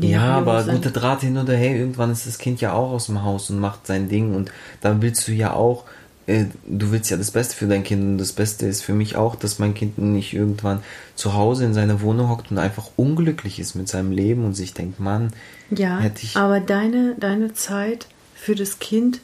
ja, 0.00 0.36
aber 0.38 0.64
guter 0.64 0.90
Draht 0.90 1.20
hin 1.20 1.36
oder 1.36 1.54
her, 1.54 1.76
irgendwann 1.76 2.10
ist 2.10 2.26
das 2.26 2.38
Kind 2.38 2.60
ja 2.60 2.72
auch 2.72 2.92
aus 2.92 3.06
dem 3.06 3.22
Haus 3.22 3.50
und 3.50 3.58
macht 3.58 3.86
sein 3.86 4.08
Ding 4.08 4.34
und 4.34 4.50
dann 4.80 5.02
willst 5.02 5.26
du 5.28 5.32
ja 5.32 5.52
auch, 5.52 5.84
äh, 6.26 6.44
du 6.66 6.92
willst 6.92 7.10
ja 7.10 7.16
das 7.16 7.30
Beste 7.30 7.56
für 7.56 7.66
dein 7.66 7.82
Kind 7.82 8.02
und 8.02 8.18
das 8.18 8.32
Beste 8.32 8.66
ist 8.66 8.82
für 8.82 8.94
mich 8.94 9.16
auch, 9.16 9.34
dass 9.34 9.58
mein 9.58 9.74
Kind 9.74 9.98
nicht 9.98 10.32
irgendwann 10.32 10.82
zu 11.14 11.34
Hause 11.34 11.64
in 11.64 11.74
seiner 11.74 12.00
Wohnung 12.00 12.28
hockt 12.28 12.50
und 12.50 12.58
einfach 12.58 12.90
unglücklich 12.96 13.58
ist 13.58 13.74
mit 13.74 13.88
seinem 13.88 14.12
Leben 14.12 14.44
und 14.44 14.54
sich 14.54 14.74
denkt, 14.74 15.00
Mann, 15.00 15.32
ja, 15.70 15.98
hätte 15.98 16.24
ich. 16.24 16.36
Aber 16.36 16.60
deine, 16.60 17.14
deine 17.18 17.54
Zeit 17.54 18.06
für 18.34 18.54
das 18.54 18.78
Kind 18.78 19.20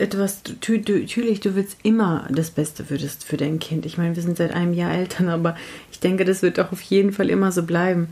etwas, 0.00 0.42
natürlich, 0.46 1.40
du 1.40 1.54
willst 1.54 1.78
immer 1.82 2.26
das 2.30 2.50
Beste 2.50 2.84
für, 2.84 2.98
das, 2.98 3.16
für 3.24 3.36
dein 3.36 3.58
Kind. 3.58 3.86
Ich 3.86 3.98
meine, 3.98 4.16
wir 4.16 4.22
sind 4.22 4.36
seit 4.36 4.52
einem 4.52 4.72
Jahr 4.72 4.92
Eltern, 4.92 5.28
aber 5.28 5.56
ich 5.92 6.00
denke, 6.00 6.24
das 6.24 6.42
wird 6.42 6.58
auch 6.58 6.72
auf 6.72 6.80
jeden 6.82 7.12
Fall 7.12 7.30
immer 7.30 7.52
so 7.52 7.62
bleiben. 7.62 8.08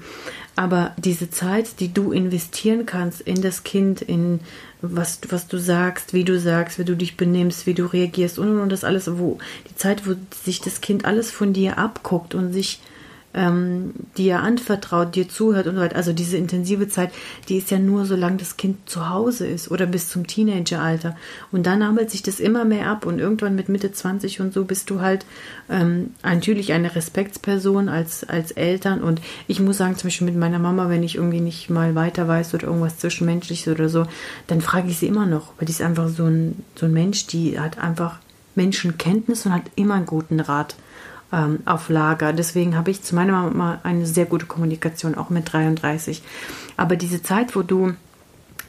Aber 0.54 0.92
diese 0.96 1.30
Zeit, 1.30 1.80
die 1.80 1.92
du 1.92 2.12
investieren 2.12 2.84
kannst 2.84 3.20
in 3.20 3.40
das 3.40 3.64
Kind, 3.64 4.02
in 4.02 4.40
was, 4.82 5.20
was 5.28 5.48
du 5.48 5.58
sagst, 5.58 6.14
wie 6.14 6.24
du 6.24 6.38
sagst, 6.38 6.78
wie 6.78 6.84
du 6.84 6.96
dich 6.96 7.16
benimmst, 7.16 7.66
wie 7.66 7.74
du 7.74 7.86
reagierst 7.86 8.38
und, 8.38 8.60
und 8.60 8.70
das 8.70 8.84
alles, 8.84 9.18
wo 9.18 9.38
die 9.70 9.76
Zeit, 9.76 10.06
wo 10.06 10.14
sich 10.34 10.60
das 10.60 10.80
Kind 10.80 11.04
alles 11.04 11.30
von 11.30 11.52
dir 11.52 11.78
abguckt 11.78 12.34
und 12.34 12.52
sich 12.52 12.80
ähm, 13.38 13.92
dir 14.16 14.40
anvertraut, 14.40 15.14
dir 15.14 15.28
zuhört 15.28 15.68
und 15.68 15.76
so 15.76 15.80
weiter. 15.80 15.94
Also 15.96 16.12
diese 16.12 16.36
intensive 16.36 16.88
Zeit, 16.88 17.12
die 17.48 17.56
ist 17.56 17.70
ja 17.70 17.78
nur, 17.78 18.04
solange 18.04 18.36
das 18.36 18.56
Kind 18.56 18.90
zu 18.90 19.08
Hause 19.08 19.46
ist 19.46 19.70
oder 19.70 19.86
bis 19.86 20.08
zum 20.08 20.26
Teenageralter. 20.26 21.16
Und 21.52 21.66
dann 21.66 21.78
nabelt 21.78 22.10
sich 22.10 22.22
das 22.22 22.40
immer 22.40 22.64
mehr 22.64 22.88
ab 22.88 23.06
und 23.06 23.20
irgendwann 23.20 23.54
mit 23.54 23.68
Mitte 23.68 23.92
20 23.92 24.40
und 24.40 24.52
so 24.52 24.64
bist 24.64 24.90
du 24.90 25.00
halt 25.00 25.24
ähm, 25.70 26.14
natürlich 26.24 26.72
eine 26.72 26.94
Respektsperson 26.96 27.88
als, 27.88 28.28
als 28.28 28.50
Eltern. 28.50 29.02
Und 29.02 29.20
ich 29.46 29.60
muss 29.60 29.78
sagen, 29.78 29.96
zum 29.96 30.08
Beispiel 30.08 30.26
mit 30.26 30.36
meiner 30.36 30.58
Mama, 30.58 30.88
wenn 30.88 31.04
ich 31.04 31.14
irgendwie 31.14 31.40
nicht 31.40 31.70
mal 31.70 31.94
weiter 31.94 32.26
weiß 32.26 32.54
oder 32.54 32.66
irgendwas 32.66 32.98
Zwischenmenschliches 32.98 33.72
oder 33.72 33.88
so, 33.88 34.04
dann 34.48 34.60
frage 34.60 34.88
ich 34.88 34.98
sie 34.98 35.06
immer 35.06 35.26
noch, 35.26 35.52
weil 35.58 35.66
die 35.66 35.72
ist 35.72 35.82
einfach 35.82 36.08
so 36.08 36.24
ein, 36.24 36.64
so 36.74 36.86
ein 36.86 36.92
Mensch, 36.92 37.28
die 37.28 37.60
hat 37.60 37.78
einfach 37.78 38.18
Menschenkenntnis 38.56 39.46
und 39.46 39.52
hat 39.52 39.70
immer 39.76 39.94
einen 39.94 40.06
guten 40.06 40.40
Rat 40.40 40.74
ähm, 41.32 41.60
auf 41.64 41.88
Lager. 41.88 42.32
Deswegen 42.32 42.76
habe 42.76 42.90
ich 42.90 43.02
zu 43.02 43.14
meiner 43.14 43.32
Mama 43.32 43.80
eine 43.82 44.06
sehr 44.06 44.26
gute 44.26 44.46
Kommunikation, 44.46 45.14
auch 45.14 45.30
mit 45.30 45.52
33. 45.52 46.22
Aber 46.76 46.96
diese 46.96 47.22
Zeit, 47.22 47.56
wo 47.56 47.62
du 47.62 47.94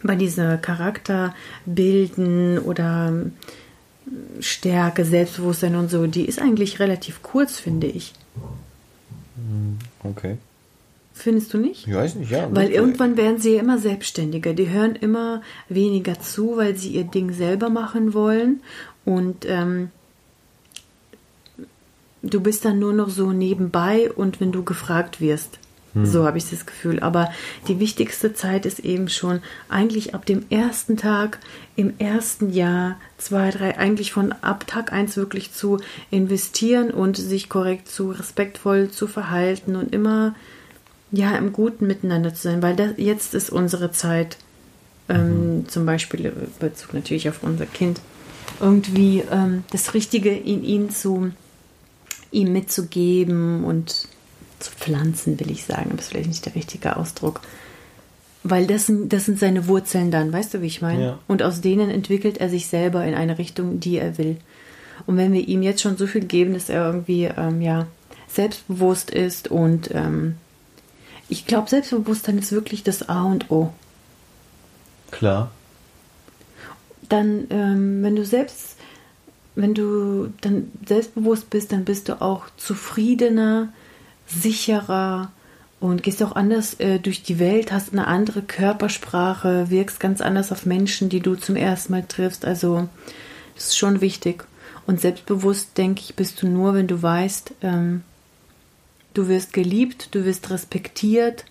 bei 0.03 0.15
dieser 0.15 0.57
Charakterbilden 0.57 2.59
oder 2.59 3.13
Stärke, 4.39 5.05
Selbstbewusstsein 5.05 5.75
und 5.75 5.91
so, 5.91 6.07
die 6.07 6.25
ist 6.25 6.41
eigentlich 6.41 6.79
relativ 6.79 7.21
kurz, 7.21 7.59
finde 7.59 7.87
ich. 7.87 8.13
Okay. 10.03 10.37
Findest 11.13 11.53
du 11.53 11.57
nicht? 11.57 11.85
Ich 11.85 11.93
weiß 11.93 12.15
nicht, 12.15 12.31
ja. 12.31 12.47
Weil 12.49 12.69
irgendwann 12.69 13.17
werden 13.17 13.39
sie 13.39 13.55
ja 13.55 13.61
immer 13.61 13.77
selbstständiger. 13.77 14.53
Die 14.53 14.69
hören 14.69 14.95
immer 14.95 15.41
weniger 15.67 16.19
zu, 16.19 16.55
weil 16.55 16.77
sie 16.77 16.89
ihr 16.89 17.03
Ding 17.03 17.33
selber 17.33 17.69
machen 17.69 18.13
wollen. 18.13 18.61
Und 19.03 19.45
ähm, 19.45 19.89
du 22.21 22.41
bist 22.41 22.65
dann 22.65 22.79
nur 22.79 22.93
noch 22.93 23.09
so 23.09 23.31
nebenbei 23.31 24.11
und 24.11 24.39
wenn 24.39 24.51
du 24.51 24.63
gefragt 24.63 25.21
wirst. 25.21 25.59
So 26.03 26.25
habe 26.25 26.37
ich 26.37 26.49
das 26.49 26.65
Gefühl. 26.65 26.99
Aber 26.99 27.31
die 27.67 27.79
wichtigste 27.79 28.33
Zeit 28.33 28.65
ist 28.65 28.79
eben 28.79 29.09
schon 29.09 29.41
eigentlich 29.69 30.13
ab 30.13 30.25
dem 30.25 30.45
ersten 30.49 30.97
Tag, 30.97 31.39
im 31.75 31.93
ersten 31.97 32.51
Jahr, 32.53 32.97
zwei, 33.17 33.49
drei, 33.49 33.77
eigentlich 33.77 34.11
von 34.11 34.31
ab 34.31 34.67
Tag 34.67 34.93
eins 34.93 35.17
wirklich 35.17 35.51
zu 35.51 35.79
investieren 36.11 36.91
und 36.91 37.17
sich 37.17 37.49
korrekt 37.49 37.89
zu, 37.89 38.11
respektvoll 38.11 38.91
zu 38.91 39.07
verhalten 39.07 39.75
und 39.75 39.93
immer 39.93 40.35
ja 41.11 41.35
im 41.35 41.53
Guten 41.53 41.87
miteinander 41.87 42.35
zu 42.35 42.43
sein, 42.43 42.61
weil 42.61 42.75
das, 42.75 42.91
jetzt 42.97 43.33
ist 43.33 43.49
unsere 43.49 43.91
Zeit, 43.91 44.37
ähm, 45.09 45.65
zum 45.67 45.87
Beispiel 45.87 46.25
in 46.25 46.33
Bezug 46.59 46.93
natürlich 46.93 47.27
auf 47.29 47.41
unser 47.41 47.65
Kind, 47.65 47.99
irgendwie 48.59 49.23
ähm, 49.31 49.63
das 49.71 49.95
Richtige 49.95 50.29
in 50.29 50.63
ihn 50.63 50.91
zu 50.91 51.31
ihm 52.31 52.51
mitzugeben 52.53 53.63
und 53.63 54.07
zu 54.59 54.71
pflanzen, 54.71 55.39
will 55.39 55.51
ich 55.51 55.65
sagen, 55.65 55.91
aber 55.91 55.99
ist 55.99 56.09
vielleicht 56.09 56.29
nicht 56.29 56.45
der 56.45 56.55
richtige 56.55 56.97
Ausdruck. 56.97 57.41
Weil 58.43 58.67
das 58.67 58.85
sind, 58.85 59.11
das 59.11 59.25
sind 59.25 59.39
seine 59.39 59.67
Wurzeln 59.67 60.11
dann, 60.11 60.31
weißt 60.31 60.53
du, 60.53 60.61
wie 60.61 60.67
ich 60.67 60.81
meine? 60.81 61.03
Ja. 61.03 61.19
Und 61.27 61.43
aus 61.43 61.61
denen 61.61 61.89
entwickelt 61.89 62.37
er 62.37 62.49
sich 62.49 62.67
selber 62.67 63.05
in 63.05 63.13
eine 63.13 63.37
Richtung, 63.37 63.79
die 63.79 63.97
er 63.97 64.17
will. 64.17 64.37
Und 65.05 65.17
wenn 65.17 65.33
wir 65.33 65.47
ihm 65.47 65.61
jetzt 65.61 65.81
schon 65.81 65.97
so 65.97 66.07
viel 66.07 66.25
geben, 66.25 66.53
dass 66.53 66.69
er 66.69 66.85
irgendwie, 66.85 67.25
ähm, 67.25 67.61
ja, 67.61 67.87
selbstbewusst 68.27 69.09
ist 69.09 69.49
und 69.49 69.89
ähm, 69.93 70.35
ich 71.29 71.45
glaube, 71.45 71.69
Selbstbewusstsein 71.69 72.39
ist 72.39 72.51
wirklich 72.51 72.83
das 72.83 73.07
A 73.07 73.23
und 73.23 73.51
O. 73.51 73.71
Klar. 75.11 75.51
Dann, 77.07 77.47
ähm, 77.51 78.03
wenn 78.03 78.15
du 78.15 78.25
selbst, 78.25 78.77
wenn 79.61 79.73
du 79.73 80.31
dann 80.41 80.71
selbstbewusst 80.87 81.49
bist, 81.49 81.71
dann 81.71 81.83
bist 81.83 82.07
du 82.07 82.21
auch 82.21 82.45
zufriedener, 82.55 83.73
sicherer 84.25 85.31
und 85.81 86.01
gehst 86.03 86.23
auch 86.23 86.33
anders 86.33 86.75
äh, 86.79 86.99
durch 86.99 87.23
die 87.23 87.39
Welt, 87.39 87.71
hast 87.71 87.91
eine 87.91 88.07
andere 88.07 88.41
Körpersprache, 88.41 89.69
wirkst 89.69 89.99
ganz 89.99 90.21
anders 90.21 90.51
auf 90.51 90.65
Menschen, 90.65 91.09
die 91.09 91.19
du 91.19 91.35
zum 91.35 91.55
ersten 91.55 91.91
Mal 91.91 92.03
triffst. 92.07 92.45
Also 92.45 92.87
das 93.55 93.67
ist 93.67 93.77
schon 93.77 93.99
wichtig. 94.01 94.45
Und 94.87 95.01
selbstbewusst, 95.01 95.77
denke 95.77 96.01
ich, 96.03 96.15
bist 96.15 96.41
du 96.41 96.47
nur, 96.47 96.73
wenn 96.73 96.87
du 96.87 97.01
weißt, 97.01 97.53
ähm, 97.61 98.03
du 99.13 99.27
wirst 99.27 99.51
geliebt, 99.51 100.15
du 100.15 100.23
wirst 100.23 100.49
respektiert, 100.49 101.45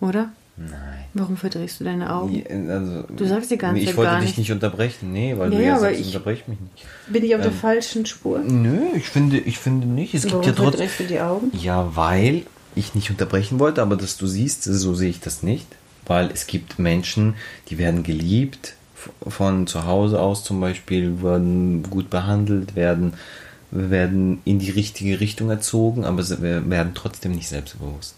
oder? 0.00 0.32
Nein. 0.56 0.70
Warum 1.14 1.36
verdrehst 1.36 1.80
du 1.80 1.84
deine 1.84 2.12
Augen? 2.14 2.30
Nee, 2.32 2.70
Also, 2.70 3.02
Du 3.16 3.26
sagst 3.26 3.50
die 3.50 3.58
ganze 3.58 3.80
Ich 3.80 3.86
Zeit 3.86 3.96
wollte 3.96 4.10
gar 4.12 4.20
dich 4.20 4.28
nicht. 4.30 4.38
nicht 4.38 4.52
unterbrechen. 4.52 5.12
Nee, 5.12 5.34
weil 5.36 5.52
Ja, 5.52 5.58
du 5.58 5.64
ja, 5.64 5.78
sagst, 5.80 6.00
ich- 6.00 6.06
unterbrech 6.06 6.46
mich 6.46 6.58
nicht. 6.60 6.84
Bin 7.08 7.24
ich 7.24 7.34
auf 7.34 7.40
der 7.42 7.50
Ähm, 7.50 7.56
falschen 7.56 8.06
Spur? 8.06 8.38
Nö, 8.38 8.78
ich 8.96 9.08
finde, 9.08 9.38
ich 9.38 9.58
finde 9.58 9.86
nicht. 9.88 10.14
Es 10.14 10.22
gibt 10.22 10.34
Warum 10.34 10.46
ja 10.46 10.52
trotzdem. 10.52 10.88
du 10.98 11.04
die 11.04 11.20
Augen? 11.20 11.50
Ja, 11.60 11.90
weil 11.96 12.42
ich 12.76 12.94
nicht 12.94 13.10
unterbrechen 13.10 13.58
wollte, 13.58 13.82
aber 13.82 13.96
dass 13.96 14.16
du 14.16 14.26
siehst, 14.28 14.62
so 14.64 14.94
sehe 14.94 15.10
ich 15.10 15.20
das 15.20 15.42
nicht. 15.42 15.66
Weil 16.06 16.30
es 16.32 16.46
gibt 16.46 16.78
Menschen, 16.78 17.34
die 17.68 17.78
werden 17.78 18.02
geliebt, 18.02 18.74
von 19.26 19.66
zu 19.66 19.86
Hause 19.86 20.20
aus 20.20 20.44
zum 20.44 20.60
Beispiel, 20.60 21.22
werden 21.22 21.82
gut 21.90 22.10
behandelt, 22.10 22.76
werden, 22.76 23.14
werden 23.70 24.40
in 24.44 24.58
die 24.58 24.70
richtige 24.70 25.18
Richtung 25.20 25.50
erzogen, 25.50 26.04
aber 26.04 26.22
werden 26.40 26.92
trotzdem 26.94 27.32
nicht 27.32 27.48
selbstbewusst. 27.48 28.14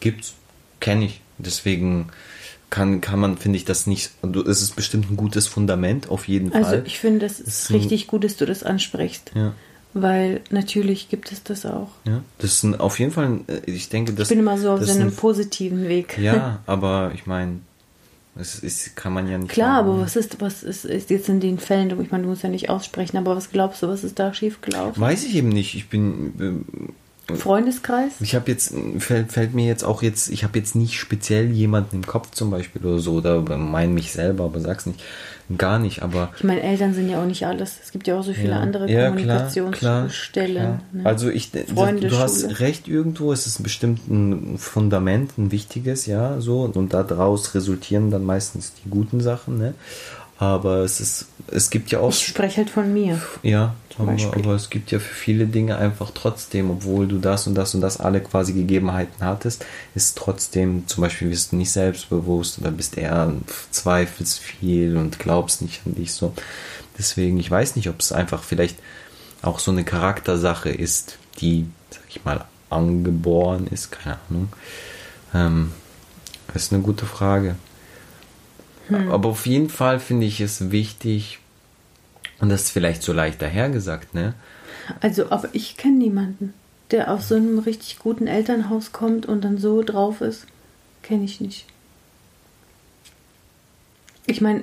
Gibt's, 0.00 0.34
kenne 0.80 1.06
ich. 1.06 1.20
Deswegen 1.38 2.08
kann, 2.70 3.00
kann 3.00 3.18
man, 3.20 3.36
finde 3.38 3.56
ich, 3.58 3.64
das 3.64 3.86
nicht. 3.86 4.10
Es 4.46 4.62
ist 4.62 4.76
bestimmt 4.76 5.10
ein 5.10 5.16
gutes 5.16 5.46
Fundament, 5.46 6.08
auf 6.10 6.28
jeden 6.28 6.52
Also 6.52 6.70
Fall. 6.70 6.82
ich 6.86 6.98
finde, 6.98 7.26
es 7.26 7.40
ist 7.40 7.48
ist 7.48 7.70
ein- 7.70 7.76
richtig 7.76 8.06
gut, 8.06 8.24
dass 8.24 8.36
du 8.36 8.46
das 8.46 8.62
ansprichst. 8.62 9.32
ja. 9.34 9.52
Weil 9.96 10.40
natürlich 10.50 11.08
gibt 11.08 11.30
es 11.30 11.44
das 11.44 11.64
auch. 11.64 11.88
Ja, 12.04 12.20
das 12.38 12.64
ein, 12.64 12.74
auf 12.80 12.98
jeden 12.98 13.12
Fall, 13.12 13.42
äh, 13.46 13.60
ich 13.70 13.90
denke, 13.90 14.12
das 14.12 14.28
Ich 14.28 14.30
bin 14.30 14.40
immer 14.40 14.58
so 14.58 14.72
auf 14.72 14.80
einem 14.80 15.02
ein- 15.06 15.14
positiven 15.14 15.86
Weg. 15.86 16.18
Ja, 16.18 16.58
aber 16.66 17.12
ich 17.14 17.26
meine, 17.26 17.60
das 18.34 18.56
ist, 18.56 18.96
kann 18.96 19.12
man 19.12 19.30
ja 19.30 19.38
nicht. 19.38 19.52
Klar, 19.52 19.76
sagen. 19.84 19.88
aber 19.90 20.00
was 20.00 20.16
ist, 20.16 20.40
was 20.40 20.64
ist, 20.64 20.84
ist 20.84 21.10
jetzt 21.10 21.28
in 21.28 21.38
den 21.38 21.60
Fällen, 21.60 21.90
ich 22.02 22.10
meine, 22.10 22.24
du 22.24 22.28
musst 22.30 22.42
ja 22.42 22.48
nicht 22.48 22.70
aussprechen, 22.70 23.16
aber 23.18 23.36
was 23.36 23.52
glaubst 23.52 23.84
du, 23.84 23.86
was 23.88 24.02
ist 24.02 24.18
da 24.18 24.34
schiefgelaufen? 24.34 25.00
Weiß 25.00 25.22
ich 25.22 25.36
eben 25.36 25.50
nicht. 25.50 25.76
Ich 25.76 25.88
bin. 25.88 26.64
Freundeskreis? 27.32 28.20
äh, 28.20 28.24
Ich 28.24 28.34
habe 28.34 28.50
jetzt, 28.50 28.74
fällt, 28.98 29.32
fällt 29.32 29.54
mir 29.54 29.66
jetzt 29.66 29.84
auch 29.84 30.02
jetzt, 30.02 30.28
ich 30.30 30.44
habe 30.44 30.58
jetzt 30.58 30.74
nicht 30.74 30.98
speziell 30.98 31.50
jemanden 31.50 31.96
im 31.96 32.06
Kopf 32.06 32.30
zum 32.32 32.50
Beispiel 32.50 32.84
oder 32.84 32.98
so, 32.98 33.14
oder 33.14 33.40
mein 33.40 33.94
mich 33.94 34.12
selber, 34.12 34.44
aber 34.44 34.60
sag's 34.60 34.86
nicht. 34.86 35.02
Gar 35.58 35.78
nicht, 35.78 36.02
aber. 36.02 36.30
Ich 36.38 36.44
meine, 36.44 36.62
Eltern 36.62 36.94
sind 36.94 37.10
ja 37.10 37.20
auch 37.20 37.26
nicht 37.26 37.46
alles. 37.46 37.76
Es 37.82 37.92
gibt 37.92 38.06
ja 38.06 38.18
auch 38.18 38.22
so 38.22 38.32
viele 38.32 38.52
ja, 38.52 38.60
andere 38.60 38.90
ja, 38.90 39.08
Kommunikationsstellen. 39.08 40.80
Ne? 40.92 41.04
Also 41.04 41.28
ich, 41.28 41.50
Freunde, 41.74 42.08
du 42.08 42.18
hast 42.18 42.60
recht 42.60 42.88
irgendwo, 42.88 43.30
es 43.30 43.46
ist 43.46 43.62
bestimmt 43.62 44.08
ein 44.08 44.56
Fundament, 44.56 45.36
ein 45.36 45.50
wichtiges, 45.50 46.06
ja, 46.06 46.40
so 46.40 46.62
und 46.62 46.94
daraus 46.94 47.54
resultieren 47.54 48.10
dann 48.10 48.24
meistens 48.24 48.72
die 48.82 48.88
guten 48.88 49.20
Sachen, 49.20 49.58
ne? 49.58 49.74
Aber 50.38 50.78
es 50.78 51.00
ist, 51.00 51.26
es 51.48 51.70
gibt 51.70 51.90
ja 51.92 52.00
auch, 52.00 52.10
ich 52.10 52.26
spreche 52.26 52.58
halt 52.58 52.70
von 52.70 52.92
mir. 52.92 53.20
ja, 53.42 53.74
aber, 53.98 54.16
aber 54.34 54.54
es 54.54 54.68
gibt 54.68 54.90
ja 54.90 54.98
für 54.98 55.14
viele 55.14 55.46
Dinge 55.46 55.76
einfach 55.76 56.10
trotzdem, 56.12 56.70
obwohl 56.70 57.06
du 57.06 57.18
das 57.18 57.46
und 57.46 57.54
das 57.54 57.74
und 57.74 57.80
das 57.80 58.00
alle 58.00 58.20
quasi 58.20 58.52
Gegebenheiten 58.52 59.24
hattest, 59.24 59.64
ist 59.94 60.18
trotzdem, 60.18 60.88
zum 60.88 61.02
Beispiel 61.02 61.30
wirst 61.30 61.52
du 61.52 61.56
nicht 61.56 61.70
selbstbewusst 61.70 62.58
oder 62.58 62.72
bist 62.72 62.98
eher 62.98 63.32
zweifelst 63.70 64.40
viel 64.40 64.96
und 64.96 65.20
glaubst 65.20 65.62
nicht 65.62 65.82
an 65.86 65.94
dich 65.94 66.12
so. 66.12 66.34
Deswegen, 66.98 67.38
ich 67.38 67.50
weiß 67.50 67.76
nicht, 67.76 67.88
ob 67.88 68.00
es 68.00 68.10
einfach 68.10 68.42
vielleicht 68.42 68.76
auch 69.42 69.60
so 69.60 69.70
eine 69.70 69.84
Charaktersache 69.84 70.70
ist, 70.70 71.18
die, 71.40 71.66
sag 71.90 72.02
ich 72.08 72.24
mal, 72.24 72.44
angeboren 72.70 73.68
ist, 73.70 73.92
keine 73.92 74.18
Ahnung. 74.28 74.48
Ähm, 75.32 75.72
das 76.52 76.64
ist 76.64 76.72
eine 76.72 76.82
gute 76.82 77.06
Frage. 77.06 77.56
Aber 78.90 79.30
auf 79.30 79.46
jeden 79.46 79.70
Fall 79.70 79.98
finde 79.98 80.26
ich 80.26 80.40
es 80.40 80.70
wichtig, 80.70 81.38
und 82.40 82.48
das 82.48 82.62
ist 82.62 82.70
vielleicht 82.70 83.02
so 83.02 83.12
leicht 83.12 83.40
dahergesagt, 83.40 84.14
ne? 84.14 84.34
Also, 85.00 85.30
aber 85.30 85.48
ich 85.52 85.76
kenne 85.76 85.96
niemanden, 85.96 86.52
der 86.90 87.10
aus 87.10 87.28
so 87.28 87.36
einem 87.36 87.58
richtig 87.58 87.98
guten 87.98 88.26
Elternhaus 88.26 88.92
kommt 88.92 89.26
und 89.26 89.42
dann 89.42 89.58
so 89.58 89.82
drauf 89.82 90.20
ist. 90.20 90.46
Kenne 91.02 91.24
ich 91.24 91.40
nicht. 91.40 91.66
Ich 94.26 94.40
meine, 94.40 94.62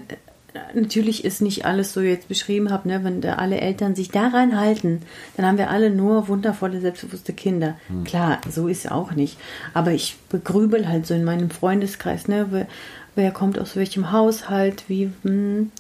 natürlich 0.74 1.24
ist 1.24 1.42
nicht 1.42 1.66
alles 1.66 1.94
so, 1.94 2.02
wie 2.02 2.08
ich 2.08 2.16
jetzt 2.16 2.28
beschrieben 2.28 2.72
habe, 2.72 2.88
ne? 2.88 3.04
wenn 3.04 3.22
da 3.22 3.36
alle 3.36 3.60
Eltern 3.62 3.96
sich 3.96 4.10
daran 4.10 4.60
halten, 4.60 5.02
dann 5.38 5.46
haben 5.46 5.58
wir 5.58 5.70
alle 5.70 5.90
nur 5.90 6.28
wundervolle, 6.28 6.82
selbstbewusste 6.82 7.34
Kinder. 7.34 7.78
Klar, 8.04 8.42
so 8.50 8.68
ist 8.68 8.86
es 8.86 8.92
auch 8.92 9.12
nicht. 9.12 9.38
Aber 9.74 9.92
ich 9.92 10.18
begrübel 10.30 10.88
halt 10.88 11.06
so 11.06 11.14
in 11.14 11.24
meinem 11.24 11.50
Freundeskreis, 11.50 12.28
ne? 12.28 12.68
Wer, 13.16 13.32
kommt 13.32 13.60
aus 13.60 13.76
welchem 13.76 14.12
Haushalt, 14.12 14.84
wie. 14.88 15.12
Hm. 15.24 15.72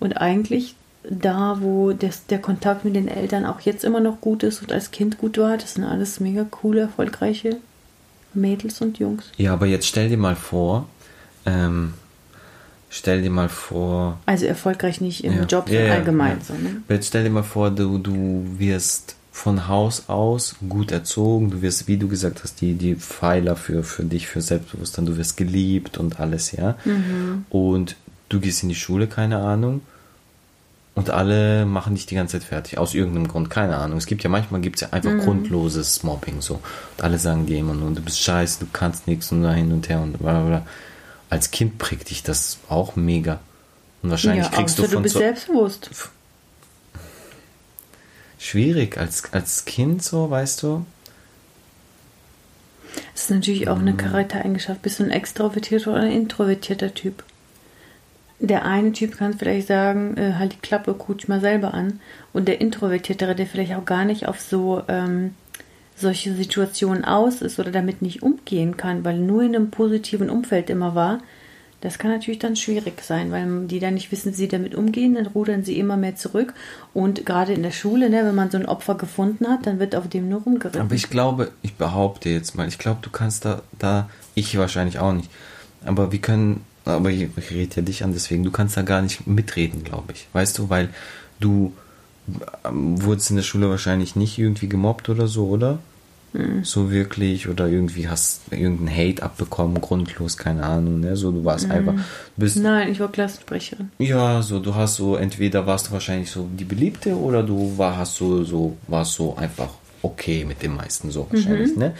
Und 0.00 0.12
eigentlich 0.14 0.74
da, 1.08 1.58
wo 1.60 1.92
das, 1.92 2.26
der 2.26 2.38
Kontakt 2.38 2.84
mit 2.84 2.94
den 2.94 3.08
Eltern 3.08 3.44
auch 3.46 3.60
jetzt 3.60 3.84
immer 3.84 4.00
noch 4.00 4.20
gut 4.20 4.42
ist 4.42 4.60
und 4.62 4.72
als 4.72 4.90
Kind 4.90 5.18
gut 5.18 5.38
war, 5.38 5.56
das 5.56 5.74
sind 5.74 5.84
alles 5.84 6.20
mega 6.20 6.44
coole, 6.50 6.82
erfolgreiche 6.82 7.56
Mädels 8.34 8.80
und 8.80 8.98
Jungs. 8.98 9.24
Ja, 9.36 9.52
aber 9.54 9.66
jetzt 9.66 9.86
stell 9.86 10.08
dir 10.08 10.18
mal 10.18 10.36
vor, 10.36 10.88
ähm, 11.46 11.94
stell 12.90 13.22
dir 13.22 13.30
mal 13.30 13.48
vor, 13.48 14.18
Also 14.26 14.46
erfolgreich 14.46 15.00
nicht 15.00 15.24
im 15.24 15.34
Ja. 15.34 15.44
Job, 15.44 15.68
Ja, 15.68 15.74
sondern 15.74 15.88
ja, 15.88 15.94
allgemein 15.94 16.40
so. 16.42 16.52
Ne? 16.54 16.82
Jetzt 16.88 17.08
stell 17.08 17.24
dir 17.24 17.30
mal 17.30 17.42
vor, 17.42 17.70
du, 17.70 17.98
du 17.98 18.44
wirst 18.58 19.16
von 19.38 19.68
Haus 19.68 20.08
aus 20.08 20.56
gut 20.68 20.90
erzogen. 20.90 21.50
Du 21.50 21.62
wirst, 21.62 21.86
wie 21.86 21.96
du 21.96 22.08
gesagt 22.08 22.42
hast, 22.42 22.60
die, 22.60 22.74
die 22.74 22.96
Pfeiler 22.96 23.54
für, 23.54 23.84
für 23.84 24.02
dich, 24.02 24.26
für 24.26 24.40
Selbstbewusstsein, 24.40 25.06
du 25.06 25.16
wirst 25.16 25.36
geliebt 25.36 25.96
und 25.96 26.18
alles, 26.18 26.52
ja. 26.52 26.76
Mhm. 26.84 27.46
Und 27.48 27.96
du 28.28 28.40
gehst 28.40 28.64
in 28.64 28.68
die 28.68 28.74
Schule, 28.74 29.06
keine 29.06 29.38
Ahnung. 29.38 29.82
Und 30.96 31.10
alle 31.10 31.64
machen 31.64 31.94
dich 31.94 32.06
die 32.06 32.16
ganze 32.16 32.40
Zeit 32.40 32.48
fertig. 32.48 32.78
Aus 32.78 32.94
irgendeinem 32.94 33.28
Grund, 33.28 33.48
keine 33.48 33.76
Ahnung. 33.76 33.98
Es 33.98 34.06
gibt 34.06 34.24
ja 34.24 34.28
manchmal 34.28 34.60
gibt 34.60 34.76
es 34.76 34.80
ja 34.80 34.88
einfach 34.90 35.16
grundloses 35.24 36.02
Mobbing 36.02 36.40
so. 36.40 36.54
Und 36.54 37.04
alle 37.04 37.20
sagen 37.20 37.46
dir 37.46 37.58
immer 37.58 37.74
nur, 37.74 37.92
du 37.92 38.02
bist 38.02 38.20
scheiße, 38.20 38.58
du 38.58 38.66
kannst 38.72 39.06
nichts 39.06 39.30
und 39.30 39.44
da 39.44 39.52
hin 39.52 39.70
und 39.70 39.88
her 39.88 40.00
und 40.00 40.18
bla 40.18 40.42
bla. 40.42 40.66
Als 41.30 41.52
Kind 41.52 41.78
prägt 41.78 42.10
dich 42.10 42.24
das 42.24 42.58
auch 42.68 42.96
mega. 42.96 43.38
Und 44.02 44.10
wahrscheinlich 44.10 44.46
ja, 44.46 44.50
kriegst 44.50 44.80
du 44.80 44.82
von 44.82 44.90
du 44.90 45.02
bist 45.02 45.12
zu, 45.12 45.20
selbstbewusst. 45.20 45.90
Schwierig 48.38 48.98
als, 48.98 49.32
als 49.32 49.64
Kind 49.64 50.02
so, 50.02 50.30
weißt 50.30 50.62
du? 50.62 50.86
Das 53.12 53.24
ist 53.24 53.30
natürlich 53.30 53.68
auch 53.68 53.78
eine 53.78 53.94
Charaktereigenschaft. 53.94 54.82
Bist 54.82 55.00
du 55.00 55.04
ein 55.04 55.10
extrovertierter 55.10 55.92
oder 55.92 56.02
ein 56.02 56.12
introvertierter 56.12 56.94
Typ? 56.94 57.24
Der 58.40 58.64
eine 58.64 58.92
Typ 58.92 59.16
kann 59.16 59.34
vielleicht 59.34 59.66
sagen, 59.66 60.16
äh, 60.16 60.34
halt 60.34 60.52
die 60.52 60.60
Klappe, 60.60 60.94
guck 60.96 61.18
dich 61.18 61.28
mal 61.28 61.40
selber 61.40 61.74
an. 61.74 62.00
Und 62.32 62.46
der 62.46 62.60
Introvertiertere, 62.60 63.34
der 63.34 63.46
vielleicht 63.46 63.74
auch 63.74 63.84
gar 63.84 64.04
nicht 64.04 64.26
auf 64.28 64.40
so 64.40 64.82
ähm, 64.86 65.34
solche 65.96 66.32
Situationen 66.32 67.04
aus 67.04 67.42
ist 67.42 67.58
oder 67.58 67.72
damit 67.72 68.02
nicht 68.02 68.22
umgehen 68.22 68.76
kann, 68.76 69.04
weil 69.04 69.18
nur 69.18 69.42
in 69.42 69.56
einem 69.56 69.70
positiven 69.70 70.30
Umfeld 70.30 70.70
immer 70.70 70.94
war, 70.94 71.20
das 71.80 71.98
kann 71.98 72.10
natürlich 72.10 72.40
dann 72.40 72.56
schwierig 72.56 73.02
sein, 73.02 73.30
weil 73.30 73.66
die 73.66 73.78
dann 73.78 73.94
nicht 73.94 74.10
wissen, 74.10 74.32
wie 74.32 74.36
sie 74.36 74.48
damit 74.48 74.74
umgehen, 74.74 75.14
dann 75.14 75.26
rudern 75.26 75.62
sie 75.62 75.78
immer 75.78 75.96
mehr 75.96 76.16
zurück. 76.16 76.54
Und 76.92 77.24
gerade 77.24 77.52
in 77.52 77.62
der 77.62 77.70
Schule, 77.70 78.10
ne, 78.10 78.24
wenn 78.24 78.34
man 78.34 78.50
so 78.50 78.58
ein 78.58 78.66
Opfer 78.66 78.96
gefunden 78.96 79.46
hat, 79.46 79.66
dann 79.66 79.78
wird 79.78 79.94
auf 79.94 80.08
dem 80.08 80.28
nur 80.28 80.42
rumgeritten. 80.42 80.80
Aber 80.80 80.94
ich 80.94 81.08
glaube, 81.08 81.52
ich 81.62 81.74
behaupte 81.74 82.30
jetzt 82.30 82.56
mal, 82.56 82.66
ich 82.66 82.78
glaube, 82.78 82.98
du 83.02 83.10
kannst 83.10 83.44
da, 83.44 83.62
da, 83.78 84.10
ich 84.34 84.58
wahrscheinlich 84.58 84.98
auch 84.98 85.12
nicht. 85.12 85.30
Aber 85.84 86.10
wir 86.10 86.18
können, 86.18 86.64
aber 86.84 87.10
ich, 87.10 87.28
ich 87.36 87.50
rede 87.52 87.76
ja 87.76 87.82
dich 87.82 88.02
an, 88.02 88.12
deswegen, 88.12 88.42
du 88.42 88.50
kannst 88.50 88.76
da 88.76 88.82
gar 88.82 89.00
nicht 89.00 89.28
mitreden, 89.28 89.84
glaube 89.84 90.12
ich. 90.12 90.26
Weißt 90.32 90.58
du, 90.58 90.70
weil 90.70 90.88
du 91.38 91.72
ähm, 92.64 93.00
wurdest 93.02 93.30
in 93.30 93.36
der 93.36 93.44
Schule 93.44 93.70
wahrscheinlich 93.70 94.16
nicht 94.16 94.36
irgendwie 94.36 94.68
gemobbt 94.68 95.08
oder 95.08 95.28
so, 95.28 95.46
oder? 95.46 95.78
So 96.62 96.90
wirklich, 96.90 97.48
oder 97.48 97.68
irgendwie 97.68 98.08
hast 98.08 98.42
irgendeinen 98.50 98.94
Hate 98.94 99.22
abbekommen, 99.22 99.80
grundlos, 99.80 100.36
keine 100.36 100.62
Ahnung, 100.62 101.00
ne? 101.00 101.16
So, 101.16 101.32
du 101.32 101.44
warst 101.44 101.70
einfach, 101.70 101.94
du 101.94 102.00
bist 102.36 102.56
Nein, 102.58 102.92
ich 102.92 103.00
war 103.00 103.10
Klassensprecherin. 103.10 103.90
Ja, 103.98 104.42
so 104.42 104.60
du 104.60 104.74
hast 104.74 104.96
so 104.96 105.16
entweder 105.16 105.66
warst 105.66 105.88
du 105.88 105.92
wahrscheinlich 105.92 106.30
so 106.30 106.46
die 106.52 106.64
Beliebte 106.64 107.16
oder 107.16 107.42
du 107.42 107.78
war, 107.78 107.96
hast 107.96 108.16
so 108.16 108.44
so 108.44 108.76
warst 108.88 109.14
so 109.14 109.36
einfach 109.36 109.70
okay 110.02 110.44
mit 110.44 110.62
den 110.62 110.76
meisten 110.76 111.10
so 111.10 111.26
wahrscheinlich, 111.30 111.76
ne? 111.76 111.94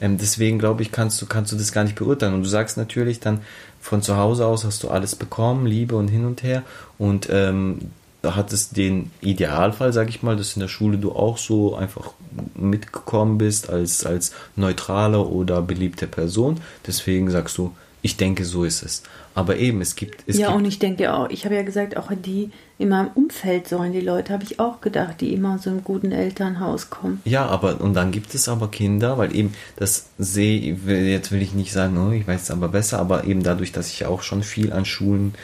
Ähm, 0.00 0.18
deswegen 0.18 0.58
glaube 0.58 0.82
ich, 0.82 0.90
kannst 0.90 1.22
du 1.22 1.26
kannst 1.26 1.52
du 1.52 1.56
das 1.56 1.70
gar 1.70 1.84
nicht 1.84 1.94
beurteilen 1.94 2.34
und 2.34 2.42
du 2.42 2.48
sagst 2.48 2.76
natürlich 2.76 3.20
dann 3.20 3.40
von 3.80 4.02
zu 4.02 4.16
Hause 4.16 4.44
aus 4.44 4.64
hast 4.64 4.82
du 4.82 4.88
alles 4.88 5.14
bekommen, 5.14 5.66
Liebe 5.66 5.94
und 5.96 6.08
hin 6.08 6.24
und 6.24 6.42
her 6.42 6.64
und 6.98 7.28
ähm, 7.30 7.78
hat 8.22 8.52
es 8.52 8.70
den 8.70 9.10
Idealfall, 9.20 9.92
sag 9.92 10.08
ich 10.08 10.22
mal, 10.22 10.36
dass 10.36 10.54
in 10.54 10.60
der 10.60 10.68
Schule 10.68 10.98
du 10.98 11.12
auch 11.12 11.38
so 11.38 11.74
einfach 11.74 12.12
mitgekommen 12.54 13.38
bist 13.38 13.68
als, 13.68 14.06
als 14.06 14.32
neutrale 14.54 15.20
oder 15.20 15.60
beliebte 15.62 16.06
Person. 16.06 16.60
Deswegen 16.86 17.30
sagst 17.30 17.58
du, 17.58 17.72
ich 18.02 18.16
denke, 18.16 18.44
so 18.44 18.64
ist 18.64 18.82
es. 18.82 19.02
Aber 19.34 19.56
eben, 19.56 19.80
es 19.80 19.94
gibt. 19.94 20.24
Es 20.26 20.36
ja, 20.36 20.48
gibt 20.48 20.58
und 20.58 20.64
ich 20.66 20.78
denke 20.78 21.14
auch, 21.14 21.30
ich 21.30 21.44
habe 21.44 21.54
ja 21.54 21.62
gesagt, 21.62 21.96
auch 21.96 22.10
die 22.12 22.50
in 22.78 22.88
meinem 22.88 23.10
Umfeld 23.14 23.68
sollen 23.68 23.92
die 23.92 24.00
Leute, 24.00 24.32
habe 24.32 24.44
ich 24.44 24.58
auch 24.58 24.80
gedacht, 24.80 25.20
die 25.20 25.32
immer 25.32 25.54
aus 25.54 25.66
einem 25.66 25.84
guten 25.84 26.12
Elternhaus 26.12 26.90
kommen. 26.90 27.22
Ja, 27.24 27.46
aber 27.46 27.80
und 27.80 27.94
dann 27.94 28.10
gibt 28.10 28.34
es 28.34 28.48
aber 28.48 28.68
Kinder, 28.68 29.18
weil 29.18 29.34
eben 29.34 29.54
das 29.76 30.08
sehe 30.18 30.76
jetzt 30.84 31.30
will 31.30 31.40
ich 31.40 31.54
nicht 31.54 31.72
sagen, 31.72 31.96
oh, 31.96 32.10
ich 32.10 32.26
weiß 32.26 32.42
es 32.42 32.50
aber 32.50 32.68
besser, 32.68 32.98
aber 32.98 33.24
eben 33.24 33.42
dadurch, 33.42 33.72
dass 33.72 33.88
ich 33.88 34.04
auch 34.04 34.22
schon 34.22 34.42
viel 34.42 34.72
an 34.72 34.84
Schulen 34.84 35.34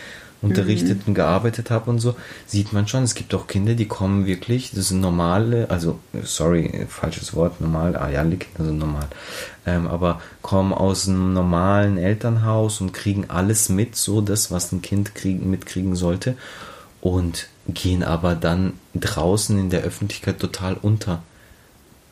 unterrichtet 0.40 1.02
und 1.06 1.14
gearbeitet 1.14 1.70
habe 1.70 1.90
und 1.90 1.98
so, 1.98 2.14
sieht 2.46 2.72
man 2.72 2.86
schon, 2.86 3.02
es 3.02 3.14
gibt 3.14 3.34
auch 3.34 3.46
Kinder, 3.46 3.74
die 3.74 3.88
kommen 3.88 4.26
wirklich, 4.26 4.70
das 4.70 4.88
sind 4.88 5.00
normale, 5.00 5.70
also 5.70 5.98
sorry, 6.22 6.86
falsches 6.88 7.34
Wort, 7.34 7.60
normal, 7.60 7.96
ah 7.96 8.08
ja, 8.08 8.20
alle 8.20 8.36
Kinder 8.36 8.64
sind 8.64 8.78
normal, 8.78 9.08
ähm, 9.66 9.86
aber 9.88 10.20
kommen 10.42 10.72
aus 10.72 11.08
einem 11.08 11.32
normalen 11.32 11.98
Elternhaus 11.98 12.80
und 12.80 12.92
kriegen 12.92 13.28
alles 13.28 13.68
mit, 13.68 13.96
so 13.96 14.20
das, 14.20 14.50
was 14.50 14.72
ein 14.72 14.82
Kind 14.82 15.14
kriegen, 15.14 15.50
mitkriegen 15.50 15.96
sollte 15.96 16.36
und 17.00 17.48
gehen 17.66 18.02
aber 18.02 18.34
dann 18.34 18.74
draußen 18.94 19.58
in 19.58 19.70
der 19.70 19.82
Öffentlichkeit 19.82 20.38
total 20.38 20.74
unter 20.80 21.22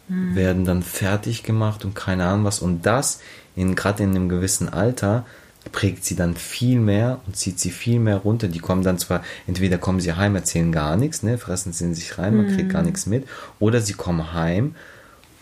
werden 0.08 0.64
dann 0.64 0.82
fertig 0.82 1.42
gemacht 1.42 1.84
und 1.84 1.94
keine 1.94 2.26
Ahnung 2.26 2.44
was. 2.44 2.60
Und 2.60 2.86
das, 2.86 3.20
in, 3.56 3.74
gerade 3.74 4.04
in 4.04 4.10
einem 4.10 4.28
gewissen 4.28 4.68
Alter, 4.68 5.26
prägt 5.72 6.04
sie 6.04 6.16
dann 6.16 6.36
viel 6.36 6.78
mehr 6.80 7.20
und 7.26 7.36
zieht 7.36 7.58
sie 7.58 7.70
viel 7.70 7.98
mehr 7.98 8.18
runter. 8.18 8.48
Die 8.48 8.58
kommen 8.58 8.82
dann 8.82 8.98
zwar, 8.98 9.22
entweder 9.46 9.78
kommen 9.78 10.00
sie 10.00 10.12
heim, 10.14 10.34
erzählen 10.34 10.72
gar 10.72 10.96
nichts, 10.96 11.22
ne, 11.22 11.38
fressen 11.38 11.72
sie 11.72 11.84
in 11.84 11.94
sich 11.94 12.18
rein, 12.18 12.36
man 12.36 12.54
kriegt 12.54 12.70
gar 12.70 12.82
nichts 12.82 13.06
mit, 13.06 13.26
oder 13.58 13.80
sie 13.80 13.94
kommen 13.94 14.32
heim 14.32 14.74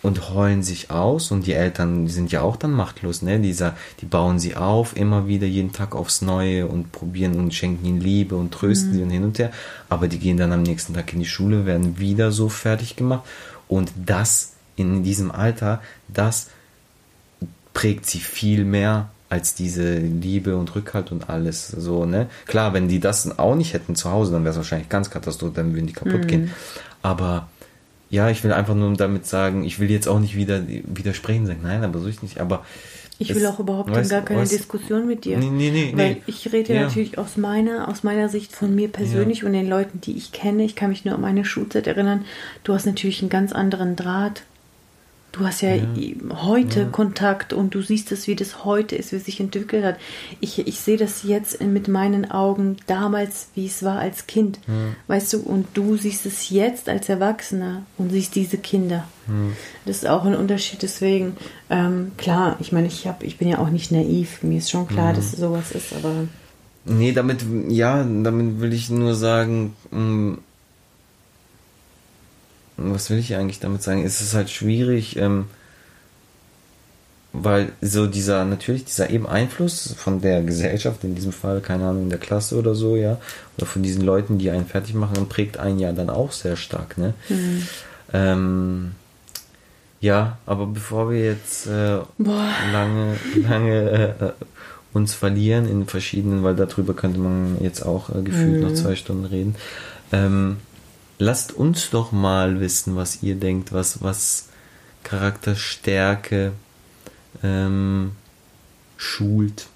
und 0.02 0.30
heulen 0.30 0.62
sich 0.62 0.90
aus 0.90 1.30
und 1.30 1.46
die 1.46 1.54
Eltern 1.54 2.04
die 2.04 2.12
sind 2.12 2.30
ja 2.30 2.42
auch 2.42 2.56
dann 2.56 2.72
machtlos, 2.72 3.22
ne? 3.22 3.40
Dieser, 3.40 3.74
die 4.00 4.06
bauen 4.06 4.38
sie 4.38 4.54
auf, 4.54 4.96
immer 4.96 5.26
wieder 5.26 5.46
jeden 5.46 5.72
Tag 5.72 5.94
aufs 5.94 6.20
Neue 6.20 6.66
und 6.66 6.92
probieren 6.92 7.36
und 7.36 7.54
schenken 7.54 7.86
ihnen 7.86 8.00
Liebe 8.00 8.36
und 8.36 8.52
trösten 8.52 8.92
sie 8.92 9.02
und 9.02 9.08
hin 9.08 9.24
und 9.24 9.38
her. 9.38 9.50
Aber 9.88 10.06
die 10.06 10.18
gehen 10.18 10.36
dann 10.36 10.52
am 10.52 10.62
nächsten 10.62 10.92
Tag 10.92 11.12
in 11.14 11.20
die 11.20 11.24
Schule, 11.24 11.64
werden 11.64 11.98
wieder 11.98 12.32
so 12.32 12.50
fertig 12.50 12.96
gemacht 12.96 13.24
und 13.66 13.92
das 13.96 14.52
in 14.76 15.04
diesem 15.04 15.30
Alter, 15.30 15.80
das 16.08 16.48
prägt 17.72 18.04
sie 18.04 18.20
viel 18.20 18.64
mehr 18.64 19.08
als 19.30 19.54
diese 19.54 19.96
Liebe 19.98 20.56
und 20.56 20.74
Rückhalt 20.74 21.10
und 21.10 21.28
alles 21.30 21.68
so, 21.68 22.04
ne? 22.04 22.28
Klar, 22.46 22.72
wenn 22.74 22.88
die 22.88 23.00
das 23.00 23.38
auch 23.38 23.54
nicht 23.56 23.72
hätten 23.72 23.96
zu 23.96 24.10
Hause, 24.10 24.32
dann 24.32 24.42
wäre 24.44 24.52
es 24.52 24.56
wahrscheinlich 24.56 24.88
ganz 24.88 25.10
katastrophal, 25.10 25.54
dann 25.64 25.74
würden 25.74 25.86
die 25.86 25.92
kaputt 25.92 26.28
gehen. 26.28 26.50
Aber 27.02 27.48
ja, 28.10 28.30
ich 28.30 28.44
will 28.44 28.52
einfach 28.52 28.74
nur 28.74 28.92
damit 28.94 29.26
sagen, 29.26 29.64
ich 29.64 29.80
will 29.80 29.90
jetzt 29.90 30.06
auch 30.08 30.20
nicht 30.20 30.36
wieder 30.36 30.62
widersprechen, 30.68 31.46
sagen, 31.46 31.60
nein, 31.62 31.82
aber 31.82 31.98
so 31.98 32.06
ist 32.06 32.22
nicht, 32.22 32.38
aber 32.38 32.64
Ich 33.18 33.30
es- 33.30 33.36
will 33.36 33.46
auch 33.46 33.58
überhaupt 33.58 33.90
weißt- 33.90 34.10
gar 34.10 34.22
keine 34.22 34.42
weißt- 34.42 34.50
Diskussion 34.50 35.06
mit 35.06 35.24
dir. 35.24 35.38
Nee, 35.38 35.50
nee, 35.50 35.70
nee, 35.70 35.92
Weil 35.96 36.14
nee. 36.14 36.22
ich 36.26 36.52
rede 36.52 36.74
Ja. 36.74 36.82
natürlich 36.82 37.18
aus 37.18 37.36
meiner, 37.36 37.88
aus 37.88 38.02
meiner 38.04 38.28
Sicht 38.28 38.52
von 38.54 38.74
mir 38.74 38.88
persönlich 38.88 39.42
und 39.44 39.52
den 39.52 39.68
Leuten, 39.68 40.00
die 40.00 40.16
ich 40.16 40.30
kenne. 40.32 40.64
Ich 40.64 40.76
kann 40.76 40.90
mich 40.90 41.04
nur 41.04 41.14
an 41.14 41.20
meine 41.22 41.44
Schulzeit 41.44 41.86
erinnern. 41.86 42.24
Du 42.62 42.72
hast 42.74 42.86
natürlich 42.86 43.20
einen 43.20 43.30
ganz 43.30 43.52
anderen 43.52 43.96
Draht. 43.96 44.42
Du 45.37 45.45
hast 45.45 45.62
ja, 45.62 45.74
heute 46.43 46.87
Kontakt 46.87 47.53
und 47.53 47.74
du 47.74 47.82
siehst 47.82 48.12
es, 48.12 48.28
wie 48.28 48.37
das 48.37 48.64
heute 48.64 48.95
ist, 48.95 49.11
wie 49.11 49.16
es 49.16 49.24
sich 49.24 49.41
entwickelt 49.41 49.85
hat. 49.85 49.97
Ich, 50.39 50.64
ich 50.64 50.78
sehe 50.78 50.97
das 50.97 51.24
jetzt 51.24 51.61
mit 51.61 51.89
meinen 51.89 52.30
Augen 52.30 52.76
damals, 52.87 53.49
wie 53.57 53.66
es 53.66 53.82
war 53.82 53.99
als 53.99 54.28
Kind. 54.28 54.61
Weißt 55.09 55.32
du, 55.32 55.41
und 55.41 55.66
du 55.74 55.97
siehst 55.97 56.24
es 56.24 56.51
jetzt 56.51 56.89
als 56.89 57.09
Erwachsener 57.09 57.82
und 57.99 58.12
siehst 58.12 58.37
diese 58.37 58.59
Kinder. 58.59 59.09
Das 59.85 59.97
ist 59.97 60.07
auch 60.07 60.24
ein 60.24 60.37
Unterschied. 60.37 60.82
Deswegen, 60.82 61.37
ähm, 61.68 62.12
klar, 62.16 62.57
ich 62.61 62.70
meine, 62.70 62.87
ich, 62.87 63.09
hab, 63.09 63.24
ich 63.24 63.37
bin 63.37 63.49
ja 63.49 63.59
auch 63.59 63.70
nicht 63.70 63.91
naiv. 63.91 64.45
Mir 64.45 64.59
ist 64.59 64.70
schon 64.70 64.87
klar, 64.87 65.14
dass 65.14 65.32
sowas 65.32 65.72
ist, 65.72 65.93
aber 65.95 66.28
Nee, 66.87 67.12
damit, 67.12 67.45
ja, 67.68 68.05
damit 68.05 68.61
will 68.61 68.72
ich 68.72 68.91
nur 68.91 69.14
sagen, 69.14 69.74
mh, 69.91 70.37
was 72.76 73.10
will 73.10 73.18
ich 73.18 73.34
eigentlich 73.36 73.60
damit 73.60 73.82
sagen? 73.82 74.04
Es 74.04 74.20
ist 74.20 74.34
halt 74.34 74.50
schwierig, 74.50 75.16
ähm, 75.16 75.46
weil 77.32 77.72
so 77.80 78.06
dieser, 78.06 78.44
natürlich 78.44 78.84
dieser 78.84 79.10
eben 79.10 79.26
Einfluss 79.26 79.94
von 79.96 80.20
der 80.20 80.42
Gesellschaft, 80.42 81.02
in 81.02 81.14
diesem 81.16 81.32
Fall, 81.32 81.60
keine 81.60 81.84
Ahnung, 81.84 82.04
in 82.04 82.10
der 82.10 82.20
Klasse 82.20 82.56
oder 82.56 82.74
so, 82.74 82.96
ja, 82.96 83.18
oder 83.56 83.66
von 83.66 83.82
diesen 83.82 84.02
Leuten, 84.02 84.38
die 84.38 84.50
einen 84.50 84.66
fertig 84.66 84.94
machen, 84.94 85.28
prägt 85.28 85.58
einen 85.58 85.80
ja 85.80 85.92
dann 85.92 86.10
auch 86.10 86.30
sehr 86.30 86.56
stark, 86.56 86.96
ne? 86.96 87.14
Ähm, 88.12 88.92
ja, 90.00 90.38
aber 90.46 90.66
bevor 90.66 91.10
wir 91.10 91.24
jetzt 91.24 91.66
äh, 91.66 91.98
lange, 92.18 93.16
lange 93.48 93.90
äh, 94.20 94.24
äh, 94.26 94.32
uns 94.92 95.14
verlieren 95.14 95.68
in 95.68 95.86
verschiedenen, 95.86 96.44
weil 96.44 96.54
darüber 96.54 96.94
könnte 96.94 97.18
man 97.18 97.56
jetzt 97.60 97.82
auch 97.84 98.14
äh, 98.14 98.22
gefühlt 98.22 98.60
noch 98.62 98.74
zwei 98.74 98.94
Stunden 98.94 99.24
reden. 99.24 99.56
Ähm, 100.12 100.58
lasst 101.18 101.52
uns 101.52 101.90
doch 101.90 102.12
mal 102.12 102.60
wissen, 102.60 102.96
was 102.96 103.22
ihr 103.22 103.36
denkt, 103.36 103.72
was, 103.72 104.02
was 104.02 104.48
Charakterstärke 105.02 106.52
ähm, 107.42 108.12
schult. 108.97 109.66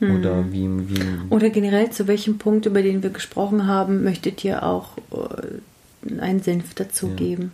Oder 0.00 0.50
wie, 0.50 0.66
wie. 0.88 1.02
Oder 1.28 1.50
generell 1.50 1.90
zu 1.90 2.08
welchem 2.08 2.38
Punkt, 2.38 2.64
über 2.64 2.80
den 2.80 3.02
wir 3.02 3.10
gesprochen 3.10 3.66
haben, 3.66 4.02
möchtet 4.02 4.42
ihr 4.44 4.62
auch 4.62 4.96
äh, 5.12 6.18
einen 6.18 6.42
Senf 6.42 6.72
dazugeben? 6.74 7.52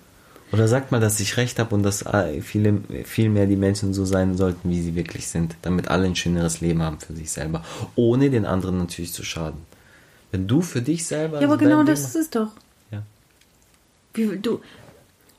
Oder 0.52 0.68
sagt 0.68 0.92
mal, 0.92 1.00
dass 1.00 1.18
ich 1.18 1.36
recht 1.38 1.58
habe 1.58 1.74
und 1.74 1.82
dass 1.82 2.02
äh, 2.02 2.40
viele, 2.40 2.80
viel 3.04 3.30
mehr 3.30 3.46
die 3.46 3.56
Menschen 3.56 3.92
so 3.92 4.04
sein 4.04 4.36
sollten, 4.36 4.70
wie 4.70 4.80
sie 4.80 4.94
wirklich 4.94 5.26
sind, 5.26 5.56
damit 5.62 5.88
alle 5.88 6.06
ein 6.06 6.14
schöneres 6.14 6.60
Leben 6.60 6.82
haben 6.82 7.00
für 7.00 7.14
sich 7.14 7.32
selber, 7.32 7.64
ohne 7.96 8.30
den 8.30 8.46
anderen 8.46 8.78
natürlich 8.78 9.12
zu 9.12 9.24
schaden. 9.24 9.62
Wenn 10.30 10.46
du 10.46 10.62
für 10.62 10.82
dich 10.82 11.04
selber. 11.04 11.40
Ja, 11.40 11.48
aber 11.48 11.54
so 11.54 11.64
genau 11.64 11.82
das 11.82 12.04
ist 12.04 12.14
es 12.14 12.30
doch. 12.30 12.52
Wie, 14.16 14.36
du, 14.36 14.60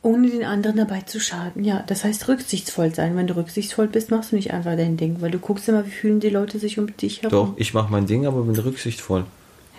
ohne 0.01 0.29
den 0.29 0.43
anderen 0.43 0.77
dabei 0.77 1.01
zu 1.01 1.19
schaden. 1.19 1.63
Ja, 1.63 1.83
das 1.85 2.03
heißt 2.03 2.27
rücksichtsvoll 2.27 2.93
sein. 2.93 3.15
Wenn 3.15 3.27
du 3.27 3.35
rücksichtsvoll 3.35 3.87
bist, 3.87 4.11
machst 4.11 4.31
du 4.31 4.35
nicht 4.35 4.53
einfach 4.53 4.77
dein 4.77 4.97
Ding, 4.97 5.17
weil 5.19 5.31
du 5.31 5.39
guckst 5.39 5.67
immer, 5.67 5.85
wie 5.85 5.91
fühlen 5.91 6.19
die 6.19 6.29
Leute 6.29 6.59
sich 6.59 6.79
um 6.79 6.95
dich 6.95 7.23
herum. 7.23 7.31
Doch, 7.31 7.53
ich 7.57 7.73
mache 7.73 7.91
mein 7.91 8.05
Ding, 8.05 8.25
aber 8.25 8.43
bin 8.43 8.55
rücksichtsvoll. 8.55 9.25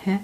Hä? 0.03 0.19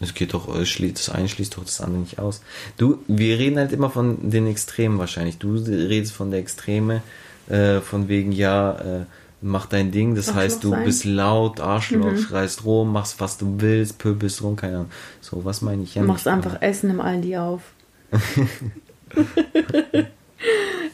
Es 0.00 0.12
geht 0.12 0.34
doch, 0.34 0.54
äh, 0.54 0.92
das 0.92 1.08
eine 1.08 1.28
schließt 1.28 1.56
doch 1.56 1.64
das 1.64 1.80
andere 1.80 2.00
nicht 2.00 2.18
aus. 2.18 2.42
Du, 2.76 2.98
wir 3.06 3.38
reden 3.38 3.58
halt 3.58 3.72
immer 3.72 3.88
von 3.88 4.30
den 4.30 4.46
Extremen 4.46 4.98
wahrscheinlich. 4.98 5.38
Du 5.38 5.54
redest 5.54 6.12
von 6.12 6.30
der 6.30 6.40
Extreme, 6.40 7.02
äh, 7.48 7.80
von 7.80 8.08
wegen, 8.08 8.32
ja, 8.32 8.72
äh, 8.72 9.04
mach 9.40 9.66
dein 9.66 9.92
Ding. 9.92 10.14
Das 10.14 10.28
Arschloch 10.28 10.42
heißt, 10.42 10.64
du 10.64 10.70
sein. 10.70 10.84
bist 10.84 11.04
laut, 11.04 11.60
Arschloch, 11.60 12.18
schreist 12.18 12.64
rum, 12.64 12.92
machst 12.92 13.20
was 13.20 13.38
du 13.38 13.54
willst, 13.58 13.96
pöbelst 13.96 14.42
rum, 14.42 14.56
keine 14.56 14.76
Ahnung. 14.76 14.90
So, 15.22 15.44
was 15.46 15.62
meine 15.62 15.84
ich 15.84 15.94
ja 15.94 16.02
Du 16.02 16.08
machst 16.08 16.28
einfach 16.28 16.60
Essen 16.60 16.90
im 16.90 17.00
Aldi 17.00 17.38
auf. 17.38 17.62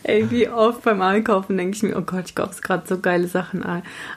Ey, 0.05 0.31
wie 0.31 0.49
oft 0.49 0.83
beim 0.83 1.01
Einkaufen 1.03 1.57
denke 1.57 1.77
ich 1.77 1.83
mir, 1.83 1.97
oh 1.97 2.03
Gott, 2.03 2.25
ich 2.27 2.35
kaufe 2.35 2.61
gerade 2.61 2.85
so 2.89 2.99
geile 2.99 3.27
Sachen 3.29 3.63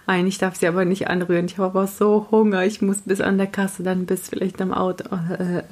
ein. 0.07 0.27
Ich 0.27 0.37
darf 0.37 0.55
sie 0.55 0.67
aber 0.67 0.85
nicht 0.85 1.07
anrühren. 1.07 1.45
Ich 1.45 1.57
habe 1.57 1.65
aber 1.67 1.87
so 1.87 2.27
Hunger. 2.31 2.63
Ich 2.65 2.81
muss 2.81 2.97
bis 3.05 3.21
an 3.21 3.37
der 3.37 3.47
Kasse, 3.47 3.83
dann 3.83 4.05
bis 4.05 4.29
vielleicht 4.29 4.61
am 4.61 4.71
Auto. 4.73 5.03
Äh, 5.15 5.63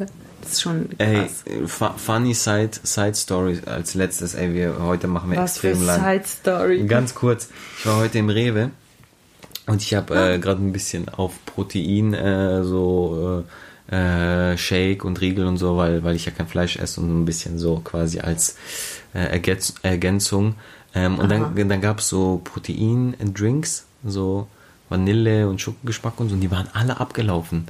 Das 0.42 0.54
ist 0.54 0.62
schon 0.62 0.90
Ey, 0.98 1.16
krass. 1.22 1.44
fu- 1.68 1.98
funny 1.98 2.34
side, 2.34 2.72
side 2.84 3.16
story 3.16 3.60
als 3.66 3.94
letztes, 3.96 4.36
ey, 4.36 4.54
wir, 4.54 4.76
heute 4.80 5.08
machen 5.08 5.32
wir 5.32 5.38
Was 5.38 5.58
für 5.58 5.70
extrem 5.70 5.88
lang. 5.88 6.02
Side 6.02 6.26
Story. 6.28 6.86
Ganz 6.86 7.16
kurz, 7.16 7.50
ich 7.80 7.86
war 7.86 7.98
heute 7.98 8.18
im 8.20 8.30
Rewe 8.30 8.72
und 9.68 9.82
ich 9.82 9.94
habe 9.96 10.14
äh, 10.34 10.40
gerade 10.40 10.62
ein 10.62 10.74
bisschen 10.74 11.08
auf 11.10 11.34
Protein 11.46 12.14
äh, 12.14 12.64
so 12.64 13.46
äh, 13.48 13.50
äh, 13.88 14.58
Shake 14.58 15.04
und 15.06 15.20
Riegel 15.22 15.46
und 15.46 15.58
so, 15.58 15.78
weil, 15.78 16.04
weil 16.04 16.16
ich 16.16 16.26
ja 16.26 16.32
kein 16.32 16.48
Fleisch 16.48 16.78
esse 16.78 17.02
und 17.02 17.24
ein 17.24 17.26
bisschen 17.26 17.60
so 17.60 17.82
quasi 17.84 18.20
als 18.20 18.58
äh, 19.14 19.20
Ergänz 19.20 19.76
Ergänzung. 19.84 20.56
Ähm, 20.96 21.20
und 21.20 21.30
dann, 21.30 21.56
dann 21.56 21.82
gab 21.82 22.00
es 22.00 22.10
so 22.10 22.42
Protein-Drinks, 22.44 23.86
so 24.06 24.48
Vanille 24.90 25.50
und 25.50 25.60
Schokogeschmack 25.60 26.20
und 26.20 26.30
so, 26.30 26.36
und 26.36 26.42
die 26.42 26.52
waren 26.52 26.68
alle 26.74 27.00
abgelaufen. 27.00 27.66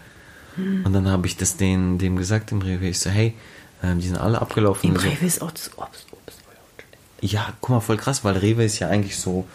Und 0.55 0.93
dann 0.93 1.07
habe 1.07 1.25
ich 1.25 1.35
das 1.35 1.57
denen, 1.57 1.97
dem 1.97 2.15
gesagt 2.15 2.51
im 2.51 2.61
Rewe, 2.61 2.87
ich 2.87 2.99
so, 2.99 3.09
hey, 3.09 3.33
ähm, 3.81 3.99
die 3.99 4.07
sind 4.07 4.17
alle 4.17 4.39
abgelaufen. 4.39 4.89
Im 4.89 4.95
Und 4.95 5.01
so, 5.01 5.07
Rewe 5.07 5.25
ist 5.25 5.41
auch 5.41 5.51
das 5.51 5.71
Obst, 5.77 6.05
Obst. 6.11 6.39
ja, 7.21 7.53
guck 7.59 7.69
mal, 7.71 7.79
voll 7.79 7.97
krass, 7.97 8.23
weil 8.23 8.37
Rewe 8.37 8.63
ist 8.63 8.77
ja 8.79 8.87
eigentlich 8.87 9.17
so 9.17 9.47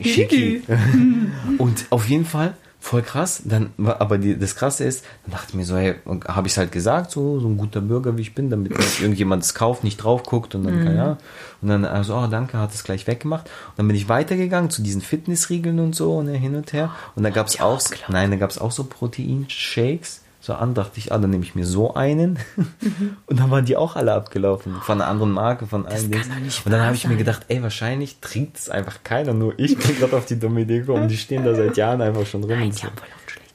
schicki. 0.00 0.62
Und 1.58 1.86
auf 1.90 2.08
jeden 2.08 2.24
Fall 2.24 2.54
voll 2.80 3.02
krass. 3.02 3.42
Dann, 3.44 3.70
aber 3.84 4.18
die, 4.18 4.38
das 4.38 4.56
Krasse 4.56 4.84
ist, 4.84 5.04
dann 5.24 5.32
dachte 5.32 5.48
ich 5.50 5.54
mir 5.54 5.64
so, 5.64 5.76
hey, 5.76 5.96
habe 6.26 6.48
ich 6.48 6.54
es 6.54 6.58
halt 6.58 6.72
gesagt, 6.72 7.10
so, 7.10 7.38
so 7.38 7.46
ein 7.46 7.56
guter 7.56 7.80
Bürger 7.80 8.16
wie 8.16 8.22
ich 8.22 8.34
bin, 8.34 8.50
damit 8.50 8.72
irgendjemand 9.00 9.44
es 9.44 9.54
kauft, 9.54 9.84
nicht 9.84 9.98
drauf 9.98 10.24
guckt 10.24 10.54
und 10.54 10.64
dann, 10.64 10.82
keine 10.82 11.02
Ahnung. 11.02 11.16
Und 11.60 11.68
dann, 11.68 11.84
also, 11.84 12.16
oh, 12.16 12.26
danke, 12.26 12.58
hat 12.58 12.74
es 12.74 12.82
gleich 12.82 13.06
weggemacht. 13.06 13.46
Und 13.46 13.78
dann 13.78 13.86
bin 13.86 13.96
ich 13.96 14.08
weitergegangen 14.08 14.70
zu 14.70 14.82
diesen 14.82 15.02
Fitnessriegeln 15.02 15.78
und 15.78 15.94
so, 15.94 16.22
ne, 16.22 16.32
hin 16.32 16.56
und 16.56 16.72
her. 16.72 16.90
Und 17.14 17.22
dann 17.22 17.32
gab 17.32 17.46
es 17.46 17.60
auch, 17.60 17.80
nein, 18.08 18.30
da 18.30 18.38
gab 18.38 18.50
es 18.50 18.58
auch 18.58 18.72
so 18.72 18.84
Proteinshakes. 18.84 20.19
So 20.42 20.54
an 20.54 20.72
dachte 20.72 20.98
ich, 20.98 21.12
ah, 21.12 21.18
dann 21.18 21.30
nehme 21.30 21.44
ich 21.44 21.54
mir 21.54 21.66
so 21.66 21.94
einen. 21.94 22.38
Und 23.26 23.38
dann 23.38 23.50
waren 23.50 23.66
die 23.66 23.76
auch 23.76 23.94
alle 23.94 24.14
abgelaufen. 24.14 24.74
Von 24.80 25.00
einer 25.00 25.10
anderen 25.10 25.32
Marke, 25.32 25.66
von 25.66 25.86
allen 25.86 26.10
Dings. 26.10 26.62
Und 26.64 26.72
dann 26.72 26.80
habe 26.80 26.96
ich 26.96 27.06
mir 27.06 27.16
gedacht, 27.16 27.42
ey, 27.48 27.62
wahrscheinlich 27.62 28.20
trinkt 28.20 28.56
es 28.56 28.70
einfach 28.70 29.04
keiner, 29.04 29.34
nur 29.34 29.58
ich 29.58 29.76
bin 29.76 29.98
gerade 29.98 30.16
auf 30.16 30.24
die 30.24 30.38
dumme 30.38 30.62
Idee 30.62 30.80
gekommen. 30.80 31.08
Die 31.08 31.18
stehen 31.18 31.44
da 31.44 31.54
seit 31.54 31.76
Jahren 31.76 32.00
einfach 32.00 32.24
schon 32.26 32.42
rum. 32.42 32.50
Nein, 32.50 32.70
die 32.70 32.76
so. 32.76 32.84
haben 32.84 32.96
voll 32.96 33.08
unschlecht. 33.22 33.54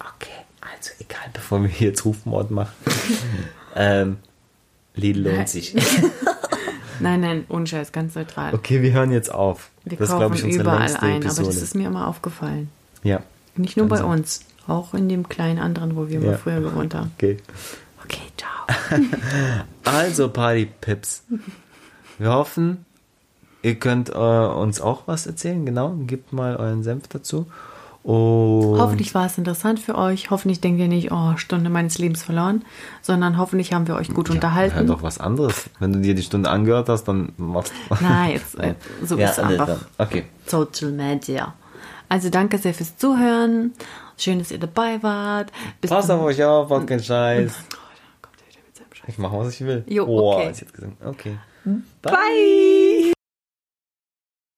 Okay, 0.00 0.32
also 0.60 0.90
egal, 0.98 1.30
bevor 1.32 1.62
wir 1.62 1.68
hier 1.68 1.88
jetzt 1.88 2.04
Rufmord 2.04 2.50
machen. 2.50 2.74
ähm, 3.76 4.16
Lidl 4.96 5.30
lohnt 5.30 5.48
sich. 5.48 5.74
Nein, 7.00 7.20
nein, 7.20 7.44
unscheiß, 7.48 7.90
ganz 7.90 8.14
neutral. 8.14 8.54
Okay, 8.54 8.80
wir 8.80 8.92
hören 8.92 9.10
jetzt 9.10 9.32
auf. 9.32 9.70
Wir 9.84 9.98
das 9.98 10.08
ist, 10.08 10.12
kaufen 10.14 10.36
glaube 10.36 10.48
ich, 10.48 10.54
überall 10.54 10.96
ein, 10.96 11.26
aber 11.28 11.42
das 11.42 11.56
ist 11.56 11.74
mir 11.74 11.88
immer 11.88 12.06
aufgefallen. 12.06 12.70
ja, 13.02 13.20
Nicht 13.56 13.76
nur 13.76 13.88
bei 13.88 13.96
sein. 13.96 14.06
uns, 14.06 14.40
auch 14.68 14.94
in 14.94 15.08
dem 15.08 15.28
kleinen 15.28 15.58
anderen, 15.58 15.96
wo 15.96 16.08
wir 16.08 16.20
Ja. 16.20 16.30
mal 16.32 16.38
früher 16.38 16.60
gewohnt 16.60 16.94
haben. 16.94 17.12
okay. 17.16 17.36
Okay, 18.04 18.20
ciao. 18.36 19.00
Also, 19.84 20.28
Party-Pips. 20.28 21.24
Wir 22.18 22.30
hoffen, 22.32 22.84
ihr 23.62 23.74
könnt 23.76 24.08
äh, 24.10 24.12
uns 24.12 24.80
auch 24.80 25.02
was 25.06 25.26
erzählen. 25.26 25.64
Genau, 25.66 25.94
gebt 26.06 26.32
mal 26.32 26.56
euren 26.56 26.82
Senf 26.82 27.08
dazu. 27.08 27.46
Und 28.02 28.78
Hoffentlich 28.78 29.14
war 29.14 29.24
es 29.24 29.38
interessant 29.38 29.80
für 29.80 29.96
euch. 29.96 30.30
Hoffentlich 30.30 30.60
denkt 30.60 30.78
ihr 30.78 30.88
nicht, 30.88 31.10
oh, 31.10 31.36
Stunde 31.38 31.70
meines 31.70 31.96
Lebens 31.96 32.22
verloren, 32.22 32.62
sondern 33.00 33.38
hoffentlich 33.38 33.72
haben 33.72 33.88
wir 33.88 33.94
euch 33.96 34.08
gut 34.12 34.28
Hör 34.28 34.34
unterhalten. 34.34 34.86
doch 34.86 35.02
was 35.02 35.18
anderes. 35.18 35.70
Wenn 35.80 35.94
du 35.94 36.00
dir 36.00 36.14
die 36.14 36.22
Stunde 36.22 36.50
angehört 36.50 36.90
hast, 36.90 37.04
dann 37.04 37.32
machst 37.38 37.72
du. 37.88 37.94
Nein, 38.04 38.32
jetzt, 38.32 38.56
so 39.06 39.16
Ja, 39.16 39.30
ist 39.30 39.38
alles 39.38 39.58
einfach 39.60 39.66
dann. 39.96 40.06
Okay. 40.06 40.24
Social 40.46 40.90
Media. 40.92 41.54
Also 42.10 42.28
danke 42.28 42.58
sehr 42.58 42.74
fürs 42.74 42.96
Zuhören. 42.98 43.72
Schön, 44.16 44.38
dass 44.38 44.50
ihr 44.50 44.58
dabei 44.58 45.02
wart. 45.02 45.50
Bis 45.80 45.90
Passt 45.90 46.10
auf 46.10 46.22
euch 46.22 46.42
auf, 46.42 46.68
macht 46.68 46.86
keinen 46.86 47.02
Scheiß. 47.02 47.52
Oh, 47.52 47.70
da 47.70 48.28
kommt 48.28 48.36
er 48.40 48.52
wieder 48.52 48.62
mit 48.66 48.76
seinem 48.76 48.94
Scheiß. 48.94 49.08
Ich 49.08 49.18
mache, 49.18 49.38
was 49.38 49.54
ich 49.54 49.60
will. 49.60 49.84
Jo, 49.88 50.04
oh, 50.06 50.34
okay. 50.34 50.50
ist 50.50 50.60
jetzt 50.60 50.74
gesagt. 50.74 50.94
Okay. 51.04 51.38
Bye. 52.02 53.13